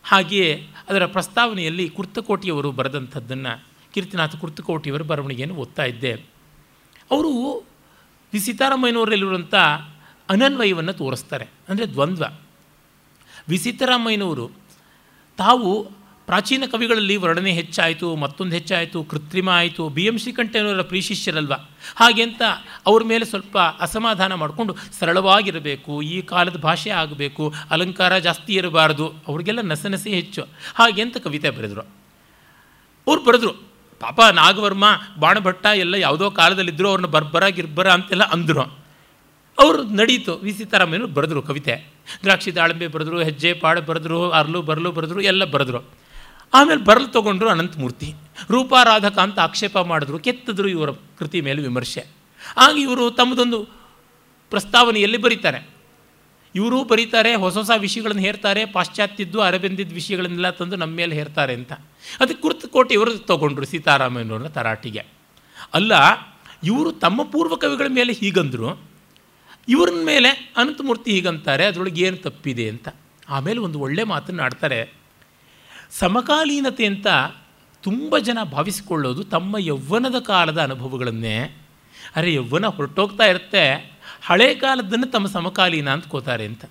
ಹಾಗೆಯೇ 0.08 0.68
ಅದರ 0.90 1.06
ಪ್ರಸ್ತಾವನೆಯಲ್ಲಿ 1.06 1.90
ಕುರ್ತಕೋಟಿಯವರು 1.90 2.72
ಬರೆದಂಥದ್ದನ್ನು 2.72 3.64
ಕೀರ್ತಿನಾಥ 3.94 4.36
ಕುರ್ತಕೋಟಿಯವರ 4.36 5.02
ಬರವಣಿಗೆಯನ್ನು 5.02 5.56
ಓದ್ತಾ 5.56 5.84
ಇದ್ದೆ. 5.84 6.14
ಅವರು 7.12 7.60
ವಿ. 8.34 8.40
ಸೀತಾರಾಮಯ್ಯನವರಲ್ಲಿರುವಂಥ 8.40 9.56
ಅನನ್ವಯವನ್ನು 10.30 10.94
ತೋರಿಸ್ತಾರೆ. 10.94 11.48
ಅಂದರೆ 11.70 11.86
ದ್ವಂದ್ವ. 11.86 12.24
ವಿ. 13.50 13.58
ಸೀತಾರಾಮಯ್ಯನವರು 13.58 14.50
ತಾವು 15.38 15.97
ಪ್ರಾಚೀನ 16.28 16.64
ಕವಿಗಳಲ್ಲಿ 16.72 17.16
ವರ್ಣನೆ 17.16 17.52
ಹೆಚ್ಚಾಯಿತು, 17.52 18.16
ಮತ್ತೊಂದು 18.16 18.54
ಹೆಚ್ಚಾಯಿತು, 18.54 19.04
ಕೃತ್ರಿಮ 19.04 19.50
ಆಯಿತು. 19.50 19.90
ಬಿ 19.90 20.06
ಎಂ 20.06 20.18
ಶ್ರೀಕಂಠೇನವರ 20.18 20.82
ಪ್ರೀಶಿಷ್ಯರಲ್ವ 20.82 21.54
ಹಾಗೆ 21.96 22.24
ಅಂತ 22.24 22.42
ಅವ್ರ 22.86 23.04
ಮೇಲೆ 23.04 23.26
ಸ್ವಲ್ಪ 23.26 23.58
ಅಸಮಾಧಾನ 23.58 24.34
ಮಾಡಿಕೊಂಡು 24.34 24.76
ಸರಳವಾಗಿರಬೇಕು, 25.00 26.02
ಈ 26.02 26.22
ಕಾಲದ 26.22 26.58
ಭಾಷೆ 26.58 26.90
ಆಗಬೇಕು, 26.90 27.54
ಅಲಂಕಾರ 27.70 28.18
ಜಾಸ್ತಿ 28.18 28.54
ಇರಬಾರ್ದು, 28.54 29.14
ಅವ್ರಿಗೆಲ್ಲ 29.28 29.62
ನಸನಸೆ 29.62 30.10
ಹೆಚ್ಚು. 30.10 30.48
ಹಾಗೆ 30.76 31.02
ಅಂತ 31.02 31.18
ಕವಿತೆ 31.18 31.50
ಬರೆದರು. 31.50 31.82
ಅವ್ರು 33.08 33.24
ಬರೆದ್ರು, 33.24 33.54
ಪಾಪ 34.00 34.22
ನಾಗವರ್ಮ, 34.22 34.86
ಬಾಣಭಟ್ಟ 35.20 35.66
ಎಲ್ಲ 35.66 35.94
ಯಾವುದೋ 35.94 36.32
ಕಾಲದಲ್ಲಿದ್ದರು 36.32 36.88
ಅವ್ರನ್ನ 36.88 37.06
ಬರ್ಬರ, 37.06 37.48
ಗಿರ್ಬರ 37.48 37.92
ಅಂತೆಲ್ಲ 37.92 38.24
ಅಂದರು. 38.24 38.62
ಅವರು 39.60 39.84
ನಡೀತು, 39.84 40.36
ವಿ. 40.36 40.54
ಸೀತಾರಾಮಯ್ಯನವರು 40.54 41.12
ಬರೆದರು 41.12 41.42
ಕವಿತೆ. 41.42 41.94
ದ್ರಾಕ್ಷಿ 42.24 42.56
ದಾಳಿಂಬೆ 42.56 42.88
ಬರೆದ್ರು, 42.88 43.22
ಹೆಜ್ಜೆ, 43.22 43.54
ಪಾಡು 43.54 43.82
ಬರೆದ್ರು, 43.82 44.30
ಅರ್ಲು, 44.30 44.62
ಬರಲು 44.62 44.92
ಬರೆದ್ರು, 44.92 45.22
ಎಲ್ಲ 45.22 45.46
ಬರೆದ್ರು. 45.46 46.07
ಆಮೇಲೆ 46.54 46.84
ಬರಲು 46.84 47.08
ತೊಗೊಂಡ್ರು 47.08 47.50
ಅನಂತಮೂರ್ತಿ. 47.50 48.14
ರೂಪಾರಾಧಕ 48.50 49.20
ಅಂತ 49.20 49.40
ಆಕ್ಷೇಪ 49.40 49.78
ಮಾಡಿದ್ರು. 49.78 50.20
ಕೆತ್ತಿದ್ರು 50.20 50.68
ಇವರ 50.68 50.90
ಕೃತಿ 50.92 51.42
ಮೇಲೆ 51.42 51.62
ವಿಮರ್ಶೆ. 51.62 52.06
ಆಗ 52.58 52.78
ಇವರು 52.78 53.12
ತಮ್ಮದೊಂದು 53.12 53.64
ಪ್ರಸ್ತಾವನೆಯಲ್ಲಿ 54.50 55.18
ಬರೀತಾರೆ? 55.18 55.70
ಇವರು 56.56 56.84
ಬರೀತಾರೆ, 56.84 57.36
ಹೊಸ 57.36 57.58
ಹೊಸ 57.58 57.72
ವಿಷಯಗಳನ್ನು 57.78 58.22
ಹೇರ್ತಾರೆ 58.22 58.66
ಪಾಶ್ಚಾತ್ಯದ್ದು 58.66 59.42
ಅರೆಬೆಂದಿದ್ದ 59.42 59.94
ವಿಷಯಗಳನ್ನೆಲ್ಲ 59.94 60.50
ತಂದು 60.50 60.76
ನಮ್ಮ 60.76 60.96
ಮೇಲೆ 60.96 61.16
ಹೇರ್ತಾರೆ 61.16 61.54
ಅಂತ. 61.54 61.74
ಅದಕ್ಕೆ 62.20 62.42
ಕುರ್ತು 62.42 62.68
ಕೋಟೆ 62.68 62.94
ಇವರು 62.94 63.18
ತೊಗೊಂಡ್ರು 63.18 63.66
ಸೀತಾರಾಮಯ್ಯನವ್ರನ್ನ 63.66 64.48
ತರಾಟಿಗೆ. 64.48 65.04
ಅಲ್ಲ, 65.74 65.94
ಇವರು 66.64 66.92
ತಮ್ಮ 66.92 67.24
ಪೂರ್ವ 67.24 67.56
ಕವಿಗಳ 67.56 67.86
ಮೇಲೆ 67.90 68.14
ಹೀಗಂದರು. 68.14 68.82
ಇವ್ರನ್ನ 69.70 70.06
ಮೇಲೆ 70.06 70.54
ಅನಂತಮೂರ್ತಿ 70.58 71.12
ಹೀಗಂತಾರೆ, 71.12 71.66
ಅದರೊಳಗೆ 71.66 72.06
ಏನು 72.06 72.18
ತಪ್ಪಿದೆ 72.18 72.70
ಅಂತ. 72.70 72.88
ಆಮೇಲೆ 73.30 73.60
ಒಂದು 73.60 73.80
ಒಳ್ಳೆ 73.80 74.04
ಮಾತನ್ನು 74.04 74.44
ಆಡ್ತಾರೆ. 74.44 74.97
ಸಮಕಾಲೀನತೆ 75.92 76.86
ಅಂತ 76.86 77.08
ತುಂಬ 77.84 78.18
ಜನ 78.18 78.40
ಭಾವಿಸಿಕೊಳ್ಳೋದು 78.44 79.24
ತಮ್ಮ 79.24 79.58
ಯೌವ್ವನದ 79.58 80.20
ಕಾಲದ 80.20 80.60
ಅನುಭವಗಳನ್ನೇ. 80.62 81.38
ಅರೆ, 82.16 82.34
ಯೌವ್ವನ 82.34 82.68
ಹೊರಟೋಗ್ತಾ 82.68 83.24
ಇರುತ್ತೆ, 83.24 83.64
ಹಳೆ 84.26 84.56
ಕಾಲದ್ದನ್ನು 84.56 85.08
ತಮ್ಮ 85.08 85.28
ಸಮಕಾಲೀನ 85.28 85.90
ಅಂದ್ಕೋತಾರೆ 85.90 86.46
ಅಂತ. 86.46 86.66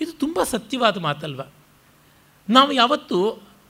ಇದು 0.00 0.12
ತುಂಬ 0.12 0.42
ಸತ್ಯವಾದ 0.42 0.98
ಮಾತಲ್ವ? 0.98 1.40
ನಾವು 2.48 2.72
ಯಾವತ್ತೂ 2.72 3.18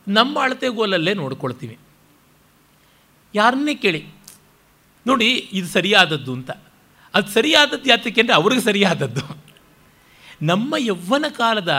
ನಮ್ಮ 0.09 0.43
ಅಳತೆಗೋಲಲ್ಲೇ 0.43 1.15
ನೋಡ್ಕೊಳ್ತೀವಿ. 1.15 1.79
ಯಾರನ್ನೇ 3.35 3.75
ಕೇಳಿ, 3.75 4.03
ನೋಡಿ, 5.07 5.29
ಇದು 5.53 5.69
ಸರಿಯಾದದ್ದು 5.69 6.33
ಅಂತ. 6.33 6.51
ಅದು 7.15 7.29
ಸರಿಯಾದದ್ದು 7.29 7.89
ಯಾತಕ್ಕೆ 7.89 8.21
ಅಂದರೆ 8.21 8.35
ಅವ್ರಿಗೆ 8.35 8.63
ಸರಿಯಾದದ್ದು. 8.63 9.25
ನಮ್ಮ 10.43 10.75
ಯೌವನ 10.79 11.25
ಕಾಲದ 11.37 11.73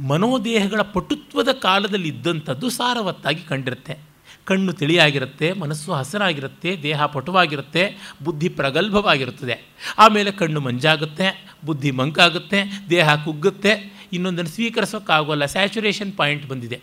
ಮನೋದೇಹಗಳ 0.00 0.82
ಪಟುತ್ವದ 0.82 1.48
ಕಾಲದಲ್ಲಿ 1.52 2.08
ಇದ್ದಂಥದ್ದು 2.08 2.70
ಸಾರವತ್ತಾಗಿ 2.70 3.40
ಕಂಡಿರುತ್ತೆ. 3.40 3.98
ಕಣ್ಣು 4.44 4.72
ತಿಳಿಯಾಗಿರುತ್ತೆ, 4.72 5.52
ಮನಸ್ಸು 5.52 5.92
ಹಸರಾಗಿರುತ್ತೆ 5.92 6.82
ದೇಹ 6.82 7.06
ಪಟುವಾಗಿರುತ್ತೆ, 7.06 8.14
ಬುದ್ಧಿ 8.24 8.48
ಪ್ರಗಲ್ಭವಾಗಿರುತ್ತದೆ. 8.48 9.66
ಆಮೇಲೆ 9.98 10.30
ಕಣ್ಣು 10.30 10.60
ಮಂಜಾಗುತ್ತೆ, 10.60 11.56
ಬುದ್ಧಿ 11.64 11.90
ಮಂಕಾಗುತ್ತೆ, 11.90 12.84
ದೇಹ 12.90 13.14
ಕುಗ್ಗುತ್ತೆ, 13.14 14.02
ಇನ್ನೊಂದನ್ನು 14.12 14.50
ಸ್ವೀಕರಿಸೋಕ್ಕಾಗೋಲ್ಲ, 14.50 15.46
ಸ್ಯಾಚುರೇಷನ್ 15.46 16.12
ಪಾಯಿಂಟ್ 16.12 16.46
ಬಂದಿದೆ. 16.46 16.80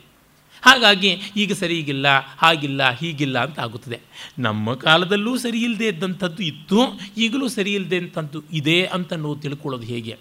ಹಾಗಾಗಿ 0.61 1.21
ಈಗ 1.37 1.53
ಸರಿ 1.53 1.79
ಈಗಿಲ್ಲ 1.79 2.05
ಹಾಗಿಲ್ಲ, 2.37 2.91
ಹೀಗಿಲ್ಲ 2.91 3.43
ಅಂತ 3.43 3.59
ಆಗುತ್ತದೆ. 3.59 3.99
ನಮ್ಮ 4.39 4.73
ಕಾಲದಲ್ಲೂ 4.73 5.37
ಸರಿ 5.37 5.61
ಇಲ್ಲದೆ 5.61 5.87
ಇದ್ದಂಥದ್ದು 5.87 6.43
ಇತ್ತು, 6.43 6.79
ಈಗಲೂ 7.17 7.47
ಸರಿ 7.47 7.73
ಇಲ್ಲದೆ 7.73 7.97
ಅಂಥದ್ದು 7.97 8.43
ಇದೆ 8.53 8.85
ಅಂತ 8.85 9.13
ನಾವು 9.13 9.35
ತಿಳ್ಕೊಳ್ಳೋದು 9.35 9.83
ಹೇಗೆ? 9.83 10.17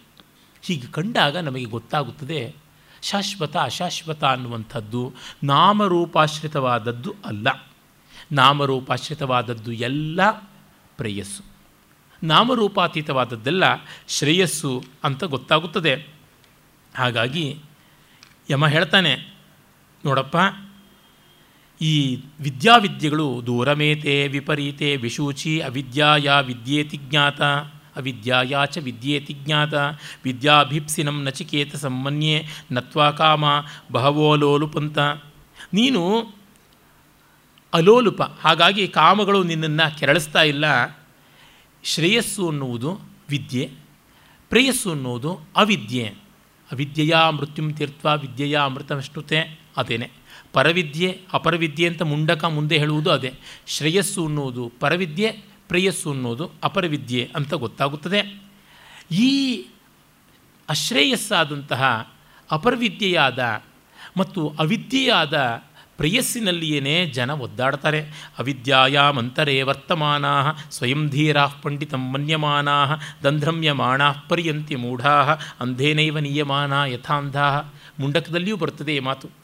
ಹೀಗೆ 0.62 0.86
ಕಂಡಾಗ 0.92 1.36
ನಮಗೆ 1.36 1.64
ಗೊತ್ತಾಗುತ್ತದೆ 1.64 2.61
ಶಾಶ್ವತ 3.02 3.56
ಅಶಾಶ್ವತ 3.56 4.24
ಅನ್ನುವಂಥದ್ದು 4.24 5.14
ನಾಮರೂಪಾಶ್ರಿತವಾದದ್ದು 5.44 7.14
ಅಲ್ಲ. 7.24 7.66
ನಾಮರೂಪಾಶ್ರಿತವಾದದ್ದು 8.32 9.72
ಎಲ್ಲ 9.72 10.30
ಪ್ರೇಯಸ್ಸು. 10.96 11.42
ನಾಮರೂಪಾತೀತವಾದದ್ದೆಲ್ಲ 12.22 13.64
ಶ್ರೇಯಸ್ಸು 14.08 14.84
ಅಂತ 15.04 15.24
ಗೊತ್ತಾಗುತ್ತದೆ. 15.24 16.06
ಹಾಗಾಗಿ 16.94 17.58
ಯಮ 18.50 18.66
ಹೇಳ್ತಾನೆ, 18.66 19.34
ನೋಡಪ್ಪ, 20.04 20.36
ಈ 21.82 22.22
ವಿದ್ಯಾವಿದ್ಯೆಗಳು 22.40 23.42
ದೂರಮೇತೆ 23.46 24.28
ವಿಪರೀತೆ 24.28 24.96
ವಿಶೂಚಿ 24.96 25.60
ಅವಿದ್ಯಾಯ 25.60 26.28
ವಿದ್ಯೇತಿ 26.42 26.96
ಜ್ಞಾತ. 26.96 27.40
ಅವಿದ್ಯಾಯ 27.96 28.54
ವಿದ್ಯೇತಿ 28.82 29.32
ಜ್ಞಾತ 29.34 29.74
ವಿದ್ಯಾಭಿಪ್ಸಿನಂ 30.24 31.22
ನಚಿಕೇತ 31.22 31.76
ಸಮ್ಮನ್ಯೆ 31.76 32.46
ನತ್ವಾ 32.72 33.10
ಕಾಮ 33.10 33.44
ಬಹವೋಲೋಲುಪಂತ 33.92 34.98
ನೀನು 35.72 36.02
ಅಲೋಲುಪ, 37.74 38.22
ಹಾಗಾಗಿ 38.22 38.88
ಕಾಮಗಳು 38.88 39.42
ನಿನ್ನನ್ನು 39.42 39.98
ಕೆರಳಿಸ್ತಾ 39.98 40.42
ಇಲ್ಲ. 40.42 40.64
ಶ್ರೇಯಸ್ಸು 41.82 42.48
ಅನ್ನುವುದು 42.48 43.00
ವಿದ್ಯೆ, 43.28 43.70
ಪ್ರೇಯಸ್ಸು 44.48 44.90
ಅನ್ನುವುದು 44.90 45.40
ಅವಿದ್ಯೆ. 45.56 46.14
ಅವಿದ್ಯೆಯ 46.72 47.14
ಮೃತ್ಯುಂ 47.30 47.72
ತೀರ್ಥ 47.72 48.06
ವಿದ್ಯೆಯ 48.06 48.58
ಅಮೃತವಿಷ್ಣುತೆ 48.64 49.60
ಅದೇನೆ. 49.76 50.10
ಪರವಿದ್ಯೆ, 50.52 51.20
ಅಪರವಿದ್ಯೆ 51.32 51.88
ಅಂತ 51.88 52.02
ಮುಂಡಕ 52.02 52.44
ಮುಂದೆ 52.44 52.78
ಹೇಳುವುದು 52.78 53.10
ಅದೇ. 53.10 53.32
ಶ್ರೇಯಸ್ಸು 53.66 54.26
ಅನ್ನುವುದು 54.26 54.72
ಪರವಿದ್ಯೆ 54.80 55.51
ಪ್ರೇಯಸ್ಸು 55.72 56.10
ಅನ್ನೋದು 56.10 56.50
ಅಪರವಿದ್ಯೆ 56.64 57.30
ಅಂತ 57.36 57.54
ಗೊತ್ತಾಗುತ್ತದೆ. 57.54 58.42
ಈ 59.10 59.64
ಅಶ್ರೇಯಸ್ಸಾದಂತಹ 60.68 62.12
ಅಪರವಿದ್ಯೆಯಾದ 62.50 63.62
ಮತ್ತು 64.16 64.52
ಅವಿದ್ಯೆಯಾದ 64.58 65.62
ಪ್ರೇಯಸ್ಸಿನಲ್ಲಿಯೇ 65.96 67.06
ಜನ 67.06 67.30
ಒದ್ದಾಡ್ತಾರೆ. 67.30 68.30
ಅವಿದ್ಯಾಯಾಮಂತರೇ 68.38 69.62
ವರ್ತಮಾನಾ 69.62 70.52
ಸ್ವಯಂ 70.70 71.08
ಧೀರಾ 71.08 71.46
ಪಂಡಿತ 71.46 71.94
ಮನ್ಯಮಾನಾ 71.94 72.86
ದಂಧ್ರಮ್ಯಮಾಣಾ 73.24 74.12
ಪರ್ಯಂತಿ 74.28 74.76
ಮೂಢಾ 74.76 75.38
ಅಂಧೇನೈವ 75.60 76.18
ನಿಯಮಾನ 76.18 76.72
ಯಥಾಂಧಾ. 76.86 77.74
ಮುಂಡಕದಲ್ಲಿಯೂ 78.00 78.56
ಬರ್ತದೆ 78.56 79.00
ಮಾತು. 79.00 79.41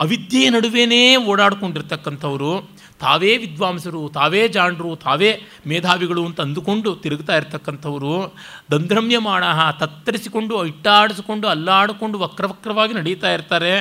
ಅವಿದ್ಯೆಯ 0.00 0.50
ನಡುವೆನೇ 0.50 1.16
ಓಡಾಡಿಕೊಂಡಿರ್ತಕ್ಕಂಥವರು, 1.16 2.70
ತಾವೇ 3.00 3.36
ವಿದ್ವಾಂಸರು, 3.36 4.08
ತಾವೇ 4.08 4.48
ಜಾಣರು, 4.48 4.96
ತಾವೇ 4.96 5.42
ಮೇಧಾವಿಗಳು 5.66 6.26
ಅಂತ 6.26 6.40
ಅಂದುಕೊಂಡು 6.40 6.96
ತಿರುಗ್ತಾ 6.96 7.36
ಇರ್ತಕ್ಕಂಥವರು 7.36 8.34
ದಂಧ್ರಮ್ಯಮಾಣ 8.70 9.44
ತತ್ತರಿಸಿಕೊಂಡು, 9.78 10.66
ಇಟ್ಟಾಡಿಸಿಕೊಂಡು, 10.66 11.48
ಅಲ್ಲಾಡಿಕೊಂಡು 11.48 12.18
ವಕ್ರವಕ್ರವಾಗಿ 12.18 12.94
ನಡೀತಾ 12.94 13.32
ಇರ್ತಾರೆ. 13.32 13.78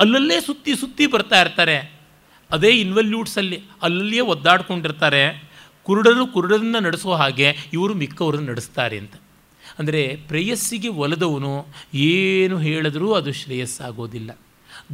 ಅಲ್ಲಲ್ಲೇ 0.00 0.40
ಸುತ್ತಿ 0.40 0.76
ಸುತ್ತಿ 0.76 1.06
ಬರ್ತಾ 1.06 1.40
ಇರ್ತಾರೆ. 1.40 1.98
ಅದೇ 2.50 2.70
ಇನ್ವಲ್ಯೂಟ್ಸಲ್ಲಿ 2.70 3.62
ಅಲ್ಲಲ್ಲಿಯೇ 3.82 4.20
ಒದ್ದಾಡ್ಕೊಂಡಿರ್ತಾರೆ. 4.20 5.50
ಕುರುಡರು 5.82 6.26
ಕುರುಡರನ್ನು 6.26 6.80
ನಡೆಸೋ 6.80 7.12
ಹಾಗೆ 7.12 7.56
ಇವರು 7.72 7.94
ಮಿಕ್ಕವರನ್ನು 7.94 8.50
ನಡೆಸ್ತಾರೆ 8.50 8.98
ಅಂತ. 8.98 9.12
ಅಂದರೆ 9.78 10.16
ಪ್ರೇಯಸ್ಸಿಗೆ 10.16 10.88
ಒಲದವನು 10.88 11.66
ಏನು 11.94 12.58
ಹೇಳಿದರೂ 12.58 13.12
ಅದು 13.12 13.32
ಶ್ರೇಯಸ್ಸಾಗೋದಿಲ್ಲ. 13.32 14.30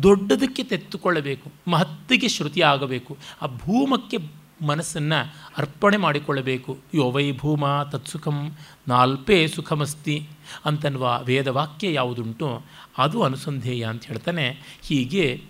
ದೊಡ್ಡದಕ್ಕೆ 0.03 0.63
ತೆತ್ತುಕೊಳ್ಳಬೇಕು, 0.65 1.53
ಮಹತ್ತಿಗೆ 1.71 2.29
ಶ್ರುತಿ 2.29 2.63
ಆಗಬೇಕು 2.63 3.17
ಆ 3.43 3.47
ಭೂಮಕ್ಕೆ 3.47 4.19
ಮನಸ್ಸನ್ನು 4.67 5.35
ಅರ್ಪಣೆ 5.59 5.97
ಮಾಡಿಕೊಳ್ಳಬೇಕು. 5.97 6.79
ಯೋ 6.95 7.11
ವೈ 7.11 7.33
ಭೂಮ 7.33 7.65
ತತ್ಸುಖಂ 7.83 8.57
ನಾಲ್ಪೇ 8.89 9.47
ಸುಖಮಸ್ತಿ 9.47 10.29
ಅಂತನ್ನುವ 10.65 11.21
ವೇದವಾಕ್ಯ 11.25 11.93
ಯಾವುದುಂಟು, 11.93 12.65
ಅದು 12.99 13.23
ಅನುಸಂಧೇಯ 13.23 13.85
ಅಂತ 13.85 14.05
ಹೇಳ್ತಾನೆ. 14.07 14.47
ಹೀಗೆ 14.83 15.43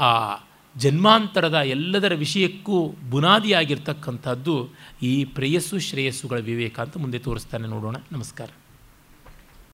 ಆ 0.00 0.36
ಜನ್ಮಾಂತರದ 0.76 1.54
ಎಲ್ಲದರ 1.54 2.14
ವಿಷಯಕ್ಕೂ 2.14 2.94
ಬುನಾದಿಯಾಗಿರ್ತಕ್ಕಂಥದ್ದು 3.10 4.68
ಈ 5.02 5.24
ಪ್ರೇಯಸ್ಸು 5.24 5.78
ಶ್ರೇಯಸ್ಸುಗಳ 5.78 6.38
ವಿವೇಕ 6.38 6.80
ಅಂತ 6.80 6.98
ಮುಂದೆ 6.98 7.18
ತೋರಿಸ್ತಾನೆ 7.18 7.68
ನೋಡೋಣ. 7.68 7.96
ನಮಸ್ಕಾರ. 8.12 8.48